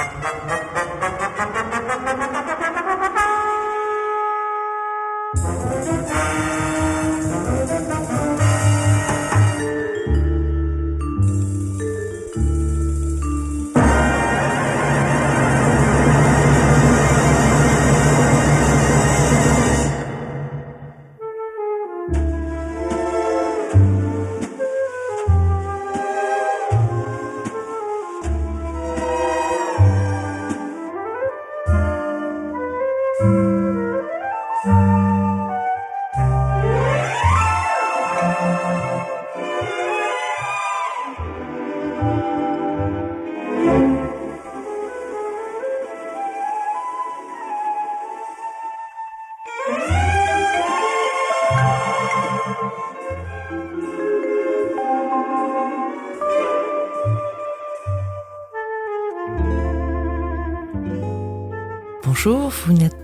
Ha 0.00 0.06
ha 0.22 0.32
ha! 0.48 0.59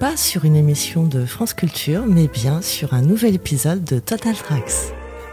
Pas 0.07 0.17
sur 0.17 0.45
une 0.45 0.55
émission 0.55 1.03
de 1.03 1.25
France 1.25 1.53
Culture, 1.53 2.05
mais 2.07 2.29
bien 2.29 2.63
sur 2.63 2.95
un 2.95 3.03
nouvel 3.03 3.35
épisode 3.35 3.83
de 3.83 3.99
Total 3.99 4.37
Tracks. 4.37 4.93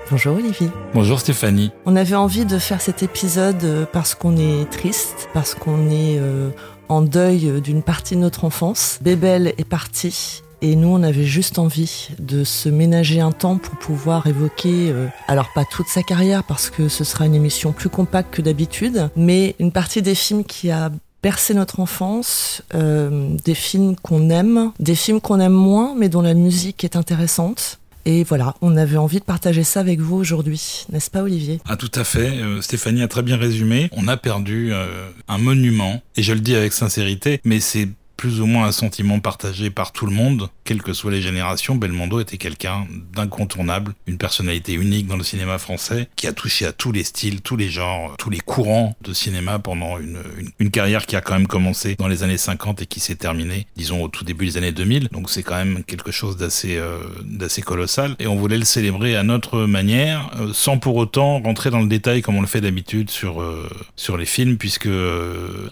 Bonjour 0.10 0.36
Olivier. 0.36 0.68
Bonjour 0.96 1.20
Stéphanie. 1.20 1.70
On 1.86 1.96
avait 1.96 2.16
envie 2.16 2.46
de 2.46 2.58
faire 2.58 2.82
cet 2.82 3.04
épisode 3.04 3.64
euh, 3.64 3.86
parce 3.86 4.16
qu'on 4.16 4.36
est 4.36 4.68
triste, 4.72 5.30
parce 5.32 5.54
qu'on 5.54 5.92
est 5.92 6.18
euh, 6.18 6.50
en 6.90 7.04
deuil 7.04 7.62
d'une 7.62 7.84
partie 7.84 8.16
de 8.16 8.22
notre 8.22 8.46
enfance. 8.46 8.98
Bébel 9.04 9.54
est 9.60 9.64
parti 9.64 10.42
et 10.64 10.76
nous 10.76 10.88
on 10.88 11.04
avait 11.04 11.26
juste 11.26 11.60
envie 11.60 12.10
de 12.18 12.44
se 12.44 12.68
ménager 12.68 13.22
un 13.22 13.32
temps 13.32 13.60
pour 13.60 13.78
pouvoir 13.78 14.26
évoquer, 14.26 14.90
euh, 14.90 15.06
alors 15.28 15.50
pas 15.54 15.66
toute 15.66 15.88
sa 15.88 16.02
carrière 16.02 16.44
parce 16.44 16.72
que 16.72 16.88
ce 16.88 17.04
sera 17.04 17.28
une 17.28 17.36
émission 17.36 17.74
plus 17.74 17.90
compacte 17.90 18.34
que 18.34 18.42
d'habitude, 18.42 19.12
mais 19.16 19.56
une 19.60 19.72
partie 19.72 20.02
des 20.02 20.16
films 20.16 20.44
qui 20.44 20.72
a 20.72 20.90
bercer 21.24 21.54
notre 21.54 21.80
enfance, 21.80 22.62
euh, 22.76 23.30
des 23.46 23.56
films 23.56 23.96
qu'on 23.96 24.30
aime, 24.30 24.74
des 24.80 24.94
films 24.94 25.22
qu'on 25.22 25.40
aime 25.40 25.54
moins, 25.54 25.96
mais 25.98 26.10
dont 26.10 26.22
la 26.22 26.34
musique 26.34 26.84
est 26.84 26.98
intéressante. 26.98 27.80
Et 28.06 28.26
voilà, 28.26 28.56
on 28.62 28.76
avait 28.76 28.98
envie 28.98 29.20
de 29.20 29.24
partager 29.24 29.64
ça 29.64 29.80
avec 29.80 30.02
vous 30.02 30.18
aujourd'hui, 30.18 30.86
n'est-ce 30.92 31.10
pas 31.10 31.24
Olivier? 31.24 31.62
Ah 31.66 31.78
tout 31.78 31.92
à 31.96 32.04
fait, 32.04 32.28
euh, 32.28 32.62
Stéphanie 32.62 33.02
a 33.02 33.08
très 33.08 33.22
bien 33.22 33.38
résumé. 33.38 33.90
On 33.94 34.10
a 34.10 34.18
perdu 34.18 34.74
euh, 34.74 35.10
un 35.30 35.38
monument, 35.38 36.02
et 36.18 36.24
je 36.24 36.34
le 36.34 36.42
dis 36.42 36.54
avec 36.54 36.74
sincérité, 36.74 37.40
mais 37.46 37.62
c'est 37.62 37.88
plus 38.24 38.40
ou 38.40 38.46
moins 38.46 38.68
un 38.68 38.72
sentiment 38.72 39.20
partagé 39.20 39.70
par 39.70 39.92
tout 39.92 40.06
le 40.06 40.14
monde, 40.14 40.48
quelles 40.64 40.82
que 40.82 40.94
soient 40.94 41.12
les 41.12 41.22
générations, 41.22 41.76
Belmondo 41.76 42.22
était 42.22 42.38
quelqu'un 42.38 42.88
d'incontournable, 43.14 43.96
une 44.08 44.18
personnalité 44.18 44.72
unique 44.72 45.08
dans 45.08 45.18
le 45.18 45.26
cinéma 45.26 45.58
français, 45.58 46.08
qui 46.16 46.26
a 46.26 46.32
touché 46.32 46.66
à 46.66 46.72
tous 46.72 46.94
les 46.94 47.04
styles, 47.04 47.42
tous 47.42 47.58
les 47.58 47.68
genres, 47.68 48.16
tous 48.18 48.30
les 48.30 48.40
courants 48.40 48.96
de 49.02 49.12
cinéma 49.12 49.60
pendant 49.60 49.98
une, 50.00 50.20
une, 50.60 50.72
carrière 50.72 51.06
qui 51.06 51.18
a 51.18 51.22
quand 51.22 51.34
même 51.34 51.48
commencé 51.48 51.96
dans 51.96 52.08
les 52.08 52.24
années 52.24 52.38
50 52.38 52.82
et 52.82 52.86
qui 52.86 53.02
s'est 53.02 53.16
terminée, 53.16 53.68
disons, 53.76 54.02
au 54.02 54.08
tout 54.08 54.24
début 54.24 54.46
des 54.46 54.56
années 54.56 54.72
2000. 54.72 55.10
Donc 55.12 55.30
c'est 55.30 55.44
quand 55.44 55.58
même 55.58 55.84
quelque 55.84 56.12
chose 56.12 56.38
d'assez 56.38 56.78
euh, 56.78 57.00
d'assez 57.26 57.62
colossal. 57.62 58.16
Et 58.20 58.28
on 58.28 58.38
voulait 58.38 58.58
le 58.58 58.64
célébrer 58.64 59.18
à 59.18 59.24
notre 59.24 59.66
manière, 59.66 60.32
euh, 60.40 60.54
sans 60.54 60.78
pour 60.78 60.96
autant 60.96 61.42
rentrer 61.42 61.72
dans 61.72 61.82
le 61.82 61.90
détail 61.90 62.22
comme 62.22 62.38
on 62.38 62.42
le 62.42 62.48
fait 62.48 62.62
d'habitude 62.62 63.10
sur, 63.10 63.42
euh, 63.42 63.70
sur 63.98 64.16
les 64.16 64.26
films, 64.26 64.56
puisque 64.56 64.88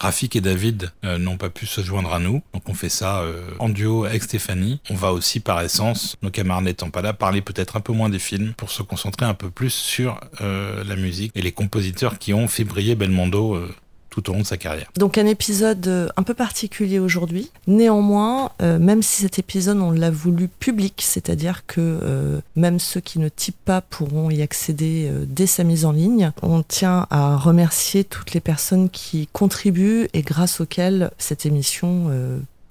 Rafik 0.01 0.35
et 0.35 0.41
David 0.41 0.91
n'ont 1.03 1.37
pas 1.37 1.49
pu 1.49 1.65
se 1.65 1.79
joindre 1.79 2.13
à 2.13 2.19
nous. 2.19 2.40
Donc 2.53 2.67
on 2.67 2.73
fait 2.73 2.89
ça 2.89 3.21
euh, 3.21 3.49
en 3.59 3.69
duo 3.69 4.05
avec 4.05 4.23
Stéphanie. 4.23 4.81
On 4.89 4.95
va 4.95 5.11
aussi 5.11 5.39
par 5.39 5.61
essence, 5.61 6.15
nos 6.21 6.29
camarades 6.29 6.65
n'étant 6.65 6.89
pas 6.89 7.01
là, 7.01 7.13
parler 7.13 7.41
peut-être 7.41 7.75
un 7.77 7.81
peu 7.81 7.93
moins 7.93 8.09
des 8.09 8.19
films 8.19 8.53
pour 8.55 8.71
se 8.71 8.83
concentrer 8.83 9.25
un 9.25 9.33
peu 9.33 9.49
plus 9.49 9.71
sur 9.71 10.19
euh, 10.41 10.83
la 10.83 10.95
musique 10.95 11.31
et 11.35 11.41
les 11.41 11.51
compositeurs 11.51 12.19
qui 12.19 12.33
ont 12.33 12.47
fait 12.47 12.63
briller 12.63 12.95
Belmondo 12.95 13.55
euh, 13.55 13.73
tout 14.11 14.29
au 14.29 14.33
long 14.33 14.41
de 14.41 14.45
sa 14.45 14.57
carrière. 14.57 14.91
Donc 14.97 15.17
un 15.17 15.25
épisode 15.25 15.87
euh, 15.87 16.09
un 16.17 16.23
peu 16.23 16.35
particulier 16.35 16.99
aujourd'hui. 16.99 17.49
Néanmoins, 17.65 18.51
euh, 18.61 18.77
même 18.77 19.01
si 19.01 19.21
cet 19.21 19.39
épisode 19.39 19.79
on 19.79 19.91
l'a 19.91 20.11
voulu 20.11 20.49
public, 20.49 21.01
c'est-à-dire 21.03 21.65
que 21.65 21.79
euh, 21.79 22.41
même 22.55 22.79
ceux 22.79 22.99
qui 22.99 23.17
ne 23.19 23.29
typent 23.29 23.63
pas 23.65 23.81
pourront 23.81 24.29
y 24.29 24.41
accéder 24.41 25.09
dès 25.25 25.47
sa 25.47 25.63
mise 25.63 25.85
en 25.85 25.93
ligne, 25.93 26.31
on 26.41 26.61
tient 26.61 27.07
à 27.09 27.37
remercier 27.37 28.03
toutes 28.03 28.33
les 28.33 28.41
personnes 28.41 28.89
qui 28.89 29.29
contribuent 29.31 30.09
et 30.13 30.21
grâce 30.21 30.59
auxquelles 30.59 31.11
cette 31.17 31.45
émission 31.45 32.11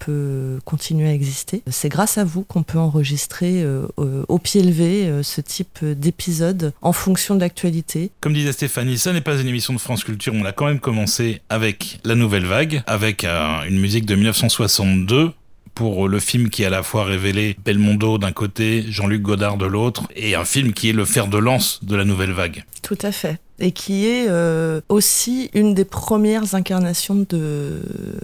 peut 0.03 0.59
continuer 0.65 1.07
à 1.07 1.13
exister. 1.13 1.61
C'est 1.67 1.89
grâce 1.89 2.17
à 2.17 2.23
vous 2.23 2.43
qu'on 2.43 2.63
peut 2.63 2.79
enregistrer 2.79 3.61
euh, 3.63 3.87
au 4.27 4.39
pied 4.39 4.63
levé 4.63 5.05
euh, 5.05 5.23
ce 5.23 5.41
type 5.41 5.85
d'épisode 5.85 6.73
en 6.81 6.91
fonction 6.91 7.35
de 7.35 7.41
l'actualité. 7.41 8.11
Comme 8.19 8.33
disait 8.33 8.51
Stéphanie, 8.51 8.97
ça 8.97 9.13
n'est 9.13 9.21
pas 9.21 9.39
une 9.39 9.47
émission 9.47 9.73
de 9.73 9.79
France 9.79 10.03
Culture, 10.03 10.33
on 10.35 10.45
a 10.45 10.51
quand 10.51 10.65
même 10.65 10.79
commencé 10.79 11.41
avec 11.49 11.99
La 12.03 12.15
Nouvelle 12.15 12.45
Vague, 12.45 12.83
avec 12.87 13.23
euh, 13.23 13.63
une 13.67 13.79
musique 13.79 14.05
de 14.05 14.15
1962 14.15 15.31
pour 15.75 16.07
le 16.07 16.19
film 16.19 16.49
qui 16.49 16.63
a 16.63 16.67
à 16.67 16.69
la 16.71 16.83
fois 16.83 17.05
révélé 17.05 17.55
Belmondo 17.63 18.17
d'un 18.17 18.31
côté, 18.31 18.83
Jean-Luc 18.89 19.21
Godard 19.21 19.57
de 19.57 19.65
l'autre, 19.65 20.03
et 20.15 20.35
un 20.35 20.45
film 20.45 20.73
qui 20.73 20.89
est 20.89 20.93
le 20.93 21.05
fer 21.05 21.27
de 21.27 21.37
lance 21.37 21.79
de 21.83 21.95
la 21.95 22.05
nouvelle 22.05 22.31
vague. 22.31 22.63
Tout 22.81 22.97
à 23.03 23.11
fait 23.11 23.39
et 23.61 23.71
qui 23.71 24.07
est 24.07 24.25
euh, 24.27 24.81
aussi 24.89 25.49
une 25.53 25.73
des 25.73 25.85
premières 25.85 26.55
incarnations 26.55 27.25
de 27.29 27.81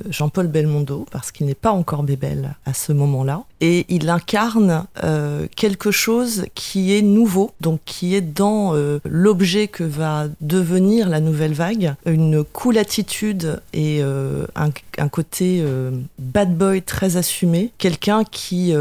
Jean-Paul 0.10 0.48
Belmondo, 0.48 1.06
parce 1.12 1.32
qu'il 1.32 1.46
n'est 1.46 1.54
pas 1.54 1.72
encore 1.72 2.04
Bébel 2.04 2.56
à 2.66 2.74
ce 2.74 2.92
moment-là. 2.92 3.44
Et 3.62 3.86
il 3.90 4.10
incarne 4.10 4.86
euh, 5.04 5.48
quelque 5.56 5.92
chose 5.92 6.46
qui 6.56 6.96
est 6.96 7.02
nouveau, 7.02 7.52
donc 7.62 7.80
qui 7.86 8.16
est 8.16 8.22
dans 8.22 8.76
euh, 8.76 9.00
l'objet 9.06 9.68
que 9.68 9.84
va 9.84 10.26
devenir 10.42 11.08
la 11.08 11.20
nouvelle 11.20 11.54
vague, 11.54 11.94
une 12.06 12.44
cool 12.44 12.78
attitude 12.78 13.62
et 13.74 14.02
un, 14.02 14.70
un, 14.98 15.10
côté 15.10 15.64
bad 16.18 16.58
boy 16.58 16.82
très 16.82 17.18
assumé, 17.18 17.72
quelqu'un 17.78 18.24
qui 18.24 18.74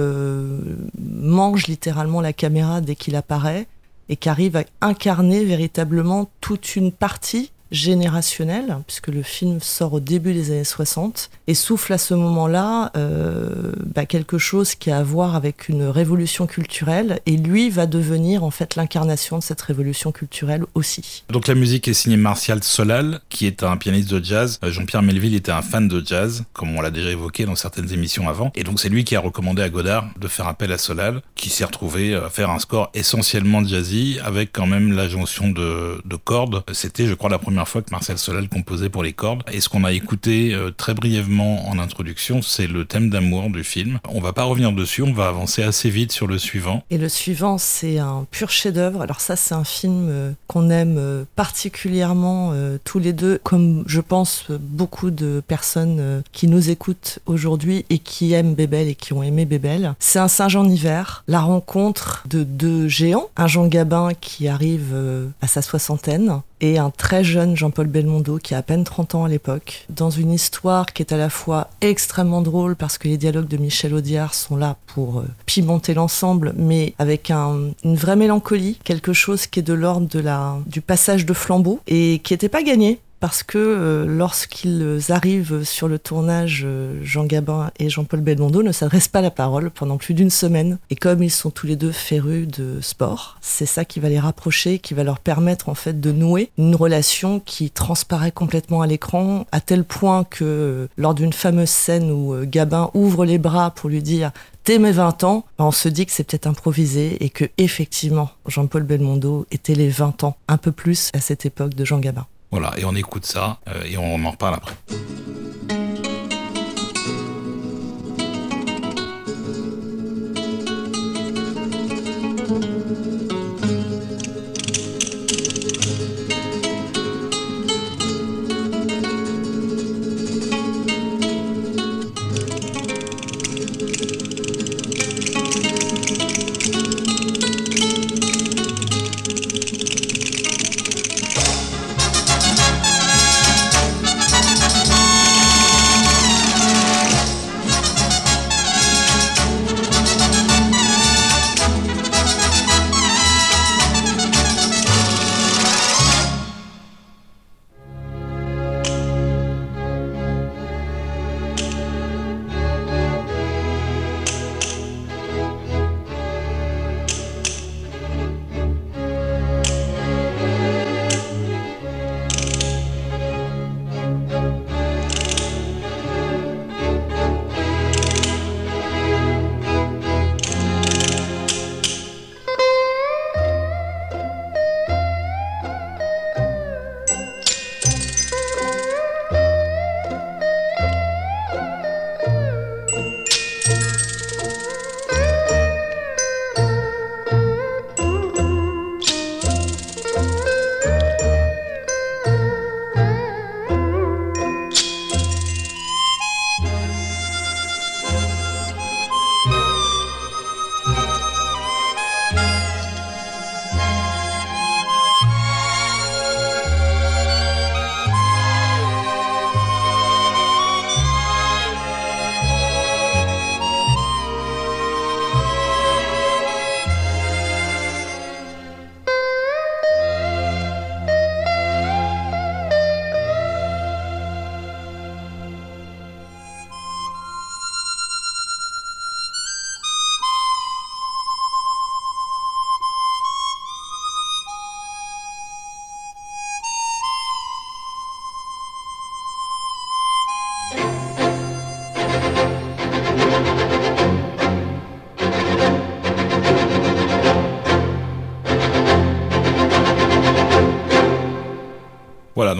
mange 0.99 1.67
littéralement 1.67 2.21
la 2.21 2.33
caméra 2.33 2.81
dès 2.81 2.94
qu'il 2.94 3.17
apparaît, 3.17 3.67
et 4.09 4.17
qui 4.17 4.28
arrive 4.28 4.56
à 4.56 4.65
incarner 4.81 5.44
véritablement 5.44 6.31
toute 6.41 6.77
une 6.77 6.93
partie 6.93 7.50
générationnel, 7.71 8.78
puisque 8.87 9.09
le 9.09 9.22
film 9.22 9.60
sort 9.60 9.94
au 9.94 10.00
début 10.00 10.32
des 10.32 10.50
années 10.50 10.65
60, 10.65 11.31
et 11.47 11.54
souffle 11.54 11.93
à 11.93 11.99
ce 11.99 12.15
moment-là 12.15 12.93
euh, 12.97 13.72
bah, 13.94 14.06
quelque 14.06 14.38
chose 14.38 14.75
qui 14.75 14.91
a 14.91 14.99
à 14.99 15.03
voir 15.03 15.34
avec 15.34 15.69
une 15.69 15.84
révolution 15.84 16.47
culturelle, 16.47 17.21
et 17.26 17.37
lui 17.37 17.71
va 17.71 17.87
devenir 17.87 18.44
en 18.44 18.50
fait 18.50 18.76
l'incarnation 18.76 19.38
de 19.38 19.43
cette 19.43 19.60
révolution 19.60 20.12
culturelle 20.12 20.65
aussi. 20.75 21.25
Donc 21.31 21.49
la 21.49 21.55
musique 21.55 21.88
est 21.88 21.94
signée 21.94 22.16
Martial 22.16 22.62
Solal, 22.62 23.21
qui 23.28 23.47
est 23.47 23.62
un 23.62 23.76
pianiste 23.76 24.10
de 24.10 24.25
jazz. 24.25 24.59
Euh, 24.62 24.71
Jean-Pierre 24.71 25.03
Melville 25.03 25.34
était 25.34 25.53
un 25.53 25.62
fan 25.62 25.88
de 25.88 26.05
jazz, 26.05 26.44
comme 26.53 26.76
on 26.76 26.81
l'a 26.81 26.91
déjà 26.91 27.10
évoqué 27.10 27.44
dans 27.44 27.56
certaines 27.56 27.93
émissions 27.93 28.28
avant, 28.28 28.53
et 28.55 28.65
donc 28.65 28.81
c'est 28.81 28.88
lui 28.88 29.05
qui 29.05 29.16
a 29.16 29.21
recommandé 29.21 29.62
à 29.62 29.69
Godard 29.69 30.09
de 30.19 30.28
faire 30.28 30.47
appel 30.47 30.72
à 30.72 30.78
Solal, 30.78 31.21
qui 31.34 31.50
s'est 31.50 31.65
retrouvé 31.65 32.15
à 32.15 32.31
faire 32.31 32.50
un 32.50 32.59
score 32.59 32.91
essentiellement 32.94 33.65
jazzy, 33.65 34.19
avec 34.25 34.53
quand 34.53 34.66
même 34.66 34.93
la 34.93 35.09
jonction 35.09 35.49
de 35.49 36.16
cordes. 36.25 36.62
C'était, 36.72 37.06
je 37.06 37.15
crois, 37.15 37.31
la 37.31 37.38
première 37.38 37.56
fois 37.65 37.83
que 37.83 37.91
Marcel 37.91 38.19
Solal 38.19 38.49
composait 38.49 38.89
pour 38.89 39.03
les 39.03 39.12
cordes. 39.12 39.43
Et 39.53 39.61
ce 39.61 39.69
qu'on 39.69 39.84
a 39.84 39.93
écouté 39.93 40.53
euh, 40.55 40.70
très 40.70 40.94
brièvement 40.94 41.69
en 41.69 41.79
introduction, 41.79 42.43
c'est 42.43 42.67
le 42.67 42.85
thème 42.85 43.11
d'amour 43.11 43.50
du 43.50 43.64
film. 43.64 43.99
On 44.08 44.20
va 44.20 44.32
pas 44.32 44.44
revenir 44.44 44.73
dessus, 44.73 45.03
on 45.03 45.12
va 45.12 45.29
avancer 45.29 45.62
assez 45.62 45.91
vite 45.91 46.12
sur 46.12 46.26
le 46.26 46.38
suivant. 46.38 46.82
Et 46.91 46.99
le 46.99 47.08
suivant, 47.08 47.58
c'est 47.58 47.99
un 47.99 48.26
pur 48.31 48.50
chef-d'œuvre. 48.50 49.03
Alors 49.03 49.20
ça, 49.20 49.37
c'est 49.37 49.55
un 49.55 49.64
film 49.64 50.08
euh, 50.08 50.32
qu'on 50.47 50.70
aime 50.70 50.97
euh, 50.99 51.25
particulièrement 51.37 52.53
tous 52.85 52.99
les 52.99 53.12
deux, 53.12 53.38
comme 53.43 53.85
je 53.87 54.00
pense 54.00 54.47
beaucoup 54.50 55.11
de 55.11 55.43
personnes 55.47 56.23
qui 56.32 56.49
nous 56.49 56.70
écoutent 56.70 57.19
aujourd'hui 57.26 57.85
et 57.91 57.99
qui 57.99 58.32
aiment 58.32 58.55
Bébel 58.55 58.88
et 58.88 58.94
qui 58.94 59.12
ont 59.12 59.23
aimé 59.23 59.44
Bébel. 59.44 59.94
C'est 59.99 60.19
un 60.19 60.29
Saint-Jean 60.29 60.69
hiver, 60.69 61.25
la 61.29 61.41
rencontre 61.41 62.25
de 62.29 62.43
deux 62.44 62.88
géants, 62.88 63.29
un 63.37 63.47
Jean 63.47 63.67
Gabin 63.67 64.11
qui 64.20 64.49
arrive 64.49 64.94
à 65.41 65.47
sa 65.47 65.62
soixantaine 65.62 66.41
et 66.61 66.79
un 66.79 66.91
très 66.91 67.25
jeune 67.25 67.56
Jean-Paul 67.56 67.87
Belmondo 67.87 68.38
qui 68.38 68.55
a 68.55 68.58
à 68.58 68.62
peine 68.62 68.85
30 68.85 69.14
ans 69.14 69.25
à 69.25 69.29
l'époque, 69.29 69.87
dans 69.91 70.11
une 70.11 70.32
histoire 70.32 70.87
qui 70.87 71.03
est 71.03 71.12
à 71.12 71.17
la 71.17 71.31
fois 71.31 71.69
extrêmement 71.81 72.43
drôle 72.43 72.76
parce 72.76 72.99
que 72.99 73.08
les 73.08 73.17
dialogues 73.17 73.49
de 73.49 73.56
Michel 73.56 73.94
Audiard 73.94 74.35
sont 74.35 74.56
là 74.56 74.76
pour 74.87 75.20
euh, 75.20 75.25
pimenter 75.44 75.94
l'ensemble, 75.94 76.55
mais 76.56 76.94
avec 76.99 77.31
un, 77.31 77.70
une 77.85 77.97
vraie 77.97 78.17
mélancolie, 78.17 78.79
quelque 78.85 79.12
chose 79.12 79.47
qui 79.47 79.61
est 79.61 79.62
de 79.62 79.75
l'ordre 79.75 80.08
de 80.08 80.20
la, 80.20 80.58
du 80.67 80.81
passage 80.81 81.26
de 81.26 81.32
flambeau 81.32 81.81
et 81.87 82.20
qui 82.25 82.32
n'était 82.32 82.49
pas 82.49 82.62
gagné 82.62 83.00
parce 83.20 83.42
que 83.42 83.58
euh, 83.58 84.06
lorsqu'ils 84.06 85.00
arrivent 85.10 85.64
sur 85.64 85.88
le 85.88 85.98
tournage, 85.98 86.62
euh, 86.64 87.00
Jean 87.02 87.24
Gabin 87.24 87.70
et 87.78 87.88
Jean-Paul 87.88 88.20
Belmondo 88.20 88.62
ne 88.62 88.72
s'adressent 88.72 89.08
pas 89.08 89.20
la 89.20 89.30
parole 89.30 89.70
pendant 89.70 89.96
plus 89.96 90.14
d'une 90.14 90.30
semaine. 90.30 90.78
Et 90.90 90.96
comme 90.96 91.22
ils 91.22 91.30
sont 91.30 91.50
tous 91.50 91.66
les 91.66 91.76
deux 91.76 91.92
férus 91.92 92.46
de 92.46 92.80
sport, 92.80 93.38
c'est 93.40 93.66
ça 93.66 93.84
qui 93.84 94.00
va 94.00 94.08
les 94.08 94.20
rapprocher, 94.20 94.78
qui 94.78 94.94
va 94.94 95.04
leur 95.04 95.18
permettre 95.18 95.68
en 95.68 95.74
fait 95.74 96.00
de 96.00 96.12
nouer 96.12 96.50
une 96.58 96.74
relation 96.74 97.40
qui 97.40 97.70
transparaît 97.70 98.32
complètement 98.32 98.82
à 98.82 98.86
l'écran, 98.86 99.46
à 99.52 99.60
tel 99.60 99.84
point 99.84 100.24
que 100.24 100.44
euh, 100.44 100.86
lors 100.96 101.14
d'une 101.14 101.32
fameuse 101.32 101.70
scène 101.70 102.10
où 102.10 102.34
Gabin 102.44 102.90
ouvre 102.94 103.24
les 103.24 103.38
bras 103.38 103.70
pour 103.70 103.88
lui 103.90 104.02
dire 104.02 104.32
dès 104.66 104.78
mes 104.78 104.92
20 104.92 105.24
ans, 105.24 105.44
on 105.58 105.70
se 105.70 105.88
dit 105.88 106.04
que 106.04 106.12
c'est 106.12 106.24
peut-être 106.24 106.46
improvisé 106.46 107.24
et 107.24 107.30
que 107.30 107.44
effectivement 107.56 108.30
Jean-Paul 108.46 108.82
Belmondo 108.82 109.46
était 109.50 109.74
les 109.74 109.88
20 109.88 110.24
ans, 110.24 110.36
un 110.48 110.58
peu 110.58 110.72
plus 110.72 111.10
à 111.14 111.20
cette 111.20 111.46
époque 111.46 111.74
de 111.74 111.84
Jean 111.84 111.98
Gabin. 111.98 112.26
Voilà, 112.58 112.73
et 112.79 112.87
on 112.87 112.94
écoute 112.94 113.26
ça 113.26 113.58
euh, 113.69 113.82
et 113.85 113.99
on 113.99 114.25
en 114.25 114.31
reparle 114.31 114.55
après. 114.55 114.75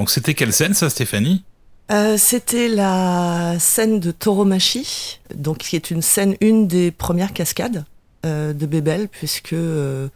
Donc 0.07 0.13
c'était 0.13 0.35
quelle 0.35 0.53
scène 0.53 0.73
ça, 0.73 0.89
Stéphanie? 0.89 1.43
Euh, 1.91 2.17
C'était 2.17 2.69
la 2.69 3.57
scène 3.59 3.99
de 3.99 4.13
Tauromachi, 4.13 5.19
donc 5.35 5.59
qui 5.59 5.75
est 5.75 5.91
une 5.91 6.01
scène, 6.01 6.37
une 6.41 6.69
des 6.69 6.93
premières 6.93 7.33
cascades 7.33 7.85
euh, 8.25 8.53
de 8.53 8.67
Bébel, 8.67 9.09
puisque 9.09 9.53
euh, 9.53 10.07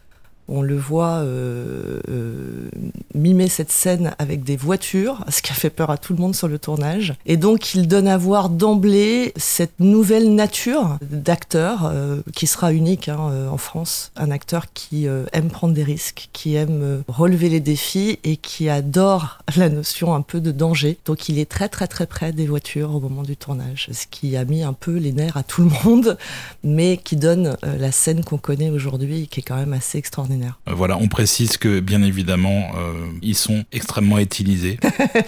on 0.51 0.61
le 0.61 0.77
voit 0.77 1.19
euh, 1.19 1.99
euh, 2.09 2.69
mimer 3.15 3.47
cette 3.47 3.71
scène 3.71 4.13
avec 4.19 4.43
des 4.43 4.57
voitures, 4.57 5.23
ce 5.29 5.41
qui 5.41 5.51
a 5.51 5.55
fait 5.55 5.69
peur 5.69 5.89
à 5.89 5.97
tout 5.97 6.13
le 6.13 6.19
monde 6.19 6.35
sur 6.35 6.47
le 6.47 6.59
tournage. 6.59 7.13
Et 7.25 7.37
donc 7.37 7.73
il 7.73 7.87
donne 7.87 8.07
à 8.07 8.17
voir 8.17 8.49
d'emblée 8.49 9.31
cette 9.37 9.79
nouvelle 9.79 10.35
nature 10.35 10.97
d'acteur 11.01 11.85
euh, 11.85 12.21
qui 12.35 12.47
sera 12.47 12.73
unique 12.73 13.07
hein, 13.07 13.47
en 13.49 13.57
France. 13.57 14.11
Un 14.15 14.29
acteur 14.29 14.73
qui 14.73 15.07
aime 15.31 15.49
prendre 15.49 15.73
des 15.73 15.83
risques, 15.83 16.29
qui 16.33 16.55
aime 16.55 17.03
relever 17.07 17.49
les 17.49 17.59
défis 17.59 18.19
et 18.23 18.35
qui 18.35 18.67
adore 18.69 19.39
la 19.55 19.69
notion 19.69 20.13
un 20.13 20.21
peu 20.21 20.41
de 20.41 20.51
danger. 20.51 20.97
Donc 21.05 21.29
il 21.29 21.39
est 21.39 21.49
très 21.49 21.69
très 21.69 21.87
très 21.87 22.05
près 22.05 22.33
des 22.33 22.45
voitures 22.45 22.93
au 22.93 22.99
moment 22.99 23.23
du 23.23 23.37
tournage, 23.37 23.89
ce 23.91 24.05
qui 24.09 24.35
a 24.35 24.43
mis 24.43 24.63
un 24.63 24.73
peu 24.73 24.97
les 24.97 25.13
nerfs 25.13 25.37
à 25.37 25.43
tout 25.43 25.63
le 25.63 25.71
monde, 25.85 26.17
mais 26.63 26.97
qui 26.97 27.15
donne 27.15 27.55
la 27.63 27.91
scène 27.91 28.23
qu'on 28.23 28.37
connaît 28.37 28.69
aujourd'hui, 28.69 29.27
qui 29.27 29.39
est 29.39 29.43
quand 29.43 29.55
même 29.55 29.73
assez 29.73 29.97
extraordinaire. 29.97 30.40
Euh, 30.67 30.73
voilà, 30.73 30.97
on 30.97 31.07
précise 31.07 31.57
que 31.57 31.79
bien 31.79 32.01
évidemment, 32.03 32.71
euh, 32.77 32.93
ils 33.21 33.35
sont 33.35 33.63
extrêmement 33.71 34.17
éthylisés. 34.17 34.79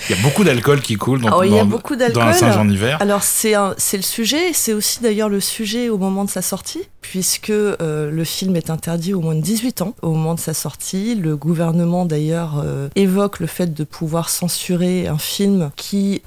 il 0.10 0.16
y 0.16 0.20
a 0.20 0.22
beaucoup 0.22 0.44
d'alcool 0.44 0.82
qui 0.82 0.96
coule 0.96 1.22
dans, 1.22 1.38
oh, 1.38 1.44
il 1.44 1.54
y 1.54 1.60
a 1.60 1.64
beaucoup 1.64 1.96
dans 1.96 2.34
Saint-Jean 2.34 2.66
d'hiver. 2.66 2.98
Alors 3.02 3.24
c'est 3.24 3.54
le 3.54 4.02
sujet, 4.02 4.54
c'est 4.54 4.74
aussi 4.74 5.02
d'ailleurs 5.02 5.30
le 5.30 5.40
sujet 5.40 5.90
au 5.90 5.98
moment 5.98 6.26
de 6.26 6.30
sa 6.30 6.42
sortie, 6.42 6.84
puisque 7.02 7.50
euh, 7.50 8.12
le 8.12 8.24
film 8.24 8.56
est 8.56 8.70
interdit 8.70 9.14
au 9.14 9.22
moins 9.22 9.36
de 9.36 9.42
18 9.42 9.82
ans 9.82 9.96
au 10.02 10.12
moment 10.12 10.36
de 10.36 10.40
sa 10.40 10.54
sortie. 10.54 11.16
Le 11.16 11.36
gouvernement 11.36 12.06
d'ailleurs 12.06 12.64
évoque 12.96 13.40
le 13.40 13.48
fait 13.48 13.74
de 13.74 13.84
pouvoir 13.84 14.30
censurer 14.30 15.08
un 15.08 15.18
film 15.18 15.72
qui 15.76 16.22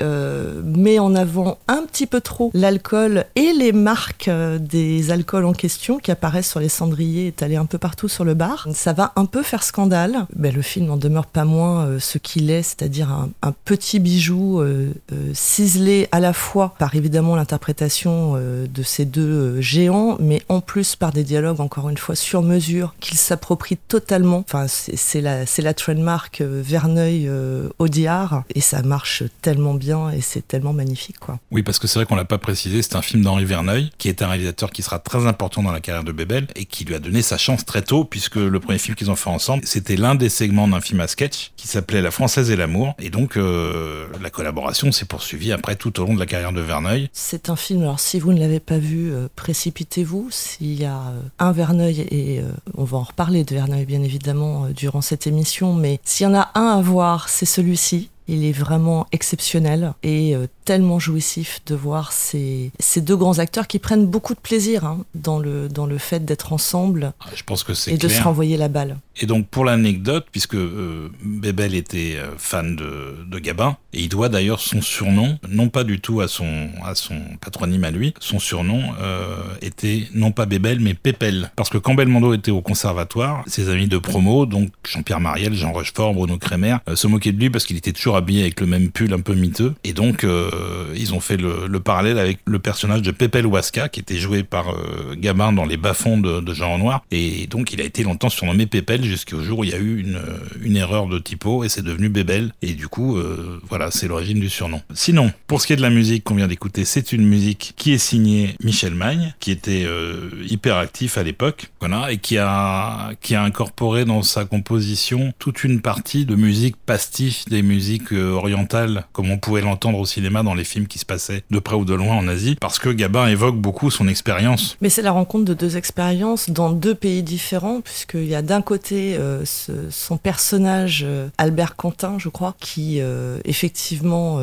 met 0.64 0.99
en 0.99 1.14
avant 1.14 1.59
un 1.69 1.83
petit 1.83 2.07
peu 2.07 2.21
trop 2.21 2.50
l'alcool 2.55 3.25
et 3.35 3.52
les 3.52 3.73
marques 3.73 4.31
des 4.61 5.11
alcools 5.11 5.45
en 5.45 5.52
question 5.52 5.99
qui 5.99 6.11
apparaissent 6.11 6.50
sur 6.50 6.61
les 6.61 6.69
cendriers 6.69 7.28
étalés 7.28 7.57
un 7.57 7.66
peu 7.66 7.78
partout 7.78 8.09
sur 8.09 8.25
le 8.25 8.35
bar 8.35 8.69
ça 8.76 8.92
va 8.92 9.12
un 9.16 9.25
peu 9.25 9.42
faire 9.42 9.62
scandale. 9.62 10.26
Ben, 10.37 10.54
le 10.54 10.62
film 10.62 10.87
n'en 10.87 10.97
demeure 10.97 11.26
pas 11.26 11.45
moins 11.45 11.87
euh, 11.87 11.99
ce 11.99 12.18
qu'il 12.18 12.50
est, 12.50 12.62
c'est-à-dire 12.62 13.11
un, 13.11 13.30
petit 13.64 13.99
bijou 13.99 14.61
euh, 14.61 14.92
euh, 15.12 15.30
ciselé 15.33 16.09
à 16.12 16.21
la 16.21 16.33
fois 16.33 16.75
par 16.78 16.95
évidemment 16.95 17.37
l'interprétation 17.37 18.37
de 18.37 18.83
ces 18.83 19.04
deux 19.04 19.61
géants, 19.61 20.16
mais 20.21 20.42
en 20.49 20.61
plus 20.61 20.95
par 20.95 21.12
des 21.12 21.25
dialogues 21.25 21.61
encore 21.61 21.88
une 21.88 21.97
fois 21.97 22.14
sur 22.14 22.42
mesure 22.42 22.95
qu'il 23.00 23.16
s'approprie 23.16 23.78
totalement. 23.88 24.38
Enfin, 24.38 24.66
c'est 24.68 25.21
la, 25.21 25.45
la 25.59 25.75
trademark 25.75 26.42
Verneuil-Audiard 26.42 28.45
et 28.54 28.61
ça 28.61 28.83
marche 28.83 29.25
tellement 29.42 29.75
bien 29.75 30.11
et 30.11 30.21
c'est 30.21 30.47
tellement 30.47 30.73
magnifique. 30.73 31.18
quoi. 31.18 31.38
Oui, 31.50 31.62
parce 31.62 31.78
que 31.78 31.87
c'est 31.87 31.99
vrai 31.99 32.06
qu'on 32.06 32.16
l'a 32.16 32.25
pas 32.25 32.38
précisé, 32.38 32.83
c'est 32.83 32.97
un 32.97 33.02
film 33.02 33.23
d'Henri 33.23 33.45
Verneuil 33.45 33.90
qui 33.99 34.09
est 34.09 34.23
un 34.23 34.28
réalisateur 34.28 34.71
qui 34.71 34.83
sera 34.83 34.99
très 34.99 35.26
important 35.26 35.62
dans 35.62 35.73
la 35.73 35.80
carrière 35.80 36.04
de 36.04 36.12
Bébel 36.12 36.47
et 36.56 36.66
qui 36.66 36.85
lui 36.85 36.95
a 36.95 36.99
donné 36.99 37.23
sa 37.23 37.38
chance 37.38 37.64
très 37.64 37.83
tôt 37.83 38.04
puisque 38.04 38.37
le 38.37 38.56
premier 38.61 38.79
film 38.79 38.95
qu'ils 38.95 39.11
ont 39.11 39.17
fait 39.17 39.31
ensemble, 39.31 39.65
c'était 39.67 39.97
l'un 39.97 40.15
des 40.15 40.29
segments 40.29 40.69
d'un 40.69 40.81
film 40.81 41.01
à 41.01 41.09
sketch 41.09 41.53
qui 41.57 41.69
s'appelait 41.69 42.03
La 42.03 42.11
Française 42.11 42.51
et 42.51 42.57
l'amour. 42.57 42.95
Et 42.99 43.11
donc, 43.11 43.37
euh, 43.37 44.07
la 44.21 44.31
collaboration 44.31 44.93
s'est 44.93 45.05
poursuivie 45.05 45.53
après 45.53 45.77
tout 45.77 46.01
au 46.01 46.07
long 46.07 46.15
de 46.15 46.19
la 46.19 46.27
carrière 46.27 46.53
de 46.53 46.61
Verneuil. 46.61 47.09
C'est 47.13 47.51
un 47.51 47.57
film, 47.57 47.83
alors 47.83 48.01
si 48.01 48.19
vous 48.19 48.33
ne 48.33 48.41
l'avez 48.41 48.61
pas 48.61 48.79
vu, 48.79 49.13
euh, 49.13 49.29
précipitez-vous. 49.37 50.29
S'il 50.31 50.81
y 50.81 50.85
a 50.85 50.97
euh, 50.97 51.21
un 51.39 51.53
Verneuil, 51.53 52.07
et 52.11 52.43
on 52.77 52.85
va 52.85 52.99
en 52.99 53.03
reparler 53.03 53.45
de 53.45 53.55
Verneuil 53.55 53.85
bien 53.85 54.03
évidemment 54.03 54.69
durant 54.69 55.01
cette 55.01 55.27
émission, 55.27 55.75
mais 55.75 56.01
s'il 56.05 56.25
y 56.25 56.27
en 56.29 56.35
a 56.35 56.51
un 56.55 56.79
à 56.79 56.83
voir, 56.83 57.29
c'est 57.29 57.47
celui-ci 57.47 58.11
Il 58.28 58.45
est 58.45 58.52
vraiment 58.52 59.06
exceptionnel 59.12 59.95
et 60.02 60.35
euh, 60.35 60.47
tellement 60.64 60.99
jouissif 60.99 61.61
de 61.66 61.75
voir 61.75 62.12
ces, 62.12 62.73
ces, 62.80 63.00
deux 63.00 63.16
grands 63.16 63.38
acteurs 63.38 63.66
qui 63.68 63.78
prennent 63.78 64.06
beaucoup 64.06 64.35
de 64.35 64.40
plaisir 64.40 64.85
hein, 64.85 65.04
dans, 65.14 65.38
le, 65.38 65.68
dans 65.68 65.87
le 65.87 65.97
fait 65.99 66.25
d'être 66.25 66.52
ensemble 66.52 67.12
ah, 67.21 67.26
Je 67.35 67.45
pense 67.45 67.62
que 67.62 67.73
et 67.88 67.97
de 67.99 68.09
se 68.09 68.23
renvoyer 68.23 68.56
la 68.56 68.68
balle. 68.68 68.99
Et 69.18 69.26
donc 69.26 69.47
pour 69.49 69.64
l'anecdote, 69.64 70.26
puisque 70.30 70.56
euh, 70.56 71.09
Bébel 71.25 71.75
était 71.75 72.16
euh, 72.16 72.33
fan 72.37 72.76
de, 72.76 73.25
de, 73.26 73.38
Gabin, 73.38 73.76
et 73.92 74.02
il 74.02 74.09
doit 74.09 74.28
d'ailleurs 74.28 74.61
son 74.61 74.83
surnom, 74.83 75.38
non 75.49 75.68
pas 75.68 75.85
du 75.85 76.00
tout 76.00 76.21
à 76.21 76.28
son, 76.28 76.68
à 76.85 76.95
son 76.95 77.16
patronyme 77.40 77.85
à 77.85 77.90
lui, 77.90 78.12
son 78.21 78.38
surnom 78.38 78.83
euh, 79.00 79.37
était 79.62 80.09
non 80.14 80.33
pas 80.33 80.47
Bébel 80.47 80.80
mais 80.80 80.95
Pépel. 80.95 81.50
Parce 81.56 81.71
que 81.71 81.78
quand 81.78 81.95
Belmondo 81.95 82.35
était 82.35 82.50
au 82.50 82.61
conservatoire, 82.61 83.42
ses 83.47 83.68
amis 83.68 83.88
de 83.88 83.99
promo, 83.99 84.47
donc 84.47 84.71
Jean-Pierre 84.87 85.21
Mariel, 85.21 85.54
Jean 85.54 85.73
Rochefort, 85.73 86.12
Bruno 86.12 86.38
Kremer, 86.38 86.78
euh, 86.88 86.97
se 86.97 87.06
moquaient 87.06 87.33
de 87.33 87.40
lui 87.40 87.50
parce 87.50 87.64
qu'il 87.64 87.76
était 87.76 87.92
toujours 87.92 88.16
habillé 88.17 88.43
avec 88.43 88.61
le 88.61 88.67
même 88.67 88.91
pull 88.91 89.13
un 89.13 89.21
peu 89.21 89.35
miteux. 89.35 89.75
Et 89.85 89.93
donc 89.93 90.25
euh, 90.25 90.51
ils 90.97 91.15
ont 91.15 91.21
fait 91.21 91.37
le, 91.37 91.67
le, 91.69 91.81
parallèle 91.81 92.19
avec 92.19 92.39
le 92.47 92.59
personnage 92.59 93.03
de 93.03 93.11
Pépel 93.11 93.47
Waska 93.47 93.89
qui 93.89 94.01
était 94.01 94.19
joué 94.19 94.43
par 94.43 94.75
Gabin 95.17 95.53
dans 95.53 95.65
les 95.65 95.77
bas-fonds 95.77 96.19
de, 96.19 96.41
de 96.41 96.55
Jean 96.55 96.75
Renoir. 96.75 97.05
Et 97.11 97.47
donc 97.47 97.73
il 97.73 97.81
a 97.81 97.85
été 97.85 98.03
longtemps 98.03 98.29
surnommé 98.29 98.67
Pépel 98.67 99.05
jusqu'au 99.05 99.43
jour 99.43 99.61
où 99.61 99.65
il 99.65 99.71
y 99.71 99.75
a 99.75 99.79
eu 99.79 100.01
une, 100.01 100.21
une 100.63 100.77
erreur 100.77 101.07
de 101.07 101.19
typo 101.19 101.65
et 101.65 101.69
c'est 101.69 101.83
devenu 101.83 102.09
Bébel. 102.09 102.53
Et 102.63 102.73
du 102.75 102.89
coup, 102.89 103.17
euh, 103.17 103.61
voilà, 103.69 103.91
c'est 103.91 104.09
l'origine 104.09 104.41
du 104.41 104.49
surnom. 104.49 104.81
Sinon, 104.95 105.33
pour 105.47 105.61
ce 105.61 105.67
qui 105.67 105.73
est 105.73 105.77
de 105.77 105.83
la 105.83 105.91
musique 105.91 106.25
qu'on 106.25 106.35
vient 106.35 106.49
d'écouter, 106.49 106.85
c'est 106.85 107.13
une 107.13 107.27
musique 107.27 107.75
qui 107.77 107.93
est 107.93 107.99
signée 107.99 108.55
Michel 108.63 108.95
Magne, 108.95 109.35
qui 109.41 109.51
était 109.51 109.85
euh, 109.85 110.31
hyper 110.49 110.77
actif 110.77 111.19
à 111.19 111.23
l'époque, 111.23 111.71
voilà, 111.81 112.13
et 112.13 112.19
qui 112.19 112.39
a, 112.39 113.13
qui 113.21 113.35
a 113.35 113.43
incorporé 113.43 114.05
dans 114.05 114.23
sa 114.23 114.45
composition 114.45 115.33
toute 115.39 115.65
une 115.65 115.81
partie 115.81 116.25
de 116.25 116.35
musique 116.35 116.77
pastiche 116.77 117.45
des 117.47 117.63
musiques 117.63 118.06
euh, 118.13 118.33
orientales, 118.33 119.05
comme 119.13 119.31
on 119.31 119.39
pouvait 119.39 119.61
l'entendre 119.61 119.99
au 119.99 120.07
cinéma 120.07 120.43
dans 120.43 120.55
les 120.55 120.65
films 120.65 120.87
qui 120.87 120.99
se 120.99 121.05
passaient 121.05 121.43
de 121.51 121.59
près 121.59 121.77
ou 121.77 121.85
de 121.85 121.95
loin 121.95 122.17
en 122.17 122.29
Asie, 122.29 122.57
parce 122.61 122.79
que 122.79 122.89
Gabin 122.89 123.27
évoque 123.27 123.57
beaucoup 123.57 123.91
son 123.91 124.09
expérience. 124.09 124.77
Mais 124.81 124.89
c'est 124.89 125.03
la 125.03 125.13
rencontre 125.13 125.45
de 125.45 125.55
deux 125.55 125.77
expériences 125.77 126.51
dans 126.51 126.71
deux 126.71 126.95
pays 126.95 127.23
différents, 127.23 127.81
puisqu'il 127.81 128.27
y 128.27 128.35
a 128.35 128.43
d'un 128.43 128.63
côté 128.63 129.17
euh, 129.19 129.45
son 129.91 130.17
personnage 130.17 131.05
euh, 131.07 131.29
Albert 131.39 131.77
Quentin, 131.77 132.19
je 132.19 132.29
crois, 132.29 132.55
qui 132.61 133.01
effectivement 133.45 134.41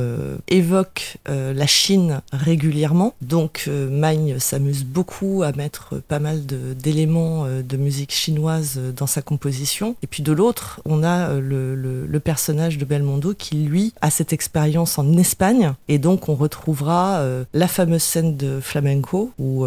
évoque 0.47 1.17
la 1.27 1.67
Chine 1.67 2.21
régulièrement. 2.31 3.15
Donc 3.21 3.67
Magne 3.67 4.39
s'amuse 4.39 4.83
beaucoup 4.83 5.43
à 5.43 5.51
mettre 5.51 5.95
pas 6.07 6.19
mal 6.19 6.45
d'éléments 6.45 7.45
de, 7.47 7.77
musique 7.77 8.11
chinoise 8.11 8.79
dans 8.95 9.07
sa 9.07 9.21
composition. 9.21 9.95
Et 10.03 10.07
puis 10.07 10.23
de 10.23 10.31
l'autre, 10.31 10.81
on 10.85 11.03
a 11.03 11.33
le, 11.33 11.75
le, 11.75 12.19
personnage 12.19 12.77
de 12.77 12.85
Belmondo 12.85 13.33
qui, 13.33 13.52
lui, 13.53 13.93
a 14.01 14.09
cette 14.09 14.33
expérience 14.33 14.97
en 14.97 15.17
Espagne. 15.17 15.73
Et 15.87 15.97
donc 15.97 16.29
on 16.29 16.35
retrouvera 16.35 17.23
la 17.53 17.67
fameuse 17.67 18.03
scène 18.03 18.35
de 18.37 18.59
flamenco 18.59 19.31
où 19.37 19.65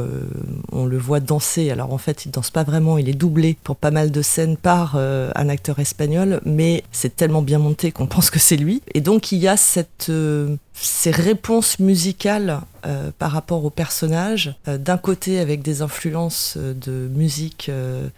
on 0.72 0.86
le 0.86 0.98
voit 0.98 1.20
danser. 1.20 1.70
Alors 1.70 1.92
en 1.92 1.98
fait, 1.98 2.26
il 2.26 2.30
danse 2.30 2.50
pas 2.50 2.64
vraiment, 2.64 2.98
il 2.98 3.08
est 3.08 3.14
doublé 3.14 3.56
pour 3.62 3.76
pas 3.76 3.90
mal 3.90 4.10
de 4.10 4.22
scènes 4.22 4.56
par 4.56 4.94
euh, 4.96 5.30
un 5.34 5.48
acteur 5.48 5.78
espagnol, 5.78 6.40
mais 6.44 6.84
c'est 6.92 7.16
tellement 7.16 7.42
bien 7.42 7.58
monté 7.58 7.92
qu'on 7.92 8.06
pense 8.16 8.30
que 8.30 8.38
c'est 8.38 8.56
lui. 8.56 8.82
Et 8.94 9.00
donc 9.00 9.32
il 9.32 9.38
y 9.38 9.48
a 9.48 9.56
cette, 9.56 10.08
euh, 10.08 10.56
ces 10.78 11.10
réponses 11.10 11.78
musicales 11.78 12.60
euh, 12.84 13.10
par 13.18 13.32
rapport 13.32 13.64
au 13.64 13.70
personnage, 13.70 14.54
d'un 14.66 14.98
côté 14.98 15.38
avec 15.40 15.62
des 15.62 15.82
influences 15.82 16.56
de 16.56 17.08
musique 17.14 17.70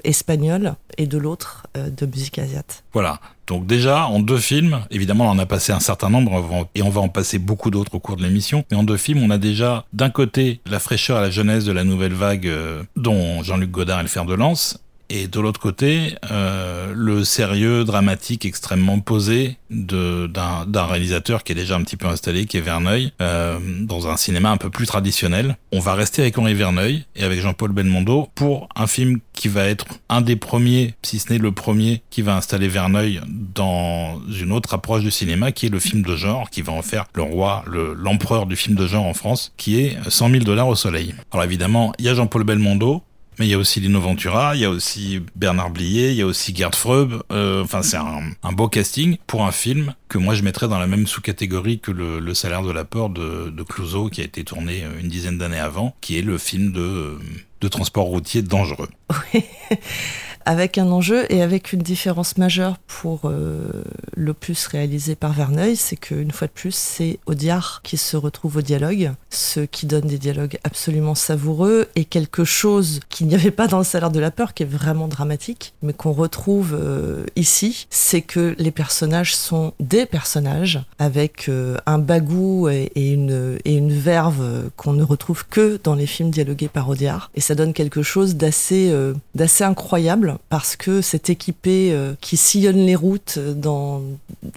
espagnole 0.04 0.74
et 0.96 1.06
de 1.06 1.18
l'autre 1.18 1.66
de 1.74 2.06
musique 2.06 2.38
asiate. 2.38 2.82
Voilà. 2.92 3.20
Donc 3.46 3.66
déjà, 3.66 4.06
en 4.06 4.20
deux 4.20 4.38
films, 4.38 4.80
évidemment, 4.90 5.26
on 5.26 5.30
en 5.30 5.38
a 5.38 5.46
passé 5.46 5.72
un 5.72 5.80
certain 5.80 6.10
nombre 6.10 6.68
et 6.74 6.82
on 6.82 6.90
va 6.90 7.00
en 7.00 7.08
passer 7.08 7.38
beaucoup 7.38 7.70
d'autres 7.70 7.94
au 7.94 8.00
cours 8.00 8.16
de 8.16 8.22
l'émission, 8.22 8.64
mais 8.70 8.76
en 8.76 8.82
deux 8.82 8.96
films, 8.96 9.22
on 9.22 9.30
a 9.30 9.38
déjà 9.38 9.84
d'un 9.92 10.10
côté 10.10 10.60
la 10.66 10.78
fraîcheur 10.78 11.18
et 11.18 11.22
la 11.22 11.30
jeunesse 11.30 11.64
de 11.64 11.72
la 11.72 11.84
nouvelle 11.84 12.12
vague 12.12 12.50
dont 12.96 13.42
Jean-Luc 13.42 13.70
Godard 13.70 14.00
est 14.00 14.02
le 14.02 14.08
fer 14.08 14.26
de 14.26 14.34
lance, 14.34 14.78
et 15.10 15.26
de 15.26 15.40
l'autre 15.40 15.60
côté, 15.60 16.14
euh, 16.30 16.92
le 16.94 17.24
sérieux 17.24 17.84
dramatique 17.84 18.44
extrêmement 18.44 19.00
posé 19.00 19.56
d'un 19.70 20.84
réalisateur 20.86 21.44
qui 21.44 21.52
est 21.52 21.54
déjà 21.54 21.76
un 21.76 21.82
petit 21.82 21.96
peu 21.96 22.06
installé, 22.06 22.46
qui 22.46 22.58
est 22.58 22.60
Verneuil, 22.60 23.12
euh, 23.20 23.58
dans 23.80 24.08
un 24.08 24.16
cinéma 24.16 24.50
un 24.50 24.56
peu 24.56 24.70
plus 24.70 24.86
traditionnel. 24.86 25.56
On 25.72 25.80
va 25.80 25.94
rester 25.94 26.22
avec 26.22 26.36
Henri 26.36 26.54
Verneuil 26.54 27.04
et 27.16 27.24
avec 27.24 27.40
Jean-Paul 27.40 27.72
Belmondo 27.72 28.28
pour 28.34 28.68
un 28.76 28.86
film 28.86 29.20
qui 29.32 29.48
va 29.48 29.64
être 29.64 29.86
un 30.08 30.20
des 30.20 30.36
premiers, 30.36 30.94
si 31.02 31.18
ce 31.18 31.32
n'est 31.32 31.38
le 31.38 31.52
premier, 31.52 32.02
qui 32.10 32.22
va 32.22 32.36
installer 32.36 32.68
Verneuil 32.68 33.20
dans 33.26 34.20
une 34.28 34.52
autre 34.52 34.74
approche 34.74 35.02
du 35.02 35.10
cinéma, 35.10 35.52
qui 35.52 35.66
est 35.66 35.70
le 35.70 35.78
film 35.78 36.02
de 36.02 36.16
genre, 36.16 36.50
qui 36.50 36.60
va 36.60 36.72
en 36.72 36.82
faire 36.82 37.06
le 37.14 37.22
roi, 37.22 37.64
l'empereur 37.96 38.46
du 38.46 38.56
film 38.56 38.76
de 38.76 38.86
genre 38.86 39.06
en 39.06 39.14
France, 39.14 39.52
qui 39.56 39.80
est 39.80 39.96
100 40.08 40.30
000 40.30 40.44
dollars 40.44 40.68
au 40.68 40.74
soleil. 40.74 41.14
Alors 41.32 41.44
évidemment, 41.44 41.92
il 41.98 42.04
y 42.04 42.08
a 42.08 42.14
Jean-Paul 42.14 42.44
Belmondo, 42.44 43.02
mais 43.38 43.47
il 43.47 43.50
y 43.50 43.54
a 43.54 43.59
aussi 43.59 43.80
Lino 43.80 44.00
Ventura, 44.00 44.54
il 44.54 44.61
y 44.61 44.64
a 44.64 44.71
aussi 44.71 45.21
Bernard 45.37 45.71
Blier, 45.71 46.11
il 46.11 46.16
y 46.16 46.23
a 46.23 46.26
aussi 46.26 46.54
Gerd 46.54 46.75
Freub. 46.75 47.23
Euh, 47.30 47.62
enfin, 47.62 47.83
c'est 47.83 47.97
un, 47.97 48.52
beau 48.52 48.68
casting 48.68 49.16
pour 49.26 49.45
un 49.45 49.52
film 49.52 49.95
que 50.09 50.18
moi 50.18 50.35
je 50.35 50.42
mettrais 50.42 50.68
dans 50.68 50.78
la 50.78 50.87
même 50.87 51.07
sous-catégorie 51.07 51.78
que 51.78 51.90
le, 51.90 52.18
le, 52.18 52.35
salaire 52.35 52.62
de 52.62 52.73
la 52.73 52.85
peur 52.85 53.11
de, 53.11 53.50
de 53.50 53.62
Clouseau, 53.62 54.09
qui 54.09 54.21
a 54.21 54.25
été 54.25 54.45
tourné 54.45 54.83
euh, 54.85 55.00
une 55.00 55.09
dizaine 55.09 55.38
d'années 55.38 55.61
avant, 55.61 55.95
qui 56.00 56.18
est 56.18 56.23
le 56.23 56.38
film 56.38 56.73
de, 56.73 57.18
de 57.61 57.68
transport 57.68 58.07
routier 58.07 58.42
dangereux. 58.42 58.88
Avec 60.48 60.78
un 60.78 60.90
enjeu 60.90 61.30
et 61.30 61.42
avec 61.42 61.74
une 61.74 61.82
différence 61.82 62.38
majeure 62.38 62.78
pour 62.86 63.26
euh, 63.26 63.84
l'opus 64.16 64.66
réalisé 64.66 65.14
par 65.14 65.34
Verneuil, 65.34 65.76
c'est 65.76 65.96
qu'une 65.96 66.30
fois 66.30 66.46
de 66.46 66.52
plus, 66.54 66.74
c'est 66.74 67.18
Audiard 67.26 67.82
qui 67.84 67.98
se 67.98 68.16
retrouve 68.16 68.56
au 68.56 68.62
dialogue, 68.62 69.12
ce 69.28 69.60
qui 69.60 69.84
donne 69.84 70.06
des 70.06 70.16
dialogues 70.16 70.58
absolument 70.64 71.14
savoureux 71.14 71.88
et 71.96 72.06
quelque 72.06 72.44
chose 72.44 73.00
qu'il 73.10 73.26
n'y 73.26 73.34
avait 73.34 73.50
pas 73.50 73.66
dans 73.66 73.76
le 73.76 73.84
salaire 73.84 74.10
de 74.10 74.20
la 74.20 74.30
peur, 74.30 74.54
qui 74.54 74.62
est 74.62 74.66
vraiment 74.66 75.06
dramatique, 75.06 75.74
mais 75.82 75.92
qu'on 75.92 76.12
retrouve 76.12 76.74
euh, 76.80 77.26
ici, 77.36 77.86
c'est 77.90 78.22
que 78.22 78.54
les 78.56 78.70
personnages 78.70 79.36
sont 79.36 79.74
des 79.80 80.06
personnages 80.06 80.80
avec 80.98 81.50
euh, 81.50 81.76
un 81.84 81.98
bagou 81.98 82.70
et, 82.70 82.90
une, 82.96 83.58
verve 83.90 84.70
qu'on 84.78 84.94
ne 84.94 85.04
retrouve 85.04 85.46
que 85.46 85.78
dans 85.84 85.94
les 85.94 86.06
films 86.06 86.30
dialogués 86.30 86.68
par 86.68 86.88
Audiard. 86.88 87.30
Et 87.34 87.42
ça 87.42 87.54
donne 87.54 87.74
quelque 87.74 88.02
chose 88.02 88.36
d'assez 88.36 88.90
d'assez 89.34 89.64
incroyable 89.64 90.38
parce 90.49 90.76
que 90.76 91.02
c'est 91.02 91.30
équipé 91.30 91.90
euh, 91.92 92.14
qui 92.21 92.37
sillonne 92.37 92.85
les 92.87 92.95
routes 92.95 93.38
dans, 93.38 94.02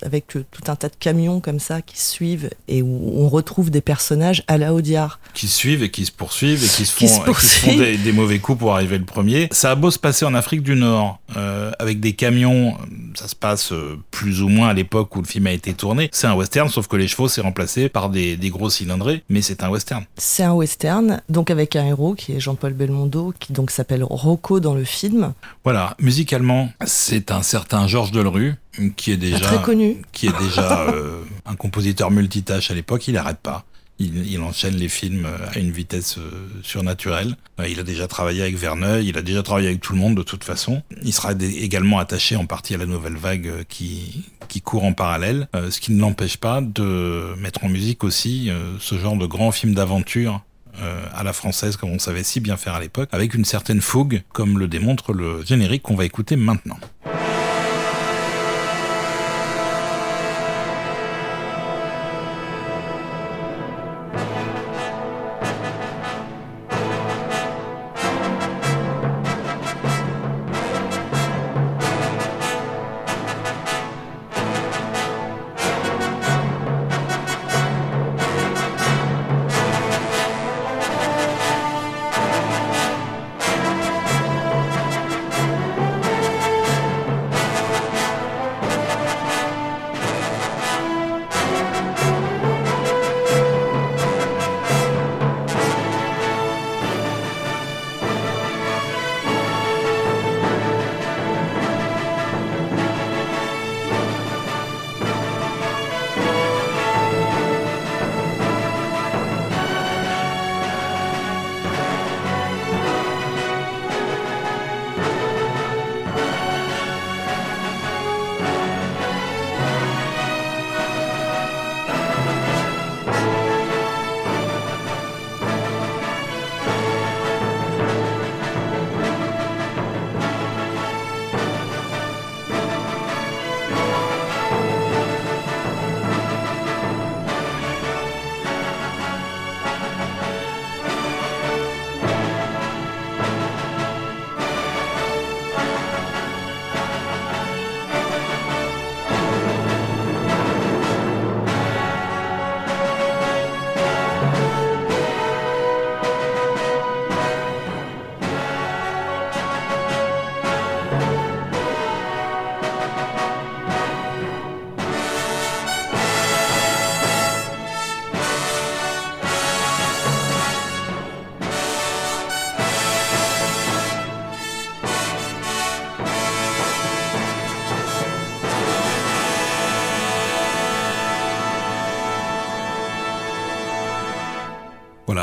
avec 0.02 0.36
euh, 0.36 0.46
tout 0.52 0.72
un 0.72 0.76
tas 0.76 0.90
de 0.90 0.96
camions 1.00 1.40
comme 1.40 1.60
ça 1.60 1.82
qui 1.82 2.00
suivent 2.00 2.50
et 2.68 2.82
où 2.82 3.14
on 3.16 3.30
retrouve 3.30 3.70
des 3.70 3.82
personnages 3.82 4.44
à 4.48 4.58
la 4.58 4.74
Audiard. 4.74 5.20
Qui 5.34 5.48
suivent 5.48 5.84
et 5.84 5.92
qui 5.92 6.06
se 6.06 6.12
poursuivent 6.12 6.64
et 6.64 6.68
qui 6.68 6.86
se 6.86 6.92
font, 6.92 7.78
des, 7.78 8.12
mauvais 8.12 8.40
coups 8.40 8.60
pour 8.60 8.74
arriver 8.74 8.98
le 8.98 9.06
premier. 9.06 9.48
Ça 9.52 9.72
a 9.72 9.76
beau 9.76 9.92
se 9.92 10.00
passer 10.00 10.26
en 10.26 10.34
Afrique 10.34 10.64
du 10.64 10.76
Nord 10.76 11.20
euh, 11.36 11.72
avec 11.80 12.00
des 12.00 12.14
camions, 12.14 12.78
ça 13.16 13.28
se 13.28 13.36
passe 13.36 13.74
plus 14.12 14.42
ou 14.42 14.50
moins 14.50 14.70
à 14.70 14.74
l'époque 14.74 15.16
où 15.16 15.22
le 15.22 15.28
film 15.28 15.48
a 15.48 15.52
été 15.52 15.74
tourné. 15.74 16.10
C'est 16.12 16.28
un 16.28 16.34
western, 16.34 16.70
sauf 16.70 16.88
que 16.88 16.96
les 16.96 17.08
chevaux 17.08 17.28
c'est 17.28 17.42
remplacé 17.42 17.90
par 17.90 18.10
des, 18.10 18.38
des 18.38 18.50
gros 18.50 18.70
cylindrés, 18.70 19.24
mais 19.30 19.42
c'est 19.42 19.64
un 19.64 19.70
western. 19.70 20.06
C'est 20.18 20.44
un 20.44 20.54
western, 20.54 21.22
donc 21.30 21.50
avec 21.52 21.76
un 21.76 21.86
héros 21.86 22.14
qui 22.14 22.34
est 22.34 22.40
Jean-Paul 22.40 22.74
Belmondo, 22.74 23.34
qui 23.40 23.54
donc 23.54 23.72
s'appelle 23.72 24.04
Rocco 24.04 24.60
dans 24.60 24.74
le 24.74 24.84
film. 24.84 25.34
Voilà, 25.74 25.96
musicalement, 26.02 26.70
c'est 26.86 27.32
un 27.32 27.44
certain 27.44 27.88
Georges 27.88 28.12
Delru 28.12 28.56
qui 28.98 29.14
est 29.14 29.16
déjà 29.16 29.40
très 29.40 29.62
connu, 29.62 30.02
qui 30.12 30.28
est 30.28 30.38
déjà 30.38 30.82
euh, 30.90 31.24
un 31.46 31.56
compositeur 31.56 32.12
multitâche 32.12 32.72
à 32.72 32.74
l'époque. 32.74 33.08
Il 33.08 33.14
n'arrête 33.14 33.40
pas. 33.40 33.64
Il, 33.98 34.42
enchaîne 34.42 34.76
les 34.76 34.90
films 34.90 35.26
à 35.26 35.58
une 35.58 35.72
vitesse 35.72 36.18
euh, 36.18 36.50
surnaturelle. 36.62 37.38
Euh, 37.62 37.70
il 37.70 37.80
a 37.80 37.84
déjà 37.84 38.10
travaillé 38.10 38.42
avec 38.42 38.58
Verneuil, 38.58 39.08
il 39.08 39.18
a 39.18 39.22
déjà 39.22 39.44
travaillé 39.44 39.70
avec 39.70 39.80
tout 39.80 39.94
le 39.94 40.00
monde 40.00 40.16
de 40.16 40.24
toute 40.24 40.44
façon. 40.44 40.84
Il 41.04 41.14
sera 41.14 41.32
également 41.40 42.00
attaché 42.00 42.36
en 42.36 42.46
partie 42.46 42.76
à 42.76 42.78
la 42.78 42.86
nouvelle 42.86 43.16
vague 43.16 43.64
qui, 43.70 44.26
qui 44.50 44.60
court 44.60 44.84
en 44.84 44.92
parallèle, 44.92 45.48
ce 45.54 45.80
qui 45.80 45.94
ne 45.94 46.02
l'empêche 46.02 46.36
pas 46.36 46.60
de 46.60 47.34
mettre 47.38 47.64
en 47.64 47.70
musique 47.70 48.04
aussi 48.04 48.52
ce 48.82 48.98
genre 48.98 49.16
de 49.16 49.26
grands 49.26 49.54
films 49.54 49.74
d'aventure 49.74 50.42
euh, 50.82 51.06
à 51.14 51.24
la 51.24 51.34
française 51.34 51.78
comme 51.78 51.92
on 51.92 52.00
savait 52.00 52.24
si 52.24 52.40
bien 52.40 52.58
faire 52.58 52.74
à 52.74 52.80
l'époque, 52.80 53.10
avec 53.12 53.34
une 53.34 53.46
certaine 53.46 53.82
fougue, 53.82 54.24
comme 54.34 54.60
le 54.60 54.68
démontre 54.68 55.14
le 55.14 55.44
générique 55.46 55.84
qu'on 55.84 55.96
va 55.96 56.06
écouter 56.06 56.36
maintenant. 56.36 56.78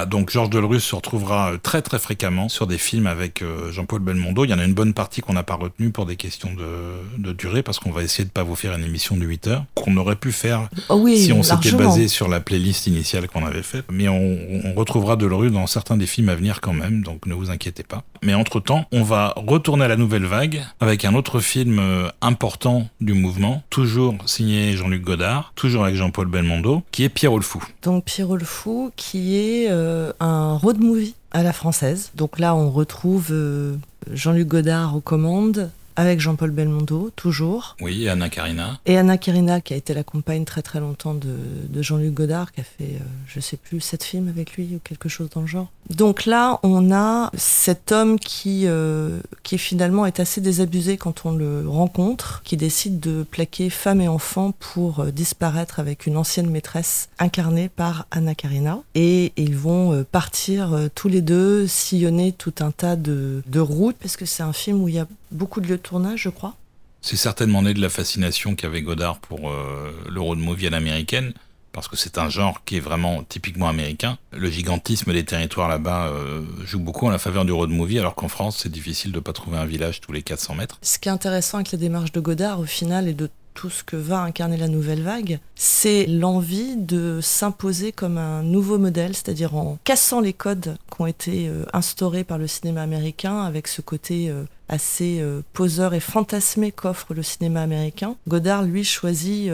Donc 0.08 0.30
Georges 0.30 0.50
Delrusse 0.50 0.84
se 0.84 0.94
retrouvera 0.94 1.52
euh, 1.52 1.58
très 1.58 1.82
très 1.82 1.98
fréquemment 1.98 2.48
sur 2.48 2.66
des 2.66 2.78
films 2.78 3.06
avec 3.06 3.42
euh, 3.42 3.70
Jean-Paul 3.70 4.00
Belmondo. 4.00 4.44
Il 4.44 4.50
y 4.50 4.54
en 4.54 4.58
a 4.58 4.64
une 4.64 4.74
bonne 4.74 4.94
partie 4.94 5.20
qu'on 5.20 5.34
n'a 5.34 5.42
pas 5.42 5.54
retenue 5.54 5.90
pour 5.90 6.06
des 6.06 6.16
questions 6.16 6.52
de, 6.54 7.22
de 7.22 7.32
durée, 7.32 7.62
parce 7.62 7.78
qu'on 7.78 7.90
va 7.90 8.02
essayer 8.02 8.24
de 8.24 8.30
pas 8.30 8.42
vous 8.42 8.56
faire 8.56 8.76
une 8.76 8.84
émission 8.84 9.16
de 9.16 9.24
8 9.24 9.46
heures, 9.48 9.64
qu'on 9.88 9.96
aurait 9.96 10.16
pu 10.16 10.32
faire 10.32 10.68
Oh 10.88 10.96
oui, 10.96 11.18
si 11.18 11.32
on 11.32 11.42
s'était 11.42 11.72
basé 11.72 12.08
sur 12.08 12.28
la 12.28 12.40
playlist 12.40 12.86
initiale 12.86 13.28
qu'on 13.28 13.44
avait 13.44 13.62
faite. 13.62 13.84
Mais 13.90 14.08
on, 14.08 14.38
on 14.64 14.74
retrouvera 14.74 15.16
Delrusse 15.16 15.52
dans 15.52 15.66
certains 15.66 15.96
des 15.96 16.06
films 16.06 16.28
à 16.28 16.34
venir 16.34 16.60
quand 16.60 16.72
même, 16.72 17.02
donc 17.02 17.26
ne 17.26 17.34
vous 17.34 17.50
inquiétez 17.50 17.82
pas. 17.82 18.02
Mais 18.22 18.34
entre-temps, 18.34 18.86
on 18.92 19.02
va 19.02 19.34
retourner 19.36 19.84
à 19.84 19.88
la 19.88 19.96
nouvelle 19.96 20.26
vague 20.26 20.64
avec 20.80 21.04
un 21.04 21.14
autre 21.14 21.40
film 21.40 21.78
euh, 21.78 22.08
important 22.20 22.88
du 23.00 23.14
mouvement, 23.14 23.62
toujours 23.70 24.14
signé 24.26 24.76
Jean-Luc 24.76 25.02
Godard, 25.02 25.52
toujours 25.54 25.84
avec 25.84 25.96
Jean-Paul 25.96 26.28
Belmondo, 26.28 26.82
qui 26.92 27.04
est 27.04 27.08
Pierrot 27.08 27.38
le 27.38 27.44
Fou. 27.44 27.62
Donc 27.82 28.04
Pierrot 28.04 28.36
le 28.36 28.44
Fou, 28.44 28.90
qui 28.96 29.36
est 29.36 29.68
euh, 29.70 30.12
un 30.20 30.56
road 30.56 30.78
movie 30.78 31.14
à 31.30 31.42
la 31.42 31.52
française. 31.52 32.10
Donc 32.14 32.38
là, 32.38 32.54
on 32.54 32.70
retrouve 32.70 33.28
euh, 33.30 33.76
Jean-Luc 34.12 34.48
Godard 34.48 34.96
aux 34.96 35.00
commandes, 35.00 35.70
avec 35.98 36.20
Jean-Paul 36.20 36.52
Belmondo, 36.52 37.10
toujours. 37.16 37.76
Oui, 37.80 38.04
et 38.04 38.08
Anna 38.08 38.28
Karina. 38.28 38.78
Et 38.86 38.96
Anna 38.96 39.18
Karina, 39.18 39.60
qui 39.60 39.74
a 39.74 39.76
été 39.76 39.94
la 39.94 40.04
compagne 40.04 40.44
très 40.44 40.62
très 40.62 40.78
longtemps 40.78 41.12
de, 41.12 41.34
de 41.68 41.82
Jean-Luc 41.82 42.14
Godard, 42.14 42.52
qui 42.52 42.60
a 42.60 42.64
fait, 42.64 42.94
euh, 42.94 43.04
je 43.26 43.40
sais 43.40 43.56
plus, 43.56 43.80
sept 43.80 44.04
films 44.04 44.28
avec 44.28 44.52
lui 44.52 44.76
ou 44.76 44.78
quelque 44.78 45.08
chose 45.08 45.28
dans 45.30 45.40
le 45.40 45.48
genre. 45.48 45.66
Donc 45.90 46.24
là, 46.24 46.60
on 46.62 46.92
a 46.92 47.32
cet 47.34 47.90
homme 47.90 48.20
qui, 48.20 48.64
euh, 48.66 49.18
qui 49.42 49.58
finalement 49.58 50.06
est 50.06 50.20
assez 50.20 50.40
désabusé 50.40 50.98
quand 50.98 51.24
on 51.24 51.32
le 51.32 51.68
rencontre, 51.68 52.42
qui 52.44 52.56
décide 52.56 53.00
de 53.00 53.24
plaquer 53.24 53.68
femme 53.68 54.00
et 54.00 54.06
enfant 54.06 54.52
pour 54.52 55.00
euh, 55.00 55.10
disparaître 55.10 55.80
avec 55.80 56.06
une 56.06 56.16
ancienne 56.16 56.48
maîtresse 56.48 57.08
incarnée 57.18 57.68
par 57.68 58.06
Anna 58.12 58.36
Karina. 58.36 58.78
Et 58.94 59.32
ils 59.36 59.56
vont 59.56 59.94
euh, 59.94 60.04
partir 60.04 60.78
tous 60.94 61.08
les 61.08 61.22
deux, 61.22 61.66
sillonner 61.66 62.30
tout 62.30 62.54
un 62.60 62.70
tas 62.70 62.94
de, 62.94 63.42
de 63.46 63.60
routes, 63.60 63.96
parce 63.96 64.16
que 64.16 64.26
c'est 64.26 64.44
un 64.44 64.52
film 64.52 64.80
où 64.82 64.88
il 64.88 64.94
y 64.94 65.00
a 65.00 65.08
beaucoup 65.30 65.60
de 65.60 65.66
lieux 65.66 65.76
de 65.76 65.82
tournage, 65.88 66.22
je 66.22 66.28
crois. 66.28 66.54
C'est 67.00 67.16
certainement 67.16 67.62
né 67.62 67.74
de 67.74 67.80
la 67.80 67.88
fascination 67.88 68.54
qu'avait 68.54 68.82
Godard 68.82 69.18
pour 69.20 69.50
euh, 69.50 69.90
le 70.08 70.20
road 70.20 70.38
movie 70.38 70.66
à 70.66 70.70
l'américaine, 70.70 71.32
parce 71.72 71.88
que 71.88 71.96
c'est 71.96 72.18
un 72.18 72.28
genre 72.28 72.64
qui 72.64 72.76
est 72.76 72.80
vraiment 72.80 73.22
typiquement 73.22 73.68
américain. 73.68 74.18
Le 74.32 74.50
gigantisme 74.50 75.12
des 75.12 75.24
territoires 75.24 75.68
là-bas 75.68 76.08
euh, 76.08 76.42
joue 76.64 76.80
beaucoup 76.80 77.06
en 77.06 77.10
la 77.10 77.18
faveur 77.18 77.44
du 77.44 77.52
road 77.52 77.70
movie, 77.70 77.98
alors 77.98 78.14
qu'en 78.14 78.28
France, 78.28 78.58
c'est 78.62 78.72
difficile 78.72 79.12
de 79.12 79.20
pas 79.20 79.32
trouver 79.32 79.58
un 79.58 79.64
village 79.64 80.00
tous 80.00 80.12
les 80.12 80.22
400 80.22 80.56
mètres. 80.56 80.78
Ce 80.82 80.98
qui 80.98 81.08
est 81.08 81.12
intéressant 81.12 81.58
avec 81.58 81.72
la 81.72 81.78
démarche 81.78 82.12
de 82.12 82.20
Godard, 82.20 82.60
au 82.60 82.66
final, 82.66 83.08
et 83.08 83.14
de 83.14 83.30
tout 83.58 83.70
ce 83.70 83.82
que 83.82 83.96
va 83.96 84.20
incarner 84.20 84.56
la 84.56 84.68
nouvelle 84.68 85.02
vague, 85.02 85.40
c'est 85.56 86.06
l'envie 86.06 86.76
de 86.76 87.18
s'imposer 87.20 87.90
comme 87.90 88.16
un 88.16 88.44
nouveau 88.44 88.78
modèle, 88.78 89.16
c'est-à-dire 89.16 89.56
en 89.56 89.78
cassant 89.82 90.20
les 90.20 90.32
codes 90.32 90.76
qui 90.94 91.02
ont 91.02 91.08
été 91.08 91.48
euh, 91.48 91.64
instaurés 91.72 92.22
par 92.22 92.38
le 92.38 92.46
cinéma 92.46 92.82
américain, 92.82 93.42
avec 93.42 93.66
ce 93.66 93.80
côté 93.80 94.30
euh, 94.30 94.44
assez 94.68 95.18
euh, 95.20 95.40
poseur 95.54 95.92
et 95.92 95.98
fantasmé 95.98 96.70
qu'offre 96.70 97.14
le 97.14 97.24
cinéma 97.24 97.60
américain. 97.60 98.14
Godard, 98.28 98.62
lui, 98.62 98.84
choisit 98.84 99.50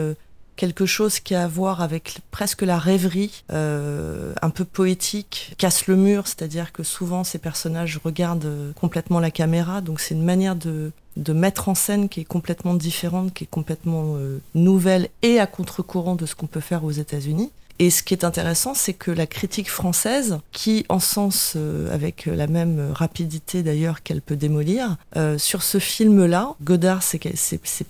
quelque 0.55 0.85
chose 0.85 1.19
qui 1.19 1.35
a 1.35 1.43
à 1.43 1.47
voir 1.47 1.81
avec 1.81 2.19
presque 2.31 2.61
la 2.61 2.77
rêverie, 2.77 3.43
euh, 3.51 4.33
un 4.41 4.49
peu 4.49 4.65
poétique, 4.65 5.53
casse 5.57 5.87
le 5.87 5.95
mur, 5.95 6.27
c'est-à-dire 6.27 6.71
que 6.71 6.83
souvent 6.83 7.23
ces 7.23 7.39
personnages 7.39 7.99
regardent 8.03 8.73
complètement 8.75 9.19
la 9.19 9.31
caméra, 9.31 9.81
donc 9.81 9.99
c'est 9.99 10.15
une 10.15 10.23
manière 10.23 10.55
de, 10.55 10.91
de 11.17 11.33
mettre 11.33 11.69
en 11.69 11.75
scène 11.75 12.09
qui 12.09 12.21
est 12.21 12.25
complètement 12.25 12.73
différente, 12.73 13.33
qui 13.33 13.45
est 13.45 13.49
complètement 13.49 14.15
euh, 14.17 14.39
nouvelle 14.53 15.09
et 15.21 15.39
à 15.39 15.47
contre-courant 15.47 16.15
de 16.15 16.25
ce 16.25 16.35
qu'on 16.35 16.47
peut 16.47 16.59
faire 16.59 16.83
aux 16.83 16.91
États-Unis. 16.91 17.51
Et 17.79 17.89
ce 17.89 18.03
qui 18.03 18.13
est 18.13 18.23
intéressant, 18.23 18.73
c'est 18.73 18.93
que 18.93 19.11
la 19.11 19.27
critique 19.27 19.69
française, 19.69 20.39
qui 20.51 20.85
encense 20.87 21.53
euh, 21.57 21.93
avec 21.93 22.25
la 22.25 22.47
même 22.47 22.91
rapidité 22.93 23.63
d'ailleurs 23.63 24.01
qu'elle 24.01 24.21
peut 24.21 24.37
démolir, 24.37 24.95
euh, 25.17 25.37
sur 25.37 25.61
ce 25.61 25.79
film-là, 25.79 26.55
Godard, 26.63 27.03
c'est 27.03 27.19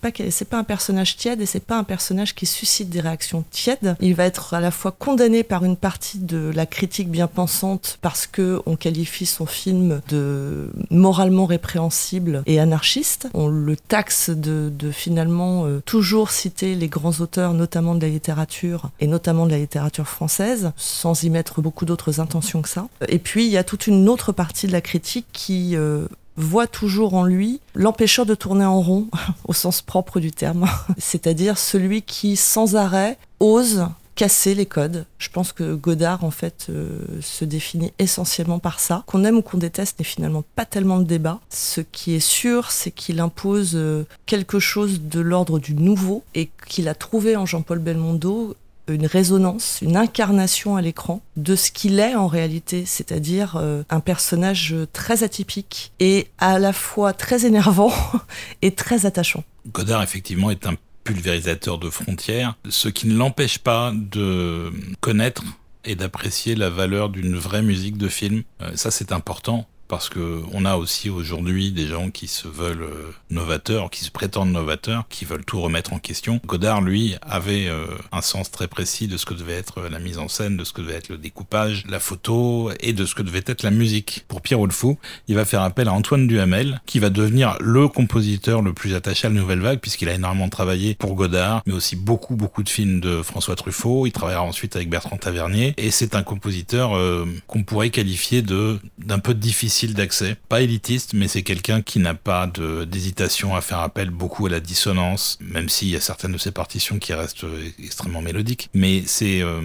pas 0.02 0.10
c'est 0.30 0.50
pas 0.50 0.58
un 0.58 0.64
personnage 0.64 1.18
tiède 1.18 1.42
et 1.42 1.46
c'est 1.46 1.64
pas 1.64 1.78
un 1.78 1.84
personnage 1.84 2.34
qui 2.34 2.46
suscite 2.46 2.90
des 2.90 3.00
réactions 3.00 3.44
tièdes. 3.52 3.96
Il 4.02 4.16
va 4.16 4.26
être 4.26 4.54
à 4.54 4.60
la 4.60 4.72
fois 4.72 4.92
condamné 4.92 5.44
par 5.44 5.64
une 5.64 5.78
partie 5.78 6.20
de 6.20 6.52
la 6.54 6.66
critique 6.66 7.10
bien 7.10 7.28
pensante 7.28 8.00
parce 8.02 8.26
que 8.28 8.62
on 8.66 8.76
qualifie 8.76 9.26
son 9.26 9.46
film 9.46 10.02
de 10.10 10.72
moralement 10.90 11.46
répréhensible 11.46 12.44
et 12.46 12.60
anarchiste. 12.60 13.28
On 13.34 13.48
le 13.48 13.76
taxe 13.76 14.30
de, 14.30 14.72
de 14.74 14.92
finalement 14.92 15.66
euh, 15.66 15.82
toujours 15.86 16.32
citer 16.32 16.76
les 16.76 16.88
grands 16.88 17.20
auteurs, 17.20 17.54
notamment 17.54 17.94
de 17.96 18.02
la 18.02 18.10
littérature 18.10 18.90
et 19.00 19.08
notamment 19.08 19.46
de 19.46 19.52
la 19.52 19.58
littérature 19.58 19.75
française, 20.04 20.72
sans 20.78 21.24
y 21.24 21.30
mettre 21.30 21.62
beaucoup 21.62 21.86
d'autres 21.86 22.20
intentions 22.20 22.62
que 22.62 22.70
ça. 22.70 22.88
Et 23.08 23.20
puis 23.20 23.46
il 23.46 23.52
y 23.52 23.58
a 23.58 23.64
toute 23.64 23.88
une 23.88 24.10
autre 24.10 24.32
partie 24.32 24.68
de 24.68 24.72
la 24.72 24.82
critique 24.82 25.28
qui 25.32 25.76
euh, 25.76 26.08
voit 26.38 26.68
toujours 26.68 27.14
en 27.14 27.24
lui 27.24 27.62
l'empêcheur 27.74 28.26
de 28.26 28.36
tourner 28.36 28.66
en 28.66 28.82
rond, 28.82 29.08
au 29.48 29.54
sens 29.54 29.82
propre 29.82 30.20
du 30.20 30.32
terme, 30.32 30.68
c'est-à-dire 30.98 31.58
celui 31.58 32.02
qui 32.02 32.36
sans 32.36 32.76
arrêt 32.76 33.18
ose 33.40 33.86
casser 34.16 34.56
les 34.56 34.66
codes. 34.66 35.06
Je 35.18 35.30
pense 35.30 35.52
que 35.52 35.76
Godard, 35.76 36.24
en 36.24 36.32
fait, 36.32 36.68
euh, 36.70 37.00
se 37.22 37.46
définit 37.46 37.92
essentiellement 38.00 38.60
par 38.60 38.80
ça. 38.80 39.04
Qu'on 39.06 39.24
aime 39.26 39.38
ou 39.38 39.42
qu'on 39.42 39.58
déteste 39.58 40.00
n'est 40.00 40.06
finalement 40.06 40.44
pas 40.56 40.66
tellement 40.66 40.98
le 40.98 41.04
débat. 41.04 41.40
Ce 41.50 41.82
qui 41.82 42.16
est 42.16 42.20
sûr, 42.22 42.72
c'est 42.72 42.92
qu'il 42.92 43.20
impose 43.20 43.74
euh, 43.76 44.06
quelque 44.26 44.60
chose 44.60 45.02
de 45.02 45.20
l'ordre 45.20 45.60
du 45.60 45.76
nouveau 45.76 46.24
et 46.34 46.50
qu'il 46.68 46.88
a 46.88 46.96
trouvé 46.96 47.36
en 47.36 47.46
Jean-Paul 47.46 47.80
Belmondo 47.80 48.56
une 48.88 49.06
résonance, 49.06 49.80
une 49.82 49.98
incarnation 49.98 50.76
à 50.76 50.82
l'écran 50.82 51.22
de 51.38 51.56
ce 51.56 51.72
qu'il 51.72 52.00
est 52.00 52.16
en 52.16 52.28
réalité, 52.28 52.86
c'est-à-dire 52.86 53.56
euh, 53.58 53.84
un 53.90 54.00
personnage 54.00 54.76
très 54.94 55.24
atypique 55.24 55.92
et 56.00 56.28
à 56.38 56.60
la 56.60 56.74
fois 56.74 57.14
très 57.14 57.46
énervant 57.46 57.92
et 58.62 58.72
très 58.72 59.06
attachant. 59.06 59.44
Godard, 59.72 60.04
effectivement, 60.04 60.52
est 60.52 60.68
un 60.68 60.76
pulvérisateur 61.04 61.78
de 61.78 61.90
frontières, 61.90 62.56
ce 62.70 62.90
qui 62.90 63.08
ne 63.08 63.16
l'empêche 63.16 63.60
pas 63.60 63.94
de 63.94 64.72
connaître 65.02 65.44
et 65.86 65.96
d'apprécier 65.96 66.56
la 66.56 66.70
valeur 66.70 67.10
d'une 67.10 67.36
vraie 67.36 67.62
musique 67.62 67.98
de 67.98 68.10
film. 68.10 68.44
Euh, 68.62 68.72
ça, 68.76 68.92
c'est 68.92 69.12
important. 69.12 69.68
Parce 69.88 70.10
que 70.10 70.42
on 70.52 70.66
a 70.66 70.78
aussi 70.78 71.10
aujourd'hui 71.10 71.72
des 71.72 71.88
gens 71.88 72.10
qui 72.10 72.28
se 72.28 72.48
veulent 72.48 72.84
euh, 72.84 73.12
novateurs, 73.30 73.90
qui 73.92 74.04
se 74.04 74.12
prétendent 74.12 74.52
novateurs, 74.52 75.06
qui 75.10 75.26
veulent 75.26 75.46
tout 75.46 75.62
remettre 75.62 75.94
en 75.94 76.00
question. 76.00 76.40
Godard, 76.46 76.82
lui, 76.82 77.16
avait 77.22 77.68
euh, 77.68 77.86
un 78.12 78.22
sens 78.22 78.50
très 78.50 78.68
précis 78.68 79.08
de 79.08 79.18
ce 79.18 79.26
que 79.26 79.36
devait 79.36 79.54
être 79.54 79.82
la 79.82 80.00
mise 80.00 80.18
en 80.18 80.28
scène, 80.28 80.58
de 80.58 80.64
ce 80.64 80.74
que 80.74 80.82
devait 80.82 80.96
être 80.96 81.10
le 81.10 81.18
découpage, 81.18 81.84
la 81.88 82.00
photo 82.00 82.72
et 82.80 82.94
de 82.94 83.06
ce 83.06 83.14
que 83.14 83.22
devait 83.22 83.44
être 83.46 83.64
la 83.64 83.72
musique. 83.72 84.26
Pour 84.28 84.42
Pierrot 84.42 84.66
le 84.66 84.72
Fou, 84.72 84.98
il 85.28 85.36
va 85.36 85.46
faire 85.46 85.62
appel 85.62 85.88
à 85.88 85.94
Antoine 85.94 86.28
Duhamel, 86.28 86.82
qui 86.88 87.00
va 87.00 87.12
devenir 87.12 87.58
le 87.60 87.88
compositeur 87.88 88.64
le 88.64 88.74
plus 88.74 88.96
attaché 88.96 89.28
à 89.28 89.30
la 89.30 89.40
nouvelle 89.40 89.62
vague, 89.62 89.80
puisqu'il 89.80 90.10
a 90.10 90.14
énormément 90.14 90.50
travaillé 90.50 90.96
pour 90.96 91.14
Godard, 91.14 91.62
mais 91.68 91.74
aussi 91.74 91.96
beaucoup, 91.96 92.36
beaucoup 92.36 92.64
de 92.64 92.70
films 92.70 93.00
de 93.00 93.22
François 93.22 93.56
Truffaut. 93.56 94.08
Il 94.08 94.12
travaillera 94.12 94.44
ensuite 94.44 94.76
avec 94.76 94.90
Bertrand 94.90 95.18
Tavernier, 95.18 95.74
et 95.78 95.92
c'est 95.92 96.16
un 96.16 96.24
compositeur 96.24 96.96
euh, 96.96 97.26
qu'on 97.48 97.64
pourrait 97.64 97.92
qualifier 97.92 98.42
de 98.42 98.80
d'un 98.98 99.20
peu 99.20 99.34
difficile 99.34 99.75
d'accès. 99.94 100.38
Pas 100.50 100.62
élitiste, 100.62 101.14
mais 101.14 101.28
c'est 101.28 101.44
quelqu'un 101.44 101.82
qui 101.82 102.00
n'a 102.00 102.14
pas 102.14 102.48
d'hésitation 102.88 103.56
à 103.56 103.62
faire 103.62 103.80
appel 103.80 104.10
beaucoup 104.10 104.46
à 104.46 104.50
la 104.50 104.60
dissonance, 104.60 105.38
même 105.42 105.70
s'il 105.70 105.90
y 105.90 105.96
a 105.96 106.02
certaines 106.02 106.32
de 106.32 106.38
ses 106.38 106.52
partitions 106.52 107.00
qui 107.00 107.14
restent 107.14 107.44
euh, 107.44 107.70
extrêmement 107.84 108.22
mélodiques. 108.22 108.70
Mais 108.74 109.04
c'est 109.06 109.42
euh, 109.42 109.62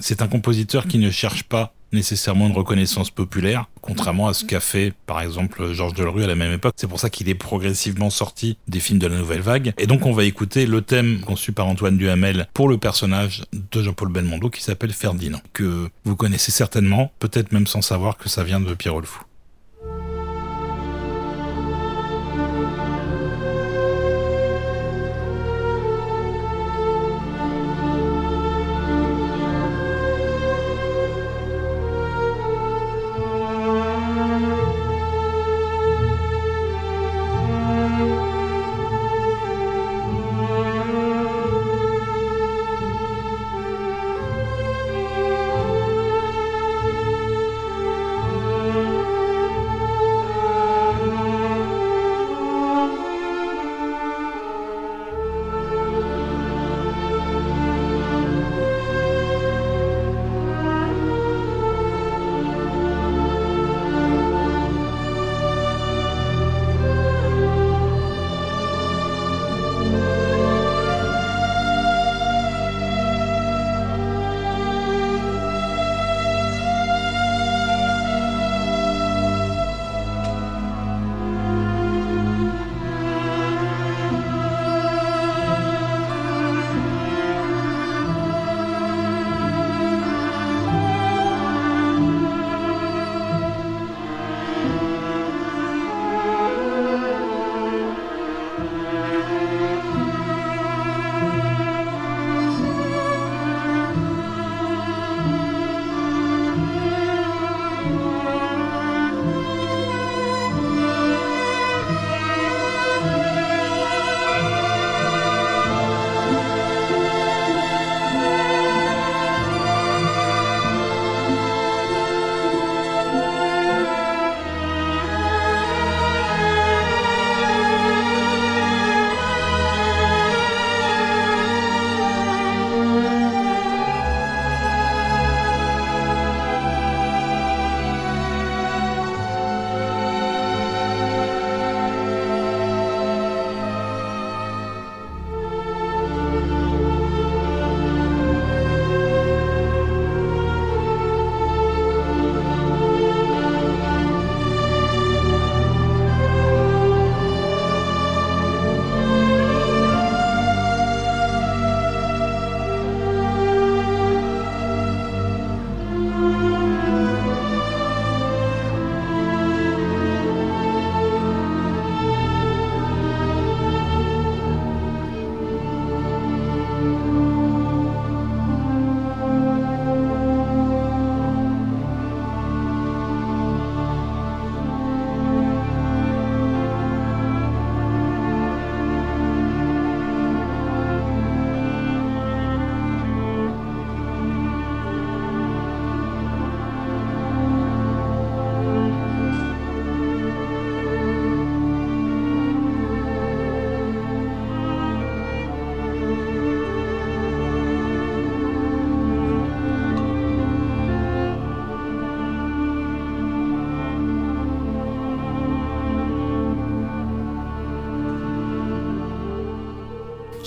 c'est 0.00 0.22
un 0.22 0.28
compositeur 0.28 0.86
qui 0.86 0.98
ne 0.98 1.10
cherche 1.10 1.44
pas 1.44 1.72
nécessairement 1.92 2.48
une 2.48 2.52
reconnaissance 2.52 3.10
populaire, 3.10 3.66
contrairement 3.80 4.28
à 4.28 4.34
ce 4.34 4.44
qu'a 4.44 4.60
fait 4.60 4.92
par 5.06 5.20
exemple 5.20 5.72
Georges 5.72 5.94
Delerue 5.94 6.24
à 6.24 6.26
la 6.26 6.34
même 6.34 6.52
époque. 6.52 6.74
C'est 6.76 6.88
pour 6.88 7.00
ça 7.00 7.10
qu'il 7.10 7.28
est 7.28 7.34
progressivement 7.34 8.10
sorti 8.10 8.58
des 8.68 8.80
films 8.80 8.98
de 8.98 9.06
la 9.06 9.16
nouvelle 9.16 9.40
vague. 9.40 9.72
Et 9.78 9.86
donc 9.86 10.04
on 10.06 10.12
va 10.12 10.24
écouter 10.24 10.66
le 10.66 10.82
thème 10.82 11.20
conçu 11.20 11.52
par 11.52 11.66
Antoine 11.66 11.96
Duhamel 11.96 12.48
pour 12.54 12.68
le 12.68 12.78
personnage 12.78 13.44
de 13.52 13.82
Jean-Paul 13.82 14.12
Belmondo 14.12 14.50
qui 14.50 14.62
s'appelle 14.62 14.92
Ferdinand, 14.92 15.40
que 15.52 15.88
vous 16.04 16.16
connaissez 16.16 16.50
certainement, 16.50 17.12
peut-être 17.18 17.52
même 17.52 17.66
sans 17.66 17.82
savoir 17.82 18.16
que 18.16 18.28
ça 18.28 18.44
vient 18.44 18.60
de 18.60 18.74
Pierrot 18.74 19.00
le. 19.00 19.08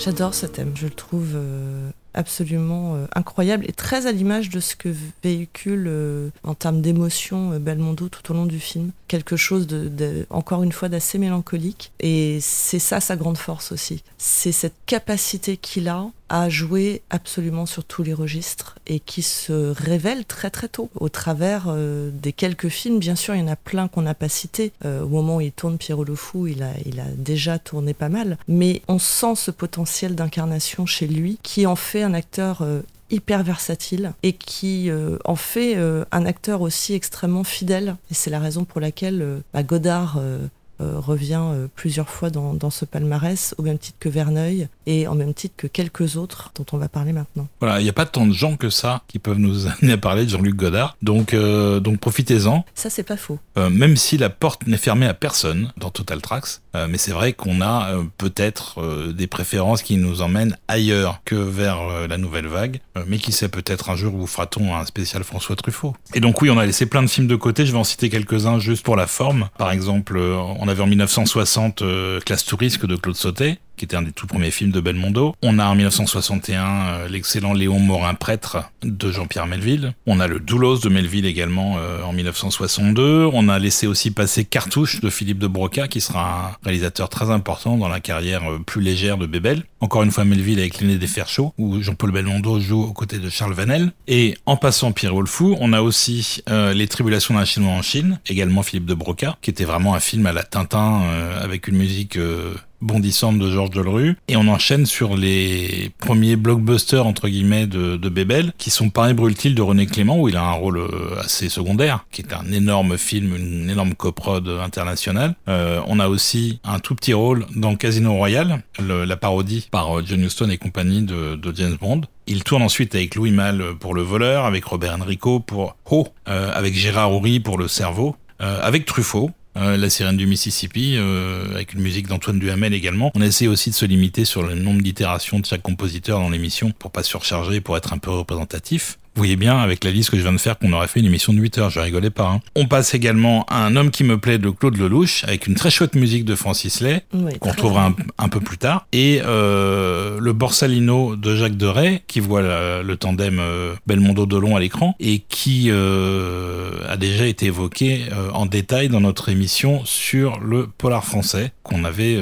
J'adore 0.02 0.34
ce 0.34 0.46
thème, 0.46 0.72
je 0.74 0.86
le 0.86 0.94
trouve 0.94 1.32
euh, 1.34 1.90
absolument 2.14 2.94
euh, 2.94 3.04
incroyable 3.14 3.66
et 3.68 3.72
très 3.72 4.06
à 4.06 4.12
l'image 4.12 4.48
de 4.48 4.58
ce 4.58 4.74
que 4.74 4.88
véhicule 5.22 5.84
euh, 5.88 6.30
en 6.42 6.54
termes 6.54 6.80
d'émotion 6.80 7.58
Belmondo 7.58 8.08
tout 8.08 8.32
au 8.32 8.34
long 8.34 8.46
du 8.46 8.60
film. 8.60 8.92
Quelque 9.08 9.36
chose 9.36 9.66
de, 9.66 10.26
encore 10.30 10.62
une 10.62 10.72
fois 10.72 10.88
d'assez 10.88 11.18
mélancolique 11.18 11.92
et 12.00 12.38
c'est 12.40 12.78
ça 12.78 13.00
sa 13.00 13.14
grande 13.16 13.36
force 13.36 13.72
aussi. 13.72 14.02
C'est 14.16 14.52
cette 14.52 14.76
capacité 14.86 15.58
qu'il 15.58 15.86
a 15.86 16.06
à 16.30 16.48
jouer 16.48 17.02
absolument 17.10 17.66
sur 17.66 17.84
tous 17.84 18.02
les 18.02 18.14
registres 18.14 18.76
et 18.86 19.00
qui 19.00 19.20
se 19.20 19.52
révèle 19.72 20.24
très 20.24 20.48
très 20.48 20.68
tôt 20.68 20.88
au 20.94 21.08
travers 21.08 21.74
des 22.12 22.32
quelques 22.32 22.68
films. 22.68 22.98
Bien 22.98 23.16
sûr, 23.16 23.34
il 23.34 23.40
y 23.40 23.42
en 23.42 23.48
a 23.48 23.56
plein 23.56 23.88
qu'on 23.88 24.02
n'a 24.02 24.14
pas 24.14 24.28
cités. 24.28 24.72
au 24.84 25.08
moment 25.08 25.36
où 25.36 25.40
il 25.40 25.52
tourne 25.52 25.76
Pierrot 25.76 26.04
le 26.04 26.14
Fou, 26.14 26.46
il 26.46 26.62
a, 26.62 26.70
a 26.70 27.10
déjà 27.16 27.58
tourné 27.58 27.94
pas 27.94 28.08
mal. 28.08 28.38
Mais 28.48 28.82
on 28.88 28.98
sent 28.98 29.34
ce 29.36 29.50
potentiel 29.50 30.14
d'incarnation 30.14 30.86
chez 30.86 31.06
lui 31.06 31.38
qui 31.42 31.66
en 31.66 31.76
fait 31.76 32.02
un 32.02 32.14
acteur 32.14 32.62
euh, 32.62 32.80
hyper 33.10 33.42
versatile 33.42 34.12
et 34.22 34.32
qui 34.32 34.90
euh, 34.90 35.18
en 35.24 35.36
fait 35.36 35.76
euh, 35.76 36.04
un 36.12 36.24
acteur 36.26 36.62
aussi 36.62 36.94
extrêmement 36.94 37.44
fidèle. 37.44 37.96
Et 38.10 38.14
c'est 38.14 38.30
la 38.30 38.38
raison 38.38 38.64
pour 38.64 38.80
laquelle 38.80 39.42
bah, 39.52 39.62
Godard 39.62 40.16
euh, 40.18 40.46
revient 40.80 41.40
euh, 41.40 41.66
plusieurs 41.74 42.08
fois 42.08 42.30
dans, 42.30 42.70
ce 42.70 42.84
palmarès, 42.84 43.54
au 43.58 43.62
même 43.62 43.78
titre 43.78 43.96
que 44.00 44.08
Verneuil 44.08 44.68
et 44.86 45.06
en 45.08 45.14
même 45.14 45.34
titre 45.34 45.54
que 45.56 45.66
quelques 45.66 46.16
autres 46.16 46.52
dont 46.54 46.66
on 46.72 46.78
va 46.78 46.88
parler 46.88 47.12
maintenant. 47.12 47.48
Voilà, 47.60 47.80
il 47.80 47.84
n'y 47.84 47.90
a 47.90 47.94
pas 47.94 48.06
tant 48.06 48.26
de 48.26 48.32
gens 48.32 48.56
que 48.56 48.70
ça 48.70 49.02
qui 49.08 49.18
peuvent 49.18 49.38
nous 49.38 49.66
amener 49.82 49.92
à 49.92 49.98
parler 49.98 50.24
de 50.24 50.30
Jean-Luc 50.30 50.56
Godard, 50.56 50.96
donc, 51.02 51.34
euh, 51.34 51.80
donc 51.80 51.98
profitez-en. 51.98 52.64
Ça, 52.74 52.90
c'est 52.90 53.02
pas 53.02 53.16
faux. 53.16 53.38
même 53.56 53.96
si 53.96 54.18
la 54.18 54.30
porte 54.30 54.66
n'est 54.66 54.76
fermée 54.76 55.06
à 55.06 55.14
personne 55.14 55.72
dans 55.76 55.90
Total 55.90 56.20
Tracks, 56.20 56.60
mais 56.74 56.98
c'est 56.98 57.10
vrai 57.10 57.32
qu'on 57.32 57.60
a 57.60 57.92
peut-être 58.16 59.12
des 59.12 59.26
préférences 59.26 59.82
qui 59.82 59.96
nous 59.96 60.22
emmènent 60.22 60.56
ailleurs 60.68 61.20
que 61.24 61.34
vers 61.34 62.08
la 62.08 62.16
nouvelle 62.16 62.46
vague, 62.46 62.80
mais 63.06 63.18
qui 63.18 63.32
sait 63.32 63.48
peut-être 63.48 63.90
un 63.90 63.96
jour 63.96 64.14
vous 64.16 64.26
fera-t-on 64.26 64.74
un 64.74 64.84
spécial 64.84 65.24
François 65.24 65.56
Truffaut. 65.56 65.94
Et 66.14 66.20
donc 66.20 66.40
oui, 66.42 66.50
on 66.50 66.58
a 66.58 66.66
laissé 66.66 66.86
plein 66.86 67.02
de 67.02 67.08
films 67.08 67.26
de 67.26 67.36
côté, 67.36 67.66
je 67.66 67.72
vais 67.72 67.78
en 67.78 67.84
citer 67.84 68.08
quelques-uns 68.08 68.58
juste 68.58 68.84
pour 68.84 68.96
la 68.96 69.06
forme. 69.06 69.48
Par 69.58 69.72
exemple, 69.72 70.18
on 70.18 70.68
avait 70.70 70.82
en 70.82 70.86
1960 70.86 71.82
euh, 71.82 72.20
Classe 72.20 72.44
Touriste 72.44 72.84
de 72.86 72.96
Claude 72.96 73.16
Sautet, 73.16 73.58
qui 73.80 73.86
était 73.86 73.96
un 73.96 74.02
des 74.02 74.12
tout 74.12 74.26
premiers 74.26 74.50
films 74.50 74.70
de 74.70 74.80
Belmondo. 74.80 75.34
On 75.42 75.58
a 75.58 75.66
en 75.66 75.74
1961 75.74 76.62
euh, 76.62 77.08
l'excellent 77.08 77.52
Léon 77.52 77.80
Morin 77.80 78.14
Prêtre 78.14 78.70
de 78.82 79.10
Jean-Pierre 79.10 79.46
Melville. 79.46 79.94
On 80.06 80.20
a 80.20 80.26
le 80.26 80.38
Doulos 80.38 80.78
de 80.78 80.88
Melville 80.88 81.26
également 81.26 81.76
euh, 81.78 82.02
en 82.02 82.12
1962. 82.12 83.28
On 83.32 83.48
a 83.48 83.58
laissé 83.58 83.86
aussi 83.86 84.10
passer 84.10 84.44
Cartouche 84.44 85.00
de 85.00 85.10
Philippe 85.10 85.38
de 85.38 85.46
Broca, 85.46 85.88
qui 85.88 86.00
sera 86.00 86.50
un 86.50 86.64
réalisateur 86.64 87.08
très 87.08 87.30
important 87.30 87.76
dans 87.76 87.88
la 87.88 88.00
carrière 88.00 88.42
plus 88.66 88.82
légère 88.82 89.18
de 89.18 89.26
Bébel. 89.26 89.64
Encore 89.80 90.02
une 90.02 90.10
fois 90.10 90.24
Melville 90.24 90.58
avec 90.58 90.80
l'aîné 90.80 90.98
des 90.98 91.06
Fers 91.06 91.28
Chauds, 91.28 91.54
où 91.58 91.80
Jean-Paul 91.80 92.12
Belmondo 92.12 92.60
joue 92.60 92.82
aux 92.82 92.92
côtés 92.92 93.18
de 93.18 93.30
Charles 93.30 93.54
Vanel. 93.54 93.92
Et 94.06 94.36
en 94.44 94.56
passant 94.56 94.92
Pierre 94.92 95.18
le 95.18 95.26
Fou, 95.26 95.56
on 95.58 95.72
a 95.72 95.80
aussi 95.80 96.42
Les 96.48 96.86
Tribulations 96.86 97.34
d'un 97.34 97.44
Chinois 97.44 97.72
en 97.72 97.82
Chine, 97.82 98.20
également 98.26 98.62
Philippe 98.62 98.86
de 98.86 98.94
Broca, 98.94 99.38
qui 99.40 99.50
était 99.50 99.64
vraiment 99.64 99.94
un 99.94 100.00
film 100.00 100.26
à 100.26 100.32
la 100.32 100.44
euh, 100.70 101.42
avec 101.42 101.68
une 101.68 101.76
musique 101.76 102.16
euh, 102.16 102.54
bondissante 102.80 103.38
de 103.38 103.50
Georges 103.50 103.70
Delru. 103.70 104.16
Et 104.28 104.36
on 104.36 104.48
enchaîne 104.48 104.86
sur 104.86 105.16
les 105.16 105.90
premiers 105.98 106.36
blockbusters, 106.36 107.06
entre 107.06 107.28
guillemets, 107.28 107.66
de, 107.66 107.96
de 107.96 108.08
Bébel, 108.08 108.52
qui 108.58 108.70
sont 108.70 108.90
Paris 108.90 109.14
brûle-t-il 109.14 109.54
de 109.54 109.62
René 109.62 109.86
Clément, 109.86 110.20
où 110.20 110.28
il 110.28 110.36
a 110.36 110.42
un 110.42 110.52
rôle 110.52 110.78
euh, 110.78 111.20
assez 111.20 111.48
secondaire, 111.48 112.04
qui 112.10 112.22
est 112.22 112.32
un 112.32 112.50
énorme 112.52 112.96
film, 112.96 113.36
une 113.36 113.70
énorme 113.70 113.94
coprode 113.94 114.48
internationale. 114.62 115.34
on 115.46 116.00
a 116.00 116.08
aussi 116.08 116.60
un 116.64 116.78
tout 116.78 116.94
petit 116.94 117.12
rôle 117.12 117.46
dans 117.54 117.76
Casino 117.76 118.14
Royale, 118.14 118.62
la 118.78 119.16
parodie 119.16 119.68
par 119.70 120.04
John 120.04 120.24
Huston 120.24 120.50
et 120.50 120.58
compagnie 120.58 121.02
de, 121.02 121.38
James 121.54 121.76
Bond. 121.80 122.02
Il 122.26 122.44
tourne 122.44 122.62
ensuite 122.62 122.94
avec 122.94 123.14
Louis 123.14 123.32
Malle 123.32 123.74
pour 123.80 123.94
Le 123.94 124.02
Voleur, 124.02 124.44
avec 124.44 124.64
Robert 124.64 124.96
Enrico 125.00 125.40
pour 125.40 125.76
Ho, 125.90 126.08
avec 126.26 126.74
Gérard 126.74 127.12
Houry 127.12 127.40
pour 127.40 127.58
Le 127.58 127.68
Cerveau, 127.68 128.16
avec 128.38 128.86
Truffaut, 128.86 129.30
euh, 129.56 129.76
la 129.76 129.90
sirène 129.90 130.16
du 130.16 130.26
Mississippi, 130.26 130.94
euh, 130.96 131.52
avec 131.54 131.74
une 131.74 131.80
musique 131.80 132.06
d'Antoine 132.06 132.38
Duhamel 132.38 132.72
également. 132.72 133.10
On 133.16 133.20
essaie 133.20 133.48
aussi 133.48 133.70
de 133.70 133.74
se 133.74 133.84
limiter 133.84 134.24
sur 134.24 134.42
le 134.44 134.54
nombre 134.54 134.80
d'itérations 134.80 135.40
de 135.40 135.46
chaque 135.46 135.62
compositeur 135.62 136.20
dans 136.20 136.30
l'émission 136.30 136.70
pour 136.70 136.92
pas 136.92 137.02
surcharger, 137.02 137.60
pour 137.60 137.76
être 137.76 137.92
un 137.92 137.98
peu 137.98 138.10
représentatif. 138.10 138.99
Vous 139.14 139.20
voyez 139.22 139.36
bien, 139.36 139.58
avec 139.58 139.82
la 139.84 139.90
liste 139.90 140.10
que 140.10 140.16
je 140.16 140.22
viens 140.22 140.32
de 140.32 140.38
faire, 140.38 140.56
qu'on 140.58 140.72
aurait 140.72 140.86
fait 140.86 141.00
une 141.00 141.06
émission 141.06 141.32
de 141.32 141.38
8 141.38 141.58
heures, 141.58 141.70
je 141.70 141.80
rigolais 141.80 142.10
pas. 142.10 142.28
Hein. 142.28 142.40
On 142.54 142.66
passe 142.66 142.94
également 142.94 143.44
à 143.48 143.64
Un 143.64 143.74
homme 143.74 143.90
qui 143.90 144.04
me 144.04 144.18
plaît 144.18 144.38
de 144.38 144.50
Claude 144.50 144.76
Lelouch, 144.76 145.24
avec 145.24 145.48
une 145.48 145.54
très 145.54 145.70
chouette 145.70 145.96
musique 145.96 146.24
de 146.24 146.36
Francis 146.36 146.80
Lay, 146.80 147.02
qu'on 147.40 147.50
retrouvera 147.50 147.92
un, 148.18 148.28
peu 148.28 148.40
plus 148.40 148.56
tard, 148.56 148.86
et 148.92 149.20
euh, 149.24 150.18
le 150.20 150.32
Borsalino 150.32 151.16
de 151.16 151.34
Jacques 151.34 151.56
Deray, 151.56 152.02
qui 152.06 152.20
voit 152.20 152.42
le 152.82 152.96
tandem 152.96 153.38
euh, 153.40 153.74
Belmondo-Delon 153.86 154.54
à 154.54 154.60
l'écran, 154.60 154.94
et 155.00 155.22
qui 155.28 155.66
euh, 155.70 156.70
a 156.88 156.96
déjà 156.96 157.26
été 157.26 157.46
évoqué 157.46 158.04
euh, 158.12 158.30
en 158.32 158.46
détail 158.46 158.88
dans 158.88 159.00
notre 159.00 159.28
émission 159.28 159.84
sur 159.84 160.38
le 160.38 160.66
polar 160.66 161.04
français, 161.04 161.52
qu'on 161.64 161.84
avait 161.84 162.18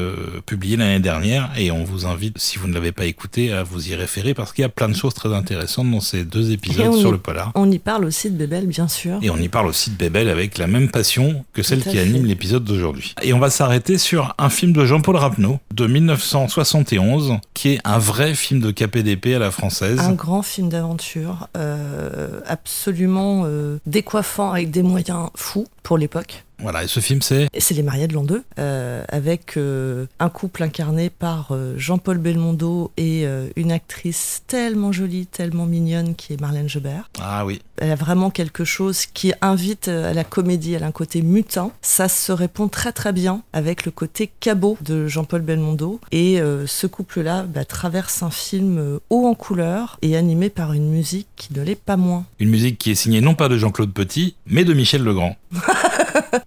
publié 0.47 0.77
l'année 0.77 1.01
dernière, 1.01 1.51
et 1.57 1.71
on 1.71 1.85
vous 1.85 2.07
invite, 2.07 2.39
si 2.39 2.59
vous 2.59 2.67
ne 2.67 2.75
l'avez 2.75 2.93
pas 2.93 3.05
écouté, 3.05 3.53
à 3.53 3.63
vous 3.63 3.91
y 3.91 3.95
référer, 3.95 4.35
parce 4.35 4.53
qu'il 4.53 4.63
y 4.63 4.65
a 4.65 4.71
plein 4.71 4.89
de 4.89 4.95
choses 4.95 5.15
très 5.15 5.35
intéressantes 5.35 5.91
dans 5.91 6.01
ces 6.01 6.25
deux 6.25 6.51
épisodes 6.51 6.78
sur 6.99 7.13
le 7.13 7.19
polar. 7.19 7.53
On 7.55 7.71
y 7.71 7.79
parle 7.79 8.05
aussi 8.05 8.31
de 8.31 8.37
Bébel, 8.37 8.67
bien 8.67 8.89
sûr. 8.89 9.19
Et 9.23 9.31
on 9.31 9.37
y 9.37 9.49
parle 9.49 9.67
aussi 9.67 9.91
de 9.91 9.97
Bébel 9.97 10.29
avec 10.29 10.59
la 10.59 10.67
même 10.67 10.91
passion 10.91 11.45
que 11.53 11.63
celle 11.63 11.83
qui 11.83 11.99
anime 11.99 12.27
l'épisode 12.27 12.65
d'aujourd'hui. 12.65 13.15
Et 13.23 13.33
on 13.33 13.39
va 13.39 13.51
s'arrêter 13.51 13.99
sur 13.99 14.35
un 14.39 14.51
film 14.51 14.73
de 14.73 14.85
Jean-Paul 14.85 15.17
Rapneau 15.17 15.59
de 15.75 15.87
1971, 15.87 17.35
qui 17.55 17.71
est 17.71 17.81
un 17.85 17.99
vrai 17.99 18.35
film 18.35 18.61
de 18.61 18.71
KPDP 18.71 19.35
à 19.35 19.39
la 19.39 19.51
française. 19.51 20.01
Un 20.01 20.13
grand 20.13 20.43
film 20.43 20.69
d'aventure, 20.69 21.49
euh, 21.57 22.41
absolument 22.47 23.43
euh, 23.47 23.79
décoiffant 23.87 24.53
avec 24.53 24.71
des 24.71 24.83
moyens 24.83 25.29
fous 25.35 25.67
pour 25.83 25.99
l'époque. 25.99 26.45
Voilà, 26.61 26.83
et 26.83 26.89
ce 26.89 26.99
film 26.99 27.23
c'est 27.23 27.49
C'est 27.57 27.75
Les 27.75 27.85
Mariés 27.85 28.09
de 28.09 28.15
l'an 28.15 28.25
2, 28.25 28.43
euh, 28.59 29.05
avec 29.09 29.57
euh, 29.57 30.07
un 30.19 30.29
couple 30.29 30.65
incarné 30.65 31.09
par 31.09 31.53
euh, 31.53 31.75
Jean-Paul 31.77 32.19
Belmondo 32.19 32.91
et 32.97 33.27
une 33.57 33.73
actrice 33.73 34.43
tellement 34.47 34.93
jolie, 34.93 35.27
tellement 35.27 35.67
mignonne 35.67 36.15
qui 36.15 36.33
est 36.33 36.41
Marlène 36.41 36.69
Jobert. 36.69 37.11
Ah 37.21 37.45
oui. 37.45 37.61
Elle 37.77 37.91
a 37.91 37.97
vraiment 37.97 38.31
quelque 38.31 38.65
chose 38.65 39.07
qui 39.07 39.33
invite 39.41 39.89
à 39.89 40.13
la 40.13 40.25
comédie, 40.25 40.75
elle 40.75 40.83
a 40.83 40.87
un 40.87 40.93
côté 40.93 41.23
mutin. 41.23 41.71
Ça 41.83 42.09
se 42.09 42.33
répond 42.33 42.69
très 42.69 42.93
très 42.93 43.13
bien 43.13 43.43
avec 43.53 43.85
le 43.85 43.91
côté 43.91 44.31
cabot 44.41 44.77
de 44.81 45.07
Jean-Paul 45.07 45.43
Belmondo. 45.43 46.01
Et 46.13 46.41
ce 46.67 46.87
couple-là 46.87 47.45
bah, 47.45 47.65
traverse 47.65 48.23
un 48.23 48.31
film 48.31 48.99
haut 49.11 49.27
en 49.27 49.35
couleur 49.35 49.99
et 50.03 50.17
animé 50.17 50.51
par 50.51 50.73
une 50.73 50.91
musique 50.91 51.29
qui 51.37 51.55
ne 51.55 51.63
l'est 51.63 51.81
pas 51.81 51.97
moins. 51.97 52.25
Une 52.39 52.51
musique 52.51 52.79
qui 52.79 52.91
est 52.91 52.97
signée 52.97 53.21
non 53.21 53.35
pas 53.35 53.49
de 53.49 53.59
Jean-Claude 53.59 53.93
Petit, 53.93 54.35
mais 54.47 54.65
de 54.65 54.75
Michel 54.75 55.03
Legrand. 55.03 55.37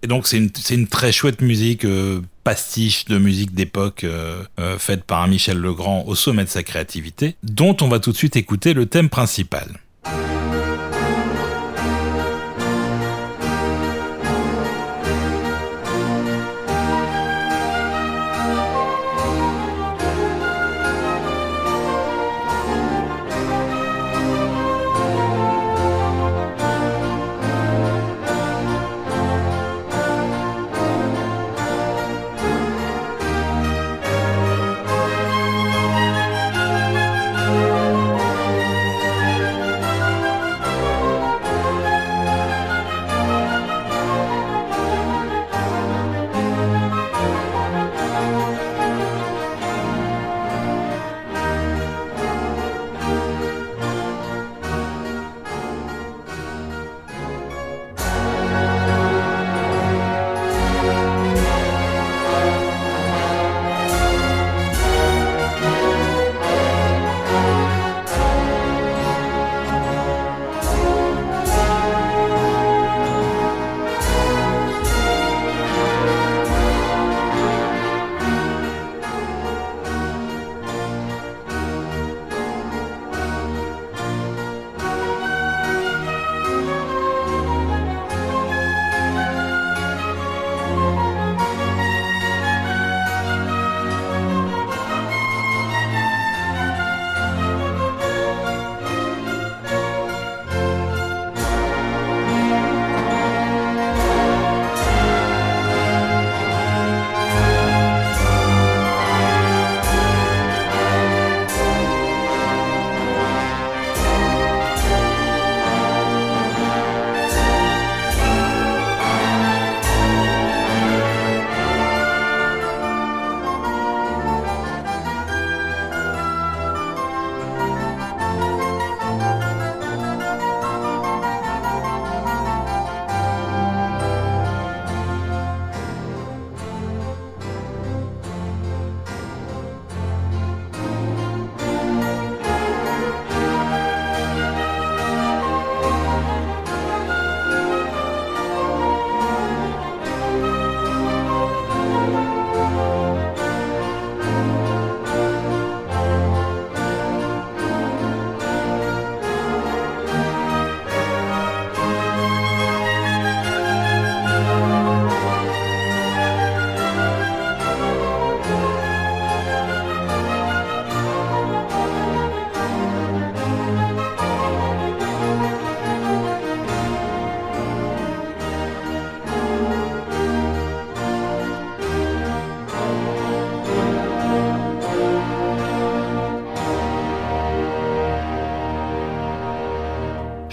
Et 0.04 0.08
donc 0.08 0.28
c'est 0.28 0.38
une, 0.38 0.88
très 0.88 1.12
chouette 1.12 1.42
musique, 1.42 1.86
euh, 1.86 2.22
pastiche 2.44 3.06
de 3.06 3.18
musique 3.18 3.54
d'époque 3.54 4.04
euh, 4.04 4.44
euh, 4.60 4.78
faite 4.78 5.04
par 5.04 5.28
Michel 5.28 5.58
Legrand 5.58 6.04
au 6.08 6.16
sommet 6.16 6.44
de 6.44 6.50
sa 6.50 6.64
créativité, 6.64 7.36
dont 7.44 7.76
on 7.82 7.88
va 7.88 8.00
tout 8.00 8.12
de 8.12 8.18
suite 8.18 8.36
écouter 8.36 8.74
le 8.74 8.86
thème 8.86 9.10
principal. 9.10 9.68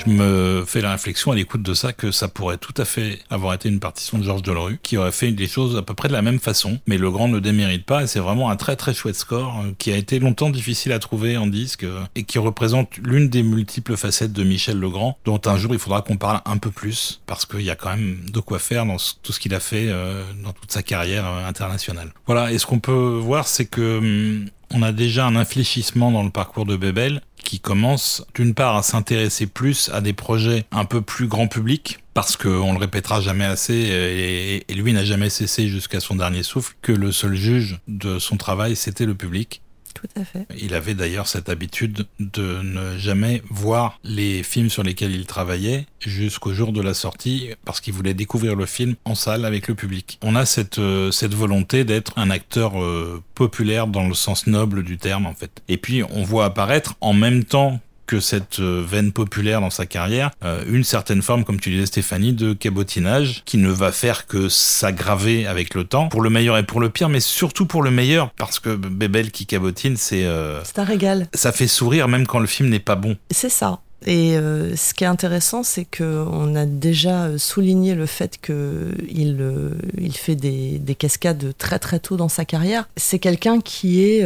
Me 0.09 0.65
fais 0.67 0.81
la 0.81 0.93
réflexion 0.93 1.33
à 1.33 1.35
l'écoute 1.35 1.63
de 1.63 1.75
ça 1.75 1.93
que 1.93 2.11
ça 2.11 2.29
pourrait 2.29 2.59
tout 2.59 2.75
à 2.77 2.85
fait 2.85 3.21
avoir 3.31 3.55
été 3.55 3.69
une 3.69 3.81
partition 3.81 4.19
de 4.19 4.25
Georges 4.25 4.43
Delerue 4.43 4.79
qui 4.83 4.97
aurait 4.97 5.13
fait 5.13 5.33
des 5.33 5.47
choses 5.47 5.77
à 5.77 5.83
peu 5.83 5.95
près 5.95 6.09
de 6.09 6.13
la 6.13 6.23
même 6.23 6.39
façon. 6.39 6.79
Mais 6.87 6.99
le 6.99 7.11
grand 7.11 7.29
ne 7.29 7.39
démérite 7.39 7.85
pas 7.85 8.03
et 8.03 8.07
c'est 8.07 8.21
vraiment 8.21 8.51
un 8.51 8.57
très 8.57 8.77
très 8.77 8.95
chouette 8.95 9.17
score 9.17 9.63
euh, 9.65 9.73
qui 9.79 9.93
a 9.93 9.97
été 9.97 10.19
longtemps 10.19 10.51
difficile 10.51 10.93
à 10.93 10.99
trouver 10.99 11.37
en 11.37 11.47
disque 11.47 11.85
euh, 11.85 12.03
et 12.15 12.25
qui 12.25 12.39
représente 12.39 12.97
l'une 12.99 13.29
des 13.29 13.43
multiples 13.43 13.97
facettes 13.97 14.33
de 14.33 14.45
Michel 14.45 14.79
Legrand 14.79 15.19
dont 15.25 15.41
un 15.45 15.57
jour 15.57 15.73
il 15.73 15.79
faudra 15.79 16.03
qu'on 16.03 16.17
parle 16.17 16.41
un 16.45 16.59
peu 16.59 16.71
plus 16.71 17.21
parce 17.27 17.47
qu'il 17.47 17.63
y 17.63 17.71
a 17.71 17.77
quand 17.77 17.91
même 17.91 18.19
de 18.31 18.41
quoi 18.41 18.59
faire 18.59 18.87
dans 18.87 18.97
tout 19.23 19.33
ce 19.33 19.41
qu'il 19.41 19.55
a 19.55 19.61
fait 19.61 19.87
euh, 19.89 20.25
dans 20.45 20.53
toute 20.53 20.73
sa 20.73 20.83
carrière 20.83 21.27
internationale. 21.27 22.13
Voilà, 22.27 22.53
et 22.53 22.59
ce 22.59 22.67
qu'on 22.67 22.81
peut 22.81 22.93
voir 22.93 23.47
c'est 23.47 23.67
que 23.67 23.99
hum, 23.99 24.49
on 24.73 24.83
a 24.83 24.93
déjà 24.93 25.27
un 25.27 25.37
infléchissement 25.37 26.11
dans 26.11 26.23
le 26.23 26.31
parcours 26.31 26.67
de 26.67 26.77
Bebel 26.77 27.23
qui 27.43 27.61
commence 27.61 28.25
d'une 28.35 28.55
part 28.55 28.77
à 28.77 28.83
s'intéresser 28.83 29.47
plus 29.47 29.91
à 29.93 30.01
des 30.01 30.13
projets 30.13 30.65
un 30.71 30.85
peu 30.85 31.01
plus 31.01 31.27
grand 31.27 31.49
public 31.49 31.99
parce 32.15 32.37
qu'on 32.37 32.73
le 32.73 32.79
répétera 32.79 33.21
jamais 33.21 33.45
assez 33.45 34.65
et, 34.69 34.75
lui 34.75 34.93
n'a 34.93 35.05
jamais 35.05 35.31
cessé 35.31 35.69
jusqu'à 35.69 36.01
son 36.01 36.15
dernier 36.15 36.43
souffle 36.43 36.75
que 36.83 36.93
le 36.93 37.13
seul 37.13 37.35
juge 37.35 37.79
de 37.89 38.19
son 38.19 38.37
travail 38.37 38.77
c'était 38.77 39.07
le 39.07 39.15
public 39.15 39.63
Il 40.59 40.75
avait 40.75 40.95
d'ailleurs 40.95 41.29
cette 41.29 41.49
habitude 41.49 42.07
de 42.19 42.63
ne 42.63 42.99
jamais 42.99 43.43
voir 43.51 43.99
les 44.05 44.43
films 44.43 44.71
sur 44.71 44.83
lesquels 44.83 45.15
il 45.15 45.27
travaillait 45.27 45.87
jusqu'au 46.01 46.53
jour 46.53 46.73
de 46.73 46.81
la 46.81 46.95
sortie 46.95 47.51
parce 47.65 47.81
qu'il 47.81 47.95
voulait 47.95 48.15
découvrir 48.15 48.55
le 48.55 48.67
film 48.67 48.95
en 49.05 49.15
salle 49.15 49.45
avec 49.45 49.69
le 49.69 49.75
public. 49.75 50.19
On 50.23 50.37
a 50.37 50.47
cette, 50.47 50.79
euh, 50.79 51.11
cette 51.11 51.35
volonté 51.35 51.85
d'être 51.85 52.13
un 52.17 52.31
acteur 52.31 52.83
euh, 52.83 53.23
populaire 53.35 53.87
dans 53.87 54.07
le 54.07 54.15
sens 54.15 54.47
noble 54.47 54.83
du 54.83 54.99
terme 54.99 55.27
en 55.27 55.35
fait. 55.35 55.63
Et 55.69 55.77
puis 55.77 56.03
on 56.03 56.23
voit 56.23 56.45
apparaître 56.45 56.95
en 57.01 57.13
même 57.13 57.45
temps 57.45 57.81
que 58.09 58.19
cette 58.19 58.59
euh, 58.59 58.83
veine 58.85 59.13
populaire 59.13 59.61
dans 59.61 59.71
sa 59.71 59.87
carrière, 59.87 60.33
euh, 60.43 60.65
une 60.67 60.83
certaine 60.83 61.23
forme, 61.23 61.45
comme 61.45 61.61
tu 61.61 61.71
disais 61.71 61.87
Stéphanie, 61.87 62.33
de 62.33 62.55
cabotinage 62.55 63.43
qui 63.45 63.59
ne 63.59 63.69
va 63.69 63.93
faire 63.93 64.27
que 64.27 64.49
s'aggraver 64.49 65.47
avec 65.47 65.75
le 65.75 65.85
temps, 65.85 66.09
pour 66.09 66.23
le 66.23 66.31
meilleur 66.31 66.57
et 66.57 66.65
pour 66.65 66.81
le 66.81 66.89
pire, 66.89 67.11
mais 67.11 67.21
surtout 67.21 67.67
pour 67.67 67.83
le 67.83 67.91
meilleur, 67.91 68.31
parce 68.33 68.59
que 68.59 68.75
Bébel 68.75 69.31
qui 69.31 69.47
cabotine, 69.47 69.97
c'est... 69.97 70.25
Euh, 70.25 70.65
c'est 70.65 70.79
un 70.79 70.85
régal. 70.85 71.29
Ça 71.35 71.53
fait 71.53 71.69
sourire 71.69 72.09
même 72.09 72.27
quand 72.27 72.39
le 72.39 72.47
film 72.47 72.71
n'est 72.71 72.81
pas 72.81 72.97
bon. 72.97 73.17
C'est 73.31 73.51
ça. 73.51 73.81
Et 74.07 74.37
ce 74.37 74.95
qui 74.95 75.03
est 75.03 75.09
intéressant, 75.09 75.65
c'est 75.65 75.85
qu'on 75.85 76.55
a 76.55 76.67
déjà 76.67 77.37
souligné 77.37 77.97
le 77.97 78.07
fait 78.07 78.39
qu'il 78.41 79.37
il 79.99 80.17
fait 80.17 80.37
des, 80.37 80.79
des, 80.79 80.95
cascades 80.95 81.53
très 81.59 81.81
très 81.81 81.99
tôt 81.99 82.17
dans 82.17 82.29
sa 82.29 82.45
carrière. 82.45 82.89
C'est 82.97 83.19
quelqu'un 83.19 83.61
qui 83.61 84.05
est 84.05 84.25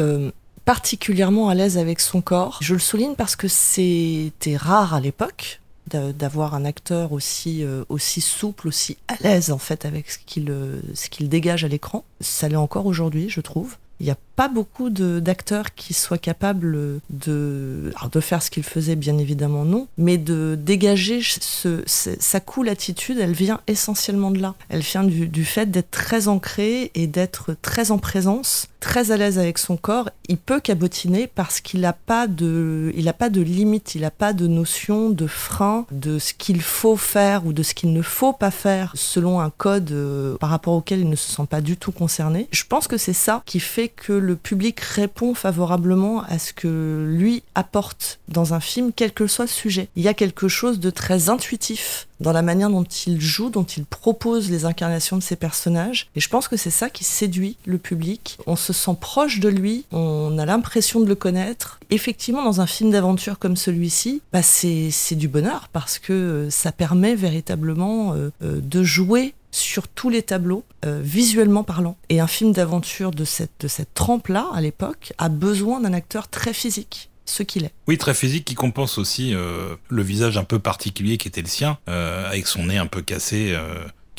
particulièrement 0.64 1.48
à 1.48 1.54
l'aise 1.54 1.78
avec 1.78 2.00
son 2.00 2.20
corps. 2.20 2.58
Je 2.60 2.74
le 2.74 2.80
souligne 2.80 3.14
parce 3.14 3.36
que 3.36 3.48
c'était 3.48 4.56
rare 4.56 4.94
à 4.94 5.00
l'époque 5.00 5.60
d'avoir 5.88 6.54
un 6.54 6.64
acteur 6.64 7.12
aussi, 7.12 7.62
euh, 7.64 7.84
aussi 7.90 8.22
souple, 8.22 8.68
aussi 8.68 8.96
à 9.08 9.14
l'aise 9.20 9.50
en 9.50 9.58
fait 9.58 9.84
avec 9.84 10.10
ce 10.10 10.18
qu'il 10.24 10.50
euh, 10.50 10.80
ce 10.94 11.10
qu'il 11.10 11.28
dégage 11.28 11.64
à 11.64 11.68
l'écran. 11.68 12.04
Ça 12.20 12.48
l'est 12.48 12.56
encore 12.56 12.86
aujourd'hui, 12.86 13.28
je 13.28 13.40
trouve. 13.40 13.76
Il 14.00 14.06
n'y 14.06 14.12
a 14.12 14.16
pas 14.36 14.48
beaucoup 14.48 14.90
d'acteurs 14.90 15.74
qui 15.74 15.94
soient 15.94 16.18
capables 16.18 17.00
de, 17.10 17.92
de 18.12 18.20
faire 18.20 18.42
ce 18.42 18.50
qu'il 18.50 18.62
faisait, 18.62 18.96
bien 18.96 19.18
évidemment 19.18 19.64
non, 19.64 19.88
mais 19.98 20.18
de 20.18 20.58
dégager 20.60 21.20
ce, 21.22 21.82
sa 21.86 22.40
cool 22.40 22.68
attitude, 22.68 23.18
elle 23.20 23.32
vient 23.32 23.60
essentiellement 23.66 24.30
de 24.30 24.40
là. 24.40 24.54
Elle 24.68 24.80
vient 24.80 25.04
du, 25.04 25.28
du 25.28 25.44
fait 25.44 25.70
d'être 25.70 25.90
très 25.90 26.28
ancré 26.28 26.90
et 26.94 27.06
d'être 27.06 27.54
très 27.62 27.90
en 27.90 27.98
présence, 27.98 28.68
très 28.80 29.10
à 29.10 29.16
l'aise 29.16 29.38
avec 29.38 29.58
son 29.58 29.76
corps. 29.76 30.10
Il 30.28 30.36
peut 30.36 30.60
cabotiner 30.60 31.26
parce 31.26 31.60
qu'il 31.60 31.80
n'a 31.80 31.92
pas, 31.92 32.26
de, 32.26 32.92
il 32.96 33.08
a 33.08 33.12
pas 33.12 33.30
de 33.30 33.40
limite, 33.40 33.94
il 33.94 34.02
n'a 34.02 34.10
pas 34.10 34.32
de 34.32 34.46
notion 34.46 35.10
de 35.10 35.26
frein, 35.26 35.86
de 35.90 36.18
ce 36.18 36.34
qu'il 36.34 36.60
faut 36.62 36.96
faire 36.96 37.46
ou 37.46 37.52
de 37.52 37.62
ce 37.62 37.74
qu'il 37.74 37.92
ne 37.92 38.02
faut 38.02 38.32
pas 38.32 38.50
faire 38.50 38.92
selon 38.94 39.40
un 39.40 39.50
code 39.50 39.90
euh, 39.92 40.36
par 40.38 40.50
rapport 40.50 40.74
auquel 40.74 41.00
il 41.00 41.08
ne 41.08 41.16
se 41.16 41.30
sent 41.30 41.46
pas 41.48 41.60
du 41.60 41.76
tout 41.76 41.92
concerné. 41.92 42.48
Je 42.50 42.64
pense 42.68 42.88
que 42.88 42.96
c'est 42.96 43.12
ça 43.12 43.42
qui 43.46 43.60
fait 43.60 43.88
que 43.88 44.12
le 44.12 44.31
public 44.34 44.80
répond 44.80 45.34
favorablement 45.34 46.22
à 46.22 46.38
ce 46.38 46.52
que 46.52 47.06
lui 47.08 47.42
apporte 47.54 48.20
dans 48.28 48.54
un 48.54 48.60
film, 48.60 48.92
quel 48.94 49.12
que 49.12 49.26
soit 49.26 49.44
le 49.44 49.50
sujet. 49.50 49.88
Il 49.96 50.02
y 50.02 50.08
a 50.08 50.14
quelque 50.14 50.48
chose 50.48 50.80
de 50.80 50.90
très 50.90 51.28
intuitif 51.28 52.06
dans 52.20 52.32
la 52.32 52.42
manière 52.42 52.70
dont 52.70 52.84
il 52.84 53.20
joue, 53.20 53.50
dont 53.50 53.64
il 53.64 53.84
propose 53.84 54.50
les 54.50 54.64
incarnations 54.64 55.16
de 55.16 55.22
ses 55.22 55.36
personnages. 55.36 56.08
Et 56.14 56.20
je 56.20 56.28
pense 56.28 56.48
que 56.48 56.56
c'est 56.56 56.70
ça 56.70 56.88
qui 56.88 57.04
séduit 57.04 57.56
le 57.66 57.78
public. 57.78 58.38
On 58.46 58.56
se 58.56 58.72
sent 58.72 58.96
proche 59.00 59.40
de 59.40 59.48
lui, 59.48 59.84
on 59.92 60.38
a 60.38 60.46
l'impression 60.46 61.00
de 61.00 61.06
le 61.06 61.14
connaître. 61.14 61.80
Effectivement, 61.90 62.44
dans 62.44 62.60
un 62.60 62.66
film 62.66 62.90
d'aventure 62.90 63.38
comme 63.38 63.56
celui-ci, 63.56 64.22
bah 64.32 64.42
c'est 64.42 64.92
du 65.12 65.28
bonheur 65.28 65.68
parce 65.72 65.98
que 65.98 66.48
ça 66.50 66.72
permet 66.72 67.14
véritablement 67.14 68.14
euh, 68.14 68.30
euh, 68.42 68.60
de 68.62 68.82
jouer 68.82 69.34
sur 69.52 69.86
tous 69.86 70.08
les 70.08 70.22
tableaux, 70.22 70.64
euh, 70.84 71.00
visuellement 71.02 71.62
parlant. 71.62 71.96
Et 72.08 72.18
un 72.18 72.26
film 72.26 72.52
d'aventure 72.52 73.12
de 73.12 73.24
cette, 73.24 73.52
de 73.60 73.68
cette 73.68 73.94
trempe-là, 73.94 74.48
à 74.52 74.60
l'époque, 74.60 75.12
a 75.18 75.28
besoin 75.28 75.80
d'un 75.80 75.92
acteur 75.92 76.28
très 76.28 76.52
physique 76.52 77.10
ce 77.24 77.44
qu'il 77.44 77.64
est. 77.64 77.72
Oui, 77.86 77.98
très 77.98 78.14
physique, 78.14 78.44
qui 78.44 78.54
compense 78.54 78.98
aussi 78.98 79.32
euh, 79.34 79.76
le 79.88 80.02
visage 80.02 80.36
un 80.36 80.44
peu 80.44 80.58
particulier 80.58 81.18
qui 81.18 81.28
était 81.28 81.40
le 81.40 81.48
sien, 81.48 81.78
euh, 81.88 82.28
avec 82.28 82.46
son 82.46 82.66
nez 82.66 82.78
un 82.78 82.86
peu 82.86 83.00
cassé 83.00 83.56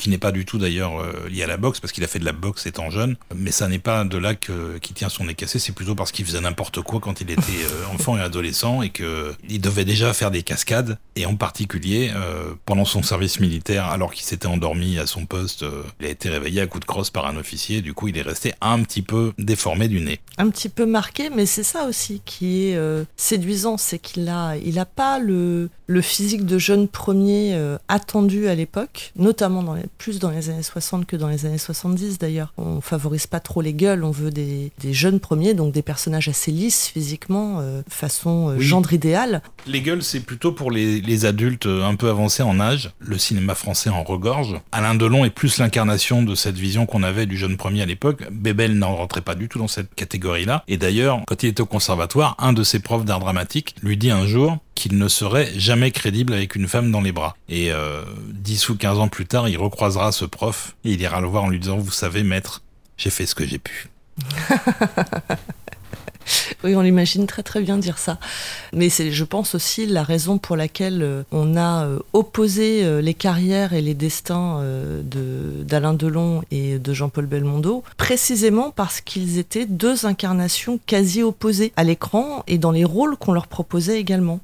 qui 0.04 0.10
n'est 0.10 0.18
pas 0.18 0.34
du 0.34 0.44
tout 0.44 0.58
d'ailleurs 0.58 1.00
euh, 1.00 1.30
lié 1.30 1.44
à 1.44 1.48
la 1.48 1.56
boxe, 1.56 1.80
parce 1.80 1.94
qu'il 1.94 2.04
a 2.04 2.08
fait 2.08 2.20
de 2.20 2.26
la 2.26 2.34
boxe 2.34 2.66
étant 2.66 2.90
jeune, 2.90 3.16
mais 3.34 3.52
ça 3.52 3.70
n'est 3.70 3.80
pas 3.80 4.04
de 4.04 4.18
là 4.18 4.36
que, 4.36 4.78
qu'il 4.80 4.94
tient 4.94 5.08
son 5.08 5.24
nez 5.24 5.34
cassé, 5.34 5.60
c'est 5.60 5.72
plutôt 5.72 5.96
parce 5.96 6.12
qu'il 6.12 6.26
faisait 6.26 6.42
n'importe 6.42 6.82
quoi 6.82 7.00
quand 7.00 7.22
il 7.22 7.32
était 7.32 7.42
euh, 7.42 7.94
enfant 7.94 8.18
et 8.18 8.22
adolescent, 8.22 8.82
et 8.82 8.90
qu'il 8.90 9.62
devait 9.62 9.86
déjà 9.86 10.12
faire 10.12 10.30
des 10.30 10.44
cascades, 10.44 10.98
et 11.16 11.26
en 11.26 11.38
particulier, 11.38 12.12
euh, 12.14 12.54
pendant 12.66 12.84
son 12.84 13.02
service 13.02 13.40
militaire, 13.40 13.86
alors 13.86 14.12
qu'il 14.12 14.26
s'était 14.26 14.48
endormi 14.48 15.00
à 15.00 15.08
son 15.08 15.26
poste, 15.26 15.64
il 16.02 16.06
a 16.06 16.10
été 16.10 16.28
réveillé 16.28 16.60
à 16.60 16.68
coup 16.68 16.82
de 16.82 16.86
crosse 16.86 17.10
par 17.10 17.26
un 17.26 17.38
officier, 17.38 17.82
du 17.82 17.94
coup 17.94 18.10
il 18.10 18.18
est 18.18 18.24
resté 18.24 18.54
un 18.60 18.84
petit 18.84 19.04
peu 19.04 19.32
déformé 19.38 19.88
du 19.88 20.02
nez. 20.02 20.20
Un 20.38 20.50
petit 20.50 20.68
peu 20.68 20.86
marqué, 20.86 21.30
mais 21.30 21.46
c'est 21.46 21.64
ça 21.64 21.86
aussi 21.86 22.22
qui 22.26 22.66
est 22.66 22.78
séduisant, 23.16 23.78
c'est 23.78 24.00
qu'il 24.00 24.28
a, 24.28 24.58
il 24.58 24.80
a 24.80 24.86
pas 24.86 25.20
le, 25.20 25.70
le 25.88 26.02
physique 26.02 26.46
de 26.46 26.58
jeune 26.58 26.90
premier 26.90 27.58
attendu 27.88 28.50
à 28.50 28.56
l'époque, 28.56 29.14
notamment 29.16 29.64
dans 29.64 29.76
les 29.76 29.93
plus 29.98 30.20
dans 30.20 30.30
les 30.30 30.50
années 30.50 30.64
60 30.64 31.06
que 31.06 31.16
dans 31.16 31.28
les 31.28 31.46
années 31.46 31.58
70 31.58 32.20
d'ailleurs. 32.20 32.54
On 32.58 32.82
favorise 32.82 33.28
pas 33.28 33.40
trop 33.40 33.62
les 33.62 33.74
gueules, 33.74 34.04
on 34.04 34.12
veut 34.12 34.32
des, 34.32 34.72
jeunes 34.92 35.20
premiers, 35.20 35.54
donc 35.54 35.74
des 35.74 35.82
personnages 35.82 36.28
assez 36.28 36.52
lisses 36.52 36.88
physiquement, 36.88 37.60
euh, 37.60 37.82
façon 37.90 38.50
euh, 38.50 38.60
gendre 38.60 38.94
idéal. 38.94 39.42
Les 39.66 39.82
gueules, 39.82 40.04
c'est 40.04 40.20
plutôt 40.20 40.52
pour 40.52 40.72
les, 40.72 41.26
adultes 41.26 41.68
euh, 41.68 41.86
un 41.86 41.96
peu 41.96 42.10
avancés 42.10 42.44
en 42.44 42.60
âge. 42.60 42.92
Le 43.00 43.18
cinéma 43.18 43.56
français 43.56 43.90
en 43.90 44.04
regorge. 44.04 44.60
Alain 44.72 44.96
Delon 44.96 45.26
est 45.26 45.30
plus 45.30 45.58
l'incarnation 45.58 46.24
de 46.24 46.36
cette 46.36 46.58
vision 46.58 46.86
qu'on 46.86 47.04
avait 47.04 47.26
du 47.26 47.38
jeune 47.38 47.56
premier 47.56 47.82
à 47.82 47.86
l'époque. 47.86 48.24
Bébel 48.32 48.78
n'en 48.78 48.96
rentrait 48.96 49.22
pas 49.22 49.36
du 49.36 49.48
tout 49.48 49.60
dans 49.60 49.68
cette 49.68 49.94
catégorie-là. 49.96 50.64
Et 50.68 50.78
d'ailleurs, 50.78 51.22
quand 51.28 51.44
il 51.44 51.50
était 51.50 51.62
au 51.62 51.66
conservatoire, 51.66 52.36
un 52.40 52.54
de 52.54 52.64
ses 52.64 52.80
profs 52.80 53.06
d'art 53.06 53.20
dramatique 53.20 53.76
lui 53.82 53.98
dit 53.98 54.12
un 54.12 54.26
jour 54.26 54.58
qu'il 54.76 54.98
ne 54.98 55.08
serait 55.08 55.52
jamais 55.58 55.92
crédible 55.92 56.34
avec 56.34 56.56
une 56.56 56.68
femme 56.68 56.92
dans 56.92 57.02
les 57.02 57.12
bras. 57.12 57.36
Et 57.50 57.72
euh, 57.72 58.04
10 58.30 58.70
ou 58.70 58.76
15 58.76 59.00
ans 59.00 59.08
plus 59.08 59.26
tard, 59.26 59.50
il 59.50 59.58
recroisera 59.58 60.12
ce 60.12 60.26
prof 60.26 60.76
et 60.84 60.92
il 60.92 61.02
ira 61.02 61.22
le 61.22 61.28
voir 61.28 61.44
en 61.44 61.50
lui 61.50 61.60
disant, 61.60 61.78
vous 61.78 61.92
savez, 61.92 62.24
maître, 62.24 62.62
j'ai 62.98 63.10
fait 63.10 63.26
ce 63.26 63.36
que 63.36 63.46
j'ai 63.46 63.60
pu. 63.60 63.90
oui, 66.64 66.76
on 66.76 66.82
l'imagine 66.82 67.28
très 67.28 67.44
très 67.44 67.62
bien 67.62 67.78
dire 67.78 67.98
ça. 67.98 68.18
Mais 68.74 68.90
c'est, 68.90 69.12
je 69.12 69.24
pense 69.24 69.56
aussi, 69.56 69.86
la 69.86 70.04
raison 70.04 70.38
pour 70.38 70.56
laquelle 70.56 71.02
euh, 71.02 71.24
on 71.32 71.56
a 71.56 71.86
euh, 71.86 72.00
opposé 72.14 72.84
euh, 72.84 73.02
les 73.02 73.14
carrières 73.14 73.74
et 73.74 73.82
les 73.82 73.94
destins 73.94 74.62
de, 74.64 75.64
d'Alain 75.64 75.94
Delon 75.94 76.44
et 76.52 76.80
de 76.80 76.94
Jean-Paul 76.94 77.26
Belmondo, 77.26 77.84
précisément 77.98 78.72
parce 78.72 79.02
qu'ils 79.02 79.38
étaient 79.38 79.66
deux 79.66 80.06
incarnations 80.06 80.80
quasi 80.86 81.24
opposées 81.24 81.74
à 81.76 81.84
l'écran 81.84 82.44
et 82.48 82.58
dans 82.58 82.72
les 82.72 82.86
rôles 82.86 83.18
qu'on 83.18 83.34
leur 83.34 83.48
proposait 83.48 84.00
également. 84.00 84.40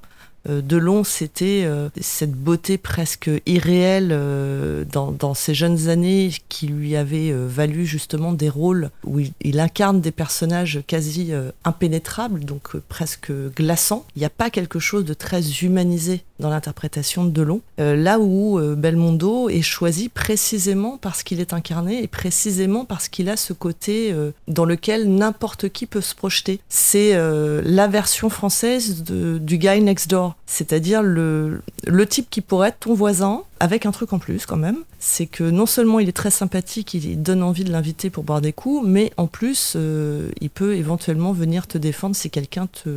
Euh, 0.47 0.61
Delon, 0.61 1.03
c'était 1.03 1.63
euh, 1.65 1.89
cette 1.99 2.31
beauté 2.31 2.77
presque 2.77 3.29
irréelle 3.45 4.09
euh, 4.11 4.85
dans, 4.91 5.33
ses 5.33 5.53
jeunes 5.53 5.89
années 5.89 6.31
qui 6.49 6.67
lui 6.67 6.95
avait 6.95 7.31
valu 7.31 7.85
justement 7.85 8.33
des 8.33 8.49
rôles 8.49 8.89
où 9.05 9.19
il, 9.19 9.59
incarne 9.59 10.01
des 10.01 10.11
personnages 10.11 10.81
quasi 10.87 11.31
impénétrables, 11.63 12.43
donc 12.45 12.75
presque 12.87 13.31
glaçants. 13.55 14.05
Il 14.15 14.19
n'y 14.19 14.25
a 14.25 14.31
pas 14.31 14.49
quelque 14.49 14.79
chose 14.79 15.05
de 15.05 15.13
très 15.13 15.61
humanisé 15.61 16.23
dans 16.39 16.49
l'interprétation 16.49 17.25
de 17.25 17.29
Delon. 17.29 17.61
là 17.77 18.19
où 18.19 18.59
Belmondo 18.75 19.49
est 19.49 19.61
choisi 19.61 20.09
précisément 20.09 20.97
parce 20.99 21.23
qu'il 21.23 21.39
est 21.39 21.53
incarné 21.53 22.01
et 22.01 22.07
précisément 22.07 22.85
parce 22.85 23.07
qu'il 23.07 23.29
a 23.29 23.37
ce 23.37 23.53
côté 23.53 24.15
dans 24.47 24.65
lequel 24.65 25.13
n'importe 25.13 25.69
qui 25.69 25.85
peut 25.85 26.01
se 26.01 26.15
projeter. 26.15 26.59
C'est 26.69 27.13
la 27.15 27.87
version 27.87 28.29
française 28.29 29.03
du 29.03 29.57
guy 29.57 29.81
next 29.81 30.09
door 30.09 30.28
C'est-à-dire 30.45 31.01
le, 31.01 31.61
le 31.86 32.05
type 32.05 32.30
qui 32.30 32.41
pourrait 32.41 32.69
être 32.69 32.80
ton 32.80 32.93
voisin, 32.93 33.43
avec 33.59 33.86
un 33.86 33.91
truc 33.91 34.13
en 34.13 34.19
plus 34.19 34.45
quand 34.45 34.57
même, 34.57 34.77
c'est 34.99 35.25
que 35.25 35.43
non 35.43 35.65
seulement 35.65 35.99
il 35.99 36.09
est 36.09 36.13
très 36.13 36.32
sympathique, 36.32 36.93
il 36.93 37.21
donne 37.21 37.43
envie 37.43 37.63
de 37.63 37.71
l'inviter 37.71 38.09
pour 38.09 38.23
boire 38.23 38.41
des 38.41 38.53
coups, 38.53 38.88
mais 38.88 39.11
en 39.17 39.27
plus 39.27 39.73
euh, 39.75 40.30
il 40.41 40.49
peut 40.49 40.75
éventuellement 40.75 41.34
venir 41.34 41.67
te 41.67 41.77
défendre 41.77 42.15
si 42.15 42.30
quelqu'un 42.30 42.67
te, 42.67 42.89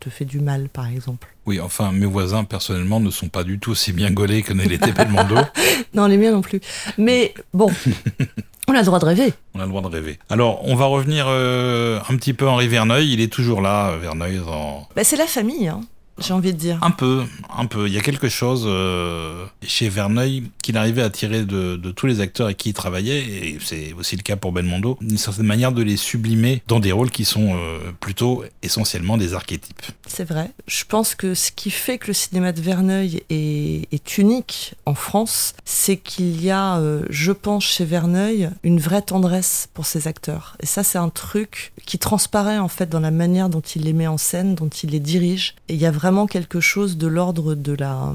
te 0.00 0.10
fait 0.10 0.24
du 0.24 0.40
mal 0.40 0.68
par 0.68 0.88
exemple. 0.88 1.34
Oui, 1.46 1.60
enfin, 1.60 1.92
mes 1.92 2.06
voisins, 2.06 2.44
personnellement, 2.44 3.00
ne 3.00 3.10
sont 3.10 3.28
pas 3.28 3.44
du 3.44 3.58
tout 3.58 3.72
aussi 3.72 3.92
bien 3.92 4.10
gaulés 4.10 4.42
que 4.42 4.54
ne 4.54 4.62
l'était 4.62 4.92
Belmondo. 4.92 5.36
non, 5.94 6.06
les 6.06 6.16
miens 6.16 6.32
non 6.32 6.40
plus. 6.40 6.60
Mais 6.96 7.34
bon, 7.52 7.70
on 8.68 8.72
a 8.72 8.78
le 8.78 8.84
droit 8.84 8.98
de 8.98 9.04
rêver. 9.04 9.34
On 9.54 9.60
a 9.60 9.64
le 9.64 9.68
droit 9.68 9.82
de 9.82 9.88
rêver. 9.88 10.18
Alors, 10.30 10.66
on 10.66 10.74
va 10.74 10.86
revenir 10.86 11.26
euh, 11.28 12.00
un 12.08 12.16
petit 12.16 12.32
peu 12.32 12.48
Henri 12.48 12.66
Verneuil. 12.66 13.12
Il 13.12 13.20
est 13.20 13.30
toujours 13.30 13.60
là, 13.60 13.94
Verneuil. 13.98 14.40
En... 14.48 14.88
Bah, 14.96 15.04
c'est 15.04 15.16
la 15.16 15.26
famille, 15.26 15.68
hein 15.68 15.82
j'ai 16.18 16.32
envie 16.32 16.52
de 16.52 16.58
dire. 16.58 16.78
Un 16.82 16.90
peu, 16.90 17.24
un 17.56 17.66
peu. 17.66 17.88
Il 17.88 17.92
y 17.92 17.98
a 17.98 18.00
quelque 18.00 18.28
chose 18.28 18.64
euh, 18.66 19.44
chez 19.62 19.88
Verneuil 19.88 20.44
qu'il 20.62 20.76
arrivait 20.76 21.02
à 21.02 21.10
tirer 21.10 21.44
de, 21.44 21.76
de, 21.76 21.90
tous 21.90 22.06
les 22.06 22.20
acteurs 22.20 22.46
avec 22.46 22.58
qui 22.58 22.70
il 22.70 22.72
travaillait, 22.72 23.20
et 23.20 23.58
c'est 23.60 23.92
aussi 23.94 24.16
le 24.16 24.22
cas 24.22 24.36
pour 24.36 24.52
Belmondo, 24.52 24.96
d'une 25.00 25.18
certaine 25.18 25.46
manière 25.46 25.72
de 25.72 25.82
les 25.82 25.96
sublimer 25.96 26.62
dans 26.68 26.80
des 26.80 26.92
rôles 26.92 27.10
qui 27.10 27.24
sont 27.24 27.54
euh, 27.54 27.78
plutôt 27.98 28.44
essentiellement 28.62 29.16
des 29.16 29.34
archétypes. 29.34 29.82
C'est 30.06 30.24
vrai. 30.24 30.50
Je 30.66 30.84
pense 30.84 31.14
que 31.14 31.34
ce 31.34 31.50
qui 31.50 31.70
fait 31.70 31.98
que 31.98 32.08
le 32.08 32.12
cinéma 32.12 32.52
de 32.52 32.60
Verneuil 32.60 33.22
est, 33.30 33.92
est 33.92 34.18
unique 34.18 34.74
en 34.86 34.94
France, 34.94 35.54
c'est 35.64 35.96
qu'il 35.96 36.42
y 36.42 36.50
a, 36.50 36.78
euh, 36.78 37.04
je 37.10 37.32
pense, 37.32 37.64
chez 37.64 37.84
Verneuil, 37.84 38.50
une 38.62 38.78
vraie 38.78 39.02
tendresse 39.02 39.68
pour 39.74 39.86
ses 39.86 40.06
acteurs. 40.06 40.56
Et 40.60 40.66
ça, 40.66 40.84
c'est 40.84 40.98
un 40.98 41.08
truc 41.08 41.72
qui 41.86 41.98
transparaît 41.98 42.58
en 42.58 42.68
fait 42.68 42.88
dans 42.88 43.00
la 43.00 43.10
manière 43.10 43.48
dont 43.48 43.60
il 43.60 43.82
les 43.82 43.92
met 43.92 44.06
en 44.06 44.18
scène, 44.18 44.54
dont 44.54 44.68
il 44.68 44.90
les 44.90 45.00
dirige. 45.00 45.54
Et 45.68 45.74
il 45.74 45.80
y 45.80 45.86
a 45.86 45.90
vraiment 45.90 46.03
quelque 46.26 46.60
chose 46.60 46.96
de 46.98 47.06
l'ordre 47.06 47.54
de 47.54 47.72
la 47.72 48.12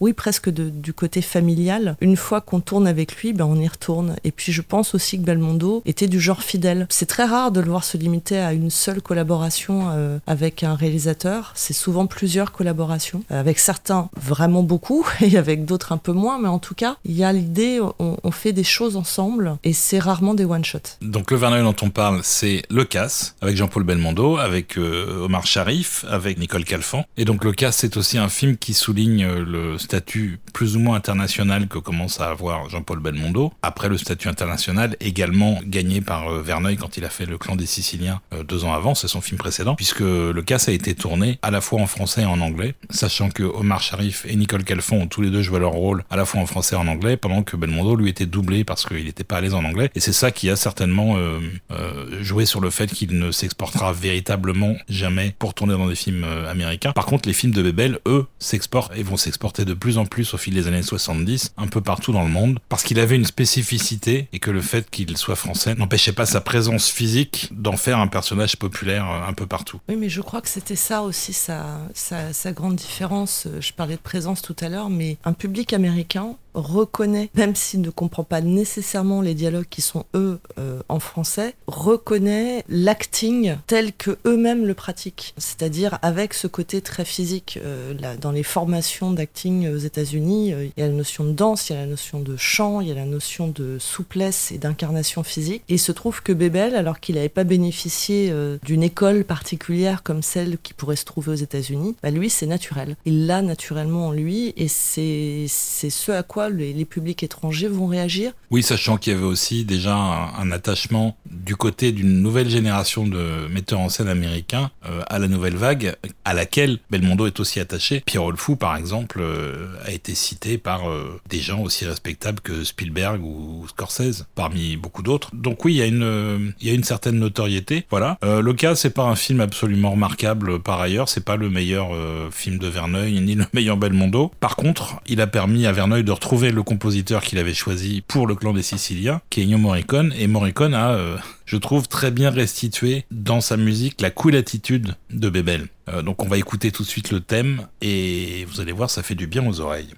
oui, 0.00 0.12
presque 0.12 0.50
du 0.50 0.92
côté 0.92 1.22
familial. 1.22 1.96
Une 2.00 2.16
fois 2.16 2.40
qu'on 2.40 2.60
tourne 2.60 2.86
avec 2.86 3.16
lui, 3.16 3.32
ben 3.32 3.44
on 3.44 3.56
y 3.56 3.68
retourne. 3.68 4.16
Et 4.24 4.30
puis 4.30 4.52
je 4.52 4.62
pense 4.62 4.94
aussi 4.94 5.18
que 5.18 5.24
Belmondo 5.24 5.82
était 5.86 6.08
du 6.08 6.20
genre 6.20 6.42
fidèle. 6.42 6.86
C'est 6.90 7.06
très 7.06 7.24
rare 7.24 7.50
de 7.50 7.60
le 7.60 7.70
voir 7.70 7.84
se 7.84 7.96
limiter 7.96 8.38
à 8.38 8.52
une 8.52 8.70
seule 8.70 9.00
collaboration 9.00 9.88
euh, 9.90 10.18
avec 10.26 10.62
un 10.62 10.74
réalisateur. 10.74 11.52
C'est 11.54 11.72
souvent 11.72 12.06
plusieurs 12.06 12.52
collaborations, 12.52 13.22
avec 13.30 13.58
certains 13.58 14.08
vraiment 14.16 14.62
beaucoup 14.62 15.06
et 15.20 15.36
avec 15.36 15.64
d'autres 15.64 15.92
un 15.92 15.98
peu 15.98 16.12
moins. 16.12 16.38
Mais 16.38 16.48
en 16.48 16.58
tout 16.58 16.74
cas, 16.74 16.96
il 17.04 17.16
y 17.16 17.24
a 17.24 17.32
l'idée, 17.32 17.80
on, 17.98 18.16
fait 18.36 18.52
des 18.52 18.64
choses 18.64 18.96
ensemble 18.96 19.56
et 19.64 19.72
c'est 19.72 19.98
rarement 19.98 20.34
des 20.34 20.44
one-shots. 20.44 20.98
Donc 21.00 21.30
le 21.30 21.38
Verneuil 21.38 21.62
dont 21.62 21.76
on 21.80 21.88
parle, 21.88 22.20
c'est 22.22 22.62
Le 22.68 22.84
Casse, 22.84 23.34
avec 23.40 23.56
Jean-Paul 23.56 23.84
Belmondo, 23.84 24.36
avec 24.36 24.76
euh, 24.76 25.24
Omar 25.24 25.46
Sharif, 25.46 26.04
avec 26.10 26.38
Nicole 26.38 26.64
Calfan. 26.64 27.04
Et 27.16 27.24
donc 27.24 27.44
Le 27.44 27.52
Casse, 27.52 27.76
c'est 27.78 27.96
aussi 27.96 28.18
un 28.18 28.28
film 28.28 28.58
qui 28.58 28.74
souligne 28.74 29.24
euh, 29.24 29.44
le 29.44 29.78
statut 29.86 30.40
plus 30.52 30.76
ou 30.76 30.80
moins 30.80 30.96
international 30.96 31.68
que 31.68 31.78
commence 31.78 32.20
à 32.20 32.28
avoir 32.28 32.68
Jean-Paul 32.68 32.98
Belmondo. 32.98 33.52
Après 33.62 33.88
le 33.88 33.96
statut 33.96 34.28
international, 34.28 34.96
également 35.00 35.60
gagné 35.64 36.00
par 36.00 36.28
euh, 36.28 36.42
Verneuil 36.42 36.76
quand 36.76 36.96
il 36.96 37.04
a 37.04 37.08
fait 37.08 37.24
Le 37.24 37.38
Clan 37.38 37.54
des 37.54 37.66
Siciliens 37.66 38.20
euh, 38.34 38.42
deux 38.42 38.64
ans 38.64 38.72
avant, 38.72 38.96
c'est 38.96 39.06
son 39.06 39.20
film 39.20 39.38
précédent, 39.38 39.76
puisque 39.76 40.00
le 40.00 40.42
casse 40.42 40.68
a 40.68 40.72
été 40.72 40.94
tourné 40.94 41.38
à 41.42 41.52
la 41.52 41.60
fois 41.60 41.80
en 41.80 41.86
français 41.86 42.22
et 42.22 42.26
en 42.26 42.40
anglais, 42.40 42.74
sachant 42.90 43.30
que 43.30 43.44
Omar 43.44 43.80
Sharif 43.80 44.26
et 44.28 44.34
Nicole 44.34 44.64
Calfon 44.64 45.02
ont 45.02 45.06
tous 45.06 45.22
les 45.22 45.30
deux 45.30 45.42
joué 45.42 45.60
leur 45.60 45.72
rôle 45.72 46.04
à 46.10 46.16
la 46.16 46.24
fois 46.24 46.40
en 46.40 46.46
français 46.46 46.74
et 46.74 46.78
en 46.78 46.88
anglais, 46.88 47.16
pendant 47.16 47.44
que 47.44 47.56
Belmondo 47.56 47.94
lui 47.94 48.10
était 48.10 48.26
doublé 48.26 48.64
parce 48.64 48.84
qu'il 48.84 49.04
n'était 49.04 49.24
pas 49.24 49.36
à 49.36 49.40
l'aise 49.40 49.54
en 49.54 49.64
anglais. 49.64 49.90
Et 49.94 50.00
c'est 50.00 50.12
ça 50.12 50.32
qui 50.32 50.50
a 50.50 50.56
certainement 50.56 51.16
euh, 51.16 52.22
joué 52.22 52.44
sur 52.44 52.60
le 52.60 52.70
fait 52.70 52.88
qu'il 52.88 53.16
ne 53.16 53.30
s'exportera 53.30 53.92
véritablement 53.92 54.74
jamais 54.88 55.34
pour 55.38 55.54
tourner 55.54 55.74
dans 55.74 55.86
des 55.86 55.94
films 55.94 56.24
américains. 56.48 56.92
Par 56.92 57.06
contre, 57.06 57.28
les 57.28 57.34
films 57.34 57.52
de 57.52 57.62
Bebel, 57.62 58.00
eux, 58.08 58.26
s'exportent 58.40 58.96
et 58.96 59.04
vont 59.04 59.16
s'exporter 59.16 59.64
de 59.64 59.75
plus 59.76 59.98
en 59.98 60.06
plus 60.06 60.34
au 60.34 60.38
fil 60.38 60.54
des 60.54 60.66
années 60.66 60.82
70, 60.82 61.52
un 61.56 61.66
peu 61.66 61.80
partout 61.80 62.12
dans 62.12 62.22
le 62.22 62.30
monde, 62.30 62.58
parce 62.68 62.82
qu'il 62.82 62.98
avait 62.98 63.16
une 63.16 63.24
spécificité 63.24 64.28
et 64.32 64.38
que 64.38 64.50
le 64.50 64.60
fait 64.60 64.88
qu'il 64.90 65.16
soit 65.16 65.36
français 65.36 65.74
n'empêchait 65.74 66.12
pas 66.12 66.26
sa 66.26 66.40
présence 66.40 66.88
physique 66.90 67.48
d'en 67.52 67.76
faire 67.76 67.98
un 67.98 68.06
personnage 68.06 68.56
populaire 68.56 69.10
euh, 69.10 69.28
un 69.28 69.32
peu 69.32 69.46
partout. 69.46 69.80
Oui, 69.88 69.96
mais 69.96 70.08
je 70.08 70.20
crois 70.20 70.40
que 70.40 70.48
c'était 70.48 70.76
ça 70.76 71.02
aussi 71.02 71.32
sa, 71.32 71.80
sa, 71.94 72.32
sa 72.32 72.52
grande 72.52 72.76
différence. 72.76 73.48
Je 73.60 73.72
parlais 73.72 73.96
de 73.96 74.00
présence 74.00 74.42
tout 74.42 74.56
à 74.60 74.68
l'heure, 74.68 74.90
mais 74.90 75.18
un 75.24 75.32
public 75.32 75.72
américain 75.72 76.36
reconnaît, 76.56 77.30
même 77.34 77.54
s'il 77.54 77.80
ne 77.80 77.90
comprend 77.90 78.24
pas 78.24 78.40
nécessairement 78.40 79.20
les 79.20 79.34
dialogues 79.34 79.66
qui 79.68 79.82
sont 79.82 80.04
eux 80.14 80.40
euh, 80.58 80.80
en 80.88 80.98
français, 80.98 81.54
reconnaît 81.66 82.64
l'acting 82.68 83.56
tel 83.66 83.92
que 83.92 84.18
eux-mêmes 84.26 84.66
le 84.66 84.74
pratiquent. 84.74 85.34
C'est-à-dire 85.36 85.98
avec 86.02 86.34
ce 86.34 86.46
côté 86.46 86.80
très 86.80 87.04
physique. 87.04 87.58
Euh, 87.64 87.94
là, 88.00 88.16
dans 88.16 88.30
les 88.30 88.42
formations 88.42 89.12
d'acting 89.12 89.68
aux 89.68 89.78
États-Unis, 89.78 90.52
euh, 90.52 90.64
il 90.64 90.80
y 90.80 90.84
a 90.84 90.88
la 90.88 90.94
notion 90.94 91.24
de 91.24 91.32
danse, 91.32 91.68
il 91.68 91.74
y 91.74 91.76
a 91.76 91.80
la 91.80 91.86
notion 91.86 92.20
de 92.20 92.36
chant, 92.36 92.80
il 92.80 92.88
y 92.88 92.92
a 92.92 92.94
la 92.94 93.04
notion 93.04 93.48
de 93.48 93.78
souplesse 93.78 94.52
et 94.52 94.58
d'incarnation 94.58 95.22
physique. 95.22 95.62
Et 95.68 95.74
il 95.74 95.78
se 95.78 95.92
trouve 95.92 96.22
que 96.22 96.32
Bebel, 96.32 96.74
alors 96.74 97.00
qu'il 97.00 97.16
n'avait 97.16 97.28
pas 97.28 97.44
bénéficié 97.44 98.32
d'une 98.64 98.82
école 98.82 99.24
particulière 99.24 100.02
comme 100.02 100.22
celle 100.22 100.58
qui 100.58 100.74
pourrait 100.74 100.96
se 100.96 101.04
trouver 101.04 101.32
aux 101.32 101.36
États-Unis, 101.36 101.96
bah 102.02 102.10
lui 102.10 102.30
c'est 102.30 102.46
naturel. 102.46 102.96
Il 103.04 103.26
l'a 103.26 103.42
naturellement 103.42 104.08
en 104.08 104.12
lui 104.12 104.54
et 104.56 104.68
c'est 104.68 105.46
ce 105.48 106.12
à 106.12 106.22
quoi 106.22 106.45
les, 106.48 106.84
publics 106.84 107.22
étrangers 107.22 107.68
vont 107.68 107.86
réagir 107.86 108.32
Oui, 108.50 108.62
sachant 108.62 108.96
qu'il 108.96 109.12
y 109.12 109.16
avait 109.16 109.24
aussi 109.24 109.64
déjà 109.64 109.94
un, 109.94 110.50
attachement 110.52 111.16
du 111.28 111.56
côté 111.56 111.92
d'une 111.92 112.22
nouvelle 112.22 112.48
génération 112.48 113.06
de 113.06 113.48
metteurs 113.50 113.80
en 113.80 113.88
scène 113.88 114.08
américains 114.08 114.70
euh, 114.86 115.02
à 115.08 115.18
la 115.18 115.28
nouvelle 115.28 115.56
vague, 115.56 115.96
à 116.24 116.34
laquelle 116.34 116.78
Belmondo 116.90 117.26
est 117.26 117.40
aussi 117.40 117.58
attaché. 117.60 118.02
Pierre 118.06 118.24
Olfou, 118.24 118.56
par 118.56 118.76
exemple, 118.76 119.18
euh, 119.20 119.66
a 119.84 119.90
été 119.90 120.14
cité 120.14 120.58
par 120.58 120.88
euh, 120.88 121.20
des 121.28 121.40
gens 121.40 121.60
aussi 121.60 121.84
respectables 121.84 122.40
que 122.40 122.64
Spielberg 122.64 123.22
ou 123.22 123.66
Scorsese, 123.68 124.26
parmi 124.34 124.76
beaucoup 124.76 125.02
d'autres. 125.02 125.30
Donc 125.34 125.64
oui, 125.64 125.74
il 125.74 125.78
y 125.78 125.82
a 125.82 125.86
une, 125.86 126.52
il 126.60 126.68
y 126.68 126.70
a 126.70 126.74
une 126.74 126.84
certaine 126.84 127.18
notoriété. 127.18 127.84
Voilà. 127.90 128.18
le 128.22 128.52
cas, 128.52 128.74
c'est 128.74 128.90
pas 128.90 129.04
un 129.04 129.16
film 129.16 129.40
absolument 129.40 129.90
remarquable 129.90 130.60
par 130.60 130.80
ailleurs. 130.80 131.08
C'est 131.08 131.24
pas 131.24 131.36
le 131.36 131.50
meilleur 131.50 131.88
film 132.30 132.58
de 132.58 132.68
Verneuil 132.68 133.20
ni 133.20 133.34
le 133.34 133.44
meilleur 133.52 133.76
Belmondo. 133.76 134.30
Par 134.40 134.56
contre, 134.56 135.00
il 135.06 135.20
a 135.20 135.26
permis 135.26 135.66
à 135.66 135.72
Verneuil 135.72 136.04
de 136.04 136.12
retrouver 136.12 136.35
le 136.36 136.62
compositeur 136.62 137.22
qu'il 137.22 137.38
avait 137.38 137.54
choisi 137.54 138.02
pour 138.06 138.26
le 138.26 138.34
clan 138.34 138.52
des 138.52 138.62
Siciliens, 138.62 139.20
qui 139.30 139.42
est 139.42 139.56
Morricone, 139.56 140.12
et 140.18 140.26
Morricone 140.26 140.74
a, 140.74 140.92
euh, 140.92 141.16
je 141.46 141.56
trouve, 141.56 141.88
très 141.88 142.10
bien 142.10 142.30
restitué 142.30 143.04
dans 143.10 143.40
sa 143.40 143.56
musique 143.56 144.00
la 144.00 144.10
cool 144.10 144.36
attitude 144.36 144.94
de 145.10 145.30
Bebel. 145.30 145.68
Euh, 145.88 146.02
donc 146.02 146.22
on 146.22 146.28
va 146.28 146.36
écouter 146.36 146.70
tout 146.72 146.82
de 146.82 146.88
suite 146.88 147.10
le 147.10 147.20
thème, 147.20 147.66
et 147.80 148.46
vous 148.50 148.60
allez 148.60 148.72
voir, 148.72 148.90
ça 148.90 149.02
fait 149.02 149.14
du 149.14 149.26
bien 149.26 149.46
aux 149.46 149.60
oreilles. 149.60 149.94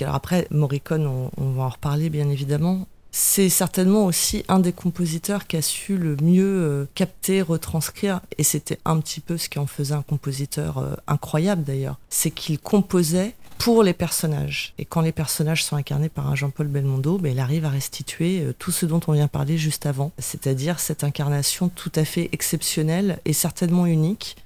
Alors 0.00 0.14
après, 0.14 0.46
Morricone, 0.50 1.06
on, 1.06 1.30
on 1.36 1.52
va 1.52 1.64
en 1.64 1.68
reparler 1.68 2.10
bien 2.10 2.28
évidemment. 2.28 2.86
C'est 3.18 3.48
certainement 3.48 4.04
aussi 4.04 4.44
un 4.48 4.58
des 4.58 4.74
compositeurs 4.74 5.46
qui 5.46 5.56
a 5.56 5.62
su 5.62 5.96
le 5.96 6.16
mieux 6.20 6.44
euh, 6.44 6.86
capter, 6.94 7.40
retranscrire, 7.40 8.20
et 8.36 8.42
c'était 8.42 8.78
un 8.84 9.00
petit 9.00 9.20
peu 9.20 9.38
ce 9.38 9.48
qui 9.48 9.58
en 9.58 9.66
faisait 9.66 9.94
un 9.94 10.02
compositeur 10.02 10.76
euh, 10.76 10.94
incroyable 11.06 11.64
d'ailleurs, 11.64 11.98
c'est 12.10 12.30
qu'il 12.30 12.58
composait 12.58 13.34
pour 13.56 13.82
les 13.82 13.94
personnages. 13.94 14.74
Et 14.76 14.84
quand 14.84 15.00
les 15.00 15.12
personnages 15.12 15.64
sont 15.64 15.76
incarnés 15.76 16.10
par 16.10 16.28
un 16.28 16.34
Jean-Paul 16.34 16.68
Belmondo, 16.68 17.16
ben, 17.16 17.32
il 17.32 17.40
arrive 17.40 17.64
à 17.64 17.70
restituer 17.70 18.40
euh, 18.42 18.54
tout 18.58 18.70
ce 18.70 18.84
dont 18.84 19.00
on 19.06 19.12
vient 19.12 19.28
parler 19.28 19.56
juste 19.56 19.86
avant, 19.86 20.12
c'est-à-dire 20.18 20.78
cette 20.78 21.02
incarnation 21.02 21.70
tout 21.70 21.92
à 21.94 22.04
fait 22.04 22.28
exceptionnelle 22.32 23.18
et 23.24 23.32
certainement 23.32 23.86
unique 23.86 24.36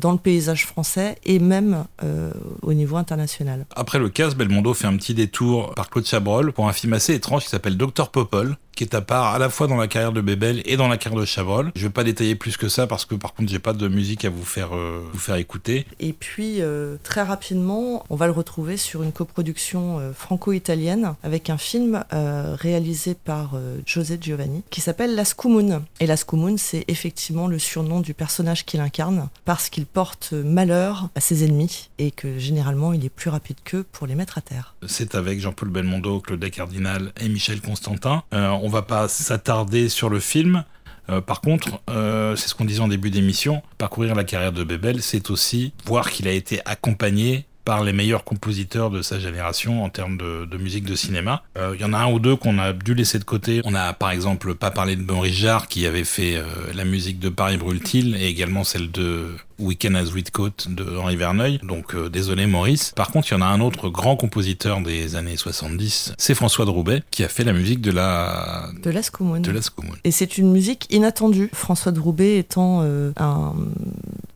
dans 0.00 0.12
le 0.12 0.18
paysage 0.18 0.66
français 0.66 1.16
et 1.24 1.38
même 1.38 1.84
euh, 2.02 2.32
au 2.62 2.72
niveau 2.72 2.96
international. 2.96 3.66
Après 3.76 3.98
le 3.98 4.08
casse, 4.08 4.34
Belmondo 4.34 4.74
fait 4.74 4.86
un 4.86 4.96
petit 4.96 5.14
détour 5.14 5.74
par 5.74 5.90
Claude 5.90 6.06
Chabrol 6.06 6.52
pour 6.52 6.68
un 6.68 6.72
film 6.72 6.92
assez 6.94 7.14
étrange 7.14 7.44
qui 7.44 7.50
s'appelle 7.50 7.76
Docteur 7.76 8.10
Popol, 8.10 8.56
qui 8.80 8.84
est 8.84 8.94
à 8.94 9.02
part 9.02 9.34
à 9.34 9.38
la 9.38 9.50
fois 9.50 9.66
dans 9.66 9.76
la 9.76 9.88
carrière 9.88 10.10
de 10.10 10.22
Bébel 10.22 10.62
et 10.64 10.78
dans 10.78 10.88
la 10.88 10.96
carrière 10.96 11.20
de 11.20 11.26
Chabrol. 11.26 11.70
Je 11.76 11.82
vais 11.82 11.92
pas 11.92 12.02
détailler 12.02 12.34
plus 12.34 12.56
que 12.56 12.70
ça 12.70 12.86
parce 12.86 13.04
que 13.04 13.14
par 13.14 13.34
contre 13.34 13.50
j'ai 13.50 13.58
pas 13.58 13.74
de 13.74 13.88
musique 13.88 14.24
à 14.24 14.30
vous 14.30 14.42
faire 14.42 14.74
euh, 14.74 15.06
vous 15.12 15.18
faire 15.18 15.34
écouter. 15.34 15.84
Et 15.98 16.14
puis 16.14 16.62
euh, 16.62 16.96
très 17.02 17.20
rapidement, 17.20 18.06
on 18.08 18.16
va 18.16 18.24
le 18.24 18.32
retrouver 18.32 18.78
sur 18.78 19.02
une 19.02 19.12
coproduction 19.12 19.98
euh, 19.98 20.14
franco-italienne 20.14 21.12
avec 21.22 21.50
un 21.50 21.58
film 21.58 22.04
réalisé 22.10 23.14
par 23.14 23.52
José 23.84 24.16
Giovanni 24.18 24.62
qui 24.70 24.80
s'appelle 24.80 25.14
Las 25.14 25.36
Moon. 25.44 25.82
Et 26.00 26.06
Las 26.06 26.24
Moon, 26.32 26.56
c'est 26.56 26.84
effectivement 26.88 27.48
le 27.48 27.58
surnom 27.58 28.00
du 28.00 28.14
personnage 28.14 28.64
qu'il 28.64 28.80
incarne 28.80 29.28
parce 29.44 29.68
qu'il 29.68 29.84
porte 29.84 30.32
malheur 30.32 31.10
à 31.14 31.20
ses 31.20 31.44
ennemis 31.44 31.90
et 31.98 32.10
que 32.10 32.38
généralement 32.38 32.94
il 32.94 33.04
est 33.04 33.10
plus 33.10 33.28
rapide 33.28 33.56
qu'eux 33.62 33.84
pour 33.92 34.06
les 34.06 34.14
mettre 34.14 34.38
à 34.38 34.40
terre. 34.40 34.74
C'est 34.86 35.14
avec 35.14 35.40
Jean-Paul 35.40 35.68
Belmondo, 35.68 36.20
Claude 36.20 36.48
Cardinal 36.50 37.12
et 37.20 37.28
Michel 37.28 37.60
Constantin. 37.60 38.22
on 38.32 38.69
va 38.70 38.82
pas 38.82 39.08
s'attarder 39.08 39.88
sur 39.88 40.08
le 40.08 40.20
film. 40.20 40.64
Euh, 41.10 41.20
par 41.20 41.40
contre, 41.40 41.80
euh, 41.90 42.36
c'est 42.36 42.48
ce 42.48 42.54
qu'on 42.54 42.64
disait 42.64 42.80
en 42.80 42.88
début 42.88 43.10
d'émission, 43.10 43.62
parcourir 43.78 44.14
la 44.14 44.24
carrière 44.24 44.52
de 44.52 44.64
Bebel, 44.64 45.02
c'est 45.02 45.30
aussi 45.30 45.72
voir 45.84 46.10
qu'il 46.10 46.28
a 46.28 46.32
été 46.32 46.60
accompagné 46.64 47.46
par 47.64 47.84
les 47.84 47.92
meilleurs 47.92 48.24
compositeurs 48.24 48.90
de 48.90 49.02
sa 49.02 49.18
génération 49.18 49.84
en 49.84 49.90
termes 49.90 50.16
de, 50.16 50.56
musique 50.56 50.84
de 50.84 50.94
cinéma. 50.94 51.42
Euh, 51.58 51.74
il 51.74 51.80
y 51.80 51.84
en 51.84 51.92
a 51.92 51.98
un 51.98 52.10
ou 52.10 52.18
deux 52.18 52.34
qu'on 52.34 52.58
a 52.58 52.72
dû 52.72 52.94
laisser 52.94 53.18
de 53.18 53.24
côté. 53.24 53.60
On 53.64 53.74
a 53.74 53.92
par 53.92 54.10
exemple 54.10 54.54
pas 54.54 54.70
parlé 54.70 54.96
de 54.96 55.02
Maurice 55.02 55.34
Jarre 55.34 55.68
qui 55.68 55.86
avait 55.86 56.04
fait 56.04 56.42
la 56.74 56.84
musique 56.84 57.18
de 57.18 57.28
Paris 57.28 57.58
Brûle-t-il 57.58 58.16
et 58.16 58.26
également 58.26 58.64
celle 58.64 58.90
de 58.90 59.36
Weekend 59.60 59.96
at 59.96 60.04
Whitcoat 60.04 60.68
de 60.68 60.96
Henri 60.96 61.16
Verneuil. 61.16 61.60
Donc 61.62 61.94
euh, 61.94 62.08
désolé 62.08 62.46
Maurice. 62.46 62.92
Par 62.96 63.10
contre, 63.10 63.28
il 63.30 63.34
y 63.34 63.36
en 63.36 63.42
a 63.42 63.46
un 63.46 63.60
autre 63.60 63.88
grand 63.88 64.16
compositeur 64.16 64.80
des 64.80 65.16
années 65.16 65.36
70, 65.36 66.14
c'est 66.18 66.34
François 66.34 66.64
de 66.64 66.70
Roubaix 66.70 67.02
qui 67.10 67.24
a 67.24 67.28
fait 67.28 67.44
la 67.44 67.52
musique 67.52 67.80
de 67.80 67.92
la 67.92 68.68
de 68.82 68.90
l'Ascomoun. 68.90 69.42
De 69.42 69.52
Et 70.04 70.10
c'est 70.10 70.38
une 70.38 70.50
musique 70.50 70.86
inattendue. 70.90 71.50
François 71.52 71.92
de 71.92 72.00
Roubaix 72.00 72.38
étant 72.38 72.80
euh, 72.82 73.12
un 73.16 73.54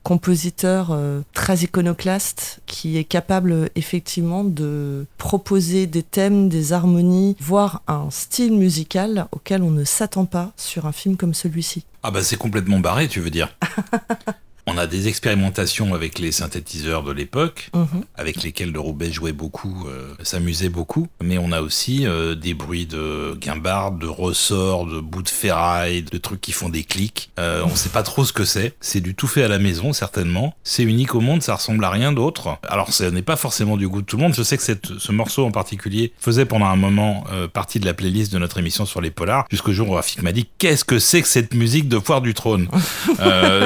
compositeur 0.05 0.91
euh, 0.93 1.23
très 1.33 1.59
iconoclaste 1.59 2.61
qui 2.67 2.99
est 2.99 3.05
capable 3.05 3.71
effectivement 3.75 4.45
de 4.45 5.07
proposer 5.19 5.87
des 5.87 6.03
thèmes, 6.03 6.49
des 6.49 6.73
harmonies, 6.73 7.37
voire 7.41 7.83
un 7.89 8.11
style 8.11 8.53
musical 8.53 9.27
auquel 9.33 9.63
on 9.63 9.71
ne 9.71 9.85
s'attend 9.85 10.27
pas 10.27 10.53
sur 10.57 10.87
un 10.87 10.93
film 10.93 11.17
comme 11.17 11.35
celui-ci. 11.35 11.85
Ah 12.03 12.11
bah 12.11 12.23
c'est 12.23 12.37
complètement 12.37 12.81
barré, 12.81 13.09
tu 13.09 13.21
veux 13.21 13.31
dire 13.31 13.57
On 14.67 14.79
a 14.79 14.87
des 14.87 15.09
expérimentations 15.09 15.95
avec 15.95 16.19
les 16.19 16.33
synthétiseurs 16.33 17.03
de 17.03 17.13
l'époque, 17.13 17.71
mhm. 17.75 18.05
avec 18.17 18.43
lesquels 18.43 18.73
le 18.73 18.81
Roubaix 18.81 19.13
jouait 19.13 19.33
beaucoup, 19.33 19.87
euh, 19.89 20.15
s'amusait 20.23 20.71
beaucoup. 20.71 21.07
Mais 21.23 21.37
on 21.37 21.53
a 21.53 21.61
aussi 21.61 22.07
euh, 22.07 22.35
des 22.35 22.55
bruits 22.55 22.87
de 22.87 23.37
guimbarde, 23.39 23.99
de 23.99 24.07
ressorts, 24.07 24.87
de 24.87 25.01
bouts 25.01 25.23
de 25.23 25.29
ferraille, 25.29 26.03
de 26.03 26.17
trucs 26.19 26.41
qui 26.41 26.53
font 26.53 26.71
des 26.71 26.83
clics. 26.83 27.31
Euh, 27.39 27.63
on 27.65 27.77
sait 27.77 27.91
pas 27.91 28.03
trop 28.03 28.25
ce 28.25 28.33
que 28.33 28.45
c'est. 28.45 28.75
C'est 28.81 29.01
du 29.01 29.15
tout 29.15 29.27
fait 29.27 29.43
à 29.43 29.49
la 29.49 29.59
maison, 29.59 29.93
certainement. 29.93 30.55
C'est 30.65 30.83
unique 30.83 31.15
au 31.15 31.21
monde, 31.21 31.43
ça 31.43 31.57
ressemble 31.57 31.85
à 31.85 31.91
rien 31.91 32.13
d'autre. 32.13 32.57
Alors, 32.67 32.93
ce 32.93 33.05
n'est 33.05 33.23
pas 33.23 33.37
forcément 33.37 33.77
du 33.77 33.87
goût 33.87 34.01
de 34.01 34.07
tout 34.07 34.17
le 34.17 34.23
monde. 34.23 34.35
Je 34.35 34.43
sais 34.43 34.57
que 34.57 34.63
cette, 34.63 34.99
ce 34.99 35.13
morceau 35.13 35.45
en 35.45 35.51
particulier 35.51 36.13
faisait 36.19 36.47
pendant 36.47 36.67
un 36.67 36.77
moment 36.77 37.25
euh, 37.33 37.49
partie 37.49 37.81
de 37.81 37.87
la 37.87 37.93
playlist 37.93 38.33
de 38.33 38.39
notre 38.39 38.59
émission 38.59 38.87
sur 38.87 39.03
les 39.03 39.11
polars, 39.11 39.47
jusqu'au 39.51 39.73
jour 39.73 39.91
où 39.91 39.93
Rafik 39.93 40.23
m'a 40.23 40.33
dit 40.33 40.49
Qu'est-ce 40.57 40.85
que 40.85 40.99
c'est 40.99 41.21
que 41.21 41.29
cette 41.29 41.53
musique 41.53 41.89
de 41.89 41.99
Foire 41.99 42.23
du 42.23 42.33
Trône? 42.33 42.69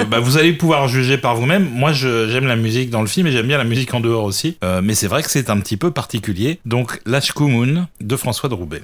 Bah, 0.08 0.20
Vous 0.20 0.38
allez 0.38 0.52
pouvoir 0.52 0.87
juger 0.88 1.18
par 1.18 1.36
vous-même. 1.36 1.68
Moi, 1.70 1.92
j'aime 1.92 2.46
la 2.46 2.56
musique 2.56 2.90
dans 2.90 3.00
le 3.00 3.06
film 3.06 3.26
et 3.26 3.32
j'aime 3.32 3.46
bien 3.46 3.58
la 3.58 3.64
musique 3.64 3.94
en 3.94 4.00
dehors 4.00 4.24
aussi. 4.24 4.56
Euh, 4.64 4.80
mais 4.82 4.94
c'est 4.94 5.06
vrai 5.06 5.22
que 5.22 5.30
c'est 5.30 5.50
un 5.50 5.60
petit 5.60 5.76
peu 5.76 5.90
particulier. 5.90 6.58
Donc, 6.64 7.00
Lashkumun 7.06 7.88
de 8.00 8.16
François 8.16 8.48
de 8.48 8.54
Roubaix. 8.54 8.82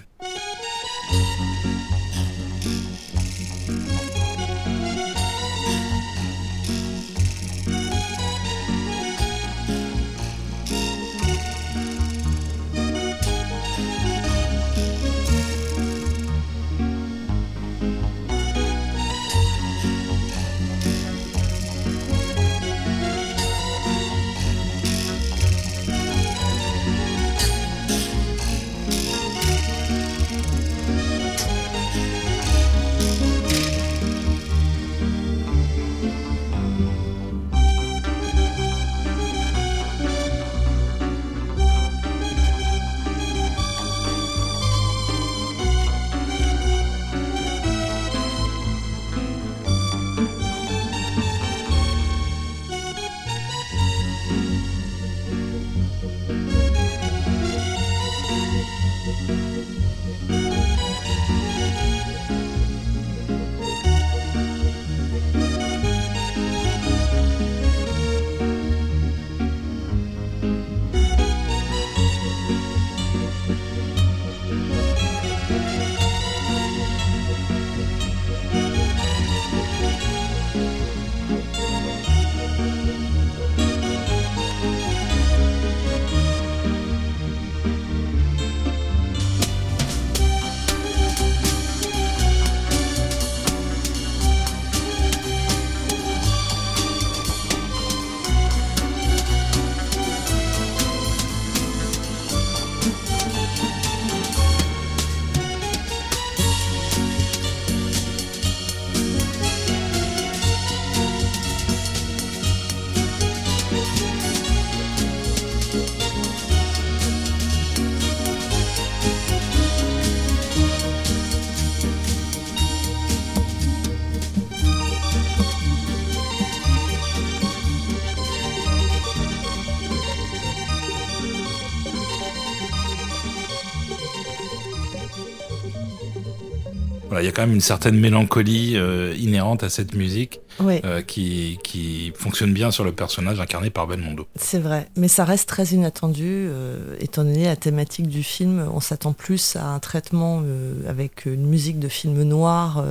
Y 137.25 137.29
a 137.29 137.33
quand 137.33 137.43
même 137.43 137.55
une 137.55 137.61
certaine 137.61 137.99
mélancolie 137.99 138.77
euh, 138.77 139.15
inhérente 139.19 139.63
à 139.63 139.69
cette 139.69 139.95
musique 139.95 140.41
euh, 140.61 141.03
qui, 141.03 141.59
qui 141.65 142.13
fonctionne 142.17 142.53
bien 142.53 142.71
sur 142.71 142.85
le 142.85 142.93
personnage 142.93 143.41
incarné 143.41 143.71
par 143.71 143.87
Belmondo. 143.87 144.27
c'est 144.37 144.59
vrai. 144.59 144.89
Mais 144.97 145.09
ça 145.09 145.25
reste 145.25 145.49
très 145.49 145.67
inattendu, 145.67 146.27
euh, 146.27 146.97
étant 147.01 147.25
donné 147.25 147.45
la 147.45 147.57
thématique 147.57 148.09
du 148.09 148.23
film. 148.23 148.69
On 148.73 148.81
s'attend 148.81 149.13
plus 149.13 149.57
à 149.57 149.67
un 149.67 149.79
traitement 149.79 150.43
avec 150.89 151.27
une 151.27 151.47
musique 151.47 151.79
de 151.79 151.89
film 151.89 152.23
noir 152.23 152.85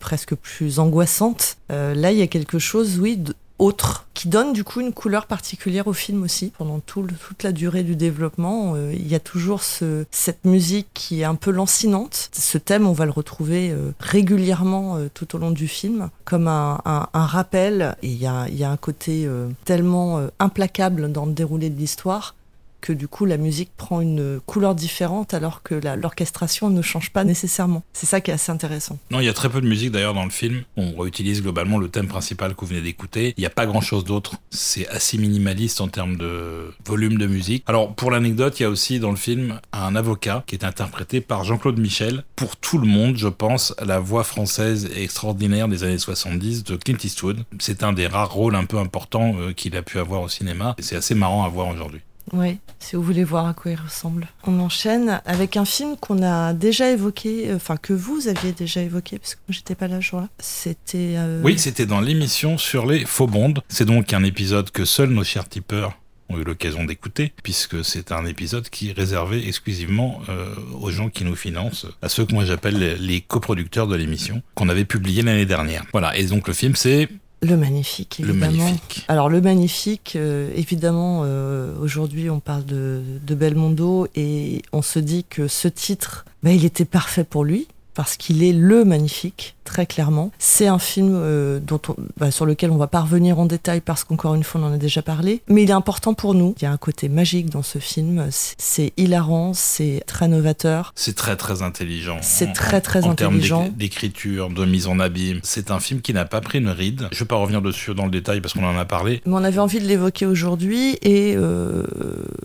presque 0.00 0.34
plus 0.34 0.78
angoissante. 0.78 1.56
Là, 1.68 2.12
il 2.12 2.18
y 2.18 2.22
a 2.22 2.26
quelque 2.26 2.58
chose, 2.58 2.98
oui, 3.00 3.18
autre, 3.62 4.06
qui 4.14 4.28
donne 4.28 4.52
du 4.52 4.64
coup 4.64 4.80
une 4.80 4.92
couleur 4.92 5.26
particulière 5.26 5.86
au 5.86 5.92
film 5.92 6.22
aussi. 6.22 6.52
Pendant 6.58 6.80
toute 6.80 7.42
la 7.42 7.52
durée 7.52 7.82
du 7.82 7.96
développement, 7.96 8.74
euh, 8.74 8.92
il 8.92 9.08
y 9.08 9.14
a 9.14 9.20
toujours 9.20 9.62
ce, 9.62 10.04
cette 10.10 10.44
musique 10.44 10.88
qui 10.94 11.20
est 11.20 11.24
un 11.24 11.34
peu 11.34 11.50
lancinante. 11.50 12.30
Ce 12.32 12.58
thème, 12.58 12.86
on 12.86 12.92
va 12.92 13.04
le 13.04 13.10
retrouver 13.10 13.70
euh, 13.70 13.92
régulièrement 14.00 14.96
euh, 14.96 15.08
tout 15.12 15.36
au 15.36 15.38
long 15.38 15.50
du 15.52 15.68
film, 15.68 16.10
comme 16.24 16.48
un, 16.48 16.80
rappel. 17.14 17.96
Et 18.02 18.08
il 18.08 18.18
y 18.18 18.26
a, 18.26 18.46
il 18.48 18.56
y 18.56 18.64
a 18.64 18.70
un 18.70 18.76
côté 18.76 19.28
tellement 19.64 20.20
implacable 20.38 21.12
dans 21.12 21.26
le 21.26 21.32
déroulé 21.32 21.70
de 21.70 21.78
l'histoire 21.78 22.34
que 22.82 22.92
du 22.92 23.08
coup 23.08 23.24
la 23.24 23.38
musique 23.38 23.70
prend 23.76 24.02
une 24.02 24.40
couleur 24.44 24.74
différente 24.74 25.32
alors 25.32 25.62
que 25.62 25.74
l'orchestration 25.96 26.68
ne 26.68 26.82
change 26.82 27.10
pas 27.10 27.24
nécessairement. 27.24 27.82
C'est 27.94 28.06
ça 28.06 28.20
qui 28.20 28.30
est 28.30 28.34
assez 28.34 28.52
intéressant. 28.52 28.98
Non, 29.10 29.20
il 29.20 29.24
y 29.24 29.30
a 29.30 29.32
très 29.32 29.48
peu 29.48 29.62
de 29.62 29.66
musique 29.66 29.92
d'ailleurs 29.92 30.12
dans 30.12 30.24
le 30.24 30.30
film. 30.30 30.64
On 30.76 30.94
réutilise 30.98 31.42
globalement 31.42 31.78
le 31.78 31.88
thème 31.88 32.08
principal 32.08 32.54
que 32.54 32.60
vous 32.60 32.66
venez 32.66 32.82
d'écouter. 32.82 33.32
Il 33.36 33.40
n'y 33.40 33.46
a 33.46 33.50
pas 33.50 33.64
grand 33.64 33.80
chose 33.80 34.04
d'autre. 34.04 34.34
C'est 34.50 34.86
assez 34.88 35.16
minimaliste 35.16 35.80
en 35.80 35.88
termes 35.88 36.16
de 36.16 36.74
volume 36.84 37.16
de 37.16 37.26
musique. 37.26 37.64
Alors, 37.66 37.94
pour 37.94 38.10
l'anecdote, 38.10 38.58
il 38.58 38.64
y 38.64 38.66
a 38.66 38.68
aussi 38.68 38.98
dans 38.98 39.10
le 39.10 39.16
film 39.16 39.60
un 39.72 39.94
avocat 39.94 40.44
qui 40.46 40.56
est 40.56 40.64
interprété 40.64 41.20
par 41.20 41.44
Jean-Claude 41.44 41.78
Michel. 41.78 42.24
Pour 42.36 42.56
tout 42.56 42.78
le 42.78 42.86
monde, 42.86 43.16
je 43.16 43.28
pense, 43.28 43.74
la 43.82 44.00
voix 44.00 44.24
française 44.24 44.90
extraordinaire 44.96 45.68
des 45.68 45.84
années 45.84 45.98
70 45.98 46.64
de 46.64 46.76
Clint 46.76 46.98
Eastwood. 47.02 47.44
C'est 47.60 47.82
un 47.84 47.92
des 47.92 48.08
rares 48.08 48.32
rôles 48.32 48.56
un 48.56 48.64
peu 48.64 48.78
importants 48.78 49.34
euh, 49.38 49.52
qu'il 49.52 49.76
a 49.76 49.82
pu 49.82 49.98
avoir 49.98 50.22
au 50.22 50.28
cinéma. 50.28 50.74
C'est 50.78 50.96
assez 50.96 51.14
marrant 51.14 51.44
à 51.44 51.48
voir 51.48 51.68
aujourd'hui. 51.68 52.00
Oui, 52.32 52.58
si 52.78 52.96
vous 52.96 53.02
voulez 53.02 53.24
voir 53.24 53.46
à 53.46 53.52
quoi 53.52 53.72
il 53.72 53.78
ressemble. 53.78 54.26
On 54.46 54.58
enchaîne 54.60 55.20
avec 55.26 55.56
un 55.58 55.66
film 55.66 55.96
qu'on 55.98 56.22
a 56.22 56.54
déjà 56.54 56.90
évoqué, 56.90 57.50
euh, 57.50 57.56
enfin 57.56 57.76
que 57.76 57.92
vous 57.92 58.26
aviez 58.26 58.52
déjà 58.52 58.80
évoqué, 58.80 59.18
parce 59.18 59.34
que 59.34 59.40
moi 59.48 59.52
j'étais 59.54 59.74
pas 59.74 59.86
là 59.86 59.96
ce 59.96 60.06
jour-là. 60.06 60.28
C'était. 60.38 61.14
euh, 61.16 61.42
Oui, 61.44 61.58
c'était 61.58 61.84
dans 61.86 62.00
l'émission 62.00 62.56
sur 62.56 62.86
les 62.86 63.04
faux 63.04 63.26
bondes. 63.26 63.60
C'est 63.68 63.84
donc 63.84 64.12
un 64.14 64.24
épisode 64.24 64.70
que 64.70 64.84
seuls 64.86 65.10
nos 65.10 65.24
chers 65.24 65.46
tipeurs 65.48 65.98
ont 66.30 66.38
eu 66.38 66.44
l'occasion 66.44 66.84
d'écouter, 66.84 67.34
puisque 67.42 67.84
c'est 67.84 68.10
un 68.12 68.24
épisode 68.24 68.70
qui 68.70 68.88
est 68.88 68.92
réservé 68.92 69.46
exclusivement 69.46 70.20
euh, 70.30 70.54
aux 70.80 70.90
gens 70.90 71.10
qui 71.10 71.24
nous 71.24 71.36
financent, 71.36 71.86
à 72.00 72.08
ceux 72.08 72.24
que 72.24 72.32
moi 72.32 72.46
j'appelle 72.46 72.78
les, 72.78 72.96
les 72.96 73.20
coproducteurs 73.20 73.86
de 73.86 73.96
l'émission, 73.96 74.40
qu'on 74.54 74.70
avait 74.70 74.86
publié 74.86 75.20
l'année 75.22 75.44
dernière. 75.44 75.84
Voilà, 75.92 76.16
et 76.16 76.24
donc 76.24 76.48
le 76.48 76.54
film 76.54 76.74
c'est 76.76 77.10
Le 77.42 77.56
Magnifique, 77.56 78.20
Le 78.22 78.30
évidemment. 78.30 78.64
Magnifique. 78.64 79.04
Alors 79.08 79.28
le 79.28 79.40
Magnifique, 79.40 80.14
euh, 80.14 80.50
évidemment, 80.54 81.22
euh, 81.24 81.74
aujourd'hui 81.80 82.30
on 82.30 82.38
parle 82.38 82.64
de, 82.64 83.02
de 83.26 83.34
Belmondo 83.34 84.06
et 84.14 84.62
on 84.72 84.80
se 84.80 85.00
dit 85.00 85.24
que 85.28 85.48
ce 85.48 85.66
titre, 85.66 86.24
bah, 86.44 86.52
il 86.52 86.64
était 86.64 86.84
parfait 86.84 87.24
pour 87.24 87.44
lui. 87.44 87.66
Parce 87.94 88.16
qu'il 88.16 88.42
est 88.42 88.52
le 88.52 88.84
magnifique, 88.84 89.54
très 89.64 89.84
clairement. 89.86 90.32
C'est 90.38 90.66
un 90.66 90.78
film 90.78 91.12
euh, 91.14 91.60
dont 91.60 91.80
on- 91.88 91.96
bah, 92.16 92.30
sur 92.30 92.46
lequel 92.46 92.70
on 92.70 92.76
va 92.76 92.86
pas 92.86 93.00
revenir 93.02 93.38
en 93.38 93.46
détail 93.46 93.80
parce 93.80 94.02
qu'encore 94.04 94.34
une 94.34 94.44
fois 94.44 94.60
on 94.60 94.64
en 94.64 94.72
a 94.72 94.78
déjà 94.78 95.02
parlé, 95.02 95.42
mais 95.48 95.62
il 95.64 95.68
est 95.70 95.74
important 95.74 96.14
pour 96.14 96.34
nous. 96.34 96.54
Il 96.58 96.64
y 96.64 96.66
a 96.66 96.72
un 96.72 96.76
côté 96.78 97.08
magique 97.08 97.50
dans 97.50 97.62
ce 97.62 97.78
film. 97.78 98.26
C'est- 98.30 98.92
hilarant, 98.96 99.52
c'est 99.54 100.02
très 100.06 100.26
novateur. 100.28 100.92
C'est 100.96 101.14
très 101.14 101.36
très 101.36 101.62
intelligent. 101.62 102.18
C'est 102.22 102.52
très, 102.52 102.80
très 102.80 103.04
en 103.04 103.14
termes 103.14 103.34
intelligent. 103.34 103.64
d'éc- 103.64 103.76
d'écriture, 103.76 104.48
de 104.50 104.64
mise 104.64 104.86
en 104.86 104.98
abîme. 104.98 105.40
C'est 105.42 105.70
un 105.70 105.80
film 105.80 106.00
qui 106.00 106.12
n'a 106.14 106.24
pas 106.24 106.40
pris 106.40 106.58
une 106.58 106.68
ride. 106.68 107.08
Je 107.12 107.18
vais 107.20 107.24
pas 107.26 107.36
revenir 107.36 107.60
dessus 107.62 107.94
dans 107.94 108.04
le 108.06 108.10
détail 108.10 108.40
parce 108.40 108.54
qu'on 108.54 108.64
en 108.64 108.76
a 108.76 108.84
parlé. 108.84 109.20
Mais 109.26 109.32
on 109.34 109.44
avait 109.44 109.58
envie 109.58 109.80
de 109.80 109.86
l'évoquer 109.86 110.24
aujourd'hui 110.26 110.96
et 111.02 111.34
euh, 111.36 111.84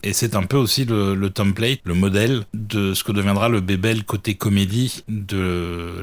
Et 0.03 0.13
c'est 0.13 0.35
un 0.35 0.43
peu 0.43 0.57
aussi 0.57 0.85
le, 0.85 1.15
le 1.15 1.29
template, 1.29 1.79
le 1.83 1.93
modèle 1.93 2.43
de 2.53 2.93
ce 2.93 3.03
que 3.03 3.11
deviendra 3.11 3.49
le 3.49 3.61
bébel 3.61 4.03
côté 4.03 4.35
comédie 4.35 5.03
de 5.07 5.36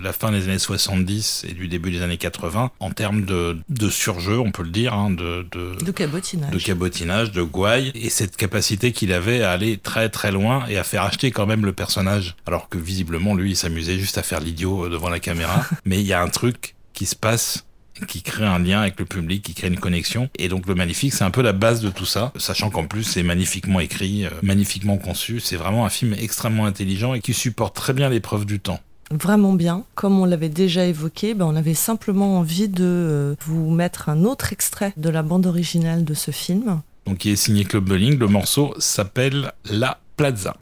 la 0.03 0.13
fin 0.13 0.31
des 0.33 0.49
années 0.49 0.59
70 0.59 1.47
et 1.49 1.53
du 1.53 1.69
début 1.69 1.91
des 1.91 2.03
années 2.03 2.17
80 2.17 2.71
en 2.81 2.91
termes 2.91 3.25
de, 3.25 3.59
de 3.69 3.89
surjeu, 3.89 4.39
on 4.39 4.51
peut 4.51 4.63
le 4.63 4.71
dire, 4.71 4.95
hein, 4.95 5.11
de, 5.11 5.47
de, 5.53 5.85
de 5.85 5.93
cabotinage. 5.93 6.51
de 6.51 6.59
cabotinage, 6.59 7.33
de 7.33 7.43
gouaille, 7.43 7.93
et 7.95 8.11
cette 8.11 8.37
capacité 8.37 8.93
qu'il 8.93 9.13
avait 9.13 9.43
à 9.43 9.53
aller 9.53 9.79
très 9.79 10.09
très 10.09 10.33
loin 10.33 10.65
et 10.69 10.79
à 10.79 10.85
faire 10.85 11.03
acheter 11.03 11.31
quand 11.31 11.47
même 11.47 11.65
le 11.65 11.73
personnage. 11.73 12.37
Alors 12.47 12.69
que 12.69 12.79
visiblement, 12.79 13.35
lui, 13.35 13.53
il 13.53 13.57
s'amusait 13.57 13.99
juste 13.99 14.19
à 14.19 14.23
faire 14.23 14.41
l'idiot 14.41 14.89
devant 14.89 15.09
la 15.09 15.21
caméra. 15.21 15.65
Mais 15.85 16.01
il 16.01 16.07
y 16.07 16.13
a 16.13 16.23
un 16.23 16.29
truc 16.29 16.75
qui 16.93 17.07
se 17.07 17.17
passe 17.17 17.65
qui 18.09 18.23
crée 18.23 18.45
un 18.45 18.59
lien 18.59 18.81
avec 18.81 18.99
le 18.99 19.05
public, 19.05 19.43
qui 19.45 19.55
crée 19.55 19.69
une 19.69 19.79
connexion. 19.79 20.29
Et 20.39 20.49
donc 20.49 20.67
le 20.67 20.75
magnifique, 20.75 21.13
c'est 21.13 21.25
un 21.25 21.31
peu 21.31 21.43
la 21.43 21.53
base 21.53 21.81
de 21.81 21.91
tout 21.91 22.05
ça, 22.07 22.33
sachant 22.37 22.71
qu'en 22.71 22.87
plus 22.87 23.05
c'est 23.05 23.23
magnifiquement 23.23 23.81
écrit, 23.81 24.27
euh, 24.27 24.31
magnifiquement 24.43 24.99
conçu. 24.99 25.41
C'est 25.41 25.57
vraiment 25.57 25.87
un 25.87 25.91
film 25.91 26.15
extrêmement 26.15 26.67
intelligent 26.67 27.15
et 27.15 27.21
qui 27.21 27.35
supporte 27.35 27.75
très 27.77 27.93
bien 27.93 28.09
l'épreuve 28.09 28.47
du 28.47 28.61
temps. 28.61 28.81
Vraiment 29.11 29.53
bien. 29.53 29.85
Comme 29.95 30.19
on 30.19 30.25
l'avait 30.25 30.49
déjà 30.49 30.87
évoqué, 30.87 31.35
ben, 31.35 31.47
on 31.47 31.57
avait 31.57 31.75
simplement 31.75 32.39
envie 32.39 32.69
de 32.69 32.85
euh, 32.85 33.35
vous 33.47 33.71
mettre 33.71 34.09
un 34.09 34.25
autre 34.25 34.53
extrait 34.53 34.93
de 34.97 35.09
la 35.09 35.23
bande 35.23 35.47
originale 35.47 36.05
de 36.05 36.15
ce 36.15 36.31
film. 36.31 36.81
Donc 37.07 37.25
il 37.25 37.33
est 37.33 37.37
signé 37.37 37.65
Club 37.65 37.85
Bowling. 37.85 38.19
Le 38.19 38.27
morceau 38.27 38.75
s'appelle 38.79 39.53
La 39.71 39.99
Plaza. 40.17 40.57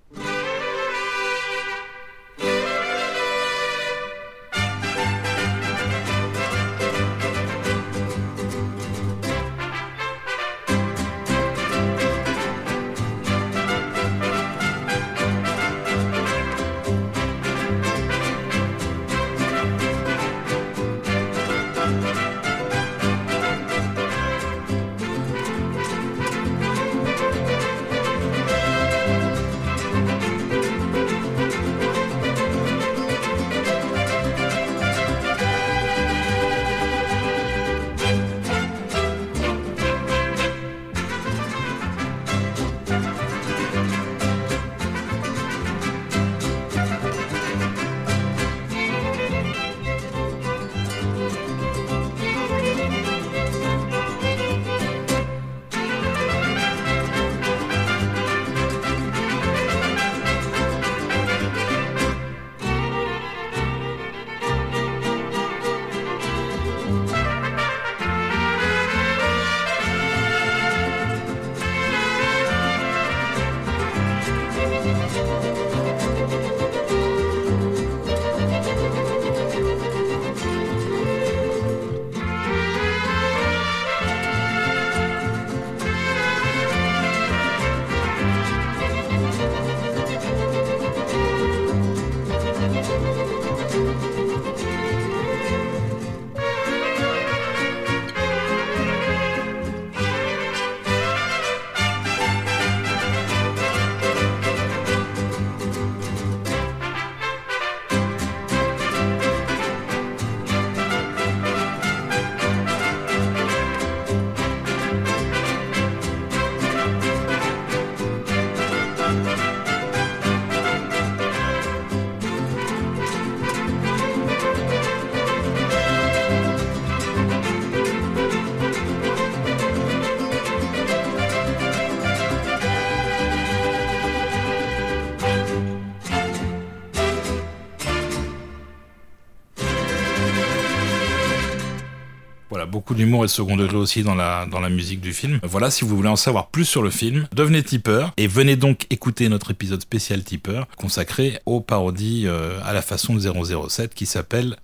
Beaucoup 142.83 142.95
d'humour 142.95 143.23
et 143.23 143.27
de 143.29 143.31
second 143.31 143.57
degré 143.57 143.77
aussi 143.77 144.03
dans 144.03 144.17
la, 144.17 144.45
dans 144.45 144.59
la 144.59 144.69
musique 144.69 145.01
du 145.01 145.13
film. 145.13 145.39
Voilà, 145.45 145.71
si 145.71 145.85
vous 145.85 145.95
voulez 145.95 146.09
en 146.09 146.17
savoir 146.17 146.49
plus 146.49 146.65
sur 146.65 146.83
le 146.83 146.91
film, 146.91 147.29
devenez 147.33 147.63
tipeur 147.63 148.13
et 148.17 148.27
venez 148.27 148.57
donc 148.57 148.89
écouter 148.91 149.29
notre 149.29 149.53
épisode 149.53 149.81
spécial 149.81 150.25
tipeur 150.25 150.67
consacré 150.77 151.39
aux 151.47 151.61
parodies 151.61 152.25
euh, 152.27 152.59
à 152.65 152.73
la 152.73 152.83
façon 152.83 153.15
de 153.15 153.21
007 153.21 153.95
qui 153.95 154.05
s'appelle 154.05 154.57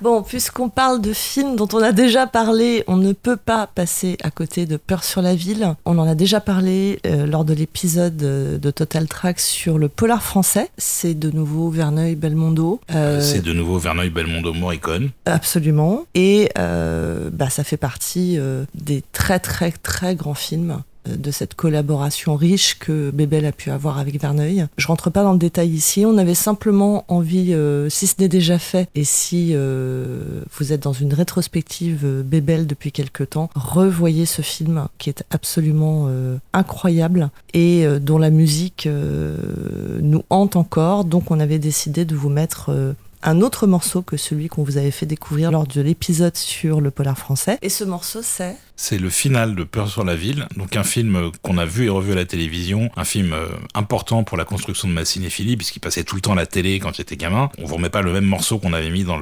Bon, 0.00 0.22
puisqu'on 0.22 0.68
parle 0.68 1.00
de 1.00 1.12
films 1.12 1.56
dont 1.56 1.68
on 1.72 1.82
a 1.82 1.92
déjà 1.92 2.26
parlé, 2.26 2.84
on 2.86 2.96
ne 2.96 3.12
peut 3.12 3.36
pas 3.36 3.66
passer 3.66 4.16
à 4.22 4.30
côté 4.30 4.66
de 4.66 4.76
Peur 4.76 5.02
sur 5.02 5.20
la 5.20 5.34
ville. 5.34 5.74
On 5.84 5.98
en 5.98 6.06
a 6.06 6.14
déjà 6.14 6.40
parlé 6.40 7.00
euh, 7.06 7.26
lors 7.26 7.44
de 7.44 7.52
l'épisode 7.52 8.22
euh, 8.22 8.58
de 8.58 8.70
Total 8.70 9.08
Track 9.08 9.40
sur 9.40 9.78
le 9.78 9.88
polar 9.88 10.22
français. 10.22 10.70
C'est 10.78 11.14
de 11.14 11.30
nouveau 11.30 11.70
Verneuil 11.70 12.14
Belmondo. 12.14 12.80
Euh, 12.94 13.20
C'est 13.20 13.42
de 13.42 13.52
nouveau 13.52 13.78
Verneuil 13.78 14.10
Belmondo 14.10 14.52
Morricone. 14.52 15.10
Absolument. 15.26 16.04
Et 16.14 16.48
bah, 16.54 17.50
ça 17.50 17.64
fait 17.64 17.76
partie 17.76 18.38
des 18.74 19.02
très 19.12 19.38
très 19.40 19.72
très 19.72 20.14
grands 20.14 20.34
films 20.34 20.82
de 21.06 21.30
cette 21.30 21.54
collaboration 21.54 22.36
riche 22.36 22.78
que 22.78 23.10
Bébel 23.10 23.44
a 23.46 23.52
pu 23.52 23.70
avoir 23.70 23.98
avec 23.98 24.20
Verneuil. 24.20 24.66
Je 24.76 24.86
rentre 24.86 25.10
pas 25.10 25.22
dans 25.22 25.32
le 25.32 25.38
détail 25.38 25.70
ici, 25.70 26.04
on 26.06 26.18
avait 26.18 26.34
simplement 26.34 27.04
envie, 27.08 27.52
euh, 27.54 27.88
si 27.88 28.06
ce 28.06 28.14
n'est 28.20 28.28
déjà 28.28 28.58
fait, 28.58 28.88
et 28.94 29.04
si 29.04 29.52
euh, 29.52 30.42
vous 30.56 30.72
êtes 30.72 30.82
dans 30.82 30.92
une 30.92 31.12
rétrospective 31.12 32.00
euh, 32.04 32.22
Bébel 32.22 32.66
depuis 32.66 32.92
quelque 32.92 33.24
temps, 33.24 33.50
revoyez 33.54 34.26
ce 34.26 34.42
film 34.42 34.86
qui 34.98 35.10
est 35.10 35.24
absolument 35.30 36.08
incroyable 36.52 37.30
et 37.54 37.84
dont 38.00 38.18
la 38.18 38.30
musique 38.30 38.88
nous 38.88 40.22
hante 40.30 40.56
encore. 40.56 41.04
Donc 41.04 41.30
on 41.30 41.40
avait 41.40 41.58
décidé 41.58 42.04
de 42.04 42.14
vous 42.14 42.28
mettre 42.28 42.94
un 43.22 43.40
autre 43.40 43.66
morceau 43.66 44.02
que 44.02 44.16
celui 44.16 44.48
qu'on 44.48 44.62
vous 44.62 44.78
avait 44.78 44.90
fait 44.90 45.06
découvrir 45.06 45.50
lors 45.50 45.66
de 45.66 45.80
l'épisode 45.80 46.36
sur 46.36 46.80
le 46.80 46.90
polar 46.90 47.16
français. 47.16 47.58
Et 47.62 47.68
ce 47.68 47.84
morceau, 47.84 48.20
c'est 48.22 48.56
C'est 48.76 48.98
le 48.98 49.10
final 49.10 49.54
de 49.54 49.64
Peur 49.64 49.88
sur 49.88 50.04
la 50.04 50.16
ville, 50.16 50.46
donc 50.56 50.76
un 50.76 50.82
film 50.82 51.30
qu'on 51.42 51.58
a 51.58 51.64
vu 51.64 51.86
et 51.86 51.88
revu 51.88 52.12
à 52.12 52.16
la 52.16 52.24
télévision, 52.24 52.90
un 52.96 53.04
film 53.04 53.32
euh, 53.32 53.46
important 53.74 54.24
pour 54.24 54.36
la 54.36 54.44
construction 54.44 54.88
de 54.88 54.92
ma 54.92 55.04
cinéphilie, 55.04 55.56
puisqu'il 55.56 55.80
passait 55.80 56.04
tout 56.04 56.16
le 56.16 56.20
temps 56.20 56.32
à 56.32 56.36
la 56.36 56.46
télé 56.46 56.80
quand 56.80 56.94
j'étais 56.94 57.16
gamin. 57.16 57.50
On 57.58 57.66
vous 57.66 57.76
remet 57.76 57.90
pas 57.90 58.02
le 58.02 58.12
même 58.12 58.24
morceau 58.24 58.58
qu'on 58.58 58.72
avait 58.72 58.90
mis 58.90 59.04
dans 59.04 59.20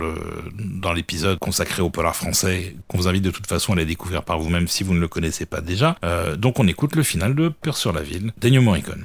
dans 0.57 0.92
l'épisode 0.92 1.38
consacré 1.38 1.82
au 1.82 1.90
polar 1.90 2.16
français, 2.16 2.76
qu'on 2.88 2.98
vous 2.98 3.09
invite 3.09 3.22
de 3.22 3.30
toute 3.30 3.46
façon 3.46 3.72
à 3.72 3.76
aller 3.76 3.84
découvrir 3.84 4.22
par 4.22 4.38
vous-même 4.38 4.68
si 4.68 4.82
vous 4.82 4.94
ne 4.94 5.01
le 5.01 5.09
connaissez 5.09 5.46
pas 5.46 5.61
déjà. 5.61 5.96
Euh, 6.05 6.36
donc 6.36 6.59
on 6.59 6.66
écoute 6.66 6.96
le 6.96 7.03
final 7.03 7.34
de 7.34 7.48
Peur 7.48 7.76
sur 7.76 7.92
la 7.92 8.03
ville, 8.03 8.32
d'Ennio 8.40 8.62
Morricone. 8.62 9.05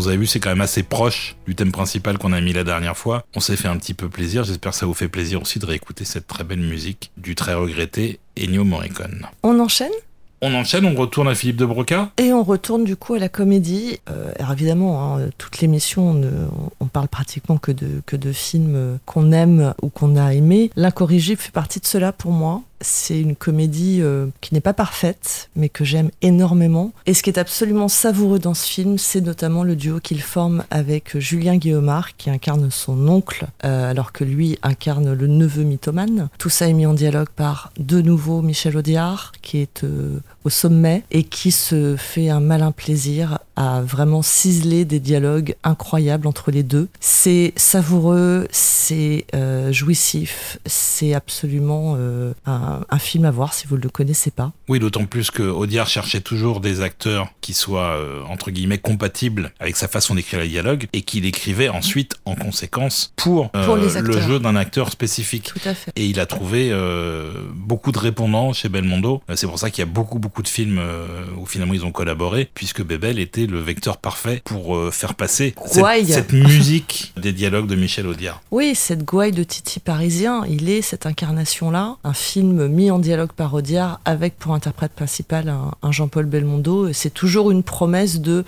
Vous 0.00 0.08
avez 0.08 0.16
vu, 0.16 0.26
c'est 0.26 0.40
quand 0.40 0.48
même 0.48 0.62
assez 0.62 0.82
proche 0.82 1.36
du 1.46 1.54
thème 1.54 1.72
principal 1.72 2.16
qu'on 2.16 2.32
a 2.32 2.40
mis 2.40 2.54
la 2.54 2.64
dernière 2.64 2.96
fois. 2.96 3.24
On 3.36 3.40
s'est 3.40 3.56
fait 3.56 3.68
un 3.68 3.76
petit 3.76 3.92
peu 3.92 4.08
plaisir. 4.08 4.44
J'espère 4.44 4.72
que 4.72 4.78
ça 4.78 4.86
vous 4.86 4.94
fait 4.94 5.08
plaisir 5.08 5.42
aussi 5.42 5.58
de 5.58 5.66
réécouter 5.66 6.06
cette 6.06 6.26
très 6.26 6.42
belle 6.42 6.60
musique 6.60 7.10
du 7.18 7.34
très 7.34 7.52
regretté 7.52 8.18
Ennio 8.38 8.64
Morricone. 8.64 9.26
On 9.42 9.58
enchaîne? 9.60 9.92
On 10.40 10.54
enchaîne, 10.54 10.86
on 10.86 10.94
retourne 10.94 11.28
à 11.28 11.34
Philippe 11.34 11.56
de 11.56 11.66
Broca 11.66 12.12
Et 12.16 12.32
on 12.32 12.42
retourne 12.42 12.84
du 12.84 12.96
coup 12.96 13.12
à 13.12 13.18
la 13.18 13.28
comédie. 13.28 13.98
Euh, 14.08 14.32
alors 14.38 14.52
évidemment, 14.52 15.16
hein, 15.18 15.28
toute 15.36 15.60
l'émission, 15.60 16.12
on, 16.12 16.50
on, 16.80 16.86
parle 16.86 17.08
pratiquement 17.08 17.58
que 17.58 17.70
de, 17.70 18.00
que 18.06 18.16
de 18.16 18.32
films 18.32 18.98
qu'on 19.04 19.32
aime 19.32 19.74
ou 19.82 19.90
qu'on 19.90 20.16
a 20.16 20.32
aimés. 20.32 20.70
L'incorrigible 20.76 21.42
fait 21.42 21.52
partie 21.52 21.78
de 21.78 21.86
cela 21.86 22.12
pour 22.12 22.32
moi. 22.32 22.62
C'est 22.80 23.20
une 23.20 23.36
comédie 23.36 23.98
euh, 24.00 24.28
qui 24.40 24.54
n'est 24.54 24.60
pas 24.60 24.72
parfaite, 24.72 25.50
mais 25.54 25.68
que 25.68 25.84
j'aime 25.84 26.10
énormément. 26.22 26.92
Et 27.06 27.14
ce 27.14 27.22
qui 27.22 27.30
est 27.30 27.38
absolument 27.38 27.88
savoureux 27.88 28.38
dans 28.38 28.54
ce 28.54 28.66
film, 28.66 28.96
c'est 28.96 29.20
notamment 29.20 29.64
le 29.64 29.76
duo 29.76 30.00
qu'il 30.00 30.22
forme 30.22 30.64
avec 30.70 31.18
Julien 31.18 31.56
Guillaumard, 31.56 32.16
qui 32.16 32.30
incarne 32.30 32.70
son 32.70 33.08
oncle, 33.08 33.46
euh, 33.64 33.90
alors 33.90 34.12
que 34.12 34.24
lui 34.24 34.58
incarne 34.62 35.12
le 35.12 35.26
neveu 35.26 35.62
mythomane. 35.62 36.28
Tout 36.38 36.48
ça 36.48 36.68
est 36.68 36.72
mis 36.72 36.86
en 36.86 36.94
dialogue 36.94 37.28
par 37.28 37.72
de 37.78 38.00
nouveau 38.00 38.40
Michel 38.40 38.76
Audiard, 38.76 39.32
qui 39.42 39.58
est 39.58 39.84
euh, 39.84 40.18
au 40.44 40.50
sommet 40.50 41.02
et 41.10 41.24
qui 41.24 41.50
se 41.50 41.96
fait 41.96 42.30
un 42.30 42.40
malin 42.40 42.72
plaisir 42.72 43.38
à 43.56 43.82
vraiment 43.82 44.22
ciseler 44.22 44.86
des 44.86 45.00
dialogues 45.00 45.54
incroyables 45.64 46.26
entre 46.26 46.50
les 46.50 46.62
deux. 46.62 46.88
C'est 46.98 47.52
savoureux, 47.56 48.48
c'est 48.50 49.26
jouissif, 49.70 50.58
c'est 50.64 51.12
absolument 51.12 51.98
un 52.46 52.69
un, 52.88 52.98
film 52.98 53.24
à 53.24 53.30
voir 53.30 53.54
si 53.54 53.66
vous 53.66 53.76
ne 53.76 53.82
le 53.82 53.88
connaissez 53.88 54.30
pas. 54.30 54.52
Oui, 54.68 54.78
d'autant 54.78 55.06
plus 55.06 55.30
que 55.30 55.42
Audiard 55.42 55.88
cherchait 55.88 56.20
toujours 56.20 56.60
des 56.60 56.80
acteurs 56.80 57.32
qui 57.40 57.54
soient, 57.54 57.96
euh, 57.96 58.22
entre 58.28 58.50
guillemets, 58.50 58.78
compatibles 58.78 59.52
avec 59.58 59.76
sa 59.76 59.88
façon 59.88 60.14
d'écrire 60.14 60.40
les 60.40 60.48
dialogues 60.48 60.86
et 60.92 61.02
qu'il 61.02 61.24
écrivait 61.24 61.68
ensuite, 61.68 62.16
en 62.24 62.34
conséquence, 62.34 63.12
pour, 63.16 63.50
euh, 63.56 64.00
le 64.00 64.20
jeu 64.20 64.38
d'un 64.38 64.56
acteur 64.56 64.90
spécifique. 64.90 65.52
Tout 65.54 65.68
à 65.68 65.74
fait. 65.74 65.92
Et 65.96 66.06
il 66.06 66.20
a 66.20 66.26
trouvé 66.26 66.70
euh, 66.72 67.32
beaucoup 67.54 67.92
de 67.92 67.98
répondants 67.98 68.52
chez 68.52 68.68
Belmondo. 68.68 69.22
C'est 69.34 69.46
pour 69.46 69.58
ça 69.58 69.70
qu'il 69.70 69.80
y 69.84 69.88
a 69.88 69.90
beaucoup, 69.90 70.18
beaucoup 70.18 70.42
de 70.42 70.48
films 70.48 70.80
où 71.38 71.46
finalement 71.46 71.74
ils 71.74 71.84
ont 71.84 71.92
collaboré, 71.92 72.48
puisque 72.54 72.82
Bebel 72.82 73.18
était 73.18 73.46
le 73.46 73.60
vecteur 73.60 73.96
parfait 73.98 74.42
pour 74.44 74.92
faire 74.92 75.14
passer 75.14 75.54
cette, 75.66 76.06
cette, 76.06 76.32
musique 76.32 77.12
des 77.20 77.32
dialogues 77.32 77.66
de 77.66 77.76
Michel 77.76 78.06
Audiard. 78.06 78.42
Oui, 78.50 78.74
cette 78.74 79.04
gouaille 79.04 79.32
de 79.32 79.42
Titi 79.42 79.80
parisien, 79.80 80.44
il 80.48 80.68
est 80.68 80.82
cette 80.82 81.06
incarnation-là. 81.06 81.96
Un 82.04 82.12
film 82.12 82.59
mis 82.68 82.90
en 82.90 82.98
dialogue 82.98 83.32
par 83.32 83.54
Audiard 83.54 84.00
avec 84.04 84.38
pour 84.38 84.54
interprète 84.54 84.92
principal 84.92 85.48
un, 85.48 85.92
Jean-Paul 85.92 86.26
Belmondo. 86.26 86.92
C'est 86.92 87.14
toujours 87.14 87.50
une 87.50 87.62
promesse 87.62 88.20
de 88.20 88.44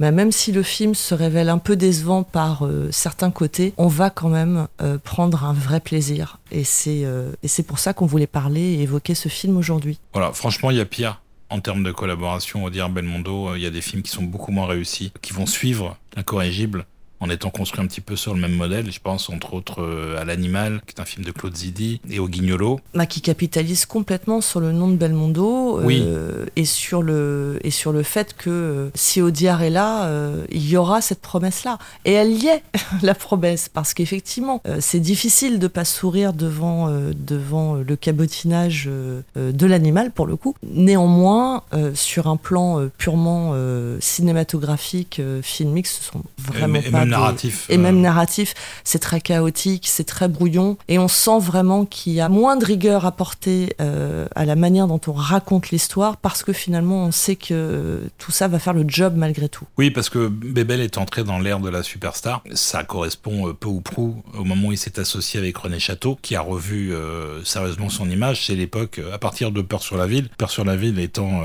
bah, 0.00 0.12
même 0.12 0.30
si 0.30 0.52
le 0.52 0.62
film 0.62 0.94
se 0.94 1.14
révèle 1.14 1.48
un 1.48 1.58
peu 1.58 1.74
décevant 1.74 2.22
par 2.22 2.64
euh, 2.64 2.88
certains 2.92 3.32
côtés, 3.32 3.74
on 3.78 3.88
va 3.88 4.10
quand 4.10 4.28
même 4.28 4.68
euh, 4.80 4.96
prendre 4.98 5.44
un 5.44 5.52
vrai 5.52 5.80
plaisir. 5.80 6.38
Et 6.52 6.62
c'est 6.62 7.04
euh, 7.04 7.32
c'est 7.44 7.66
pour 7.66 7.80
ça 7.80 7.94
qu'on 7.94 8.06
voulait 8.06 8.28
parler 8.28 8.60
et 8.60 8.82
évoquer 8.82 9.14
ce 9.14 9.28
film 9.28 9.56
aujourd'hui. 9.56 9.98
Voilà, 10.12 10.32
franchement, 10.32 10.70
il 10.70 10.76
y 10.76 10.80
a 10.80 10.84
pire. 10.84 11.20
En 11.50 11.60
termes 11.60 11.82
de 11.82 11.92
collaboration, 11.92 12.64
Audiard 12.64 12.90
Belmondo, 12.90 13.54
il 13.54 13.62
y 13.62 13.66
a 13.66 13.70
des 13.70 13.80
films 13.80 14.02
qui 14.02 14.10
sont 14.10 14.22
beaucoup 14.22 14.52
moins 14.52 14.66
réussis, 14.66 15.12
qui 15.22 15.32
vont 15.32 15.46
suivre 15.46 15.96
l'incorrigible 16.14 16.84
en 17.20 17.30
étant 17.30 17.50
construit 17.50 17.82
un 17.82 17.86
petit 17.86 18.00
peu 18.00 18.16
sur 18.16 18.34
le 18.34 18.40
même 18.40 18.54
modèle. 18.54 18.90
Je 18.90 19.00
pense 19.00 19.28
entre 19.30 19.54
autres 19.54 19.82
euh, 19.82 20.20
à 20.20 20.24
L'Animal, 20.24 20.80
qui 20.86 20.94
est 20.96 21.00
un 21.00 21.04
film 21.04 21.24
de 21.24 21.32
Claude 21.32 21.56
Zidi, 21.56 22.00
et 22.10 22.18
au 22.18 22.28
Guignolo. 22.28 22.80
Bah, 22.94 23.06
qui 23.06 23.20
capitalise 23.20 23.86
complètement 23.86 24.40
sur 24.40 24.60
le 24.60 24.72
nom 24.72 24.88
de 24.88 24.96
Belmondo 24.96 25.80
euh, 25.80 26.46
et, 26.56 26.64
sur 26.64 27.02
le, 27.02 27.58
et 27.62 27.70
sur 27.70 27.92
le 27.92 28.02
fait 28.02 28.34
que 28.36 28.50
euh, 28.50 28.90
si 28.94 29.20
Audiard 29.20 29.62
est 29.62 29.70
là, 29.70 30.08
il 30.50 30.68
y 30.68 30.76
aura 30.76 31.00
cette 31.00 31.20
promesse-là. 31.20 31.78
Et 32.04 32.12
elle 32.12 32.32
y 32.32 32.46
est, 32.46 32.62
la 33.02 33.14
promesse, 33.14 33.68
parce 33.68 33.94
qu'effectivement, 33.94 34.62
c'est 34.80 35.00
difficile 35.00 35.58
de 35.58 35.66
pas 35.66 35.84
sourire 35.84 36.32
devant, 36.32 36.90
devant 37.14 37.74
le 37.74 37.96
cabotinage 37.96 38.88
de 39.36 39.66
l'animal, 39.66 40.10
pour 40.10 40.26
le 40.26 40.36
coup. 40.36 40.54
Néanmoins, 40.62 41.62
sur 41.94 42.28
un 42.28 42.36
plan 42.36 42.88
purement 42.98 43.54
cinématographique, 44.00 45.20
filmique, 45.42 45.86
ce 45.86 46.02
sont 46.02 46.22
vraiment 46.38 46.80
pas 46.90 47.04
même 47.08 47.20
narratif. 47.20 47.66
Et 47.68 47.76
même 47.76 48.00
narratif, 48.00 48.54
c'est 48.84 48.98
très 48.98 49.20
chaotique, 49.20 49.86
c'est 49.86 50.04
très 50.04 50.28
brouillon, 50.28 50.76
et 50.88 50.98
on 50.98 51.08
sent 51.08 51.38
vraiment 51.40 51.84
qu'il 51.84 52.12
y 52.12 52.20
a 52.20 52.28
moins 52.28 52.56
de 52.56 52.64
rigueur 52.64 53.06
apportée 53.06 53.74
euh, 53.80 54.26
à 54.34 54.44
la 54.44 54.56
manière 54.56 54.86
dont 54.86 55.00
on 55.06 55.12
raconte 55.12 55.70
l'histoire, 55.70 56.16
parce 56.16 56.42
que 56.42 56.52
finalement, 56.52 57.04
on 57.04 57.12
sait 57.12 57.36
que 57.36 58.02
tout 58.18 58.32
ça 58.32 58.48
va 58.48 58.58
faire 58.58 58.74
le 58.74 58.84
job 58.86 59.14
malgré 59.16 59.48
tout. 59.48 59.66
Oui, 59.76 59.90
parce 59.90 60.10
que 60.10 60.28
Bébel 60.28 60.80
est 60.80 60.98
entré 60.98 61.24
dans 61.24 61.38
l'ère 61.38 61.60
de 61.60 61.68
la 61.68 61.82
superstar. 61.82 62.42
Ça 62.54 62.84
correspond 62.84 63.48
euh, 63.48 63.52
peu 63.52 63.68
ou 63.68 63.80
prou 63.80 64.22
au 64.36 64.44
moment 64.44 64.68
où 64.68 64.72
il 64.72 64.78
s'est 64.78 64.98
associé 64.98 65.40
avec 65.40 65.56
René 65.56 65.78
Château, 65.78 66.18
qui 66.20 66.36
a 66.36 66.40
revu 66.40 66.92
euh, 66.92 67.44
sérieusement 67.44 67.88
son 67.88 68.08
image. 68.10 68.46
C'est 68.46 68.54
l'époque, 68.54 69.00
à 69.12 69.18
partir 69.18 69.50
de 69.50 69.62
Peur 69.62 69.82
sur 69.82 69.96
la 69.96 70.06
ville. 70.06 70.28
Peur 70.38 70.50
sur 70.50 70.64
la 70.64 70.76
ville 70.76 70.98
étant 70.98 71.42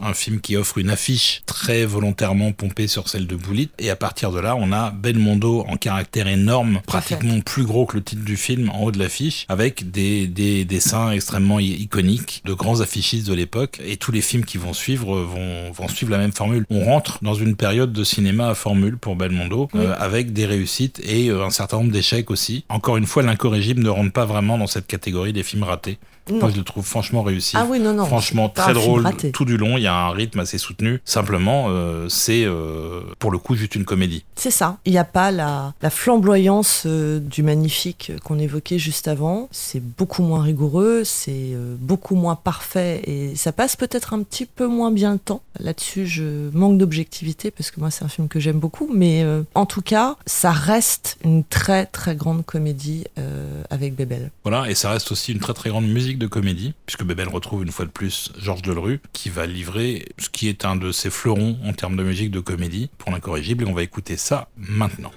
un 0.00 0.14
film 0.14 0.40
qui 0.40 0.56
offre 0.56 0.78
une 0.78 0.90
affiche 0.90 1.42
très 1.46 1.84
volontairement 1.84 2.52
pompée 2.52 2.86
sur 2.86 3.08
celle 3.08 3.26
de 3.26 3.36
Boulit. 3.36 3.70
Et 3.78 3.90
à 3.90 3.96
partir 3.96 4.32
de 4.32 4.40
là, 4.40 4.56
on 4.56 4.72
a 4.72 4.90
Belmondo 5.06 5.64
en 5.68 5.76
caractère 5.76 6.26
énorme, 6.26 6.80
pratiquement 6.84 7.40
plus 7.40 7.64
gros 7.64 7.86
que 7.86 7.96
le 7.96 8.02
titre 8.02 8.24
du 8.24 8.36
film 8.36 8.70
en 8.70 8.82
haut 8.82 8.90
de 8.90 8.98
l'affiche, 8.98 9.46
avec 9.48 9.92
des, 9.92 10.26
des, 10.26 10.64
dessins 10.64 11.12
extrêmement 11.12 11.60
iconiques 11.60 12.42
de 12.44 12.52
grands 12.54 12.80
affichistes 12.80 13.28
de 13.28 13.34
l'époque. 13.34 13.80
Et 13.86 13.98
tous 13.98 14.10
les 14.10 14.20
films 14.20 14.44
qui 14.44 14.58
vont 14.58 14.72
suivre 14.72 15.20
vont, 15.20 15.70
vont 15.70 15.86
suivre 15.86 16.10
la 16.10 16.18
même 16.18 16.32
formule. 16.32 16.64
On 16.70 16.84
rentre 16.84 17.20
dans 17.22 17.34
une 17.34 17.54
période 17.54 17.92
de 17.92 18.02
cinéma 18.02 18.48
à 18.48 18.54
formule 18.54 18.96
pour 18.98 19.14
Belmondo, 19.14 19.68
euh, 19.76 19.94
avec 19.96 20.32
des 20.32 20.44
réussites 20.44 21.00
et 21.04 21.28
euh, 21.28 21.44
un 21.44 21.50
certain 21.50 21.76
nombre 21.76 21.92
d'échecs 21.92 22.32
aussi. 22.32 22.64
Encore 22.68 22.96
une 22.96 23.06
fois, 23.06 23.22
l'incorrigible 23.22 23.82
ne 23.84 23.88
rentre 23.88 24.12
pas 24.12 24.24
vraiment 24.24 24.58
dans 24.58 24.66
cette 24.66 24.88
catégorie 24.88 25.32
des 25.32 25.44
films 25.44 25.62
ratés. 25.62 25.98
Moi, 26.30 26.50
je 26.50 26.56
le 26.56 26.64
trouve 26.64 26.84
franchement 26.84 27.22
réussi. 27.22 27.56
Ah 27.56 27.66
oui, 27.68 27.78
non, 27.78 27.92
non. 27.92 28.04
Franchement, 28.04 28.48
très 28.48 28.72
drôle 28.72 29.08
tout 29.32 29.44
du 29.44 29.56
long. 29.56 29.76
Il 29.76 29.82
y 29.82 29.86
a 29.86 29.94
un 29.94 30.10
rythme 30.10 30.40
assez 30.40 30.58
soutenu. 30.58 31.00
Simplement, 31.04 31.66
euh, 31.68 32.08
c'est 32.08 32.44
euh, 32.44 33.02
pour 33.18 33.30
le 33.30 33.38
coup 33.38 33.54
juste 33.54 33.74
une 33.76 33.84
comédie. 33.84 34.24
C'est 34.34 34.50
ça. 34.50 34.78
Il 34.84 34.92
n'y 34.92 34.98
a 34.98 35.04
pas 35.04 35.30
la, 35.30 35.74
la 35.82 35.90
flamboyance 35.90 36.82
euh, 36.86 37.20
du 37.20 37.42
magnifique 37.42 38.12
qu'on 38.24 38.38
évoquait 38.38 38.78
juste 38.78 39.08
avant. 39.08 39.48
C'est 39.52 39.80
beaucoup 39.80 40.22
moins 40.22 40.42
rigoureux, 40.42 41.02
c'est 41.04 41.56
beaucoup 41.78 42.16
moins 42.16 42.34
parfait 42.34 43.02
et 43.04 43.36
ça 43.36 43.52
passe 43.52 43.76
peut-être 43.76 44.14
un 44.14 44.22
petit 44.22 44.46
peu 44.46 44.66
moins 44.66 44.90
bien 44.90 45.12
le 45.12 45.18
temps. 45.18 45.42
Là-dessus, 45.60 46.06
je 46.06 46.50
manque 46.52 46.78
d'objectivité 46.78 47.50
parce 47.50 47.70
que 47.70 47.80
moi, 47.80 47.90
c'est 47.90 48.04
un 48.04 48.08
film 48.08 48.28
que 48.28 48.40
j'aime 48.40 48.58
beaucoup. 48.58 48.90
Mais 48.92 49.24
en 49.54 49.66
tout 49.66 49.82
cas, 49.82 50.16
ça 50.26 50.50
reste 50.50 51.18
une 51.24 51.44
très 51.44 51.86
très 51.86 52.16
grande 52.16 52.44
comédie 52.44 53.04
avec 53.70 53.94
Bébel. 53.94 54.30
Voilà, 54.42 54.68
et 54.70 54.74
ça 54.74 54.90
reste 54.90 55.12
aussi 55.12 55.32
une 55.32 55.38
très 55.38 55.54
très 55.54 55.70
grande 55.70 55.86
musique 55.86 56.15
de 56.18 56.26
comédie, 56.26 56.74
puisque 56.86 57.04
Bébel 57.04 57.28
retrouve 57.28 57.62
une 57.62 57.72
fois 57.72 57.84
de 57.84 57.90
plus 57.90 58.32
Georges 58.38 58.62
Delerue, 58.62 59.00
qui 59.12 59.28
va 59.30 59.46
livrer 59.46 60.06
ce 60.18 60.28
qui 60.28 60.48
est 60.48 60.64
un 60.64 60.76
de 60.76 60.92
ses 60.92 61.10
fleurons 61.10 61.58
en 61.64 61.72
termes 61.72 61.96
de 61.96 62.02
musique 62.02 62.30
de 62.30 62.40
comédie 62.40 62.90
pour 62.98 63.10
l'incorrigible, 63.10 63.64
et 63.64 63.66
on 63.66 63.74
va 63.74 63.82
écouter 63.82 64.16
ça 64.16 64.48
maintenant. 64.56 65.12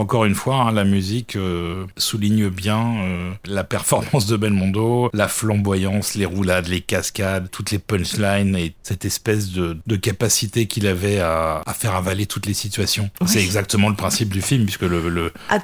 Encore 0.00 0.24
une 0.24 0.34
fois, 0.34 0.56
hein, 0.56 0.72
la 0.72 0.84
musique 0.84 1.36
euh, 1.36 1.86
souligne 1.96 2.48
bien 2.48 2.96
euh, 2.98 3.32
la 3.44 3.64
performance 3.64 4.26
de 4.26 4.36
Belmondo, 4.36 5.10
la 5.12 5.28
flamboyance, 5.28 6.14
les 6.14 6.26
roulades, 6.26 6.68
les 6.68 6.80
cascades, 6.80 7.50
toutes 7.50 7.70
les 7.70 7.78
punchlines 7.78 8.56
et 8.56 8.74
cette 8.82 9.04
espèce 9.04 9.50
de, 9.50 9.76
capacité 9.96 10.66
qu'il 10.66 10.86
avait 10.86 11.20
à, 11.20 11.62
faire 11.76 11.94
avaler 11.94 12.26
toutes 12.26 12.46
les 12.46 12.54
situations. 12.54 13.10
C'est 13.26 13.42
exactement 13.42 13.88
le 13.88 13.96
principe 13.96 14.28
du 14.28 14.42
film, 14.42 14.64
puisque 14.64 14.82
le, 14.82 15.08
le, 15.08 15.32
ah, 15.48 15.58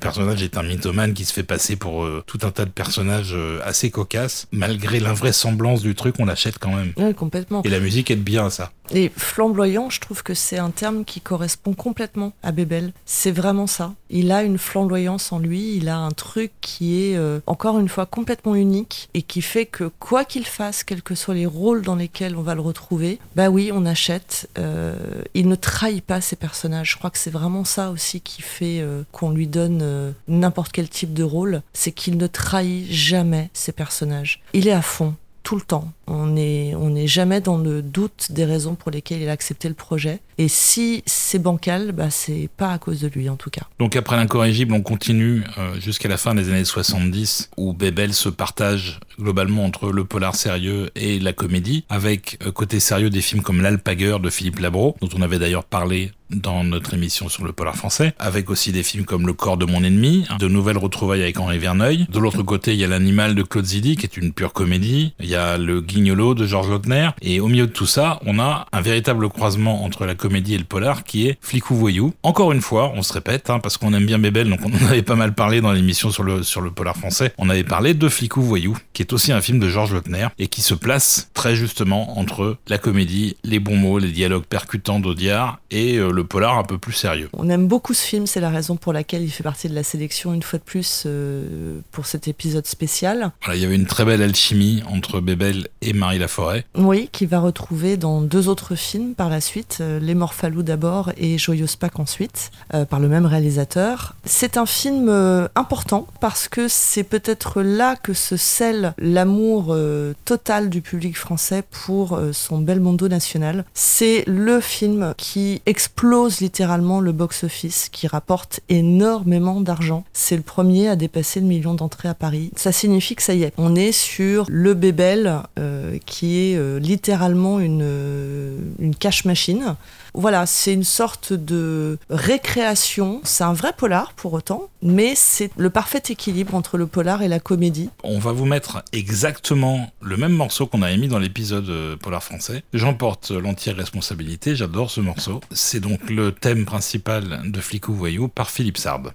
personnage 0.00 0.42
est 0.42 0.56
un 0.56 0.62
mythomane 0.62 1.12
qui 1.12 1.24
se 1.24 1.32
fait 1.32 1.42
passer 1.42 1.76
pour 1.76 2.04
euh, 2.04 2.22
tout 2.26 2.38
un 2.42 2.50
tas 2.50 2.64
de 2.64 2.70
personnages 2.70 3.36
assez 3.64 3.90
cocasses. 3.90 4.46
Malgré 4.52 5.00
l'invraisemblance 5.00 5.82
du 5.82 5.94
truc, 5.94 6.14
on 6.18 6.24
l'achète 6.24 6.58
quand 6.58 6.74
même. 6.74 6.92
Oui, 6.96 7.14
complètement. 7.14 7.62
Et 7.64 7.68
la 7.68 7.80
musique 7.80 8.10
aide 8.10 8.22
bien 8.22 8.46
à 8.46 8.50
ça. 8.50 8.72
Et 8.94 9.10
flamboyant, 9.16 9.88
je 9.88 10.00
trouve 10.00 10.22
que 10.22 10.34
c'est 10.34 10.58
un 10.58 10.70
terme 10.70 11.04
qui 11.04 11.20
correspond 11.20 11.72
complètement 11.72 12.32
à 12.42 12.52
Bébel. 12.52 12.92
C'est 13.06 13.30
vraiment 13.30 13.66
ça. 13.66 13.94
Il 14.10 14.30
a 14.30 14.42
une 14.42 14.58
flamboyance 14.58 15.32
en 15.32 15.38
lui, 15.38 15.76
il 15.76 15.88
a 15.88 15.96
un 15.96 16.10
truc 16.10 16.52
qui 16.60 17.02
est 17.02 17.16
euh, 17.16 17.40
encore 17.46 17.78
une 17.78 17.88
fois 17.88 18.04
complètement 18.04 18.54
unique 18.54 19.08
et 19.14 19.22
qui 19.22 19.40
fait 19.40 19.64
que 19.64 19.90
quoi 19.98 20.24
qu'il 20.24 20.44
fasse, 20.44 20.84
quels 20.84 21.02
que 21.02 21.14
soient 21.14 21.34
les 21.34 21.46
rôles 21.46 21.82
dans 21.82 21.96
lesquels 21.96 22.36
on 22.36 22.42
va 22.42 22.54
le 22.54 22.60
retrouver, 22.60 23.18
bah 23.34 23.48
oui, 23.48 23.70
on 23.72 23.86
achète. 23.86 24.50
Euh, 24.58 24.94
il 25.32 25.48
ne 25.48 25.54
trahit 25.54 26.04
pas 26.04 26.20
ses 26.20 26.36
personnages. 26.36 26.90
Je 26.92 26.98
crois 26.98 27.10
que 27.10 27.18
c'est 27.18 27.30
vraiment 27.30 27.64
ça 27.64 27.90
aussi 27.90 28.20
qui 28.20 28.42
fait 28.42 28.80
euh, 28.80 29.02
qu'on 29.12 29.30
lui 29.30 29.46
donne 29.46 30.12
n'importe 30.28 30.72
quel 30.72 30.88
type 30.88 31.14
de 31.14 31.24
rôle, 31.24 31.62
c'est 31.72 31.92
qu'il 31.92 32.18
ne 32.18 32.26
trahit 32.26 32.86
jamais 32.90 33.50
ses 33.54 33.72
personnages. 33.72 34.42
Il 34.52 34.68
est 34.68 34.72
à 34.72 34.82
fond 34.82 35.14
tout 35.42 35.56
le 35.56 35.62
temps. 35.62 35.92
On 36.06 36.26
n'est 36.26 36.74
on 36.76 36.94
est 36.94 37.06
jamais 37.06 37.40
dans 37.40 37.58
le 37.58 37.82
doute 37.82 38.28
des 38.30 38.44
raisons 38.44 38.74
pour 38.74 38.90
lesquelles 38.90 39.22
il 39.22 39.28
a 39.28 39.32
accepté 39.32 39.68
le 39.68 39.74
projet. 39.74 40.20
Et 40.38 40.48
si 40.48 41.02
c'est 41.06 41.38
bancal, 41.38 41.92
bah 41.92 42.10
c'est 42.10 42.48
pas 42.56 42.72
à 42.72 42.78
cause 42.78 43.00
de 43.00 43.08
lui 43.08 43.28
en 43.28 43.36
tout 43.36 43.50
cas. 43.50 43.62
Donc 43.78 43.96
après 43.96 44.16
l'incorrigible, 44.16 44.74
on 44.74 44.82
continue 44.82 45.44
euh, 45.58 45.78
jusqu'à 45.80 46.08
la 46.08 46.16
fin 46.16 46.34
des 46.34 46.48
années 46.48 46.64
70 46.64 47.50
où 47.56 47.72
Bebel 47.72 48.14
se 48.14 48.28
partage 48.28 49.00
globalement 49.20 49.64
entre 49.64 49.90
le 49.90 50.04
polar 50.04 50.34
sérieux 50.34 50.90
et 50.94 51.18
la 51.18 51.32
comédie, 51.32 51.84
avec 51.88 52.38
euh, 52.44 52.50
côté 52.50 52.80
sérieux 52.80 53.10
des 53.10 53.20
films 53.20 53.42
comme 53.42 53.60
L'Alpagueur 53.60 54.20
de 54.20 54.30
Philippe 54.30 54.58
Labro, 54.58 54.96
dont 55.00 55.08
on 55.16 55.22
avait 55.22 55.38
d'ailleurs 55.38 55.64
parlé 55.64 56.12
dans 56.30 56.64
notre 56.64 56.94
émission 56.94 57.28
sur 57.28 57.44
le 57.44 57.52
polar 57.52 57.76
français, 57.76 58.14
avec 58.18 58.50
aussi 58.50 58.72
des 58.72 58.82
films 58.82 59.04
comme 59.04 59.26
Le 59.26 59.34
corps 59.34 59.56
de 59.56 59.66
mon 59.66 59.84
ennemi, 59.84 60.26
de 60.38 60.48
nouvelles 60.48 60.78
retrouvailles 60.78 61.22
avec 61.22 61.38
Henri 61.38 61.58
Verneuil. 61.58 62.06
De 62.10 62.18
l'autre 62.18 62.42
côté, 62.42 62.72
il 62.72 62.80
y 62.80 62.84
a 62.84 62.88
L'animal 62.88 63.34
de 63.34 63.42
Claude 63.42 63.66
Zidi, 63.66 63.96
qui 63.96 64.06
est 64.06 64.16
une 64.16 64.32
pure 64.32 64.52
comédie. 64.52 65.14
Il 65.20 65.28
y 65.28 65.36
a 65.36 65.58
de 66.02 66.46
Georges 66.46 66.68
Lautner. 66.68 67.10
Et 67.22 67.40
au 67.40 67.48
milieu 67.48 67.66
de 67.66 67.72
tout 67.72 67.86
ça, 67.86 68.18
on 68.26 68.38
a 68.38 68.66
un 68.72 68.80
véritable 68.80 69.28
croisement 69.28 69.84
entre 69.84 70.04
la 70.04 70.14
comédie 70.14 70.54
et 70.54 70.58
le 70.58 70.64
polar, 70.64 71.04
qui 71.04 71.28
est 71.28 71.38
Flicou 71.40 71.74
Voyou. 71.74 72.12
Encore 72.22 72.52
une 72.52 72.60
fois, 72.60 72.92
on 72.94 73.02
se 73.02 73.12
répète, 73.12 73.50
hein, 73.50 73.60
parce 73.60 73.78
qu'on 73.78 73.94
aime 73.94 74.04
bien 74.04 74.18
Bébel, 74.18 74.48
donc 74.48 74.60
on 74.64 74.72
en 74.72 74.88
avait 74.88 75.02
pas 75.02 75.14
mal 75.14 75.32
parlé 75.34 75.60
dans 75.60 75.72
l'émission 75.72 76.10
sur 76.10 76.24
le, 76.24 76.42
sur 76.42 76.60
le 76.60 76.70
polar 76.70 76.96
français. 76.96 77.32
On 77.38 77.48
avait 77.48 77.64
parlé 77.64 77.94
de 77.94 78.08
Flicou 78.08 78.42
Voyou, 78.42 78.76
qui 78.92 79.02
est 79.02 79.12
aussi 79.12 79.32
un 79.32 79.40
film 79.40 79.58
de 79.58 79.68
Georges 79.68 79.94
Lautner, 79.94 80.28
et 80.38 80.48
qui 80.48 80.60
se 80.60 80.74
place 80.74 81.30
très 81.34 81.54
justement 81.54 82.18
entre 82.18 82.56
la 82.68 82.78
comédie, 82.78 83.36
les 83.44 83.60
bons 83.60 83.76
mots, 83.76 83.98
les 83.98 84.10
dialogues 84.10 84.44
percutants 84.44 85.00
d'Audiard, 85.00 85.60
et 85.70 85.96
euh, 85.96 86.10
le 86.10 86.24
polar 86.24 86.58
un 86.58 86.64
peu 86.64 86.78
plus 86.78 86.92
sérieux. 86.92 87.28
On 87.32 87.48
aime 87.48 87.68
beaucoup 87.68 87.94
ce 87.94 88.04
film, 88.04 88.26
c'est 88.26 88.40
la 88.40 88.50
raison 88.50 88.76
pour 88.76 88.92
laquelle 88.92 89.22
il 89.22 89.30
fait 89.30 89.44
partie 89.44 89.68
de 89.68 89.74
la 89.74 89.84
sélection 89.84 90.34
une 90.34 90.42
fois 90.42 90.58
de 90.58 90.64
plus 90.64 91.04
euh, 91.06 91.78
pour 91.92 92.06
cet 92.06 92.28
épisode 92.28 92.66
spécial. 92.66 93.32
Voilà, 93.42 93.56
il 93.56 93.62
y 93.62 93.64
avait 93.64 93.76
une 93.76 93.86
très 93.86 94.04
belle 94.04 94.22
alchimie 94.22 94.82
entre 94.88 95.20
Bébel 95.20 95.68
et 95.82 95.92
Marie 95.92 96.18
Laforêt. 96.18 96.64
Oui, 96.76 97.08
qui 97.12 97.26
va 97.26 97.40
retrouver 97.40 97.96
dans 97.96 98.20
deux 98.20 98.48
autres 98.48 98.74
films 98.74 99.14
par 99.14 99.28
la 99.28 99.40
suite, 99.40 99.78
euh, 99.80 99.98
Les 100.00 100.14
Morphalous 100.14 100.62
d'abord 100.62 101.12
et 101.16 101.38
Joyeuse 101.38 101.76
Pâques 101.76 101.98
ensuite, 101.98 102.50
euh, 102.74 102.84
par 102.84 103.00
le 103.00 103.08
même 103.08 103.26
réalisateur. 103.26 104.14
C'est 104.24 104.56
un 104.56 104.66
film 104.66 105.10
important 105.54 106.06
parce 106.20 106.48
que 106.48 106.68
c'est 106.68 107.02
peut-être 107.02 107.62
là 107.62 107.96
que 107.96 108.12
se 108.12 108.36
scelle 108.36 108.94
l'amour 108.98 109.76
total 110.24 110.70
du 110.70 110.80
public 110.80 111.16
français 111.16 111.62
pour 111.70 112.18
son 112.32 112.58
bel 112.58 112.80
mondo 112.80 113.08
national. 113.08 113.64
C'est 113.74 114.24
le 114.26 114.60
film 114.60 115.14
qui 115.16 115.62
explose 115.66 116.40
littéralement 116.40 117.00
le 117.00 117.12
box-office 117.12 117.88
qui 117.90 118.06
rapporte 118.06 118.60
énormément 118.68 119.60
d'argent. 119.60 120.04
C'est 120.12 120.36
le 120.36 120.42
premier 120.42 120.88
à 120.88 120.96
dépasser 120.96 121.40
le 121.40 121.46
million 121.46 121.74
d'entrées 121.74 122.08
à 122.08 122.14
Paris. 122.14 122.50
Ça 122.56 122.72
signifie 122.72 123.14
que 123.14 123.22
ça 123.22 123.34
y 123.34 123.42
est, 123.42 123.52
on 123.58 123.74
est 123.74 123.92
sur 123.92 124.46
le 124.48 124.74
Bébel 124.74 125.42
euh, 125.58 125.71
qui 126.06 126.38
est 126.38 126.56
euh, 126.56 126.78
littéralement 126.78 127.60
une, 127.60 127.82
euh, 127.82 128.58
une 128.78 128.94
cash 128.94 129.24
machine. 129.24 129.76
Voilà, 130.14 130.46
c'est 130.46 130.74
une 130.74 130.84
sorte 130.84 131.32
de 131.32 131.98
récréation. 132.10 133.20
C'est 133.24 133.44
un 133.44 133.52
vrai 133.52 133.72
polar 133.76 134.12
pour 134.12 134.34
autant, 134.34 134.68
mais 134.82 135.14
c'est 135.14 135.50
le 135.56 135.70
parfait 135.70 136.02
équilibre 136.10 136.54
entre 136.54 136.76
le 136.76 136.86
polar 136.86 137.22
et 137.22 137.28
la 137.28 137.40
comédie. 137.40 137.88
On 138.04 138.18
va 138.18 138.32
vous 138.32 138.44
mettre 138.44 138.82
exactement 138.92 139.90
le 140.02 140.16
même 140.16 140.32
morceau 140.32 140.66
qu'on 140.66 140.82
a 140.82 140.90
émis 140.90 141.08
dans 141.08 141.18
l'épisode 141.18 141.96
polar 141.98 142.22
français. 142.22 142.62
J'emporte 142.74 143.30
l'entière 143.30 143.76
responsabilité, 143.76 144.54
j'adore 144.54 144.90
ce 144.90 145.00
morceau. 145.00 145.40
C'est 145.50 145.80
donc 145.80 146.10
le 146.10 146.32
thème 146.32 146.66
principal 146.66 147.40
de 147.50 147.60
Flicou 147.60 147.94
Voyou 147.94 148.28
par 148.28 148.50
Philippe 148.50 148.78
Sarbe. 148.78 149.12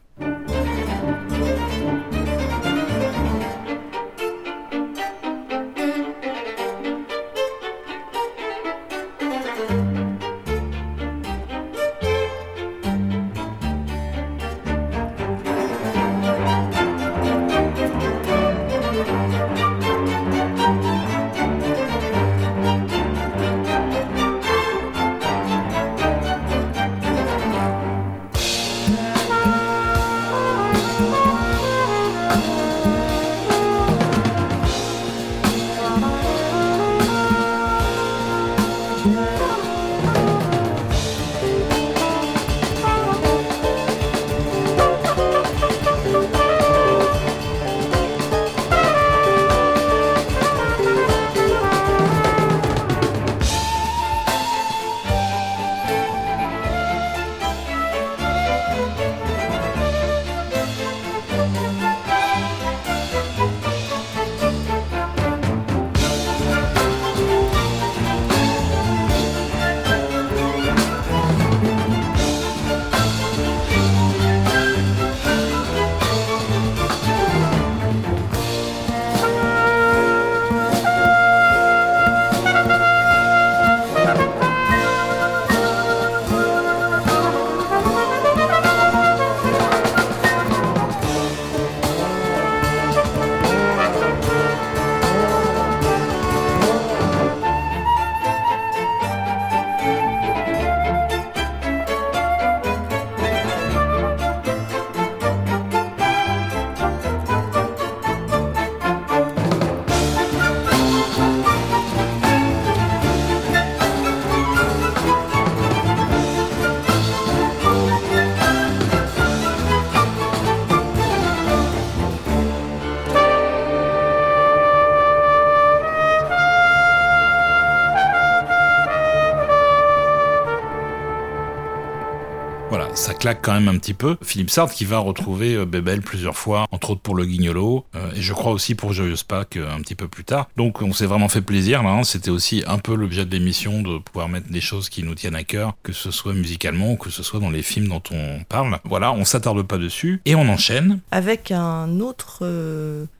Quand 133.35 133.53
même 133.53 133.67
un 133.67 133.77
petit 133.77 133.93
peu. 133.93 134.17
Philippe 134.21 134.49
Sartre 134.49 134.73
qui 134.73 134.85
va 134.85 134.99
retrouver 134.99 135.55
euh, 135.55 135.65
Bébel 135.65 136.01
plusieurs 136.01 136.37
fois, 136.37 136.67
entre 136.71 136.91
autres 136.91 137.01
pour 137.01 137.15
le 137.15 137.25
Guignolo, 137.25 137.85
euh, 137.95 138.11
et 138.15 138.21
je 138.21 138.33
crois 138.33 138.51
aussi 138.51 138.75
pour 138.75 138.93
Joyeuse 138.93 139.23
Pâques 139.23 139.57
un 139.57 139.81
petit 139.81 139.95
peu 139.95 140.07
plus 140.07 140.23
tard. 140.23 140.49
Donc 140.57 140.81
on 140.81 140.93
s'est 140.93 141.05
vraiment 141.05 141.29
fait 141.29 141.41
plaisir 141.41 141.83
là. 141.83 141.89
Hein. 141.89 142.03
C'était 142.03 142.29
aussi 142.29 142.63
un 142.67 142.77
peu 142.77 142.95
l'objet 142.95 143.25
de 143.25 143.31
l'émission 143.31 143.81
de 143.81 143.97
pouvoir 143.99 144.29
mettre 144.29 144.49
des 144.49 144.61
choses 144.61 144.89
qui 144.89 145.03
nous 145.03 145.15
tiennent 145.15 145.35
à 145.35 145.43
cœur, 145.43 145.73
que 145.83 145.93
ce 145.93 146.11
soit 146.11 146.33
musicalement 146.33 146.93
ou 146.93 146.95
que 146.95 147.09
ce 147.09 147.23
soit 147.23 147.39
dans 147.39 147.49
les 147.49 147.63
films 147.63 147.87
dont 147.87 148.03
on 148.11 148.43
parle. 148.47 148.79
Voilà, 148.83 149.11
on 149.11 149.25
s'attarde 149.25 149.61
pas 149.63 149.77
dessus 149.77 150.21
et 150.25 150.35
on 150.35 150.47
enchaîne 150.49 150.99
avec 151.11 151.51
un 151.51 151.99
autre 151.99 152.43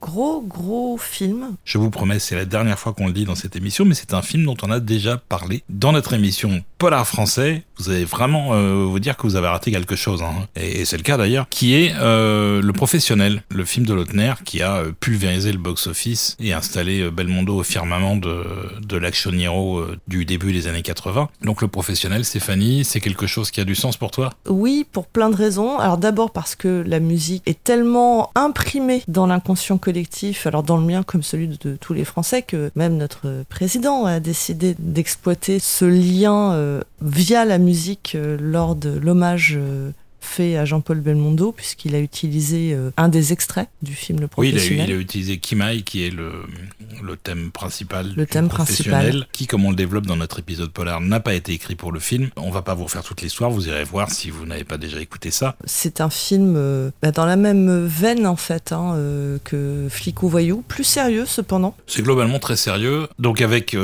gros 0.07 0.41
gros 0.41 0.97
film. 0.97 1.57
Je 1.65 1.77
vous 1.77 1.89
promets, 1.89 2.19
c'est 2.19 2.35
la 2.35 2.45
dernière 2.45 2.79
fois 2.79 2.93
qu'on 2.93 3.07
le 3.07 3.13
dit 3.13 3.25
dans 3.25 3.35
cette 3.35 3.57
émission, 3.57 3.83
mais 3.83 3.93
c'est 3.93 4.13
un 4.13 4.21
film 4.21 4.45
dont 4.45 4.55
on 4.63 4.71
a 4.71 4.79
déjà 4.79 5.17
parlé 5.17 5.63
dans 5.67 5.91
notre 5.91 6.13
émission 6.13 6.63
Polar 6.77 7.05
français. 7.05 7.63
Vous 7.77 7.89
allez 7.89 8.05
vraiment 8.05 8.53
euh, 8.53 8.85
vous 8.85 8.99
dire 8.99 9.17
que 9.17 9.23
vous 9.23 9.35
avez 9.35 9.47
raté 9.47 9.71
quelque 9.71 9.95
chose, 9.95 10.21
hein. 10.21 10.47
et, 10.55 10.85
c'est 10.85 10.95
le 10.95 11.03
cas 11.03 11.17
d'ailleurs, 11.17 11.49
qui 11.49 11.75
est 11.75 11.93
euh, 11.99 12.61
Le 12.61 12.73
Professionnel, 12.73 13.43
le 13.49 13.65
film 13.65 13.85
de 13.85 13.93
Lautner 13.93 14.33
qui 14.45 14.61
a 14.61 14.77
euh, 14.77 14.91
pulvérisé 14.97 15.51
le 15.51 15.57
box-office 15.57 16.37
et 16.39 16.53
installé 16.53 17.11
Belmondo 17.11 17.57
au 17.57 17.63
firmament 17.63 18.15
de, 18.15 18.45
de 18.81 18.97
l'action 18.97 19.31
hero 19.33 19.83
du 20.07 20.23
début 20.23 20.53
des 20.53 20.67
années 20.67 20.83
80. 20.83 21.27
Donc 21.41 21.61
Le 21.61 21.67
Professionnel, 21.67 22.23
Stéphanie, 22.23 22.85
c'est 22.85 23.01
quelque 23.01 23.27
chose 23.27 23.51
qui 23.51 23.59
a 23.59 23.65
du 23.65 23.75
sens 23.75 23.97
pour 23.97 24.11
toi? 24.11 24.31
Oui, 24.47 24.85
pour 24.89 25.07
plein 25.07 25.29
de 25.29 25.35
raisons. 25.35 25.79
Alors 25.79 25.97
d'abord 25.97 26.31
parce 26.31 26.55
que 26.55 26.83
la 26.87 26.99
musique 26.99 27.43
est 27.45 27.61
tellement 27.63 28.31
imprimée 28.35 29.03
dans 29.07 29.27
l'inconscient 29.27 29.77
collectif, 29.77 29.96
alors 30.45 30.63
dans 30.63 30.77
le 30.77 30.83
mien 30.83 31.03
comme 31.03 31.23
celui 31.23 31.47
de 31.47 31.75
tous 31.75 31.93
les 31.93 32.05
Français, 32.05 32.41
que 32.41 32.71
même 32.75 32.97
notre 32.97 33.43
président 33.49 34.05
a 34.05 34.19
décidé 34.19 34.75
d'exploiter 34.77 35.59
ce 35.59 35.85
lien 35.85 36.53
euh, 36.53 36.81
via 37.01 37.45
la 37.45 37.57
musique 37.57 38.13
euh, 38.15 38.37
lors 38.39 38.75
de 38.75 38.89
l'hommage 38.89 39.55
euh, 39.57 39.91
fait 40.19 40.57
à 40.57 40.65
Jean-Paul 40.65 40.99
Belmondo, 40.99 41.51
puisqu'il 41.51 41.95
a 41.95 41.99
utilisé 41.99 42.73
euh, 42.73 42.91
un 42.97 43.09
des 43.09 43.33
extraits 43.33 43.69
du 43.81 43.93
film 43.93 44.19
Le 44.19 44.27
Professionnel. 44.27 44.79
Oui, 44.79 44.85
il 44.87 44.93
a, 44.93 44.99
utilisé 44.99 45.37
Kimai, 45.37 45.81
qui 45.81 46.05
est 46.05 46.09
le, 46.09 46.31
le 47.01 47.15
thème 47.15 47.51
principal 47.51 48.13
le 48.15 48.25
thème 48.25 48.49
principal. 48.49 49.27
qui, 49.31 49.47
comme 49.47 49.65
on 49.65 49.69
le 49.69 49.75
développe 49.75 50.05
dans 50.05 50.15
notre 50.15 50.39
épisode 50.39 50.71
polar, 50.71 51.01
n'a 51.01 51.19
pas 51.19 51.33
été 51.33 51.53
écrit 51.53 51.75
pour 51.75 51.91
le 51.91 51.99
film. 51.99 52.29
On 52.35 52.51
va 52.51 52.61
pas 52.61 52.73
vous 52.73 52.85
refaire 52.85 53.03
toute 53.03 53.21
l'histoire, 53.21 53.49
vous 53.49 53.67
irez 53.67 53.83
voir 53.83 54.11
si 54.11 54.29
vous 54.29 54.45
n'avez 54.45 54.63
pas 54.63 54.77
déjà 54.77 54.99
écouté 54.99 55.31
ça. 55.31 55.55
C'est 55.65 56.01
un 56.01 56.09
film 56.09 56.55
euh, 56.57 56.91
bah, 57.01 57.11
dans 57.11 57.25
la 57.25 57.35
même 57.35 57.85
veine, 57.85 58.25
en 58.25 58.35
fait, 58.35 58.71
hein, 58.71 58.93
euh, 58.95 59.37
que 59.43 59.87
Flic 59.89 60.23
ou 60.23 60.29
Voyou, 60.29 60.63
plus 60.67 60.83
sérieux 60.83 61.25
cependant. 61.25 61.75
C'est 61.87 62.01
globalement 62.01 62.39
très 62.39 62.55
sérieux, 62.55 63.07
donc 63.19 63.41
avec 63.41 63.75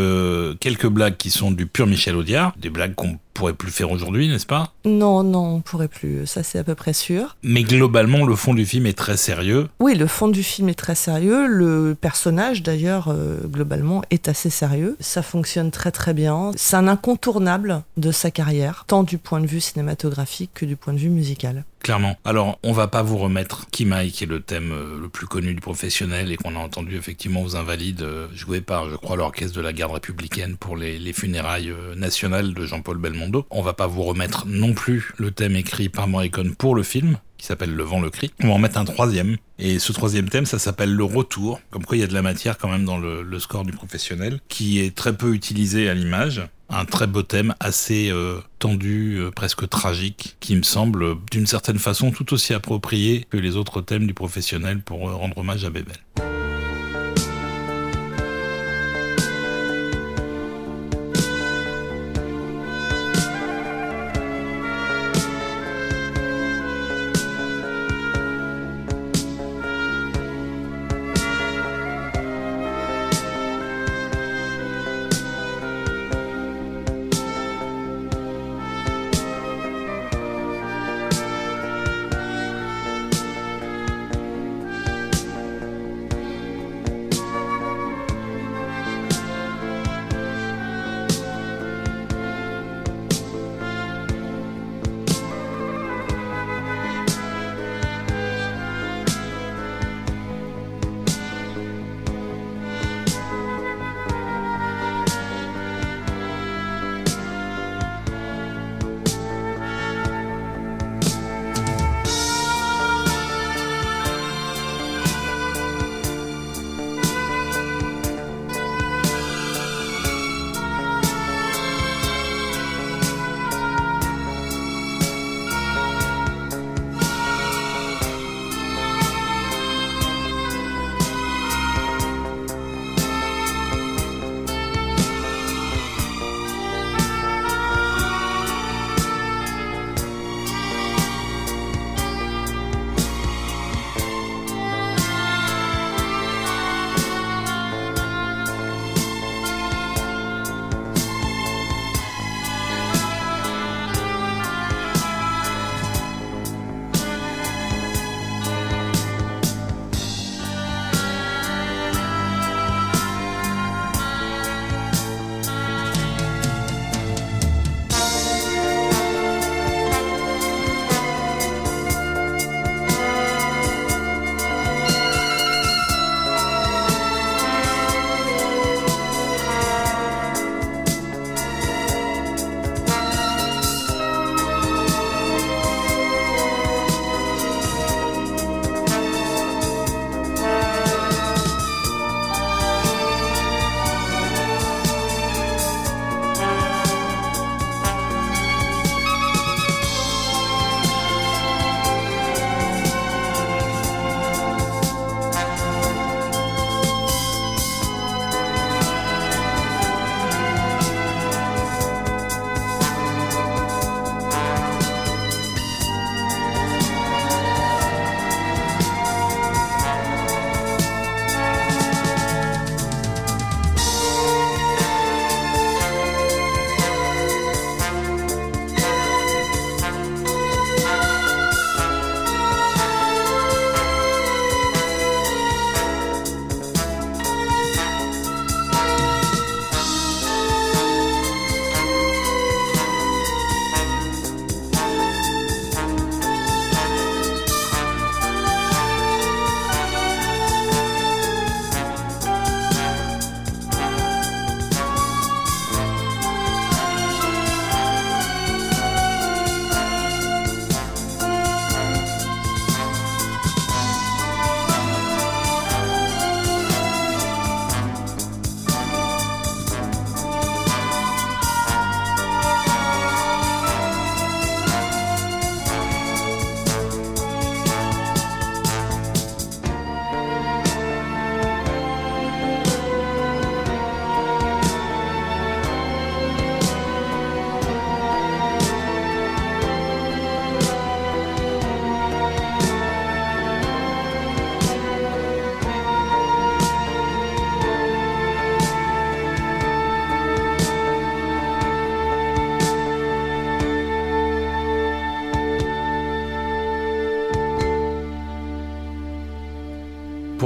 quelques 0.59 0.87
blagues 0.87 1.17
qui 1.17 1.29
sont 1.29 1.51
du 1.51 1.65
pur 1.65 1.87
Michel 1.87 2.15
Audiard, 2.15 2.53
des 2.57 2.69
blagues 2.69 2.95
qu'on 2.95 3.17
pourrait 3.33 3.53
plus 3.53 3.71
faire 3.71 3.91
aujourd'hui, 3.91 4.27
n'est-ce 4.27 4.45
pas? 4.45 4.71
Non, 4.85 5.23
non, 5.23 5.55
on 5.55 5.61
pourrait 5.61 5.87
plus, 5.87 6.25
ça 6.25 6.43
c'est 6.43 6.59
à 6.59 6.63
peu 6.63 6.75
près 6.75 6.93
sûr. 6.93 7.35
Mais 7.43 7.63
globalement, 7.63 8.25
le 8.25 8.35
fond 8.35 8.53
du 8.53 8.65
film 8.65 8.85
est 8.85 8.97
très 8.97 9.17
sérieux. 9.17 9.67
Oui, 9.79 9.95
le 9.95 10.07
fond 10.07 10.27
du 10.27 10.43
film 10.43 10.69
est 10.69 10.73
très 10.75 10.95
sérieux, 10.95 11.47
le 11.47 11.95
personnage 11.99 12.63
d'ailleurs, 12.63 13.09
euh, 13.09 13.39
globalement, 13.45 14.01
est 14.11 14.27
assez 14.27 14.49
sérieux. 14.49 14.95
Ça 14.99 15.21
fonctionne 15.21 15.71
très 15.71 15.91
très 15.91 16.13
bien, 16.13 16.51
c'est 16.55 16.75
un 16.75 16.87
incontournable 16.87 17.83
de 17.97 18.11
sa 18.11 18.31
carrière, 18.31 18.85
tant 18.87 19.03
du 19.03 19.17
point 19.17 19.39
de 19.39 19.47
vue 19.47 19.61
cinématographique 19.61 20.51
que 20.53 20.65
du 20.65 20.75
point 20.75 20.93
de 20.93 20.99
vue 20.99 21.09
musical. 21.09 21.63
Clairement. 21.83 22.17
Alors, 22.23 22.59
on 22.63 22.71
va 22.71 22.87
pas 22.87 23.03
vous 23.03 23.17
remettre 23.17 23.69
Kimai, 23.69 24.07
qui 24.07 24.23
est 24.23 24.27
le 24.27 24.39
thème 24.39 24.71
euh, 24.71 25.01
le 25.01 25.09
plus 25.09 25.27
connu 25.27 25.53
du 25.53 25.59
professionnel 25.59 26.31
et 26.31 26.37
qu'on 26.37 26.55
a 26.55 26.59
entendu 26.59 26.95
effectivement 26.95 27.43
aux 27.43 27.57
Invalides, 27.57 28.03
euh, 28.03 28.27
joué 28.33 28.61
par, 28.61 28.89
je 28.89 28.95
crois, 28.95 29.17
l'orchestre 29.17 29.57
de 29.57 29.61
la 29.61 29.73
garde 29.73 29.91
républicaine 29.91 30.55
pour 30.55 30.77
les, 30.77 30.97
les 30.97 31.11
funérailles 31.11 31.71
euh, 31.71 31.93
nationales 31.95 32.53
de 32.53 32.65
Jean-Paul 32.65 32.99
Belmondo. 32.99 33.45
On 33.49 33.61
va 33.61 33.73
pas 33.73 33.87
vous 33.87 34.03
remettre 34.03 34.47
non 34.47 34.73
plus 34.73 35.11
le 35.17 35.31
thème 35.31 35.57
écrit 35.57 35.89
par 35.89 36.07
Morricone 36.07 36.55
pour 36.55 36.73
le 36.73 36.83
film, 36.83 37.17
qui 37.37 37.47
s'appelle 37.47 37.75
Le 37.75 37.83
vent 37.83 37.99
le 37.99 38.09
cri. 38.09 38.31
On 38.41 38.47
va 38.47 38.53
en 38.53 38.59
mettre 38.59 38.77
un 38.77 38.85
troisième. 38.85 39.35
Et 39.59 39.77
ce 39.77 39.91
troisième 39.91 40.29
thème, 40.29 40.45
ça 40.45 40.59
s'appelle 40.59 40.93
Le 40.93 41.03
Retour. 41.03 41.59
Comme 41.69 41.83
quoi, 41.83 41.97
il 41.97 41.99
y 41.99 42.03
a 42.03 42.07
de 42.07 42.13
la 42.13 42.21
matière 42.21 42.57
quand 42.57 42.69
même 42.69 42.85
dans 42.85 42.97
le 42.97 43.39
score 43.39 43.65
du 43.65 43.73
professionnel, 43.73 44.39
qui 44.47 44.79
est 44.79 44.95
très 44.95 45.17
peu 45.17 45.33
utilisé 45.33 45.89
à 45.89 45.93
l'image 45.93 46.43
un 46.69 46.85
très 46.85 47.07
beau 47.07 47.23
thème, 47.23 47.53
assez 47.59 48.09
euh, 48.09 48.39
tendu, 48.59 49.17
euh, 49.17 49.31
presque 49.31 49.67
tragique, 49.69 50.37
qui 50.39 50.55
me 50.55 50.63
semble 50.63 51.15
d'une 51.31 51.47
certaine 51.47 51.79
façon 51.79 52.11
tout 52.11 52.33
aussi 52.33 52.53
approprié 52.53 53.27
que 53.29 53.37
les 53.37 53.55
autres 53.55 53.81
thèmes 53.81 54.07
du 54.07 54.13
professionnel 54.13 54.81
pour 54.81 55.09
euh, 55.09 55.13
rendre 55.13 55.37
hommage 55.37 55.65
à 55.65 55.69
Bébel. 55.69 55.97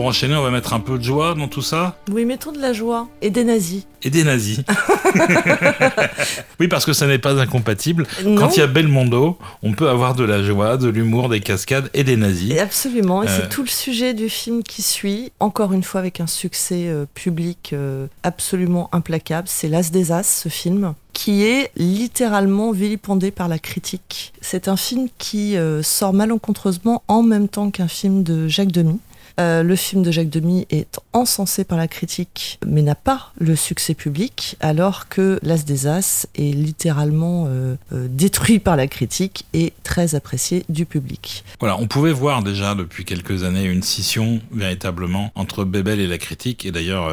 Enchaîner, 0.08 0.36
on 0.36 0.42
va 0.44 0.50
mettre 0.52 0.74
un 0.74 0.80
peu 0.80 0.98
de 0.98 1.04
joie 1.04 1.36
dans 1.36 1.48
tout 1.48 1.62
ça 1.62 1.98
Oui, 2.12 2.26
mettons 2.26 2.52
de 2.52 2.60
la 2.60 2.74
joie. 2.74 3.08
Et 3.22 3.30
des 3.30 3.44
nazis. 3.44 3.86
Et 4.04 4.10
des 4.10 4.24
nazis. 4.24 4.60
oui, 6.60 6.68
parce 6.68 6.86
que 6.86 6.94
ça 6.94 7.08
n'est 7.08 7.18
pas 7.20 7.40
incompatible. 7.40 8.06
Non. 8.26 8.36
Quand 8.36 8.56
il 8.56 8.60
y 8.60 8.64
a 8.64 8.68
Belmondo, 8.68 9.38
on 9.64 9.74
peut 9.74 9.90
avoir 9.90 10.16
de 10.16 10.24
la 10.24 10.44
joie, 10.44 10.78
de 10.78 10.88
l'humour, 10.90 11.30
des 11.30 11.40
cascades 11.40 11.90
et 11.94 12.04
des 12.04 12.16
nazis. 12.18 12.52
Et 12.54 12.60
absolument, 12.60 13.24
et 13.24 13.28
Euh. 13.28 13.30
c'est 13.42 13.50
tout 13.50 13.64
le 13.64 13.68
sujet 13.70 14.14
du 14.14 14.30
film 14.30 14.64
qui 14.64 14.82
suit, 14.82 15.32
encore 15.40 15.74
une 15.74 15.84
fois 15.84 16.00
avec 16.00 16.20
un 16.22 16.28
succès 16.28 16.86
euh, 16.88 17.06
public 17.14 17.72
euh, 17.74 18.08
absolument 18.24 18.90
implacable. 18.92 19.48
C'est 19.50 19.68
L'As 19.68 19.92
des 19.92 20.12
As, 20.12 20.24
ce 20.44 20.50
film, 20.50 20.94
qui 21.14 21.44
est 21.44 21.72
littéralement 21.76 22.72
vilipendé 22.72 23.32
par 23.32 23.48
la 23.48 23.60
critique. 23.60 24.34
C'est 24.42 24.68
un 24.68 24.78
film 24.78 25.08
qui 25.18 25.58
euh, 25.58 25.82
sort 25.84 26.14
malencontreusement 26.14 27.04
en 27.08 27.24
même 27.24 27.48
temps 27.48 27.72
qu'un 27.72 27.88
film 27.88 28.24
de 28.24 28.48
Jacques 28.48 28.72
Demy. 28.72 29.00
Euh, 29.40 29.62
le 29.62 29.76
film 29.76 30.02
de 30.02 30.12
Jacques 30.12 30.30
Demy 30.30 30.66
est 30.70 31.00
encensé 31.14 31.64
par 31.64 31.78
la 31.78 31.88
critique, 31.88 32.60
mais 32.66 32.82
n'a 32.82 32.96
pas 32.96 33.32
le 33.40 33.56
succès 33.56 33.94
public, 33.94 34.56
alors 34.60 35.10
que 35.10 35.40
L'As 35.44 35.64
des 35.64 35.86
As 35.86 36.28
est 36.36 36.54
littéralement 36.54 37.46
euh, 37.48 37.76
euh, 37.94 38.08
détruit 38.10 38.60
par 38.60 38.76
la 38.76 38.88
critique 38.88 39.46
et 39.54 39.74
très 39.84 40.16
apprécié 40.16 40.66
du 40.70 40.86
public. 40.86 41.44
Voilà, 41.60 41.78
on 41.80 41.88
pouvait 41.88 42.12
voir 42.12 42.42
déjà 42.42 42.74
depuis 42.74 43.06
quelques 43.06 43.44
années 43.44 43.66
une 43.66 43.84
scission 43.84 44.42
véritablement 44.52 45.32
entre 45.36 45.66
Bebel 45.66 46.00
et 46.00 46.08
la 46.08 46.18
critique. 46.18 46.66
Et 46.66 46.72
d'ailleurs, 46.72 47.12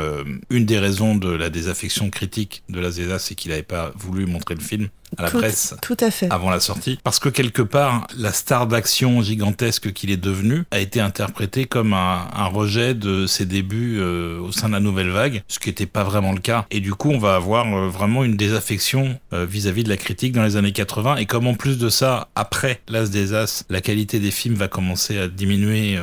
une 0.50 0.64
des 0.64 0.78
raisons 0.78 1.16
de 1.16 1.30
la 1.30 1.50
désaffection 1.50 2.10
critique 2.10 2.62
de 2.68 2.80
la 2.80 2.90
Zéza, 2.90 3.18
c'est 3.18 3.34
qu'il 3.34 3.50
n'avait 3.50 3.62
pas 3.62 3.92
voulu 3.96 4.26
montrer 4.26 4.54
le 4.54 4.60
film 4.60 4.88
à 5.16 5.22
la 5.22 5.30
Tout- 5.30 5.38
presse 5.38 5.74
Tout 5.82 5.96
à 6.00 6.10
fait. 6.10 6.28
avant 6.30 6.50
la 6.50 6.60
sortie. 6.60 6.98
Parce 7.04 7.18
que 7.18 7.28
quelque 7.28 7.62
part, 7.62 8.06
la 8.16 8.32
star 8.32 8.66
d'action 8.66 9.22
gigantesque 9.22 9.92
qu'il 9.92 10.10
est 10.10 10.16
devenu 10.16 10.64
a 10.70 10.78
été 10.80 11.00
interprété 11.00 11.66
comme 11.66 11.92
un, 11.92 12.26
un 12.34 12.46
rejet 12.46 12.94
de 12.94 13.26
ses 13.26 13.46
débuts 13.46 13.98
euh, 14.00 14.38
au 14.40 14.52
sein 14.52 14.68
de 14.68 14.72
la 14.74 14.80
nouvelle 14.80 15.10
vague, 15.10 15.42
ce 15.48 15.58
qui 15.58 15.68
n'était 15.68 15.86
pas 15.86 16.04
vraiment 16.04 16.32
le 16.32 16.40
cas. 16.40 16.66
Et 16.70 16.80
du 16.80 16.94
coup, 16.94 17.10
on 17.10 17.18
va 17.18 17.34
avoir 17.36 17.66
euh, 17.66 17.88
vraiment 17.88 18.24
une 18.24 18.36
désaffection 18.36 19.18
euh, 19.32 19.44
vis-à-vis 19.48 19.84
de 19.84 19.88
la 19.88 19.96
critique 19.96 20.32
dans 20.32 20.42
les 20.42 20.56
années 20.56 20.72
80. 20.72 21.16
Et 21.16 21.26
comme 21.26 21.46
en 21.46 21.54
plus 21.54 21.78
de 21.78 21.88
ça, 21.88 22.28
après 22.34 22.80
l'As 22.88 23.10
des 23.10 23.34
As, 23.34 23.64
la 23.70 23.80
qualité 23.80 24.18
des 24.20 24.30
films 24.30 24.54
va 24.54 24.68
commencer 24.68 25.18
à 25.18 25.28
diminuer, 25.28 25.98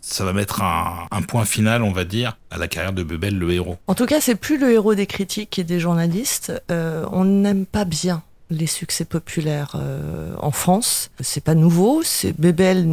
ça 0.00 0.24
va 0.24 0.32
mettre 0.32 0.62
un, 0.62 1.06
un 1.10 1.22
point 1.22 1.44
final, 1.44 1.82
on 1.82 1.92
va 1.92 2.04
dire, 2.04 2.36
à 2.50 2.58
la 2.58 2.68
carrière 2.68 2.92
de 2.92 3.02
Bebel, 3.02 3.38
le 3.38 3.50
héros. 3.52 3.76
En 3.86 3.94
tout 3.94 4.06
cas, 4.06 4.20
c'est 4.20 4.34
plus 4.34 4.58
le 4.58 4.72
héros 4.72 4.94
des 4.94 5.06
critiques 5.06 5.58
et 5.58 5.64
des 5.64 5.80
journalistes. 5.80 6.52
Euh, 6.70 7.04
on 7.12 7.24
n'aime 7.24 7.66
pas 7.66 7.84
bien 7.84 8.22
les 8.50 8.66
succès 8.66 9.04
populaires 9.04 9.72
euh, 9.74 10.34
en 10.40 10.50
France. 10.50 11.10
C'est 11.20 11.42
pas 11.42 11.54
nouveau. 11.54 12.02
C'est 12.02 12.32
Bebel 12.38 12.86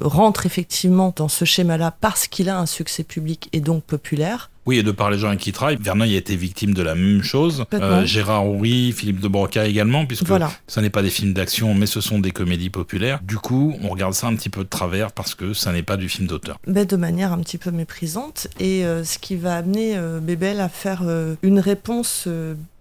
rentre 0.00 0.46
effectivement 0.46 1.12
dans 1.14 1.28
ce 1.28 1.44
schéma-là 1.44 1.94
parce 2.00 2.26
qu'il 2.26 2.48
a 2.48 2.58
un 2.58 2.66
succès 2.66 3.04
public 3.04 3.48
et 3.52 3.60
donc 3.60 3.84
populaire. 3.84 4.50
Oui, 4.66 4.78
et 4.78 4.82
de 4.82 4.90
par 4.90 5.10
les 5.10 5.18
gens 5.18 5.28
avec 5.28 5.40
qui 5.40 5.50
il 5.50 5.52
travaille, 5.52 5.76
Verneuil 5.80 6.14
a 6.14 6.18
été 6.18 6.34
victime 6.36 6.74
de 6.74 6.82
la 6.82 6.94
même 6.96 7.22
chose. 7.22 7.64
Euh, 7.72 8.04
Gérard 8.04 8.46
Houry, 8.46 8.92
Philippe 8.92 9.20
de 9.20 9.28
Broca 9.28 9.64
également, 9.66 10.06
puisque 10.06 10.26
Voilà. 10.26 10.50
ça 10.66 10.82
n'est 10.82 10.90
pas 10.90 11.02
des 11.02 11.10
films 11.10 11.32
d'action, 11.32 11.72
mais 11.74 11.86
ce 11.86 12.00
sont 12.00 12.18
des 12.18 12.32
comédies 12.32 12.70
populaires. 12.70 13.20
Du 13.22 13.36
coup, 13.38 13.76
on 13.82 13.88
regarde 13.88 14.14
ça 14.14 14.26
un 14.26 14.34
petit 14.34 14.50
peu 14.50 14.64
de 14.64 14.68
travers 14.68 15.12
parce 15.12 15.34
que 15.36 15.52
ça 15.52 15.72
n'est 15.72 15.84
pas 15.84 15.96
du 15.96 16.08
film 16.08 16.26
d'auteur. 16.26 16.58
mais 16.66 16.84
de 16.84 16.96
manière 16.96 17.32
un 17.32 17.38
petit 17.38 17.58
peu 17.58 17.70
méprisante, 17.70 18.48
et 18.58 18.84
euh, 18.84 19.04
ce 19.04 19.18
qui 19.18 19.36
va 19.36 19.56
amener 19.56 19.96
euh, 19.96 20.18
Bebel 20.20 20.60
à 20.60 20.68
faire 20.68 21.04
une 21.42 21.60
réponse 21.60 22.28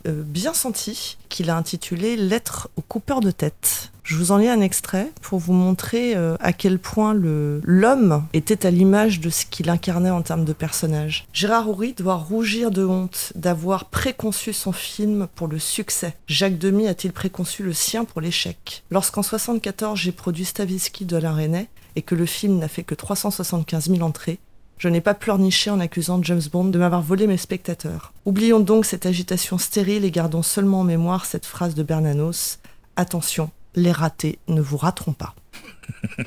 bien 0.06 0.53
sentie, 0.53 1.18
qu'il 1.30 1.49
a 1.49 1.57
intitulée 1.57 2.16
Lettre 2.16 2.70
au 2.76 2.82
coupeur 2.82 3.20
de 3.22 3.32
tête. 3.32 3.91
Je 4.06 4.18
vous 4.18 4.32
en 4.32 4.38
lis 4.38 4.48
un 4.48 4.61
extrait 4.61 5.11
pour 5.23 5.40
vous 5.40 5.53
montrer 5.53 6.15
euh, 6.15 6.36
à 6.40 6.53
quel 6.53 6.77
point 6.77 7.15
l'homme 7.15 8.23
était 8.34 8.68
à 8.68 8.69
l'image 8.69 9.19
de 9.19 9.32
ce 9.32 9.48
qu'il 9.48 9.68
incarnait 9.68 10.11
en 10.11 10.22
termes 10.22 10.45
de 10.45 10.53
personnage. 10.53 11.26
Gérard 11.34 11.68
Houry 11.68 11.94
doit 11.94 12.14
rougir 12.14 12.69
de 12.69 12.86
honte 12.86 13.34
d'avoir 13.34 13.86
préconçu 13.86 14.53
son 14.53 14.72
film 14.72 15.26
pour 15.34 15.48
le 15.48 15.57
succès. 15.57 16.14
Jacques 16.27 16.60
Demy 16.60 16.88
a-t-il 16.88 17.14
préconçu 17.14 17.64
le 17.64 17.73
sien 17.73 18.06
pour 18.06 18.22
l'échec? 18.22 18.84
Lorsqu'en 18.91 19.23
74 19.23 19.99
j'ai 19.99 20.11
produit 20.11 20.45
Stavisky 20.45 21.06
de 21.06 21.15
Alain 21.15 21.34
Resnais 21.34 21.68
et 21.95 22.03
que 22.03 22.14
le 22.14 22.27
film 22.27 22.60
n'a 22.60 22.68
fait 22.68 22.84
que 22.84 22.94
375 22.94 23.90
000 23.90 24.03
entrées, 24.03 24.38
je 24.77 24.88
n'ai 24.88 25.02
pas 25.02 25.15
pleurniché 25.15 25.72
en 25.72 25.80
accusant 25.80 26.22
James 26.22 26.44
Bond 26.52 26.65
de 26.65 26.77
m'avoir 26.77 27.02
volé 27.02 27.26
mes 27.26 27.38
spectateurs. 27.38 28.14
Oublions 28.26 28.60
donc 28.60 28.86
cette 28.86 29.07
agitation 29.07 29.57
stérile 29.57 30.06
et 30.06 30.11
gardons 30.11 30.44
seulement 30.44 30.82
en 30.82 30.84
mémoire 30.84 31.26
cette 31.26 31.48
phrase 31.48 31.73
de 31.73 31.82
Bernanos 31.82 32.60
Attention, 32.98 33.49
les 33.76 33.91
ratés 33.91 34.39
ne 34.47 34.61
vous 34.61 34.77
rateront 34.77 35.14
pas. 35.14 35.35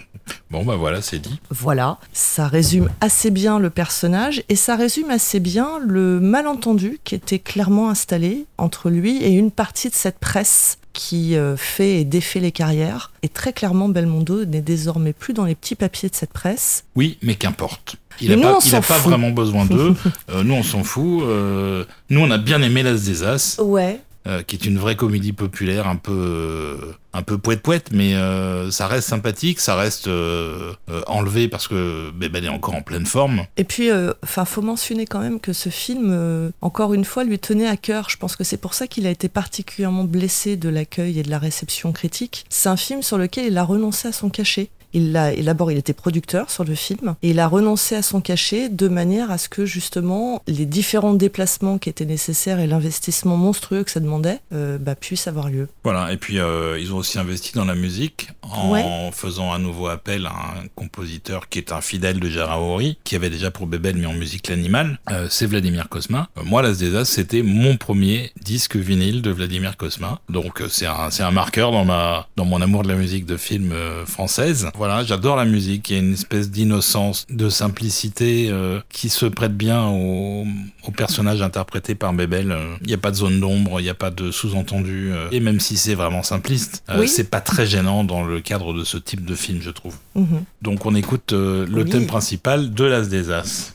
Bon, 0.51 0.65
bah 0.65 0.77
voilà, 0.77 1.03
c'est 1.03 1.19
dit. 1.19 1.39
Voilà, 1.51 1.99
ça 2.13 2.49
résume 2.49 2.89
assez 3.03 3.31
bien 3.31 3.59
le 3.59 3.69
personnage 3.69 4.43
et 4.49 4.57
ça 4.57 4.77
résume 4.77 5.11
assez 5.11 5.41
bien 5.41 5.79
le 5.87 6.21
malentendu 6.21 7.01
qui 7.05 7.15
était 7.15 7.39
clairement 7.39 7.91
installé 7.91 8.47
entre 8.57 8.89
lui 8.89 9.23
et 9.23 9.31
une 9.31 9.51
partie 9.51 9.91
de 9.91 9.95
cette 9.95 10.19
presse 10.19 10.79
qui 10.95 11.37
euh, 11.37 11.57
fait 11.57 12.01
et 12.01 12.05
défait 12.05 12.41
les 12.41 12.51
carrières. 12.51 13.13
Et 13.23 13.29
très 13.29 13.53
clairement, 13.53 13.89
Belmondo 13.89 14.47
n'est 14.47 14.63
désormais 14.63 15.13
plus 15.13 15.35
dans 15.35 15.45
les 15.45 15.55
petits 15.55 15.75
papiers 15.75 16.09
de 16.09 16.15
cette 16.15 16.33
presse. 16.33 16.85
Oui, 16.97 17.19
mais 17.23 17.35
qu'importe. 17.35 17.97
Il 18.21 18.31
n'a 18.31 18.37
pas, 18.37 18.59
il 18.65 18.75
a 18.75 18.81
pas 18.81 18.99
vraiment 18.99 19.31
besoin 19.31 19.65
d'eux. 19.65 19.95
Euh, 20.31 20.43
nous, 20.43 20.55
on 20.55 20.63
s'en 20.63 20.83
fout. 20.83 21.23
Euh, 21.23 21.85
nous, 22.11 22.21
on 22.21 22.31
a 22.31 22.37
bien 22.37 22.61
aimé 22.61 22.83
L'As 22.83 23.05
des 23.05 23.23
As, 23.23 23.59
Ouais, 23.61 24.01
euh, 24.27 24.43
qui 24.43 24.57
est 24.57 24.67
une 24.67 24.79
vraie 24.79 24.97
comédie 24.97 25.33
populaire, 25.33 25.87
un 25.87 25.97
peu, 25.97 26.77
un 27.15 27.23
peu 27.23 27.39
poète-poète, 27.39 27.91
mais 27.93 28.15
euh, 28.15 28.71
ça 28.71 28.87
reste 28.87 29.09
sympathique, 29.09 29.59
ça 29.59 29.75
reste 29.75 30.07
euh, 30.09 30.75
enlevé 31.07 31.49
parce 31.49 31.67
que 31.67 32.11
Bebel 32.11 32.45
est 32.45 32.49
encore 32.49 32.75
en 32.75 32.83
pleine 32.83 33.07
forme. 33.07 33.45
Et 33.57 33.65
puis, 33.65 33.89
enfin, 34.23 34.45
faut 34.45 34.61
mentionner 34.61 35.07
quand 35.07 35.21
même 35.21 35.41
que 35.41 35.53
ce 35.53 35.71
film, 35.71 36.53
encore 36.61 36.93
une 36.95 37.05
fois, 37.05 37.25
lui 37.25 37.39
tenait 37.39 37.69
à 37.69 37.77
cœur. 37.77 38.11
Je 38.11 38.17
pense 38.19 38.37
que 38.37 38.45
c'est 38.45 38.57
pour 38.57 38.75
ça 38.75 38.87
qu'il 38.87 39.07
a 39.07 39.11
été 39.11 39.29
particulièrement 39.29 40.05
blessé 40.05 40.57
de 40.57 40.69
l'accueil 40.69 41.21
et 41.21 41.23
de 41.23 41.31
la 41.31 41.39
réception 41.39 41.93
critique. 41.93 42.45
C'est 42.51 42.69
un 42.69 42.77
film 42.77 43.03
sur 43.03 43.17
lequel 43.19 43.47
il 43.47 43.57
a 43.57 43.63
renoncé 43.63 44.09
à 44.09 44.13
son 44.13 44.29
cachet. 44.29 44.69
Il 44.95 45.17
a, 45.17 45.33
et 45.33 45.43
d'abord, 45.43 45.71
il 45.71 45.79
était 45.79 45.93
producteur 45.93 46.51
sur 46.51 46.65
le 46.65 46.75
film 46.75 47.15
et 47.23 47.31
il 47.31 47.41
a 47.41 47.47
renoncé 47.49 47.95
à 47.95 48.03
son 48.03 48.21
cachet 48.21 48.69
de 48.69 48.89
manière 48.89 49.31
à 49.31 49.37
ce 49.39 49.49
que 49.49 49.67
justement 49.67 50.43
les 50.47 50.65
différents 50.67 51.15
déplacements 51.15 51.79
qui 51.79 51.89
étaient 51.91 52.05
nécessaires 52.07 52.59
et 52.61 52.67
l'investissement 52.67 53.37
monstrueux 53.37 53.85
que 53.85 53.91
ça 53.91 54.01
demandait 54.01 54.41
euh, 54.55 54.79
bah, 54.79 54.95
puissent 54.95 55.27
avoir 55.27 55.51
lieu. 55.51 55.69
Voilà, 55.85 56.13
et 56.13 56.17
puis 56.17 56.39
euh, 56.39 56.79
ils 56.81 56.93
ont 56.95 56.97
aussi 56.97 57.19
investi 57.19 57.53
dans 57.55 57.65
la 57.65 57.75
musique 57.75 58.29
en 58.43 58.71
Ouais. 58.73 58.85
faisant 59.13 59.53
un 59.53 59.59
nouveau 59.59 59.89
appel 59.89 60.27
à 60.27 60.31
un 60.31 60.67
compositeur 60.75 61.49
qui 61.49 61.59
est 61.59 61.71
un 61.73 61.81
fidèle 61.81 62.19
de 62.19 62.29
Gérard 62.29 62.63
Horry, 62.63 62.99
qui 63.05 63.15
avait 63.17 63.31
déjà 63.31 63.51
pour 63.51 63.67
Bebel 63.67 63.97
mis 63.97 64.07
en 64.07 64.15
musique 64.15 64.49
l'animal, 64.49 64.99
euh, 65.11 65.27
c'est 65.31 65.47
Vladimir 65.47 65.89
Kosma. 65.89 66.29
Euh, 66.39 66.43
moi, 66.45 66.63
Las 66.63 66.79
des 66.79 66.97
As, 66.97 67.05
c'était 67.05 67.43
mon 67.43 67.77
premier 67.77 68.33
disque 68.43 68.77
vinyle 68.77 69.21
de 69.23 69.31
Vladimir 69.31 69.77
Kosma, 69.77 70.21
donc 70.31 70.63
c'est 70.71 70.87
un, 70.87 71.11
c'est 71.11 71.23
un 71.23 71.31
marqueur 71.31 71.73
dans, 71.73 71.85
ma, 71.85 72.27
dans 72.37 72.45
mon 72.47 72.61
amour 72.63 72.83
de 72.85 72.89
la 72.89 72.95
musique 72.97 73.27
de 73.27 73.37
film 73.37 73.73
française. 74.07 74.69
Voilà, 74.75 74.88
j'adore 75.05 75.37
la 75.37 75.45
musique, 75.45 75.91
il 75.91 75.93
y 75.93 75.97
a 75.97 76.03
une 76.03 76.13
espèce 76.15 76.51
d'innocence, 76.51 77.27
de 77.31 77.49
simplicité 77.49 78.49
euh, 78.51 78.81
qui 78.91 79.09
se 79.09 79.27
prête 79.27 79.57
bien 79.57 79.87
au, 79.87 80.45
au 80.87 80.91
personnage 80.91 81.43
interprété 81.43 81.95
par 81.95 82.13
Bebel. 82.13 82.53
Euh, 82.53 82.75
Il 82.83 82.89
n'y 82.89 82.95
a 82.95 82.99
pas 82.99 83.11
de 83.11 83.17
zone 83.17 83.41
d'ombre, 83.41 83.81
il 83.81 83.85
n'y 83.85 83.89
a 83.89 83.95
pas 83.95 84.11
de 84.11 84.31
sous-entendu, 84.31 85.11
euh, 85.13 85.29
et 85.33 85.41
même 85.41 85.61
si 85.61 85.77
c'est 85.77 85.95
vraiment 85.95 86.23
simpliste, 86.23 86.83
euh, 86.91 87.01
Oui. 87.01 87.09
c'est 87.09 87.31
pas 87.31 87.41
très 87.41 87.67
gênant 87.67 88.05
dans 88.05 88.25
le 88.25 88.41
cadre 88.41 88.75
de 88.75 88.85
ce 88.85 88.97
type 88.99 89.25
de 89.25 89.35
film, 89.35 89.61
je 89.63 89.71
trouve. 89.71 89.97
Mhm. 90.15 90.45
Donc 90.63 90.87
on 90.87 90.95
écoute 90.95 91.33
le 91.33 91.67
Oui. 91.71 91.89
thème 91.91 92.07
principal 92.07 92.73
de 92.73 92.85
L'As 92.85 93.09
des 93.09 93.31
As. 93.31 93.75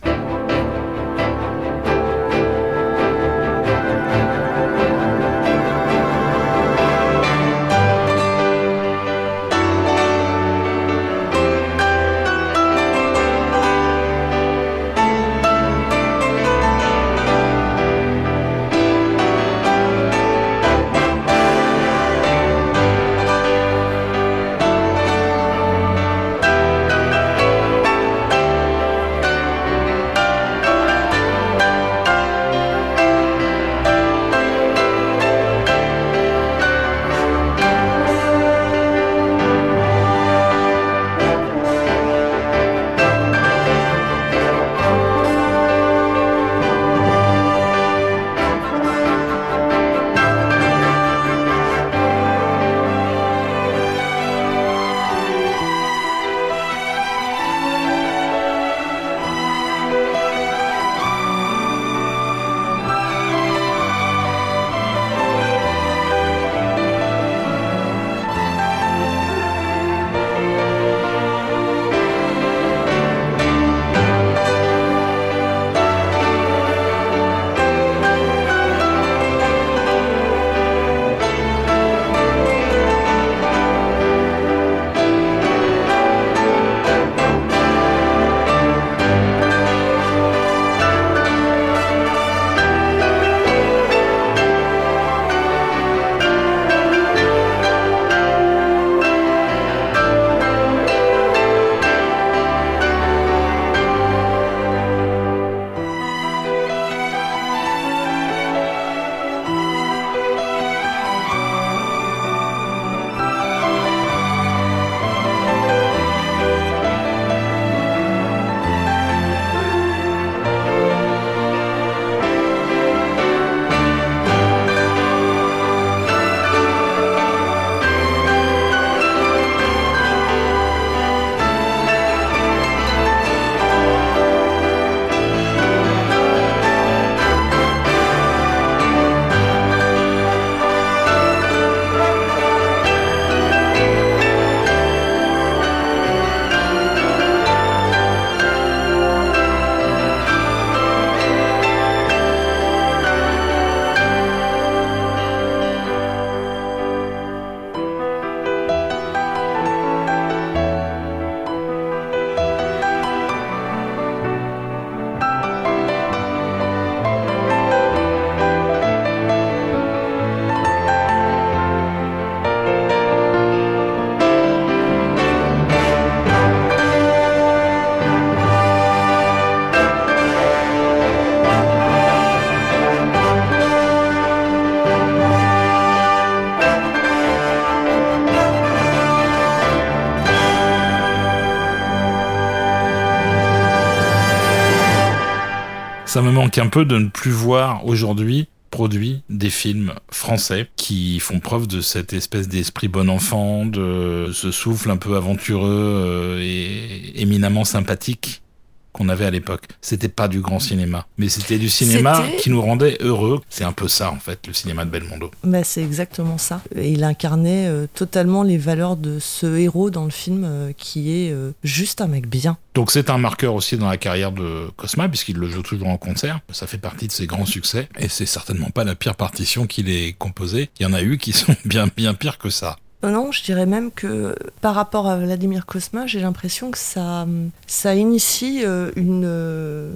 Ça 196.14 196.22
me 196.22 196.30
manque 196.30 196.60
un 196.60 196.68
peu 196.68 196.86
de 196.86 197.00
ne 197.00 197.08
plus 197.08 197.32
voir 197.32 197.88
aujourd'hui 197.88 198.48
produit 198.70 199.24
des 199.30 199.50
films 199.50 199.96
français 200.12 200.70
qui 200.76 201.20
font 201.20 201.40
preuve 201.40 201.66
de 201.66 201.82
cette 201.82 202.14
espèce 202.14 202.48
d'esprit 202.48 202.88
bon 202.88 203.10
enfant, 203.10 203.66
de 203.66 204.30
ce 204.32 204.52
souffle 204.52 204.92
un 204.92 204.98
peu 204.98 205.16
aventureux 205.16 205.72
euh, 205.72 206.40
et 206.40 207.20
éminemment 207.20 207.64
sympathique 207.64 208.44
qu'on 208.92 209.10
avait 209.10 209.26
à 209.26 209.32
l'époque. 209.32 209.66
C'était 209.84 210.08
pas 210.08 210.30
du 210.30 210.40
grand 210.40 210.60
cinéma, 210.60 211.06
mais 211.18 211.28
c'était 211.28 211.58
du 211.58 211.70
cinéma 211.70 212.24
qui 212.40 212.50
nous 212.50 212.62
rendait 212.62 212.98
heureux. 213.02 213.42
C'est 213.50 213.66
un 213.66 213.74
peu 213.74 213.90
ça 213.90 214.12
en 214.12 214.20
fait, 214.20 214.48
le 214.48 214.54
cinéma 214.54 214.86
de 214.86 214.90
Belmondo. 214.90 215.30
Bah, 215.44 215.66
c'est 215.66 215.84
exactement 215.84 216.38
ça. 216.38 216.62
Et 216.74 216.92
il 216.92 217.04
incarnait 217.04 217.68
euh, 217.68 217.86
totalement 217.94 218.44
les 218.44 218.58
valeurs 218.58 218.96
de 218.96 219.20
ce 219.20 219.58
héros 219.58 219.90
dans 219.90 220.06
le 220.06 220.10
film 220.10 220.44
euh, 220.46 220.72
qui 220.78 221.12
est 221.12 221.32
euh, 221.32 221.52
juste 221.66 222.00
un 222.00 222.08
mec 222.08 222.28
bien. 222.28 222.58
Donc 222.76 222.92
c'est 222.92 223.10
un 223.10 223.18
marqueur 223.18 223.56
aussi 223.56 223.78
dans 223.78 223.90
la 223.90 223.98
carrière 223.98 224.32
de 224.32 224.70
Cosma 224.78 225.10
puisqu'il 225.10 225.36
le 225.36 225.50
joue 225.50 225.64
toujours 225.64 225.90
en 225.90 225.98
concert. 225.98 226.40
Ça 226.52 226.66
fait 226.66 226.78
partie 226.78 227.08
de 227.08 227.12
ses 227.12 227.28
grands 227.28 227.46
succès 227.46 227.90
et 228.00 228.08
c'est 228.08 228.26
certainement 228.26 228.70
pas 228.70 228.86
la 228.86 228.96
pire 228.96 229.16
partition 229.16 229.68
qu'il 229.68 229.90
ait 229.90 230.16
composée. 230.18 230.70
Il 230.80 230.84
y 230.84 230.86
en 230.86 230.94
a 230.94 231.02
eu 231.02 231.18
qui 231.18 231.34
sont 231.34 231.56
bien 231.66 231.88
bien 231.94 232.14
pires 232.14 232.38
que 232.38 232.50
ça. 232.50 232.78
Euh, 233.04 233.12
non, 233.12 233.32
je 233.32 233.44
dirais 233.44 233.66
même 233.66 233.92
que 233.92 234.36
par 234.62 234.76
rapport 234.76 235.08
à 235.08 235.18
Vladimir 235.18 235.66
Kosma, 235.66 236.08
j'ai 236.08 236.22
l'impression 236.22 236.72
que 236.72 236.78
ça, 236.78 237.28
ça 237.68 237.96
initie 237.96 238.62
euh, 238.64 238.92
une, 238.96 239.24
euh, 239.26 239.92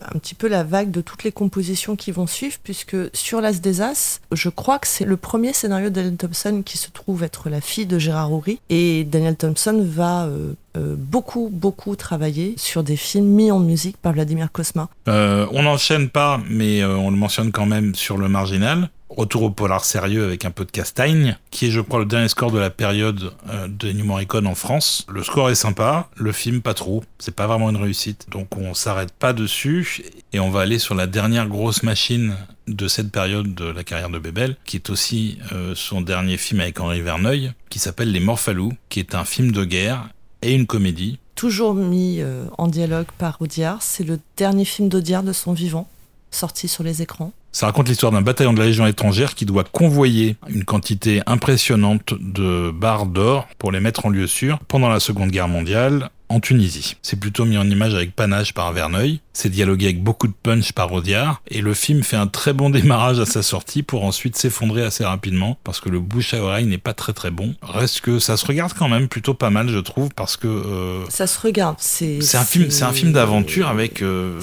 un 0.00 0.18
petit 0.18 0.34
peu 0.34 0.48
la 0.48 0.64
vague 0.64 0.90
de 0.90 1.00
toutes 1.00 1.24
les 1.24 1.32
compositions 1.32 1.96
qui 1.96 2.10
vont 2.10 2.26
suivre, 2.26 2.56
puisque 2.62 2.96
sur 3.14 3.40
L'As 3.40 3.60
des 3.60 3.82
As, 3.82 4.20
je 4.32 4.48
crois 4.48 4.78
que 4.78 4.86
c'est 4.86 5.04
le 5.04 5.16
premier 5.16 5.52
scénario 5.52 5.90
de 5.90 5.94
Daniel 5.94 6.16
Thompson 6.16 6.62
qui 6.64 6.78
se 6.78 6.90
trouve 6.90 7.22
être 7.22 7.50
la 7.50 7.60
fille 7.60 7.86
de 7.86 7.98
Gérard 7.98 8.32
Houry, 8.32 8.60
et 8.70 9.04
Daniel 9.04 9.36
Thompson 9.36 9.84
va 9.84 10.28
beaucoup, 10.74 11.50
beaucoup 11.52 11.96
travailler 11.96 12.54
sur 12.56 12.82
des 12.82 12.96
films 12.96 13.26
mis 13.26 13.50
en 13.50 13.58
musique 13.58 13.96
par 13.98 14.14
Vladimir 14.14 14.50
Kosma. 14.50 14.88
on 15.06 15.62
n'enchaîne 15.62 16.08
pas, 16.08 16.40
mais 16.48 16.84
on 16.84 17.10
le 17.10 17.16
mentionne 17.16 17.52
quand 17.52 17.66
même 17.66 17.94
sur 17.94 18.16
le 18.16 18.28
marginal. 18.28 18.88
Retour 19.16 19.42
au 19.42 19.50
polar 19.50 19.84
sérieux 19.84 20.24
avec 20.24 20.44
un 20.44 20.50
peu 20.50 20.64
de 20.64 20.70
castagne, 20.70 21.36
qui 21.50 21.66
est 21.66 21.70
je 21.70 21.80
crois 21.80 22.00
le 22.00 22.06
dernier 22.06 22.28
score 22.28 22.50
de 22.50 22.58
la 22.58 22.70
période 22.70 23.32
euh, 23.50 23.68
de 23.68 23.92
New 23.92 24.10
en 24.10 24.54
France. 24.54 25.06
Le 25.08 25.22
score 25.22 25.50
est 25.50 25.54
sympa, 25.54 26.08
le 26.16 26.32
film 26.32 26.62
pas 26.62 26.74
trop, 26.74 27.04
c'est 27.18 27.34
pas 27.34 27.46
vraiment 27.46 27.68
une 27.68 27.76
réussite, 27.76 28.26
donc 28.30 28.56
on 28.56 28.72
s'arrête 28.74 29.12
pas 29.12 29.32
dessus 29.32 30.02
et 30.32 30.40
on 30.40 30.50
va 30.50 30.60
aller 30.60 30.78
sur 30.78 30.94
la 30.94 31.06
dernière 31.06 31.48
grosse 31.48 31.82
machine 31.82 32.34
de 32.68 32.88
cette 32.88 33.10
période 33.10 33.54
de 33.54 33.66
la 33.66 33.84
carrière 33.84 34.10
de 34.10 34.18
Bebel, 34.18 34.56
qui 34.64 34.76
est 34.76 34.88
aussi 34.90 35.38
euh, 35.52 35.74
son 35.74 36.00
dernier 36.00 36.36
film 36.36 36.60
avec 36.60 36.80
Henri 36.80 37.02
Verneuil, 37.02 37.52
qui 37.68 37.78
s'appelle 37.78 38.12
Les 38.12 38.20
Morphalous, 38.20 38.72
qui 38.88 39.00
est 39.00 39.14
un 39.14 39.24
film 39.24 39.52
de 39.52 39.64
guerre 39.64 40.08
et 40.40 40.54
une 40.54 40.66
comédie. 40.66 41.18
Toujours 41.34 41.74
mis 41.74 42.20
euh, 42.20 42.44
en 42.58 42.68
dialogue 42.68 43.08
par 43.18 43.40
Audiard, 43.40 43.82
c'est 43.82 44.04
le 44.04 44.20
dernier 44.36 44.64
film 44.64 44.88
d'Audiard 44.88 45.22
de 45.22 45.32
son 45.32 45.52
vivant, 45.52 45.88
sorti 46.30 46.68
sur 46.68 46.82
les 46.82 47.02
écrans. 47.02 47.32
Ça 47.52 47.66
raconte 47.66 47.88
l'histoire 47.88 48.12
d'un 48.12 48.22
bataillon 48.22 48.54
de 48.54 48.58
la 48.58 48.64
Légion 48.64 48.86
étrangère 48.86 49.34
qui 49.34 49.44
doit 49.44 49.64
convoyer 49.64 50.36
une 50.48 50.64
quantité 50.64 51.20
impressionnante 51.26 52.14
de 52.18 52.70
barres 52.70 53.04
d'or 53.04 53.46
pour 53.58 53.70
les 53.70 53.80
mettre 53.80 54.06
en 54.06 54.08
lieu 54.08 54.26
sûr 54.26 54.58
pendant 54.68 54.88
la 54.88 55.00
Seconde 55.00 55.30
Guerre 55.30 55.48
mondiale 55.48 56.10
en 56.32 56.40
Tunisie. 56.40 56.96
C'est 57.02 57.18
plutôt 57.18 57.44
mis 57.44 57.58
en 57.58 57.68
image 57.68 57.94
avec 57.94 58.16
panache 58.16 58.54
par 58.54 58.72
Verneuil, 58.72 59.20
c'est 59.34 59.50
dialogué 59.50 59.86
avec 59.86 60.02
beaucoup 60.02 60.26
de 60.26 60.32
punch 60.32 60.72
par 60.72 60.92
Audiard, 60.92 61.42
et 61.48 61.60
le 61.60 61.74
film 61.74 62.02
fait 62.02 62.16
un 62.16 62.26
très 62.26 62.52
bon 62.52 62.70
démarrage 62.70 63.20
à 63.20 63.26
sa 63.26 63.42
sortie 63.42 63.82
pour 63.82 64.04
ensuite 64.04 64.36
s'effondrer 64.36 64.82
assez 64.82 65.04
rapidement, 65.04 65.58
parce 65.64 65.80
que 65.80 65.88
le 65.88 66.00
bouche 66.00 66.34
à 66.34 66.42
oreille 66.42 66.66
n'est 66.66 66.78
pas 66.78 66.94
très 66.94 67.12
très 67.12 67.30
bon. 67.30 67.54
Reste 67.62 68.00
que 68.00 68.18
ça 68.18 68.36
se 68.36 68.46
regarde 68.46 68.72
quand 68.72 68.88
même 68.88 69.08
plutôt 69.08 69.34
pas 69.34 69.50
mal, 69.50 69.68
je 69.68 69.78
trouve, 69.78 70.08
parce 70.14 70.36
que... 70.36 70.48
Euh, 70.48 71.04
ça 71.10 71.26
se 71.26 71.38
regarde, 71.38 71.76
c'est... 71.78 72.20
C'est 72.22 72.38
un 72.38 72.44
film, 72.44 72.70
c'est 72.70 72.84
un 72.84 72.92
film 72.92 73.12
d'aventure 73.12 73.68
avec, 73.68 74.02
euh, 74.02 74.40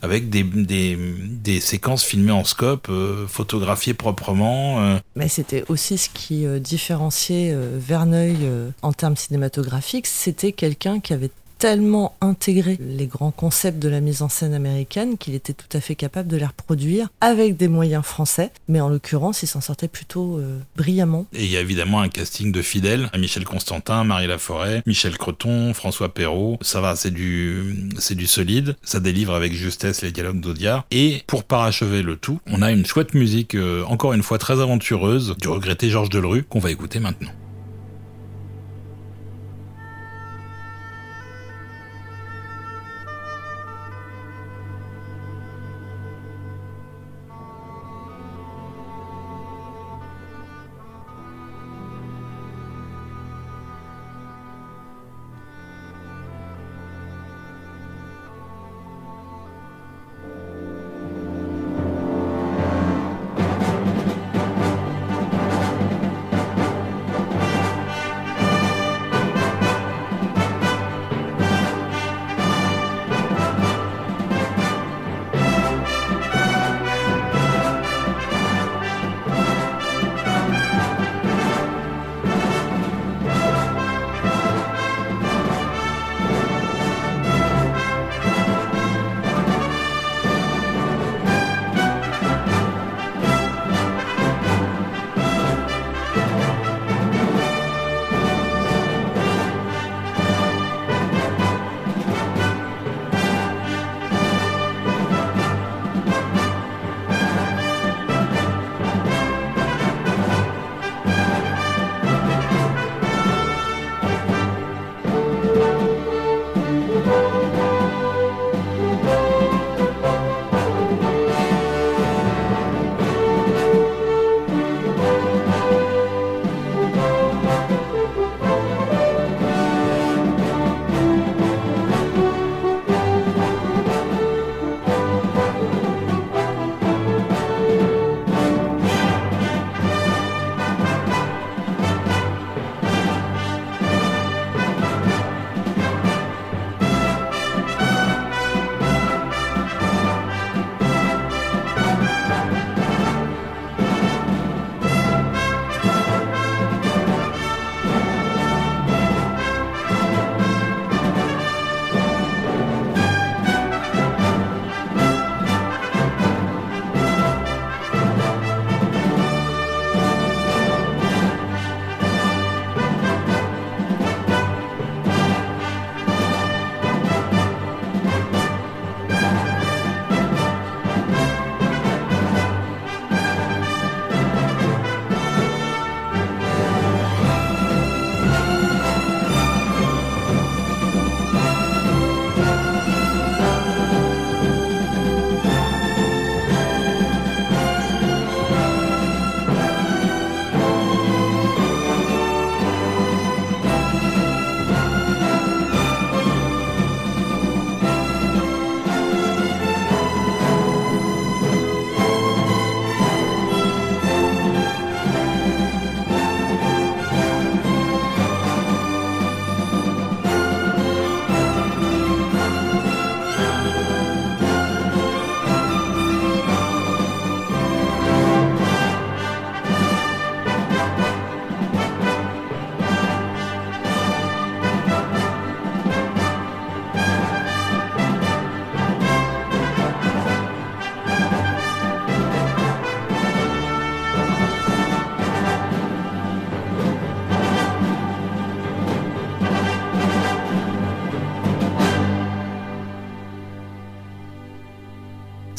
avec 0.00 0.30
des, 0.30 0.44
des, 0.44 0.96
des, 0.96 1.60
séquences 1.60 2.04
filmées 2.04 2.32
en 2.32 2.44
scope, 2.44 2.86
euh, 2.88 3.26
photographiées 3.26 3.94
proprement. 3.94 4.98
Mais 5.16 5.28
c'était 5.28 5.64
aussi 5.68 5.98
ce 5.98 6.08
qui 6.08 6.46
différenciait 6.60 7.56
Verneuil 7.78 8.36
en 8.82 8.92
termes 8.92 9.16
cinématographiques, 9.16 10.06
c'était 10.06 10.52
quelqu'un 10.52 11.00
qui 11.00 11.12
avait 11.12 11.30
tellement 11.62 12.16
intégré 12.20 12.76
les 12.80 13.06
grands 13.06 13.30
concepts 13.30 13.78
de 13.78 13.88
la 13.88 14.00
mise 14.00 14.22
en 14.22 14.28
scène 14.28 14.52
américaine 14.52 15.16
qu'il 15.16 15.36
était 15.36 15.52
tout 15.52 15.76
à 15.76 15.80
fait 15.80 15.94
capable 15.94 16.28
de 16.28 16.36
les 16.36 16.44
reproduire 16.44 17.08
avec 17.20 17.56
des 17.56 17.68
moyens 17.68 18.04
français, 18.04 18.50
mais 18.66 18.80
en 18.80 18.88
l'occurrence, 18.88 19.44
il 19.44 19.46
s'en 19.46 19.60
sortait 19.60 19.86
plutôt 19.86 20.38
euh, 20.38 20.58
brillamment. 20.74 21.24
Et 21.32 21.44
il 21.44 21.50
y 21.52 21.56
a 21.56 21.60
évidemment 21.60 22.00
un 22.00 22.08
casting 22.08 22.50
de 22.50 22.62
fidèles, 22.62 23.08
Michel 23.16 23.44
Constantin, 23.44 24.02
Marie 24.02 24.26
Laforêt, 24.26 24.82
Michel 24.86 25.16
Creton, 25.16 25.72
François 25.72 26.12
Perrault, 26.12 26.58
ça 26.62 26.80
va, 26.80 26.96
c'est 26.96 27.12
du, 27.12 27.92
c'est 27.96 28.16
du 28.16 28.26
solide, 28.26 28.74
ça 28.82 28.98
délivre 28.98 29.32
avec 29.32 29.52
justesse 29.52 30.02
les 30.02 30.10
dialogues 30.10 30.40
d'Audiard, 30.40 30.84
et 30.90 31.22
pour 31.28 31.44
parachever 31.44 32.02
le 32.02 32.16
tout, 32.16 32.40
on 32.48 32.60
a 32.62 32.72
une 32.72 32.84
chouette 32.84 33.14
musique, 33.14 33.54
euh, 33.54 33.84
encore 33.84 34.14
une 34.14 34.24
fois 34.24 34.38
très 34.38 34.60
aventureuse, 34.60 35.36
du 35.38 35.46
regretté 35.46 35.90
Georges 35.90 36.10
Delerue, 36.10 36.42
qu'on 36.42 36.58
va 36.58 36.72
écouter 36.72 36.98
maintenant. 36.98 37.30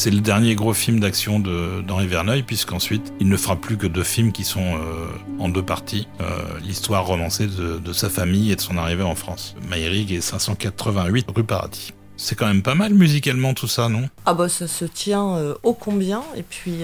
C'est 0.03 0.11
le 0.11 0.19
dernier 0.19 0.53
gros 0.53 0.73
film 0.73 0.99
d'action 0.99 1.39
d'Henri 1.39 2.07
Verneuil, 2.07 2.43
puisqu'ensuite, 2.43 3.13
il 3.21 3.29
ne 3.29 3.37
fera 3.37 3.55
plus 3.55 3.77
que 3.77 3.87
deux 3.87 4.03
films 4.03 4.33
qui 4.33 4.43
sont 4.43 4.59
euh, 4.59 5.07
en 5.39 5.47
deux 5.47 5.63
parties. 5.63 6.09
Euh, 6.19 6.41
l'histoire 6.61 7.05
romancée 7.05 7.47
de, 7.47 7.93
sa 7.93 8.09
famille 8.09 8.51
et 8.51 8.57
de 8.57 8.59
son 8.59 8.75
arrivée 8.75 9.03
en 9.03 9.15
France. 9.15 9.55
Maïrig 9.69 10.11
et 10.11 10.19
588 10.19 11.27
rue 11.33 11.45
Paradis. 11.45 11.93
C'est 12.17 12.35
quand 12.35 12.47
même 12.47 12.63
pas 12.63 12.75
mal 12.75 12.93
musicalement 12.93 13.53
tout 13.53 13.69
ça, 13.69 13.87
non? 13.87 14.09
Ah 14.25 14.33
bah 14.33 14.49
ça 14.49 14.67
se 14.67 14.83
tient 14.83 15.37
euh, 15.37 15.55
ô 15.63 15.71
combien, 15.71 16.21
et 16.35 16.43
puis 16.43 16.83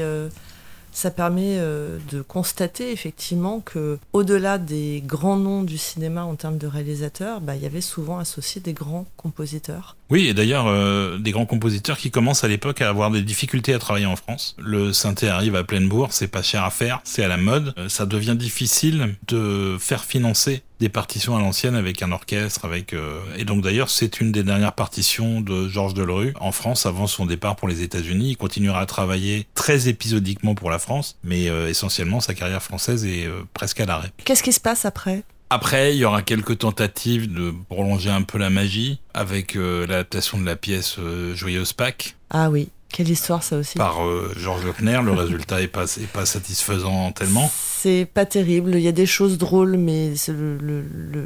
ça 0.91 1.11
permet 1.11 1.57
euh, 1.59 1.97
de 2.11 2.21
constater 2.21 2.91
effectivement 2.91 3.59
que 3.59 3.99
au-delà 4.13 4.57
des 4.57 5.03
grands 5.05 5.37
noms 5.37 5.63
du 5.63 5.77
cinéma 5.77 6.23
en 6.23 6.35
termes 6.35 6.57
de 6.57 6.67
réalisateurs, 6.67 7.41
bah, 7.41 7.55
il 7.55 7.61
y 7.61 7.65
avait 7.65 7.81
souvent 7.81 8.17
associé 8.17 8.59
des 8.59 8.73
grands 8.73 9.05
compositeurs. 9.15 9.95
Oui, 10.09 10.27
et 10.27 10.33
d'ailleurs 10.33 10.67
euh, 10.67 11.17
des 11.17 11.31
grands 11.31 11.45
compositeurs 11.45 11.97
qui 11.97 12.11
commencent 12.11 12.43
à 12.43 12.47
l'époque 12.47 12.81
à 12.81 12.89
avoir 12.89 13.11
des 13.11 13.21
difficultés 13.21 13.73
à 13.73 13.79
travailler 13.79 14.05
en 14.05 14.15
France. 14.15 14.55
Le 14.57 14.93
synthé 14.93 15.27
arrive 15.27 15.55
à 15.55 15.63
pleine 15.63 15.87
bourre, 15.87 16.11
c'est 16.11 16.27
pas 16.27 16.41
cher 16.41 16.63
à 16.63 16.71
faire, 16.71 17.01
c'est 17.03 17.23
à 17.23 17.27
la 17.27 17.37
mode. 17.37 17.73
Euh, 17.77 17.89
ça 17.89 18.05
devient 18.05 18.35
difficile 18.37 19.15
de 19.27 19.77
faire 19.79 20.03
financer 20.03 20.63
des 20.79 20.89
partitions 20.89 21.35
à 21.35 21.39
l'ancienne 21.39 21.75
avec 21.75 22.01
un 22.01 22.11
orchestre, 22.11 22.65
avec 22.65 22.93
euh, 22.93 23.19
et 23.37 23.43
donc 23.43 23.61
d'ailleurs 23.61 23.89
c'est 23.89 24.21
une 24.21 24.31
des 24.31 24.43
dernières 24.43 24.73
partitions 24.73 25.41
de 25.41 25.67
Georges 25.67 25.93
Delerue 25.93 26.33
en 26.39 26.51
France 26.51 26.85
avant 26.85 27.07
son 27.07 27.25
départ 27.25 27.55
pour 27.55 27.67
les 27.67 27.81
États-Unis. 27.83 28.31
Il 28.31 28.37
continuera 28.37 28.79
à 28.79 28.85
travailler 28.85 29.45
très 29.55 29.89
épisodiquement 29.89 30.55
pour 30.55 30.69
la 30.69 30.79
France, 30.79 31.17
mais 31.23 31.49
euh, 31.49 31.69
essentiellement 31.69 32.21
sa 32.21 32.33
carrière 32.33 32.63
française 32.63 33.05
est 33.05 33.25
euh, 33.25 33.41
presque 33.53 33.79
à 33.81 33.85
l'arrêt. 33.85 34.11
Qu'est-ce 34.23 34.43
qui 34.43 34.53
se 34.53 34.61
passe 34.61 34.85
après? 34.85 35.23
Après, 35.49 35.95
il 35.95 35.99
y 35.99 36.05
aura 36.05 36.21
quelques 36.21 36.59
tentatives 36.59 37.33
de 37.33 37.53
prolonger 37.69 38.09
un 38.09 38.21
peu 38.21 38.37
la 38.37 38.49
magie 38.49 38.99
avec 39.13 39.55
l'adaptation 39.55 40.37
de 40.37 40.45
la 40.45 40.55
pièce 40.55 40.97
Joyeuse 41.33 41.73
Pâques. 41.73 42.15
Ah 42.29 42.49
oui. 42.49 42.69
Quelle 42.91 43.09
histoire 43.09 43.43
ça 43.43 43.57
aussi 43.57 43.77
Par 43.77 44.03
euh, 44.03 44.33
Georges 44.35 44.65
Lochner, 44.65 44.99
le 45.03 45.11
résultat 45.13 45.61
est 45.61 45.67
pas, 45.67 45.85
est 45.85 46.11
pas 46.11 46.25
satisfaisant 46.25 47.11
tellement. 47.11 47.49
C'est 47.53 48.07
pas 48.11 48.25
terrible, 48.25 48.75
il 48.75 48.81
y 48.81 48.87
a 48.87 48.91
des 48.91 49.05
choses 49.05 49.37
drôles, 49.37 49.77
mais 49.77 50.13
le, 50.27 50.57
le, 50.57 50.81
le, 50.81 51.25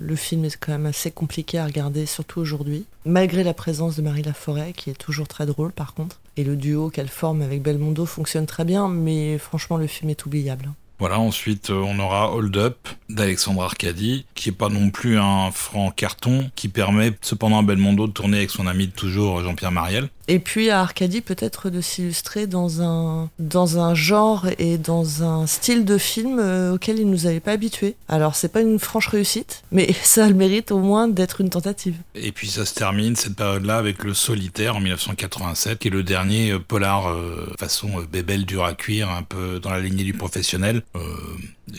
le, 0.00 0.16
film 0.16 0.44
est 0.46 0.56
quand 0.56 0.72
même 0.72 0.86
assez 0.86 1.10
compliqué 1.10 1.58
à 1.58 1.66
regarder, 1.66 2.06
surtout 2.06 2.40
aujourd'hui. 2.40 2.86
Malgré 3.04 3.44
la 3.44 3.54
présence 3.54 3.94
de 3.96 4.02
Marie 4.02 4.22
Laforêt, 4.22 4.72
qui 4.72 4.90
est 4.90 4.94
toujours 4.94 5.28
très 5.28 5.46
drôle 5.46 5.72
par 5.72 5.94
contre. 5.94 6.18
Et 6.36 6.44
le 6.44 6.56
duo 6.56 6.88
qu'elle 6.88 7.08
forme 7.08 7.42
avec 7.42 7.62
Belmondo 7.62 8.06
fonctionne 8.06 8.46
très 8.46 8.64
bien, 8.64 8.88
mais 8.88 9.38
franchement 9.38 9.76
le 9.76 9.86
film 9.86 10.10
est 10.10 10.24
oubliable. 10.24 10.70
Voilà, 11.02 11.18
ensuite 11.18 11.70
euh, 11.70 11.82
on 11.84 11.98
aura 11.98 12.32
Hold 12.32 12.56
Up 12.56 12.88
d'Alexandre 13.08 13.64
Arcadi, 13.64 14.24
qui 14.36 14.50
est 14.50 14.52
pas 14.52 14.68
non 14.68 14.90
plus 14.90 15.18
un 15.18 15.50
franc 15.50 15.90
carton, 15.90 16.48
qui 16.54 16.68
permet 16.68 17.10
cependant 17.22 17.58
à 17.58 17.62
Belmondo 17.62 18.06
de 18.06 18.12
tourner 18.12 18.36
avec 18.36 18.50
son 18.50 18.68
ami 18.68 18.86
de 18.86 18.92
toujours 18.92 19.42
Jean-Pierre 19.42 19.72
Mariel. 19.72 20.10
Et 20.28 20.38
puis 20.38 20.70
à 20.70 20.80
Arcadie 20.80 21.20
peut-être 21.20 21.70
de 21.70 21.80
s'illustrer 21.80 22.46
dans 22.46 22.82
un, 22.82 23.28
dans 23.38 23.78
un 23.78 23.94
genre 23.94 24.46
et 24.58 24.78
dans 24.78 25.22
un 25.22 25.46
style 25.46 25.84
de 25.84 25.98
film 25.98 26.38
euh, 26.38 26.74
auquel 26.74 26.98
il 26.98 27.08
nous 27.08 27.26
avait 27.26 27.40
pas 27.40 27.52
habitués. 27.52 27.96
Alors 28.08 28.34
c'est 28.34 28.48
pas 28.48 28.60
une 28.60 28.78
franche 28.78 29.08
réussite, 29.08 29.62
mais 29.72 29.92
ça 30.02 30.28
le 30.28 30.34
mérite 30.34 30.70
au 30.70 30.78
moins 30.78 31.08
d'être 31.08 31.40
une 31.40 31.50
tentative. 31.50 31.96
Et 32.14 32.32
puis 32.32 32.48
ça 32.48 32.64
se 32.64 32.74
termine 32.74 33.16
cette 33.16 33.36
période-là 33.36 33.78
avec 33.78 34.04
Le 34.04 34.14
Solitaire 34.14 34.76
en 34.76 34.80
1987, 34.80 35.78
qui 35.78 35.88
est 35.88 35.90
le 35.90 36.02
dernier 36.02 36.52
euh, 36.52 36.58
polar 36.58 37.08
euh, 37.08 37.52
façon 37.58 37.88
bébelle 38.10 38.46
dur 38.46 38.64
à 38.64 38.74
cuire, 38.74 39.10
un 39.10 39.22
peu 39.22 39.60
dans 39.60 39.70
la 39.70 39.80
lignée 39.80 40.04
du 40.04 40.14
professionnel. 40.14 40.82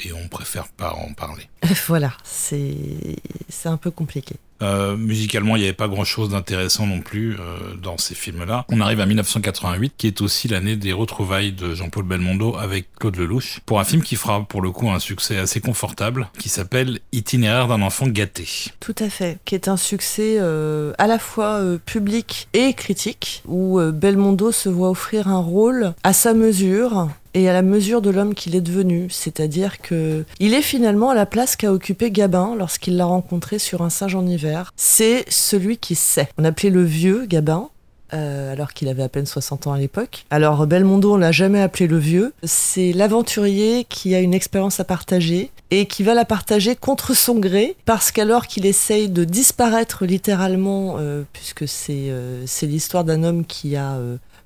Et 0.04 0.14
on 0.14 0.28
préfère 0.28 0.68
pas 0.68 0.94
en 0.94 1.14
parler. 1.14 1.48
voilà, 1.88 2.14
c'est 2.24 3.18
un 3.66 3.78
peu 3.78 3.92
compliqué. 3.92 4.36
Euh, 4.64 4.96
musicalement, 4.96 5.56
il 5.56 5.60
n'y 5.60 5.66
avait 5.66 5.74
pas 5.74 5.88
grand-chose 5.88 6.30
d'intéressant 6.30 6.88
non 6.88 7.02
plus 7.02 7.34
euh, 7.34 7.76
dans 7.82 7.98
ces 7.98 8.16
films-là. 8.16 8.66
On 8.70 8.80
arrive 8.80 9.02
à 9.02 9.06
1988, 9.06 9.94
qui 9.98 10.08
est 10.08 10.22
aussi 10.22 10.48
l'année 10.48 10.78
des 10.78 10.94
retrouvailles 10.94 11.52
de 11.52 11.76
Jean-Paul 11.76 12.06
Belmondo 12.06 12.56
avec 12.56 12.88
Claude 12.96 13.18
Lelouch, 13.18 13.60
pour 13.66 13.80
un 13.80 13.84
film 13.84 14.02
qui 14.02 14.16
fera 14.16 14.44
pour 14.44 14.62
le 14.62 14.72
coup 14.72 14.90
un 14.90 15.00
succès 15.00 15.38
assez 15.38 15.60
confortable, 15.60 16.30
qui 16.40 16.48
s'appelle 16.48 17.00
Itinéraire 17.12 17.68
d'un 17.68 17.82
enfant 17.82 18.08
gâté. 18.08 18.48
Tout 18.80 18.96
à 19.00 19.10
fait, 19.10 19.40
qui 19.44 19.56
est 19.56 19.68
un 19.68 19.78
succès 19.78 20.38
euh, 20.40 20.94
à 20.98 21.08
la 21.08 21.20
fois 21.20 21.62
public 21.86 22.48
et 22.54 22.74
critique, 22.74 23.44
où 23.46 23.80
Belmondo 23.80 24.52
se 24.52 24.70
voit 24.70 24.90
offrir 24.90 25.28
un 25.28 25.40
rôle 25.40 25.94
à 26.04 26.14
sa 26.14 26.34
mesure, 26.34 27.10
et 27.34 27.50
à 27.50 27.54
la 27.54 27.62
mesure 27.62 28.02
de 28.02 28.10
l'homme 28.10 28.34
qu'il 28.34 28.56
est 28.56 28.62
devenu. 28.62 29.08
C'est-à-dire 29.10 29.82
que 29.82 30.26
il 30.40 30.54
est 30.54 30.62
finalement 30.62 31.10
à 31.10 31.16
la 31.16 31.26
place 31.26 31.56
qu'a 31.56 31.72
occupé 31.72 32.12
Gabin 32.12 32.56
lorsqu'il 32.58 32.98
l'a 32.98 33.06
rencontré 33.06 33.60
sur 33.60 33.82
un 33.82 33.90
singe 33.90 34.16
en 34.16 34.26
hiver. 34.26 34.74
C'est 34.76 35.26
celui 35.30 35.78
qui 35.78 35.96
sait. 35.96 36.30
On 36.38 36.46
appelait 36.46 36.70
le 36.70 36.84
vieux 36.84 37.26
Gabin. 37.26 37.70
Euh, 38.14 38.54
alors 38.54 38.74
qu'il 38.74 38.90
avait 38.90 39.02
à 39.02 39.10
peine 39.10 39.26
60 39.26 39.66
ans 39.66 39.74
à 39.74 39.80
l'époque. 39.80 40.26
Alors 40.30 40.68
Belmondo, 40.68 41.16
on 41.16 41.18
l'a 41.18 41.32
jamais 41.32 41.60
appelé 41.60 41.88
le 41.88 41.98
vieux. 41.98 42.34
C'est 42.44 42.94
l'aventurier 42.94 43.88
qui 43.90 44.14
a 44.14 44.20
une 44.20 44.36
expérience 44.36 44.80
à 44.80 44.84
partager 44.84 45.50
et 45.72 45.88
qui 45.88 46.04
va 46.04 46.14
la 46.14 46.24
partager 46.24 46.76
contre 46.76 47.16
son 47.16 47.40
gré 47.40 47.76
parce 47.86 48.12
qu'alors 48.12 48.46
qu'il 48.46 48.68
essaye 48.68 49.10
de 49.10 49.24
disparaître 49.24 50.06
littéralement, 50.06 50.98
euh, 51.00 51.24
puisque 51.34 51.68
c'est 51.68 52.12
euh, 52.12 52.44
c'est 52.46 52.68
l'histoire 52.68 53.04
d'un 53.04 53.24
homme 53.24 53.46
qui 53.46 53.76
a 53.76 53.98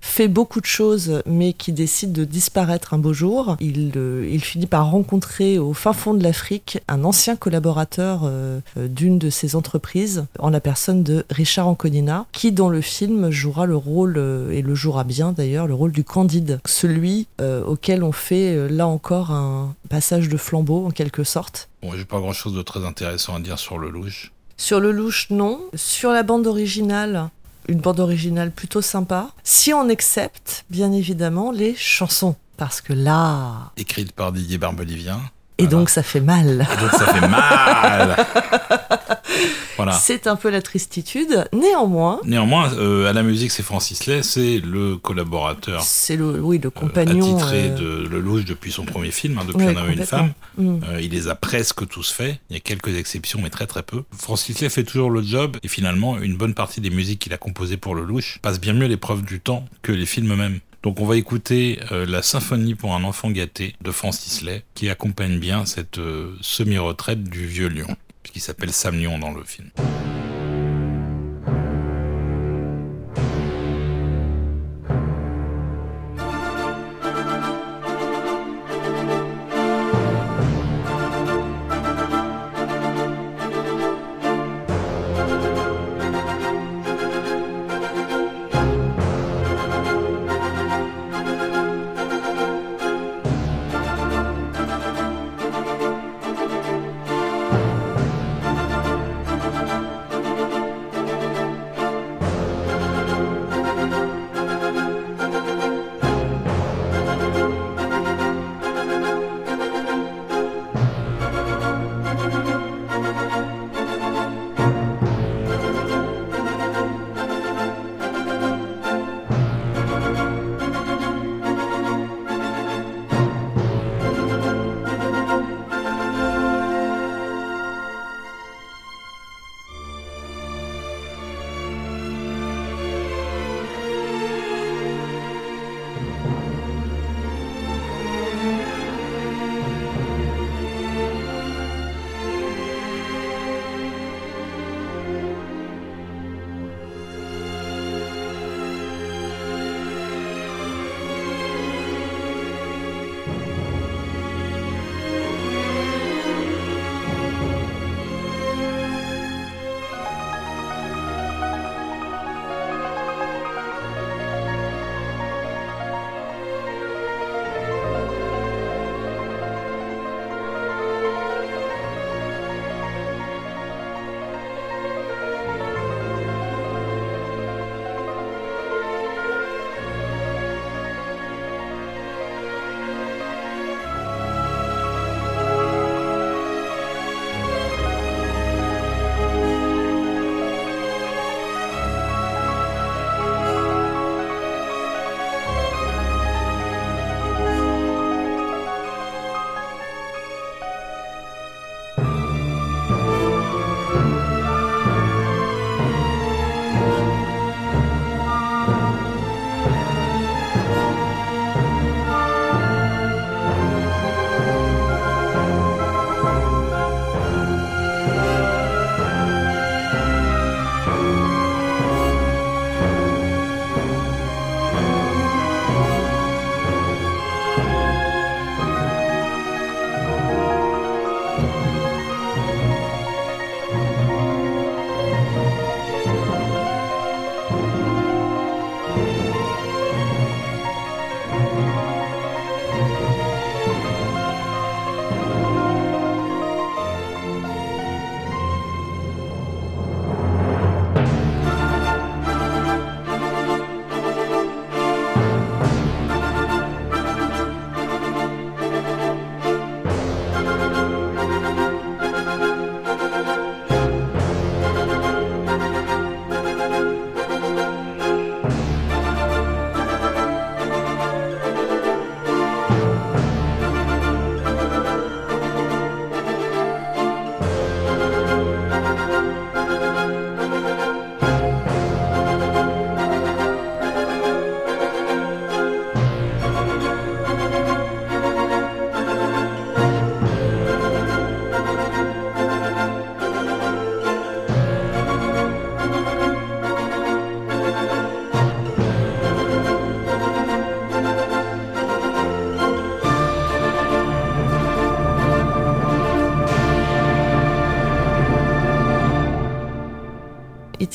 fait 0.02 0.28
beaucoup 0.28 0.61
de 0.61 0.65
choses, 0.65 1.22
mais 1.26 1.53
qui 1.53 1.72
décide 1.72 2.11
de 2.11 2.24
disparaître 2.24 2.94
un 2.94 2.98
beau 2.98 3.14
jour. 3.14 3.57
Il, 3.60 3.91
euh, 3.95 4.28
il 4.32 4.44
finit 4.44 4.65
par 4.65 4.90
rencontrer 4.90 5.60
au 5.60 5.74
fin 5.74 5.94
fond 5.94 6.14
de 6.14 6.24
l'Afrique 6.24 6.80
un 6.88 7.03
ancien 7.03 7.36
collaborateur 7.36 8.22
euh, 8.24 8.60
euh, 8.78 8.88
d'une 8.88 9.19
de 9.19 9.30
ses 9.30 9.56
entreprises, 9.56 10.26
en 10.40 10.49
la 10.49 10.60
personne 10.60 11.03
de 11.03 11.26
Richard 11.30 11.68
Anconina, 11.68 12.26
qui 12.32 12.52
dans 12.52 12.69
le 12.69 12.82
film 12.82 13.30
jouera 13.30 13.65
le 13.65 13.76
rôle, 13.76 14.18
et 14.52 14.61
le 14.61 14.76
jouera 14.76 15.03
bien 15.03 15.32
d'ailleurs, 15.32 15.68
le 15.68 15.74
rôle 15.74 15.91
du 15.91 16.03
Candide, 16.03 16.60
celui 16.65 17.28
auquel 17.40 18.03
on 18.03 18.11
fait 18.11 18.69
là 18.69 18.88
encore 18.88 19.32
un 19.32 19.76
passage 19.90 20.30
de 20.30 20.38
flambeau 20.38 20.86
en 20.86 20.91
quelque 20.91 21.24
sorte. 21.24 21.69
Bon, 21.82 21.91
j'ai 21.95 22.06
pas 22.06 22.19
grand 22.19 22.34
chose 22.34 22.53
de 22.53 22.61
très 22.61 22.86
intéressant 22.86 23.36
à 23.36 23.40
dire 23.40 23.60
sur 23.60 23.78
le 23.78 23.90
louche. 23.90 24.32
Sur 24.57 24.80
le 24.80 24.91
louche, 24.91 25.28
non. 25.30 25.61
Sur 25.76 26.11
la 26.11 26.24
bande 26.24 26.48
originale, 26.48 27.30
une 27.68 27.80
bande 27.80 27.99
originale 27.99 28.52
plutôt 28.52 28.81
sympa. 28.81 29.30
Si 29.44 29.73
on 29.73 29.89
accepte, 29.89 30.65
bien 30.69 30.91
évidemment, 30.91 31.52
les 31.52 31.76
chansons. 31.76 32.35
Parce 32.57 32.81
que 32.81 32.94
là... 32.94 33.72
Écrite 33.77 34.14
par 34.14 34.31
Didier 34.31 34.57
Barbelivien. 34.57 35.22
Et 35.58 35.68
donc 35.68 35.90
ça 35.90 36.04
fait 36.04 36.22
mal. 36.22 36.68
Et 36.72 36.82
donc 36.82 36.92
ça 36.92 37.06
fait 37.08 37.28
mal. 37.28 38.26
voilà. 39.76 39.92
C'est 39.94 40.28
un 40.28 40.36
peu 40.36 40.50
la 40.50 40.62
tristitude. 40.62 41.48
Néanmoins. 41.52 42.20
Néanmoins, 42.26 42.72
euh, 42.74 43.10
à 43.10 43.14
la 43.14 43.24
musique, 43.24 43.52
c'est 43.52 43.64
Francis 43.64 44.06
Lay, 44.06 44.22
c'est 44.22 44.60
le 44.60 44.98
collaborateur. 44.98 45.82
C'est 45.82 46.16
le, 46.16 46.40
oui, 46.42 46.60
le 46.60 46.70
compagnon. 46.70 47.26
Euh, 47.26 47.36
attitré 47.36 47.70
euh, 47.70 48.04
de 48.04 48.08
Lelouch 48.08 48.46
depuis 48.46 48.72
son 48.72 48.86
premier 48.86 49.12
film, 49.12 49.40
hein, 49.40 49.46
depuis 49.48 49.66
Un 49.66 49.76
homme 49.76 49.90
et 49.90 49.94
une 49.94 50.06
femme. 50.06 50.34
Mm. 50.58 50.80
il 51.02 51.12
les 51.12 51.28
a 51.28 51.36
presque 51.36 51.88
tous 51.88 52.12
faits. 52.12 52.38
Il 52.50 52.56
y 52.56 52.58
a 52.58 52.60
quelques 52.60 52.96
exceptions, 52.96 53.40
mais 53.42 53.50
très 53.50 53.66
très 53.66 53.84
peu. 53.84 54.04
Francis 54.16 54.60
Lay 54.60 54.70
fait 54.70 54.84
toujours 54.84 55.10
le 55.10 55.24
job 55.24 55.58
et 55.64 55.68
finalement, 55.68 56.20
une 56.20 56.38
bonne 56.38 56.54
partie 56.54 56.82
des 56.82 56.92
musiques 56.92 57.20
qu'il 57.20 57.34
a 57.34 57.38
composées 57.38 57.78
pour 57.78 57.96
Lelouch 57.96 58.40
passe 58.42 58.60
bien 58.60 58.74
mieux 58.74 58.88
l'épreuve 58.88 59.24
du 59.24 59.40
temps 59.40 59.66
que 59.82 59.92
les 59.92 60.06
films 60.06 60.34
eux-mêmes. 60.34 60.60
Donc 60.84 60.99
on 60.99 61.06
va 61.06 61.18
écouter 61.18 61.80
euh, 61.91 62.06
la 62.06 62.22
symphonie 62.22 62.76
pour 62.76 62.94
un 62.94 63.04
enfant 63.04 63.32
gâté 63.32 63.76
de 63.82 63.91
Francis 63.91 64.41
Lay, 64.41 64.64
qui 64.74 64.90
accompagne 64.90 65.40
bien 65.40 65.66
cette 65.66 65.98
euh, 65.98 66.36
semi-retraite 66.41 67.24
du 67.24 67.45
vieux 67.45 67.70
lion, 67.70 67.95
puisqu'il 68.24 68.41
s'appelle 68.41 68.72
Sam 68.72 69.02
Lion 69.02 69.20
dans 69.20 69.32
le 69.32 69.44
film. 69.44 69.70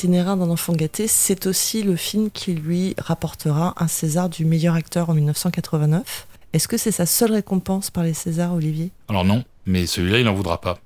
Itinéraire 0.03 0.37
d'un 0.37 0.51
enfant 0.51 0.73
gâté, 0.73 1.07
c'est 1.07 1.47
aussi 1.47 1.85
le 1.85 1.95
film 1.95 2.33
qui 2.33 2.55
lui 2.55 2.97
rapportera 2.99 3.73
un 3.77 3.87
César 3.87 4.29
du 4.29 4.45
meilleur 4.45 4.75
acteur 4.75 5.11
en 5.11 5.15
1989. 5.15 6.27
Est-ce 6.53 6.67
que 6.67 6.77
c'est 6.77 6.91
sa 6.91 7.07
seule 7.07 7.31
récompense 7.31 7.93
par 7.93 8.03
les 8.03 8.13
Césars, 8.13 8.53
Olivier? 8.53 8.91
Alors 9.09 9.25
non, 9.25 9.45
mais 9.65 9.87
celui-là, 9.87 10.19
il 10.19 10.25
n'en 10.25 10.35
voudra 10.35 10.61
pas. 10.61 10.81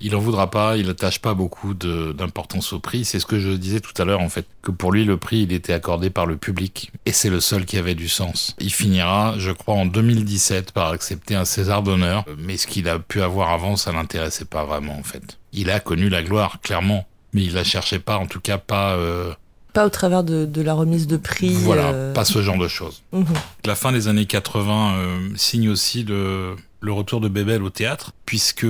il 0.00 0.16
en 0.16 0.18
voudra 0.18 0.50
pas, 0.50 0.76
il 0.76 0.88
n'attache 0.88 1.20
pas 1.20 1.34
beaucoup 1.34 1.72
d'importance 1.74 2.72
au 2.72 2.80
prix. 2.80 3.04
C'est 3.04 3.20
ce 3.20 3.26
que 3.26 3.38
je 3.38 3.50
disais 3.50 3.78
tout 3.78 3.92
à 4.02 4.04
l'heure, 4.04 4.22
en 4.22 4.28
fait, 4.28 4.46
que 4.60 4.72
pour 4.72 4.90
lui, 4.90 5.04
le 5.04 5.18
prix, 5.18 5.42
il 5.42 5.52
était 5.52 5.72
accordé 5.72 6.10
par 6.10 6.26
le 6.26 6.36
public. 6.36 6.90
Et 7.04 7.12
c'est 7.12 7.30
le 7.30 7.38
seul 7.38 7.64
qui 7.64 7.78
avait 7.78 7.94
du 7.94 8.08
sens. 8.08 8.56
Il 8.58 8.72
finira, 8.72 9.34
je 9.38 9.52
crois, 9.52 9.76
en 9.76 9.86
2017 9.86 10.72
par 10.72 10.90
accepter 10.90 11.36
un 11.36 11.44
César 11.44 11.84
d'honneur. 11.84 12.24
Mais 12.38 12.56
ce 12.56 12.66
qu'il 12.66 12.88
a 12.88 12.98
pu 12.98 13.22
avoir 13.22 13.50
avant, 13.50 13.76
ça 13.76 13.92
l'intéressait 13.92 14.46
pas 14.46 14.64
vraiment, 14.64 14.98
en 14.98 15.04
fait. 15.04 15.38
Il 15.52 15.70
a 15.70 15.78
connu 15.78 16.08
la 16.08 16.24
gloire, 16.24 16.60
clairement. 16.60 17.06
Mais 17.32 17.44
il 17.44 17.54
la 17.54 17.64
cherchait 17.64 17.98
pas, 17.98 18.18
en 18.18 18.26
tout 18.26 18.40
cas 18.40 18.58
pas... 18.58 18.94
Euh, 18.96 19.32
pas 19.72 19.84
au 19.84 19.90
travers 19.90 20.24
de, 20.24 20.62
la 20.62 20.72
remise 20.72 21.06
de 21.06 21.18
prix. 21.18 21.50
Voilà, 21.50 21.88
euh, 21.88 22.12
pas 22.14 22.24
ce 22.24 22.40
genre 22.40 22.56
de 22.56 22.68
choses. 22.68 23.02
Mhm. 23.12 23.26
La 23.66 23.74
fin 23.74 23.92
des 23.92 24.08
années 24.08 24.24
80 24.24 24.94
euh, 24.96 25.28
signe 25.36 25.68
aussi 25.68 26.02
le, 26.02 26.56
le 26.80 26.92
retour 26.92 27.20
de 27.20 27.28
Bebel 27.28 27.62
au 27.62 27.68
théâtre, 27.68 28.12
puisque 28.24 28.66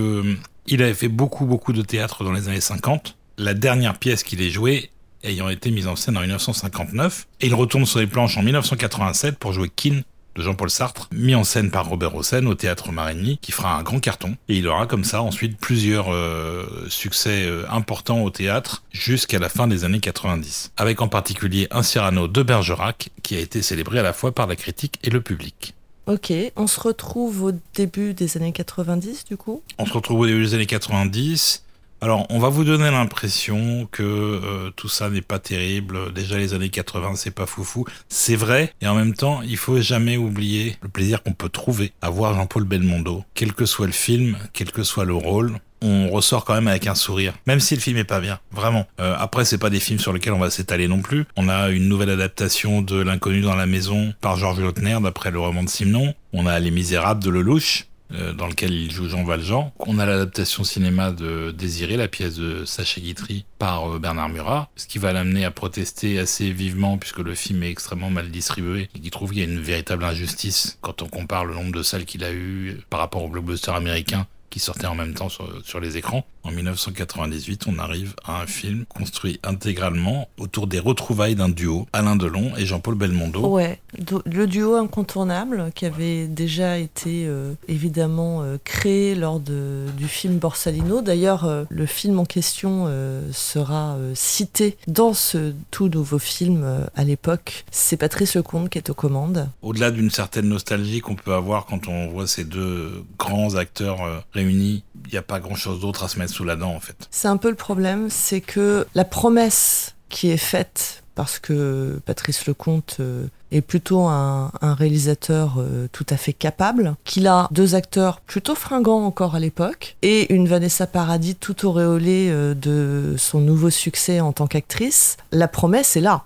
il 0.66 0.82
avait 0.82 0.94
fait 0.94 1.08
beaucoup, 1.08 1.46
beaucoup 1.46 1.72
de 1.72 1.82
théâtre 1.82 2.24
dans 2.24 2.32
les 2.32 2.48
années 2.48 2.60
50. 2.60 3.16
La 3.38 3.54
dernière 3.54 3.98
pièce 3.98 4.24
qu'il 4.24 4.42
ait 4.42 4.50
jouée 4.50 4.90
ayant 5.22 5.48
été 5.48 5.70
mise 5.70 5.86
en 5.86 5.96
scène 5.96 6.16
en 6.16 6.20
1959, 6.20 7.26
et 7.40 7.46
il 7.46 7.54
retourne 7.54 7.86
sur 7.86 7.98
les 7.98 8.06
planches 8.06 8.36
en 8.36 8.42
1987 8.42 9.38
pour 9.38 9.52
jouer 9.52 9.70
Keane 9.74 10.02
de 10.36 10.42
Jean-Paul 10.42 10.70
Sartre, 10.70 11.08
mis 11.12 11.34
en 11.34 11.44
scène 11.44 11.70
par 11.70 11.88
Robert 11.88 12.14
Hossein 12.14 12.46
au 12.46 12.54
théâtre 12.54 12.92
Marigny, 12.92 13.38
qui 13.38 13.52
fera 13.52 13.76
un 13.76 13.82
grand 13.82 14.00
carton. 14.00 14.36
Et 14.48 14.56
il 14.56 14.68
aura 14.68 14.86
comme 14.86 15.04
ça 15.04 15.22
ensuite 15.22 15.58
plusieurs 15.58 16.12
euh, 16.12 16.86
succès 16.88 17.46
euh, 17.46 17.64
importants 17.70 18.22
au 18.22 18.30
théâtre 18.30 18.84
jusqu'à 18.92 19.38
la 19.38 19.48
fin 19.48 19.66
des 19.66 19.84
années 19.84 20.00
90. 20.00 20.72
Avec 20.76 21.00
en 21.00 21.08
particulier 21.08 21.66
un 21.70 21.82
Cyrano 21.82 22.28
de 22.28 22.42
Bergerac, 22.42 23.10
qui 23.22 23.36
a 23.36 23.40
été 23.40 23.62
célébré 23.62 23.98
à 23.98 24.02
la 24.02 24.12
fois 24.12 24.32
par 24.32 24.46
la 24.46 24.56
critique 24.56 24.98
et 25.02 25.10
le 25.10 25.20
public. 25.20 25.74
Ok, 26.06 26.32
on 26.54 26.68
se 26.68 26.78
retrouve 26.78 27.42
au 27.42 27.52
début 27.74 28.14
des 28.14 28.36
années 28.36 28.52
90 28.52 29.24
du 29.24 29.36
coup? 29.36 29.62
On 29.78 29.86
se 29.86 29.92
retrouve 29.92 30.20
au 30.20 30.26
début 30.26 30.44
des 30.44 30.54
années 30.54 30.66
90. 30.66 31.64
Alors, 32.02 32.26
on 32.28 32.38
va 32.38 32.50
vous 32.50 32.64
donner 32.64 32.90
l'impression 32.90 33.88
que 33.90 34.02
euh, 34.02 34.70
tout 34.76 34.88
ça 34.88 35.08
n'est 35.08 35.22
pas 35.22 35.38
terrible. 35.38 36.12
Déjà, 36.12 36.36
les 36.36 36.52
années 36.52 36.68
80, 36.68 37.14
c'est 37.16 37.30
pas 37.30 37.46
foufou. 37.46 37.86
C'est 38.08 38.36
vrai, 38.36 38.74
et 38.82 38.86
en 38.86 38.94
même 38.94 39.14
temps, 39.14 39.40
il 39.42 39.56
faut 39.56 39.80
jamais 39.80 40.18
oublier 40.18 40.76
le 40.82 40.88
plaisir 40.88 41.22
qu'on 41.22 41.32
peut 41.32 41.48
trouver 41.48 41.92
à 42.02 42.10
voir 42.10 42.34
Jean-Paul 42.34 42.64
Belmondo. 42.64 43.24
Quel 43.34 43.54
que 43.54 43.64
soit 43.64 43.86
le 43.86 43.92
film, 43.92 44.36
quel 44.52 44.72
que 44.72 44.82
soit 44.82 45.06
le 45.06 45.14
rôle, 45.14 45.58
on 45.82 46.10
ressort 46.10 46.44
quand 46.44 46.54
même 46.54 46.68
avec 46.68 46.86
un 46.86 46.94
sourire, 46.94 47.34
même 47.46 47.60
si 47.60 47.74
le 47.74 47.80
film 47.80 47.96
est 47.96 48.04
pas 48.04 48.20
bien, 48.20 48.40
vraiment. 48.50 48.86
Euh, 49.00 49.14
après, 49.18 49.44
c'est 49.44 49.58
pas 49.58 49.70
des 49.70 49.80
films 49.80 49.98
sur 49.98 50.12
lesquels 50.12 50.32
on 50.32 50.38
va 50.38 50.50
s'étaler 50.50 50.88
non 50.88 51.00
plus. 51.00 51.24
On 51.36 51.48
a 51.48 51.70
une 51.70 51.88
nouvelle 51.88 52.10
adaptation 52.10 52.82
de 52.82 52.96
L'inconnu 52.96 53.40
dans 53.40 53.54
la 53.54 53.66
maison 53.66 54.12
par 54.20 54.36
Georges 54.36 54.60
Lautner 54.60 54.98
d'après 55.02 55.30
le 55.30 55.38
roman 55.38 55.62
de 55.62 55.68
Simon. 55.68 56.14
On 56.32 56.46
a 56.46 56.58
Les 56.58 56.70
Misérables 56.70 57.22
de 57.22 57.30
Lelouch 57.30 57.86
dans 58.10 58.46
lequel 58.46 58.72
il 58.72 58.90
joue 58.90 59.08
Jean 59.08 59.24
Valjean. 59.24 59.72
On 59.78 59.98
a 59.98 60.06
l'adaptation 60.06 60.64
cinéma 60.64 61.10
de 61.10 61.50
Désiré, 61.50 61.96
la 61.96 62.08
pièce 62.08 62.36
de 62.36 62.64
Sacha 62.64 63.00
Guitry 63.00 63.44
par 63.58 63.90
euh, 63.90 63.98
Bernard 63.98 64.28
Murat, 64.28 64.68
ce 64.76 64.86
qui 64.86 64.98
va 64.98 65.12
l'amener 65.12 65.44
à 65.44 65.50
protester 65.50 66.18
assez 66.18 66.50
vivement 66.50 66.98
puisque 66.98 67.18
le 67.18 67.34
film 67.34 67.62
est 67.62 67.70
extrêmement 67.70 68.10
mal 68.10 68.30
distribué 68.30 68.88
et 68.94 69.00
qu'il 69.00 69.10
trouve 69.10 69.30
qu'il 69.30 69.40
y 69.40 69.42
a 69.42 69.48
une 69.48 69.60
véritable 69.60 70.04
injustice 70.04 70.78
quand 70.80 71.02
on 71.02 71.08
compare 71.08 71.44
le 71.44 71.54
nombre 71.54 71.72
de 71.72 71.82
salles 71.82 72.04
qu'il 72.04 72.24
a 72.24 72.32
eu 72.32 72.80
par 72.90 73.00
rapport 73.00 73.24
au 73.24 73.28
blockbuster 73.28 73.72
américain 73.72 74.26
qui 74.50 74.60
sortait 74.60 74.86
en 74.86 74.94
même 74.94 75.12
temps 75.12 75.28
sur, 75.28 75.80
les 75.80 75.96
écrans. 75.98 76.24
En 76.46 76.52
1998, 76.52 77.64
on 77.66 77.80
arrive 77.80 78.14
à 78.24 78.40
un 78.40 78.46
film 78.46 78.84
construit 78.88 79.40
intégralement 79.42 80.28
autour 80.38 80.68
des 80.68 80.78
retrouvailles 80.78 81.34
d'un 81.34 81.48
duo, 81.48 81.88
Alain 81.92 82.14
Delon 82.14 82.52
et 82.56 82.64
Jean-Paul 82.66 82.94
Belmondo. 82.94 83.44
Ouais, 83.48 83.80
le 84.24 84.46
duo 84.46 84.76
incontournable 84.76 85.72
qui 85.74 85.86
avait 85.86 86.28
déjà 86.28 86.78
été 86.78 87.26
euh, 87.26 87.54
évidemment 87.66 88.42
euh, 88.42 88.58
créé 88.62 89.16
lors 89.16 89.40
de, 89.40 89.86
du 89.96 90.06
film 90.06 90.38
Borsalino. 90.38 91.02
D'ailleurs, 91.02 91.46
euh, 91.46 91.64
le 91.68 91.84
film 91.84 92.20
en 92.20 92.24
question 92.24 92.86
sera 93.32 93.96
cité 94.14 94.76
dans 94.86 95.14
ce 95.14 95.52
tout 95.72 95.88
nouveau 95.88 96.18
film 96.18 96.86
à 96.94 97.02
l'époque. 97.02 97.64
C'est 97.72 97.96
Patrice 97.96 98.36
Lecomte 98.36 98.68
qui 98.68 98.78
est 98.78 98.90
aux 98.90 98.94
commandes. 98.94 99.48
Au-delà 99.62 99.90
d'une 99.90 100.10
certaine 100.10 100.48
nostalgie 100.48 101.00
qu'on 101.00 101.16
peut 101.16 101.34
avoir 101.34 101.66
quand 101.66 101.88
on 101.88 102.08
voit 102.08 102.26
ces 102.26 102.44
deux 102.44 103.04
grands 103.18 103.56
acteurs 103.56 104.24
réunis, 104.32 104.84
il 105.06 105.12
n'y 105.12 105.18
a 105.18 105.22
pas 105.22 105.40
grand-chose 105.40 105.80
d'autre 105.80 106.04
à 106.04 106.08
se 106.08 106.18
mettre 106.18 106.35
la 106.44 106.56
dent 106.56 106.74
en 106.74 106.80
fait. 106.80 107.08
C'est 107.10 107.28
un 107.28 107.36
peu 107.36 107.50
le 107.50 107.56
problème, 107.56 108.08
c'est 108.10 108.40
que 108.40 108.86
la 108.94 109.04
promesse 109.04 109.94
qui 110.08 110.30
est 110.30 110.36
faite 110.36 111.02
parce 111.16 111.38
que 111.38 111.98
Patrice 112.04 112.46
Lecomte 112.46 112.98
euh, 113.00 113.26
est 113.50 113.62
plutôt 113.62 114.02
un, 114.02 114.52
réalisateur 114.60 115.56
euh, 115.58 115.88
tout 115.90 116.06
à 116.10 116.16
fait 116.16 116.34
capable, 116.34 116.94
qu'il 117.04 117.26
a 117.26 117.48
deux 117.50 117.74
acteurs 117.74 118.20
plutôt 118.20 118.54
fringants 118.54 119.04
encore 119.04 119.34
à 119.34 119.40
l'époque, 119.40 119.96
et 120.02 120.32
une 120.32 120.46
Vanessa 120.46 120.86
Paradis 120.86 121.34
tout 121.34 121.66
auréolée 121.66 122.28
euh, 122.30 122.54
de 122.54 123.14
son 123.16 123.40
nouveau 123.40 123.70
succès 123.70 124.20
en 124.20 124.32
tant 124.32 124.46
qu'actrice. 124.46 125.16
La 125.32 125.48
promesse 125.48 125.96
est 125.96 126.00
là, 126.00 126.24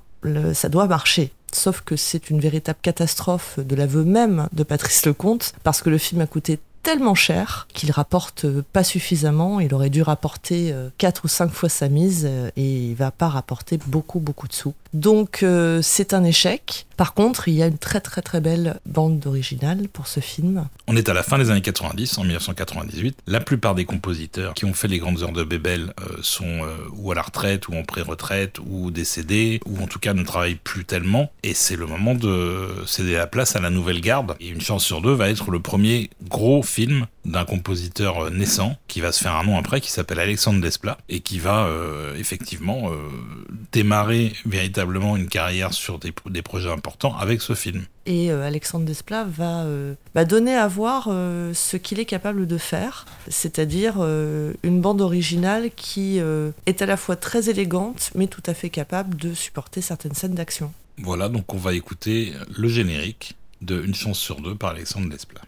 ça 0.52 0.68
doit 0.68 0.86
marcher. 0.86 1.32
Sauf 1.52 1.80
que 1.80 1.96
c'est 1.96 2.30
une 2.30 2.40
véritable 2.40 2.78
catastrophe 2.82 3.58
de 3.58 3.74
l'aveu 3.74 4.04
même 4.04 4.48
de 4.52 4.62
Patrice 4.62 5.06
Lecomte, 5.06 5.52
parce 5.62 5.82
que 5.82 5.90
le 5.90 5.98
film 5.98 6.20
a 6.20 6.26
coûté 6.26 6.58
tellement 6.82 7.14
cher 7.14 7.66
qu'il 7.72 7.90
rapporte 7.90 8.46
pas 8.62 8.84
suffisamment. 8.84 9.60
Il 9.60 9.74
aurait 9.74 9.90
dû 9.90 10.02
rapporter 10.02 10.74
4 10.98 11.18
euh, 11.18 11.20
ou 11.24 11.28
5 11.28 11.50
fois 11.50 11.68
sa 11.68 11.88
mise 11.88 12.26
euh, 12.28 12.50
et 12.56 12.88
il 12.88 12.94
va 12.94 13.10
pas 13.10 13.28
rapporter 13.28 13.78
beaucoup 13.86 14.20
beaucoup 14.20 14.48
de 14.48 14.52
sous. 14.52 14.74
Donc 14.92 15.42
euh, 15.42 15.80
c'est 15.82 16.14
un 16.14 16.24
échec. 16.24 16.86
Par 16.96 17.14
contre, 17.14 17.48
il 17.48 17.54
y 17.54 17.62
a 17.62 17.66
une 17.66 17.78
très 17.78 18.00
très 18.00 18.20
très 18.20 18.40
belle 18.40 18.78
bande 18.84 19.20
d'original 19.20 19.88
pour 19.88 20.06
ce 20.06 20.20
film. 20.20 20.66
On 20.86 20.96
est 20.96 21.08
à 21.08 21.14
la 21.14 21.22
fin 21.22 21.38
des 21.38 21.50
années 21.50 21.62
90, 21.62 22.18
en 22.18 22.24
1998. 22.24 23.16
La 23.26 23.40
plupart 23.40 23.74
des 23.74 23.84
compositeurs 23.84 24.52
qui 24.52 24.66
ont 24.66 24.74
fait 24.74 24.88
les 24.88 24.98
grandes 24.98 25.22
heures 25.22 25.32
de 25.32 25.44
Bebel 25.44 25.94
euh, 26.00 26.16
sont 26.20 26.44
euh, 26.44 26.76
ou 26.92 27.10
à 27.12 27.14
la 27.14 27.22
retraite, 27.22 27.68
ou 27.68 27.74
en 27.74 27.84
pré-retraite, 27.84 28.58
ou 28.66 28.90
décédés, 28.90 29.60
ou 29.64 29.82
en 29.82 29.86
tout 29.86 29.98
cas 29.98 30.12
ne 30.12 30.22
travaillent 30.24 30.56
plus 30.62 30.84
tellement. 30.84 31.30
Et 31.42 31.54
c'est 31.54 31.76
le 31.76 31.86
moment 31.86 32.14
de 32.14 32.68
céder 32.86 33.14
la 33.14 33.26
place 33.26 33.56
à 33.56 33.60
la 33.60 33.70
nouvelle 33.70 34.00
garde. 34.00 34.36
Et 34.40 34.48
Une 34.48 34.60
chance 34.60 34.84
sur 34.84 35.00
deux 35.00 35.14
va 35.14 35.30
être 35.30 35.50
le 35.50 35.60
premier 35.60 36.10
gros 36.28 36.62
film 36.62 37.06
d'un 37.24 37.44
compositeur 37.44 38.30
naissant 38.30 38.76
qui 38.88 39.00
va 39.00 39.12
se 39.12 39.22
faire 39.22 39.36
un 39.36 39.44
nom 39.44 39.56
après, 39.56 39.80
qui 39.80 39.90
s'appelle 39.90 40.18
Alexandre 40.18 40.60
Desplat, 40.60 40.98
et 41.08 41.20
qui 41.20 41.38
va 41.38 41.68
effectivement 42.16 42.90
démarrer 43.72 44.32
véritablement 44.46 44.79
une 45.16 45.28
carrière 45.28 45.72
sur 45.72 45.98
des, 45.98 46.12
des, 46.28 46.42
projets 46.42 46.70
importants 46.70 47.16
avec 47.16 47.40
ce 47.42 47.54
film. 47.54 47.84
Et 48.06 48.30
euh, 48.30 48.46
Alexandre 48.46 48.84
Desplat 48.84 49.24
va, 49.24 49.64
euh, 49.64 49.94
donner 50.28 50.54
à 50.54 50.66
voir 50.68 51.08
euh, 51.10 51.52
ce 51.54 51.76
qu'il 51.76 52.00
est 52.00 52.04
capable 52.04 52.46
de 52.46 52.58
faire, 52.58 53.06
c'est-à-dire 53.28 53.96
une 54.62 54.80
bande 54.80 55.00
originale 55.00 55.70
qui 55.74 56.18
est 56.18 56.82
à 56.82 56.86
la 56.86 56.96
fois 56.96 57.16
très 57.16 57.50
élégante, 57.50 58.10
mais 58.14 58.26
tout 58.26 58.42
à 58.46 58.54
fait 58.54 58.70
capable 58.70 59.16
de 59.16 59.34
supporter 59.34 59.80
certaines 59.80 60.14
scènes 60.14 60.34
d'action. 60.34 60.72
Voilà, 60.98 61.28
donc 61.28 61.54
on 61.54 61.58
va 61.58 61.74
écouter 61.74 62.32
le 62.56 62.68
générique 62.68 63.36
de 63.62 63.82
Une 63.82 63.94
chance 63.94 64.18
sur 64.18 64.40
deux 64.40 64.54
par 64.54 64.70
Alexandre 64.70 65.10
Desplat. 65.10 65.42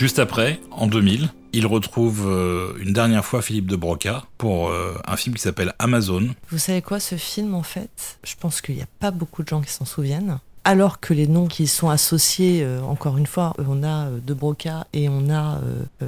Juste 0.00 0.18
après, 0.18 0.58
en 0.70 0.86
2000, 0.86 1.28
il 1.52 1.66
retrouve 1.66 2.26
euh, 2.26 2.72
une 2.80 2.94
dernière 2.94 3.22
fois 3.22 3.42
Philippe 3.42 3.66
de 3.66 3.76
Broca 3.76 4.24
pour 4.38 4.70
euh, 4.70 4.94
un 5.06 5.14
film 5.18 5.36
qui 5.36 5.42
s'appelle 5.42 5.74
Amazon. 5.78 6.26
Vous 6.50 6.56
savez 6.56 6.80
quoi, 6.80 7.00
ce 7.00 7.16
film, 7.16 7.54
en 7.54 7.62
fait, 7.62 8.18
je 8.24 8.32
pense 8.40 8.62
qu'il 8.62 8.76
n'y 8.76 8.80
a 8.80 8.88
pas 8.98 9.10
beaucoup 9.10 9.42
de 9.42 9.48
gens 9.48 9.60
qui 9.60 9.70
s'en 9.70 9.84
souviennent. 9.84 10.38
Alors 10.64 11.00
que 11.00 11.12
les 11.12 11.26
noms 11.26 11.48
qui 11.48 11.66
sont 11.66 11.90
associés, 11.90 12.62
euh, 12.62 12.80
encore 12.80 13.18
une 13.18 13.26
fois, 13.26 13.52
on 13.58 13.84
a 13.84 14.08
De 14.08 14.32
Broca 14.32 14.86
et 14.94 15.10
on 15.10 15.28
a 15.28 15.60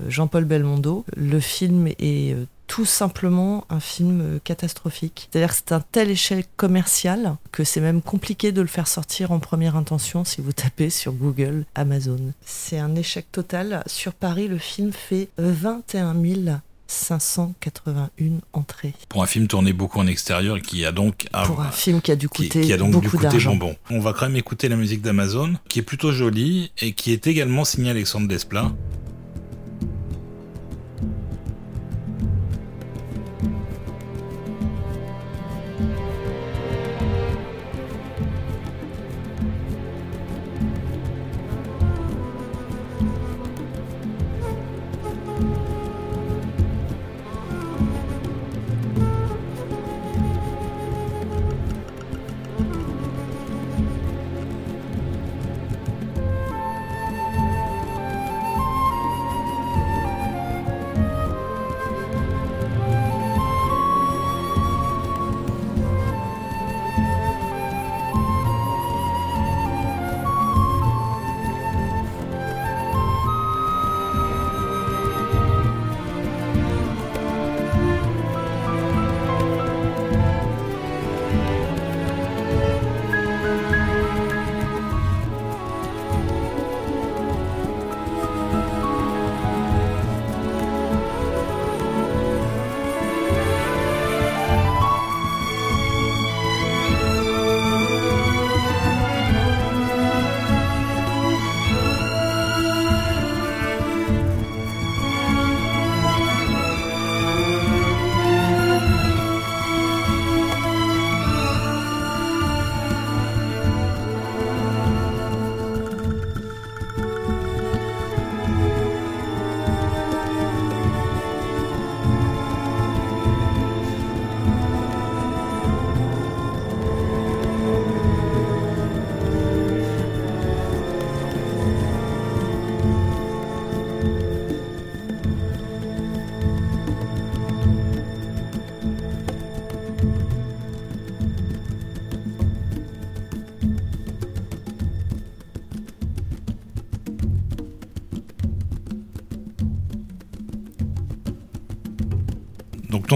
Jean-Paul 0.08 0.46
Belmondo. 0.46 1.04
Le 1.14 1.38
film 1.38 1.88
est 1.98 2.34
tout 2.66 2.84
simplement 2.84 3.64
un 3.70 3.80
film 3.80 4.40
catastrophique. 4.44 5.28
C'est-à-dire 5.30 5.50
que 5.50 5.56
c'est 5.56 5.72
un 5.72 5.84
tel 5.92 6.10
échec 6.10 6.48
commercial 6.56 7.36
que 7.50 7.64
c'est 7.64 7.80
même 7.80 8.02
compliqué 8.02 8.52
de 8.52 8.60
le 8.60 8.66
faire 8.66 8.88
sortir 8.88 9.32
en 9.32 9.38
première 9.38 9.76
intention 9.76 10.24
si 10.24 10.40
vous 10.40 10.52
tapez 10.52 10.90
sur 10.90 11.12
Google 11.12 11.64
Amazon. 11.74 12.32
C'est 12.44 12.78
un 12.78 12.94
échec 12.94 13.26
total. 13.30 13.82
Sur 13.86 14.14
Paris, 14.14 14.48
le 14.48 14.58
film 14.58 14.92
fait 14.92 15.28
21 15.38 16.14
581 16.92 18.40
entrées. 18.52 18.92
Pour 19.08 19.22
un 19.22 19.26
film 19.26 19.46
tourné 19.46 19.72
beaucoup 19.72 19.98
en 19.98 20.06
extérieur 20.06 20.58
et 20.58 20.60
qui 20.60 20.84
a 20.84 20.92
donc... 20.92 21.26
Pour 21.46 21.60
un 21.60 21.70
film 21.70 22.00
qui 22.00 22.12
a 22.12 22.16
dû 22.16 22.28
coûter 22.28 22.60
qui, 22.60 22.72
a 22.72 22.76
donc 22.76 22.92
beaucoup 22.92 23.16
d'argent. 23.16 23.52
Bonbon. 23.52 23.76
On 23.90 24.00
va 24.00 24.12
quand 24.12 24.26
même 24.26 24.36
écouter 24.36 24.68
la 24.68 24.76
musique 24.76 25.00
d'Amazon, 25.00 25.54
qui 25.68 25.78
est 25.78 25.82
plutôt 25.82 26.12
jolie 26.12 26.70
et 26.78 26.92
qui 26.92 27.12
est 27.12 27.26
également 27.26 27.64
signée 27.64 27.90
Alexandre 27.90 28.28
Desplat. 28.28 28.72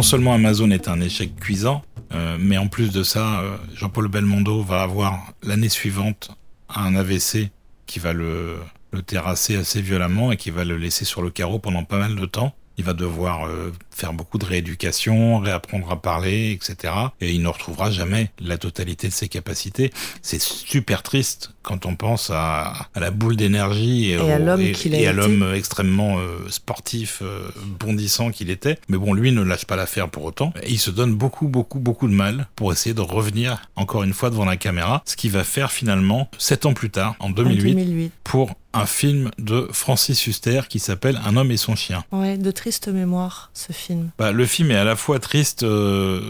Seulement 0.03 0.35
Amazon 0.35 0.71
est 0.71 0.89
un 0.89 1.01
échec 1.01 1.37
cuisant, 1.37 1.83
euh, 2.13 2.37
mais 2.41 2.59
en 2.59 2.69
plus 2.69 2.91
de 2.93 3.03
ça, 3.03 3.41
euh, 3.41 3.57
Jean-Paul 3.75 4.09
Belmondo 4.09 4.63
va 4.63 4.83
avoir 4.83 5.33
l'année 5.43 5.69
suivante 5.69 6.31
un 6.69 6.95
AVC 6.95 7.51
qui 7.87 7.99
va 7.99 8.13
le, 8.13 8.57
le 8.93 9.03
terrasser 9.03 9.57
assez 9.57 9.81
violemment 9.81 10.33
et 10.33 10.37
qui 10.37 10.51
va 10.51 10.65
le 10.65 10.77
laisser 10.77 11.05
sur 11.05 11.23
le 11.23 11.31
carreau 11.31 11.59
pendant 11.59 11.85
pas 11.85 11.99
mal 11.99 12.17
de 12.17 12.27
temps. 12.27 12.55
Il 12.79 12.85
va 12.85 12.93
devoir 12.93 13.47
euh, 13.47 13.73
faire 13.97 14.13
beaucoup 14.13 14.37
de 14.37 14.45
rééducation, 14.45 15.39
réapprendre 15.39 15.91
à 15.91 16.01
parler, 16.01 16.53
etc. 16.53 16.93
Et 17.23 17.33
il 17.33 17.43
ne 17.43 17.49
retrouvera 17.49 17.91
jamais 17.91 18.31
la 18.39 18.59
totalité 18.59 19.09
de 19.09 19.13
ses 19.13 19.29
capacités. 19.29 19.91
C'est 20.21 20.41
super 20.41 21.03
triste 21.03 21.53
quand 21.63 21.87
on 21.87 21.97
pense 21.97 22.31
à, 22.33 22.89
la 22.95 23.11
boule 23.11 23.37
d'énergie 23.37 24.11
et, 24.11 24.17
à 24.17 24.39
l'homme 24.39 24.61
et, 24.61 25.07
à 25.07 25.13
l'homme 25.13 25.53
extrêmement 25.55 26.19
euh, 26.19 26.49
sportif, 26.49 27.21
euh, 27.23 27.49
bondissant 27.81 28.31
qu'il 28.31 28.51
était. 28.51 28.79
Mais 28.89 28.99
bon, 28.99 29.15
lui 29.15 29.33
ne 29.33 29.43
lâche 29.43 29.65
pas 29.65 29.77
l'affaire 29.77 30.09
pour 30.09 30.25
autant. 30.25 30.53
Et 30.63 30.71
il 30.71 30.79
se 30.79 30.91
donne 30.91 31.15
beaucoup, 31.15 31.49
beaucoup, 31.49 31.81
beaucoup 31.81 32.07
de 32.07 32.15
mal 32.15 32.47
pour 32.55 32.73
essayer 32.73 32.95
de 32.95 33.01
revenir 33.01 33.63
encore 33.77 34.03
une 34.03 34.13
fois 34.13 34.31
devant 34.31 34.45
la 34.45 34.57
caméra. 34.59 35.03
Ce 35.07 35.17
qui 35.17 35.29
va 35.31 35.43
faire 35.43 35.73
finalement, 35.73 36.29
sept 36.39 36.67
ans 36.67 36.75
plus 36.75 36.91
tard, 36.91 37.17
en 37.19 37.31
2008, 37.31 37.73
en 37.73 37.75
2008. 37.75 38.13
pour 38.23 38.55
un 38.77 38.87
film 38.87 39.31
de 39.39 39.69
Francis 39.73 40.27
Huster 40.27 40.63
qui 40.69 40.79
s'appelle 40.79 41.19
Un 41.25 41.37
homme 41.37 41.51
et 41.51 41.57
son 41.57 41.75
chien. 41.75 42.05
Ouais, 42.13 42.37
de 42.37 42.51
triste 42.51 42.89
mémoire, 42.89 43.51
ce 43.55 43.73
film. 43.73 43.86
Bah, 44.19 44.33
le 44.33 44.47
film 44.47 44.71
est 44.71 44.77
à 44.77 44.85
la 44.85 44.97
fois 44.97 45.19
triste 45.19 45.63
euh, 45.63 46.21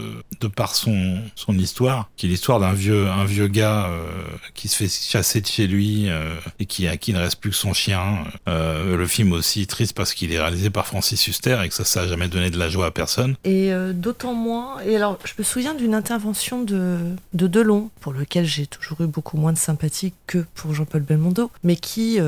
de 0.40 0.48
par 0.48 0.74
son, 0.74 1.18
son 1.34 1.58
histoire, 1.58 2.10
qui 2.16 2.26
est 2.26 2.28
l'histoire 2.28 2.60
d'un 2.60 2.72
vieux, 2.72 3.08
un 3.08 3.24
vieux 3.24 3.48
gars 3.48 3.86
euh, 3.86 4.06
qui 4.54 4.68
se 4.68 4.76
fait 4.76 4.88
chasser 4.88 5.40
de 5.40 5.46
chez 5.46 5.66
lui 5.66 6.08
euh, 6.08 6.34
et 6.58 6.66
qui, 6.66 6.86
à 6.86 6.96
qui 6.96 7.12
ne 7.12 7.18
reste 7.18 7.40
plus 7.40 7.50
que 7.50 7.56
son 7.56 7.72
chien. 7.72 8.24
le 8.46 9.06
film 9.06 9.32
aussi 9.32 9.66
triste 9.66 9.94
parce 9.94 10.14
qu'il 10.14 10.32
est 10.32 10.38
réalisé 10.38 10.70
par 10.70 10.86
Francis 10.86 11.26
Huster 11.26 11.58
et 11.64 11.68
que 11.68 11.74
ça, 11.74 11.84
ça 11.84 12.02
n'a 12.02 12.08
jamais 12.08 12.28
donné 12.28 12.50
de 12.50 12.58
la 12.58 12.68
joie 12.68 12.86
à 12.86 12.90
personne. 12.90 13.36
Et 13.44 13.70
d'autant 13.94 14.34
moins. 14.34 14.80
Et 14.86 14.96
alors, 14.96 15.18
je 15.24 15.32
me 15.38 15.44
souviens 15.44 15.74
d'une 15.74 15.94
intervention 15.94 16.62
de, 16.62 16.98
de 17.34 17.46
Delon, 17.46 17.90
pour 18.00 18.12
lequel 18.12 18.44
j'ai 18.44 18.66
toujours 18.66 19.00
eu 19.02 19.06
beaucoup 19.06 19.36
moins 19.36 19.52
de 19.52 19.58
sympathie 19.58 20.12
que 20.26 20.44
pour 20.54 20.74
Jean-Paul 20.74 21.02
Belmondo, 21.02 21.50
mais 21.62 21.76
qui 21.76 22.18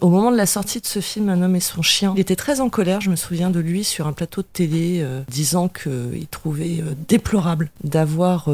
au 0.00 0.08
moment 0.08 0.30
de 0.30 0.36
la 0.36 0.46
sortie 0.46 0.80
de 0.80 0.86
ce 0.86 1.00
film, 1.00 1.28
Un 1.28 1.42
homme 1.42 1.56
et 1.56 1.60
son 1.60 1.82
chien, 1.82 2.14
était 2.16 2.36
très 2.36 2.60
en 2.60 2.68
colère. 2.68 3.00
Je 3.00 3.10
me 3.10 3.16
souviens 3.16 3.50
de 3.50 3.60
lui 3.60 3.84
sur 3.84 4.06
un 4.06 4.12
plateau 4.12 4.42
de 4.42 4.46
télé 4.52 4.75
euh, 4.76 5.22
disant 5.28 5.68
qu'il 5.68 6.26
trouvait 6.30 6.80
euh, 6.80 6.94
déplorable 7.08 7.70
d'avoir 7.84 8.48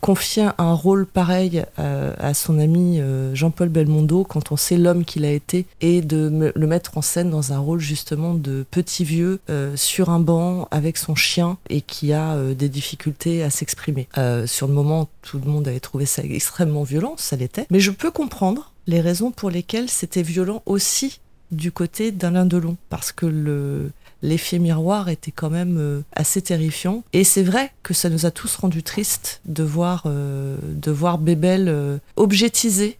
confié 0.00 0.48
un 0.58 0.72
rôle 0.72 1.06
pareil 1.06 1.64
à, 1.76 2.34
son 2.34 2.58
ami 2.58 3.00
Jean-Paul 3.34 3.68
Belmondo 3.68 4.24
quand 4.24 4.52
on 4.52 4.56
sait 4.56 4.76
l'homme 4.76 5.04
qu'il 5.04 5.24
a 5.24 5.30
été 5.30 5.66
et 5.80 6.00
de 6.00 6.52
le 6.54 6.66
mettre 6.66 6.96
en 6.98 7.02
scène 7.02 7.30
dans 7.30 7.52
un 7.52 7.58
rôle 7.58 7.80
justement 7.80 8.34
de 8.34 8.64
petit 8.70 9.04
vieux 9.04 9.40
sur 9.74 10.10
un 10.10 10.20
banc 10.20 10.68
avec 10.70 10.96
son 10.96 11.14
chien 11.14 11.58
et 11.68 11.80
qui 11.80 12.12
a 12.12 12.36
des 12.54 12.68
difficultés 12.68 13.42
à 13.42 13.50
s'exprimer. 13.50 14.08
sur 14.46 14.68
le 14.68 14.74
moment, 14.74 15.08
tout 15.22 15.40
le 15.44 15.50
monde 15.50 15.68
avait 15.68 15.80
trouvé 15.80 16.06
ça 16.06 16.22
extrêmement 16.22 16.84
violent, 16.84 17.14
ça 17.16 17.36
l'était. 17.36 17.66
Mais 17.70 17.80
je 17.80 17.90
peux 17.90 18.10
comprendre 18.10 18.72
les 18.86 19.00
raisons 19.00 19.30
pour 19.30 19.50
lesquelles 19.50 19.90
c'était 19.90 20.22
violent 20.22 20.62
aussi 20.66 21.20
du 21.50 21.72
côté 21.72 22.12
d'Alain 22.12 22.46
Delon, 22.46 22.76
parce 22.88 23.12
que 23.12 23.26
le, 23.26 23.90
l'effet 24.22 24.58
miroir 24.58 25.08
était 25.08 25.30
quand 25.30 25.50
même 25.50 25.76
euh, 25.78 26.02
assez 26.12 26.42
terrifiant. 26.42 27.02
Et 27.12 27.24
c'est 27.24 27.42
vrai 27.42 27.72
que 27.82 27.94
ça 27.94 28.08
nous 28.10 28.26
a 28.26 28.30
tous 28.30 28.56
rendus 28.56 28.82
tristes 28.82 29.40
de 29.46 29.62
voir, 29.62 30.04
euh, 30.06 30.56
de 30.62 30.90
voir 30.90 31.18
Bébel 31.18 31.68
euh, 31.68 31.98
objetisé 32.16 32.96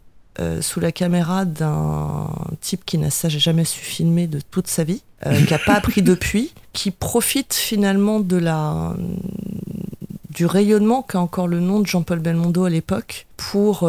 sous 0.62 0.80
la 0.80 0.90
caméra 0.90 1.44
d'un 1.44 2.30
type 2.62 2.86
qui 2.86 2.96
n'a 2.96 3.10
jamais 3.10 3.66
su 3.66 3.78
filmer 3.78 4.26
de 4.26 4.40
toute 4.40 4.68
sa 4.68 4.84
vie, 4.84 5.02
qui 5.22 5.52
n'a 5.52 5.58
pas 5.58 5.74
appris 5.74 6.00
depuis, 6.00 6.54
qui 6.72 6.90
profite 6.92 7.52
finalement 7.52 8.20
de 8.20 8.38
la 8.38 8.96
du 10.30 10.46
rayonnement 10.46 11.02
qu'a 11.02 11.20
encore 11.20 11.46
le 11.46 11.60
nom 11.60 11.80
de 11.80 11.86
Jean-Paul 11.86 12.20
Belmondo 12.20 12.64
à 12.64 12.70
l'époque 12.70 13.26
pour 13.36 13.86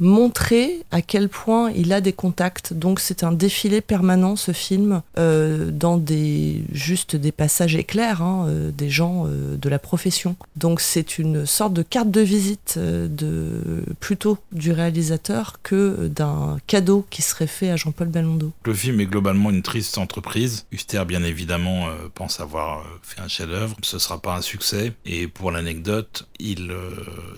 montrer 0.00 0.82
à 0.90 1.02
quel 1.02 1.28
point 1.28 1.70
il 1.72 1.92
a 1.92 2.00
des 2.00 2.12
contacts. 2.12 2.72
Donc 2.72 2.98
c'est 2.98 3.22
un 3.22 3.32
défilé 3.32 3.80
permanent 3.80 4.34
ce 4.34 4.52
film 4.52 5.02
euh, 5.18 5.70
dans 5.70 5.98
des 5.98 6.64
juste 6.72 7.14
des 7.14 7.32
passages 7.32 7.76
éclairs 7.76 8.22
hein, 8.22 8.46
euh, 8.48 8.70
des 8.70 8.88
gens 8.88 9.26
euh, 9.26 9.56
de 9.56 9.68
la 9.68 9.78
profession. 9.78 10.36
Donc 10.56 10.80
c'est 10.80 11.18
une 11.18 11.46
sorte 11.46 11.74
de 11.74 11.82
carte 11.82 12.10
de 12.10 12.22
visite 12.22 12.78
de 12.78 13.84
plutôt 14.00 14.38
du 14.52 14.72
réalisateur 14.72 15.60
que 15.62 16.08
d'un 16.08 16.58
cadeau 16.66 17.06
qui 17.10 17.22
serait 17.22 17.46
fait 17.46 17.70
à 17.70 17.76
Jean-Paul 17.76 18.08
Belmondo. 18.08 18.52
Le 18.64 18.74
film 18.74 19.00
est 19.00 19.06
globalement 19.06 19.50
une 19.50 19.62
triste 19.62 19.98
entreprise. 19.98 20.66
Huster 20.72 21.04
bien 21.06 21.22
évidemment 21.22 21.88
pense 22.14 22.40
avoir 22.40 22.84
fait 23.02 23.20
un 23.20 23.28
chef-d'œuvre. 23.28 23.76
Ce 23.82 23.98
sera 23.98 24.20
pas 24.20 24.36
un 24.36 24.42
succès 24.42 24.92
et 25.04 25.28
pour 25.28 25.50
l'anecdote, 25.50 26.26
il 26.38 26.72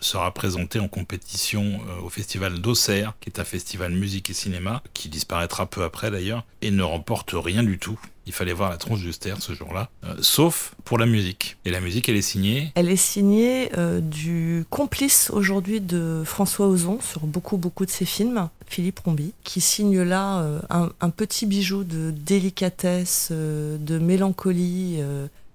sera 0.00 0.32
présenté 0.32 0.78
en 0.78 0.88
compétition 0.88 1.80
au 2.04 2.08
festival 2.08 2.51
d'Auxerre, 2.60 3.14
qui 3.20 3.30
est 3.30 3.38
un 3.38 3.44
festival 3.44 3.92
musique 3.92 4.30
et 4.30 4.34
cinéma, 4.34 4.82
qui 4.94 5.08
disparaîtra 5.08 5.66
peu 5.66 5.82
après 5.82 6.10
d'ailleurs, 6.10 6.44
et 6.60 6.70
ne 6.70 6.82
remporte 6.82 7.32
rien 7.34 7.62
du 7.62 7.78
tout. 7.78 7.98
Il 8.26 8.32
fallait 8.32 8.52
voir 8.52 8.70
la 8.70 8.76
tronche 8.76 9.00
d'Uster 9.00 9.34
ce 9.40 9.52
jour-là, 9.52 9.90
euh, 10.04 10.14
sauf 10.20 10.74
pour 10.84 10.98
la 10.98 11.06
musique. 11.06 11.56
Et 11.64 11.70
la 11.70 11.80
musique, 11.80 12.08
elle 12.08 12.16
est 12.16 12.22
signée 12.22 12.70
Elle 12.76 12.88
est 12.88 12.96
signée 12.96 13.70
euh, 13.76 14.00
du 14.00 14.64
complice 14.70 15.30
aujourd'hui 15.30 15.80
de 15.80 16.22
François 16.24 16.68
Ozon 16.68 17.00
sur 17.00 17.26
beaucoup, 17.26 17.56
beaucoup 17.56 17.84
de 17.84 17.90
ses 17.90 18.04
films, 18.04 18.48
Philippe 18.66 19.00
Rombi, 19.00 19.32
qui 19.42 19.60
signe 19.60 20.02
là 20.02 20.40
euh, 20.40 20.60
un, 21.00 21.10
petit 21.10 21.46
bijou 21.46 21.82
de 21.82 22.12
délicatesse, 22.12 23.32
de 23.32 23.98
mélancolie. 23.98 25.00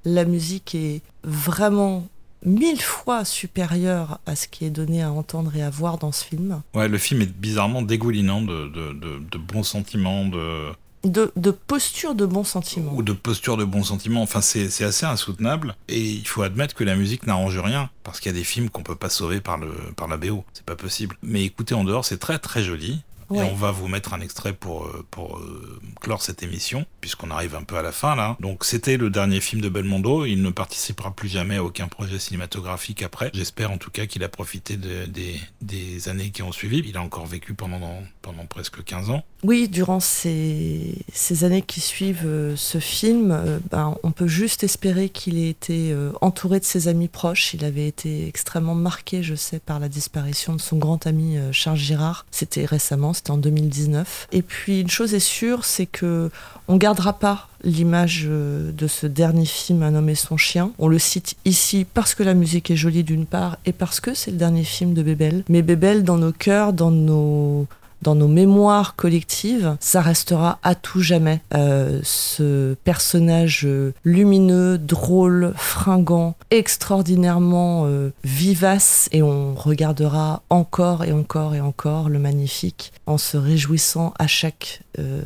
la 0.04 0.26
musique 0.26 0.76
est 0.76 1.02
vraiment 1.24 2.08
mille 2.48 2.82
fois 2.82 3.26
supérieur 3.26 4.20
à 4.26 4.36
ce 4.36 4.48
qui 4.48 4.66
est 4.66 4.70
donné 4.70 5.04
à 5.04 5.12
entendre 5.12 5.56
et 5.56 5.62
à 5.62 5.70
voir 5.70 5.98
dans 5.98 6.12
ce 6.12 6.24
film. 6.24 6.62
Ouais, 6.74 6.88
le 6.88 6.98
film 6.98 7.22
est 7.22 7.32
bizarrement 7.32 7.82
dégoulinant 7.82 8.42
de, 8.42 8.70
de, 8.70 9.38
bons 9.38 9.64
sentiments, 9.64 10.26
de... 10.26 10.72
De, 11.04 11.32
de, 11.36 11.52
posture 11.52 12.16
de 12.16 12.26
bons 12.26 12.44
sentiments. 12.44 12.92
Ou 12.96 13.04
de 13.04 13.14
posture 13.14 13.56
de 13.56 13.64
bons 13.64 13.84
sentiments. 13.84 14.24
Enfin, 14.24 14.42
c'est 14.42 14.84
assez 14.84 15.06
insoutenable. 15.06 15.76
Et 15.88 16.02
il 16.02 16.28
faut 16.28 16.42
admettre 16.42 16.74
que 16.74 16.84
la 16.84 16.96
musique 16.96 17.28
n'arrange 17.28 17.60
rien. 17.60 17.90
Parce 18.04 18.20
qu'il 18.20 18.32
y 18.32 18.36
a 18.36 18.38
des 18.38 18.44
films 18.44 18.70
qu'on 18.70 18.84
peut 18.84 18.96
pas 18.96 19.10
sauver 19.10 19.40
par, 19.40 19.58
le, 19.58 19.72
par 19.96 20.08
la 20.08 20.18
BO. 20.18 20.44
C'est 20.54 20.66
pas 20.66 20.76
possible. 20.76 21.16
Mais 21.22 21.44
écoutez 21.44 21.76
en 21.76 21.84
dehors, 21.84 22.04
c'est 22.04 22.18
très 22.18 22.40
très 22.40 22.64
joli. 22.64 23.04
Et 23.34 23.42
on 23.42 23.56
va 23.56 23.72
vous 23.72 23.88
mettre 23.88 24.14
un 24.14 24.22
extrait 24.22 24.54
pour, 24.54 24.86
euh, 24.86 25.06
pour 25.12 25.38
euh, 25.38 25.80
clore 26.00 26.22
cette 26.22 26.44
émission, 26.44 26.86
puisqu'on 27.02 27.30
arrive 27.30 27.56
un 27.56 27.64
peu 27.64 27.78
à 27.78 27.82
la 27.82 27.92
fin 27.92 28.16
là. 28.16 28.38
Donc 28.40 28.64
c'était 28.64 28.96
le 28.98 29.10
dernier 29.10 29.42
film 29.42 29.62
de 29.62 29.68
Belmondo. 29.68 30.26
Il 30.26 30.42
ne 30.42 30.50
participera 30.50 31.12
plus 31.12 31.28
jamais 31.28 31.58
à 31.58 31.64
aucun 31.64 31.88
projet 31.88 32.20
cinématographique 32.20 33.04
après. 33.04 33.30
J'espère 33.34 33.72
en 33.72 33.78
tout 33.78 33.92
cas 33.92 34.06
qu'il 34.06 34.24
a 34.24 34.30
profité 34.30 34.78
des, 34.78 35.40
des 35.62 36.10
années 36.10 36.32
qui 36.32 36.42
ont 36.42 36.54
suivi. 36.54 36.82
Il 36.86 36.96
a 36.96 37.02
encore 37.02 37.26
vécu 37.26 37.54
pendant, 37.54 38.02
pendant 38.22 38.46
presque 38.46 38.84
15 38.84 39.10
ans. 39.10 39.24
Oui, 39.44 39.68
durant 39.68 40.00
ces, 40.00 40.96
ces 41.12 41.44
années 41.44 41.62
qui 41.62 41.82
suivent 41.82 42.26
euh, 42.26 42.56
ce 42.56 42.80
film, 42.80 43.62
ben, 43.70 43.96
on 44.04 44.12
peut 44.12 44.28
juste 44.28 44.64
espérer 44.64 45.10
qu'il 45.10 45.38
ait 45.38 45.50
été 45.50 45.96
entouré 46.22 46.60
de 46.60 46.66
ses 46.66 46.88
amis 46.88 47.08
proches. 47.10 47.54
Il 47.54 47.66
avait 47.66 47.88
été 47.88 48.28
extrêmement 48.28 48.76
marqué, 48.76 49.22
je 49.22 49.36
sais, 49.36 49.60
par 49.60 49.80
la 49.80 49.90
disparition 49.90 50.54
de 50.56 50.62
son 50.62 50.78
grand 50.78 51.06
ami 51.08 51.38
Charles 51.52 51.78
Girard. 51.78 52.26
C'était 52.32 52.66
récemment, 52.66 53.14
c'était 53.18 53.32
en 53.32 53.38
2019. 53.38 54.28
Et 54.32 54.42
puis 54.42 54.82
une 54.82 54.90
chose 54.90 55.14
est 55.14 55.20
sûre, 55.20 55.66
c'est 55.66 55.86
que 55.86 56.30
on 56.68 56.78
gardera 56.78 57.14
pas 57.14 57.50
l'image 57.64 58.26
euh, 58.28 58.72
de 58.72 58.88
ce 58.88 59.08
dernier 59.08 59.46
film 59.46 59.84
Un 59.84 59.96
homme 59.96 60.14
son 60.16 60.38
chien. 60.38 60.72
On 60.80 60.88
le 60.88 61.00
cite 61.00 61.36
ici 61.46 61.86
parce 61.94 62.16
que 62.16 62.24
la 62.24 62.34
musique 62.34 62.72
est 62.72 62.76
jolie 62.76 63.04
d'une 63.04 63.26
part 63.26 63.58
et 63.66 63.74
parce 63.74 64.00
que 64.00 64.14
c'est 64.14 64.32
le 64.32 64.38
dernier 64.38 64.64
film 64.64 64.94
de 64.94 65.04
Bébel. 65.04 65.44
Mais 65.50 65.62
Bébel 65.62 66.04
dans 66.04 66.18
nos 66.18 66.32
cœurs, 66.32 66.74
dans 66.74 66.92
nos 66.92 67.68
dans 68.02 68.16
nos 68.16 68.28
mémoires 68.28 68.96
collectives, 68.96 69.76
ça 69.80 70.02
restera 70.02 70.60
à 70.64 70.76
tout 70.76 71.02
jamais. 71.02 71.42
Euh, 71.54 72.00
ce 72.04 72.76
personnage 72.84 73.64
euh, 73.66 73.94
lumineux, 74.04 74.78
drôle, 74.78 75.54
fringant, 75.56 76.36
extraordinairement 76.52 77.86
euh, 77.86 78.12
vivace, 78.24 79.10
et 79.12 79.22
on 79.22 79.56
regardera 79.56 80.44
encore 80.50 81.04
et 81.04 81.12
encore 81.12 81.56
et 81.56 81.62
encore 81.62 82.10
le 82.10 82.20
magnifique 82.20 82.92
en 83.06 83.18
se 83.18 83.38
réjouissant 83.38 84.14
à 84.20 84.28
chaque 84.28 84.82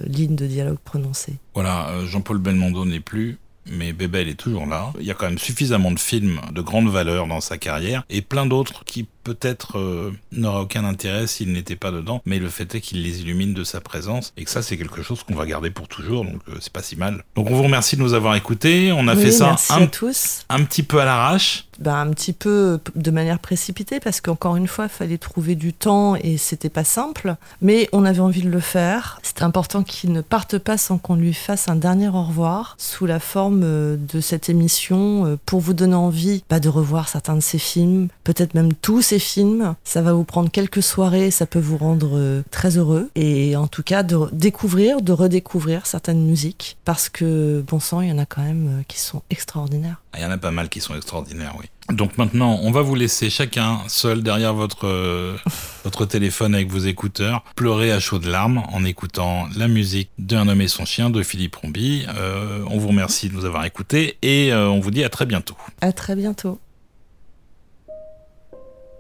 ligne 0.06 0.35
de 0.35 0.45
dialogue 0.45 0.80
prononcée. 0.84 1.35
Voilà, 1.53 1.88
Jean-Paul 2.06 2.39
Belmondo 2.39 2.84
n'est 2.84 2.99
plus, 2.99 3.38
mais 3.65 3.93
Bébel 3.93 4.27
est 4.27 4.35
toujours 4.35 4.65
là. 4.65 4.91
Il 4.99 5.06
y 5.06 5.11
a 5.11 5.14
quand 5.14 5.27
même 5.27 5.38
suffisamment 5.38 5.91
de 5.91 5.99
films 5.99 6.41
de 6.52 6.61
grande 6.61 6.89
valeur 6.89 7.27
dans 7.27 7.41
sa 7.41 7.57
carrière 7.57 8.03
et 8.10 8.22
plein 8.22 8.45
d'autres 8.45 8.84
qui 8.85 9.07
peut-être 9.23 9.77
euh, 9.77 10.11
n'auraient 10.31 10.61
aucun 10.61 10.85
intérêt 10.85 11.27
s'il 11.27 11.52
n'était 11.52 11.76
pas 11.76 11.91
dedans, 11.91 12.22
mais 12.26 12.39
le 12.39 12.49
fait 12.49 12.76
est 12.76 12.81
qu'il 12.81 13.03
les 13.03 13.22
illumine 13.22 13.53
de 13.53 13.64
sa 13.64 13.81
présence 13.81 14.34
et 14.38 14.43
que 14.43 14.49
ça 14.49 14.61
c'est 14.61 14.77
quelque 14.77 15.02
chose 15.02 15.23
qu'on 15.23 15.35
va 15.35 15.45
garder 15.45 15.69
pour 15.72 15.88
toujours, 15.88 16.26
donc 16.26 16.41
euh, 16.49 16.56
c'est 16.60 16.73
pas 16.73 16.84
si 16.84 16.95
mal. 16.95 17.23
Donc 17.35 17.49
on 17.49 17.56
vous 17.56 17.64
remercie 17.64 17.95
de 17.95 18.02
nous 18.02 18.14
avoir 18.14 18.35
écoutés, 18.35 18.91
on 18.91 19.07
a 19.07 19.15
fait 19.15 19.31
ça 19.31 19.56
un, 19.69 19.81
un 19.81 20.64
petit 20.64 20.84
peu 20.84 20.99
à 20.99 21.06
l'arrache. 21.06 21.65
Ben, 21.81 21.95
un 21.95 22.11
petit 22.11 22.34
peu 22.34 22.80
de 22.95 23.10
manière 23.10 23.39
précipitée 23.39 23.99
parce 23.99 24.22
qu'encore 24.22 24.56
une 24.56 24.68
fois, 24.68 24.85
il 24.85 24.89
fallait 24.89 25.18
trouver 25.18 25.56
du 25.56 25.73
temps 25.73 26.15
et 26.15 26.38
c'était 26.38 26.69
pas 26.69 26.84
simple, 26.84 27.35
mais 27.60 27.89
on 27.91 28.06
avait 28.06 28.19
envie 28.19 28.43
de 28.43 28.52
le 28.52 28.60
faire. 28.60 29.19
C'était 29.23 29.41
important 29.41 29.81
qu'il 29.81 30.11
ne 30.11 30.22
parte 30.22 30.60
pas 30.60 30.77
sans 30.77 30.99
qu'on 30.99 31.15
lui 31.15 31.34
fasse 31.34 31.69
un 31.69 31.76
dernier 31.76 32.07
au 32.07 32.22
revoir 32.22 32.76
sous 32.77 33.07
la 33.07 33.19
forme 33.19 33.61
euh, 33.64 33.98
de 33.98 34.22
cette 34.22 34.48
émission 34.48 35.26
euh, 35.26 35.39
pour 35.43 35.60
vous 35.60 35.73
donner 35.73 35.95
envie 35.95 36.43
bah, 36.52 36.60
de 36.60 36.69
revoir 36.69 37.10
certains 37.10 37.35
de 37.35 37.41
ses 37.41 37.57
films, 37.57 38.10
peut-être 38.23 38.53
même 38.53 38.73
tous 38.73 39.10
ses 39.11 39.19
films. 39.19 39.75
Ça 39.83 40.01
va 40.01 40.13
vous 40.13 40.23
prendre 40.23 40.49
quelques 40.49 40.81
soirées, 40.81 41.31
ça 41.31 41.45
peut 41.45 41.59
vous 41.59 41.77
rendre 41.77 42.11
euh, 42.13 42.43
très 42.49 42.77
heureux 42.77 43.09
et 43.15 43.57
en 43.57 43.67
tout 43.67 43.83
cas 43.83 44.03
de 44.03 44.17
découvrir, 44.31 45.01
de 45.01 45.11
redécouvrir 45.11 45.85
certaines 45.85 46.21
musiques 46.21 46.77
parce 46.85 47.09
que 47.09 47.61
bon 47.67 47.81
sang, 47.81 47.99
il 47.99 48.07
y 48.07 48.11
en 48.13 48.17
a 48.17 48.25
quand 48.25 48.41
même 48.41 48.83
qui 48.88 48.99
sont 48.99 49.21
extraordinaires. 49.29 50.01
Ah, 50.13 50.19
il 50.19 50.23
y 50.23 50.25
en 50.25 50.31
a 50.31 50.38
pas 50.38 50.51
mal 50.51 50.69
qui 50.69 50.79
sont 50.79 50.95
extraordinaires, 50.95 51.55
oui. 51.59 51.65
Donc 51.89 52.17
maintenant, 52.17 52.59
on 52.61 52.71
va 52.71 52.81
vous 52.81 52.95
laisser 52.95 53.29
chacun 53.29 53.79
seul 53.88 54.23
derrière 54.23 54.53
votre, 54.53 54.88
euh, 54.88 55.35
votre 55.83 56.05
téléphone 56.05 56.55
avec 56.55 56.69
vos 56.69 56.79
écouteurs, 56.79 57.43
pleurer 57.55 57.91
à 57.91 57.99
chaudes 57.99 58.25
larmes 58.25 58.63
en 58.71 58.85
écoutant 58.85 59.47
la 59.57 59.67
musique 59.67 60.09
d'un 60.17 60.47
homme 60.47 60.61
et 60.61 60.67
son 60.67 60.85
chien 60.85 61.09
de 61.09 61.21
Philippe 61.21 61.55
Rombi. 61.55 62.05
Euh, 62.15 62.63
on 62.69 62.77
vous 62.77 62.89
remercie 62.89 63.29
de 63.29 63.33
nous 63.33 63.45
avoir 63.45 63.65
écoutés 63.65 64.17
et 64.21 64.53
euh, 64.53 64.69
on 64.69 64.79
vous 64.79 64.91
dit 64.91 65.03
à 65.03 65.09
très 65.09 65.25
bientôt. 65.25 65.57
À 65.81 65.91
très 65.91 66.15
bientôt. 66.15 66.59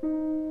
Thank 0.01 0.13
you. 0.13 0.50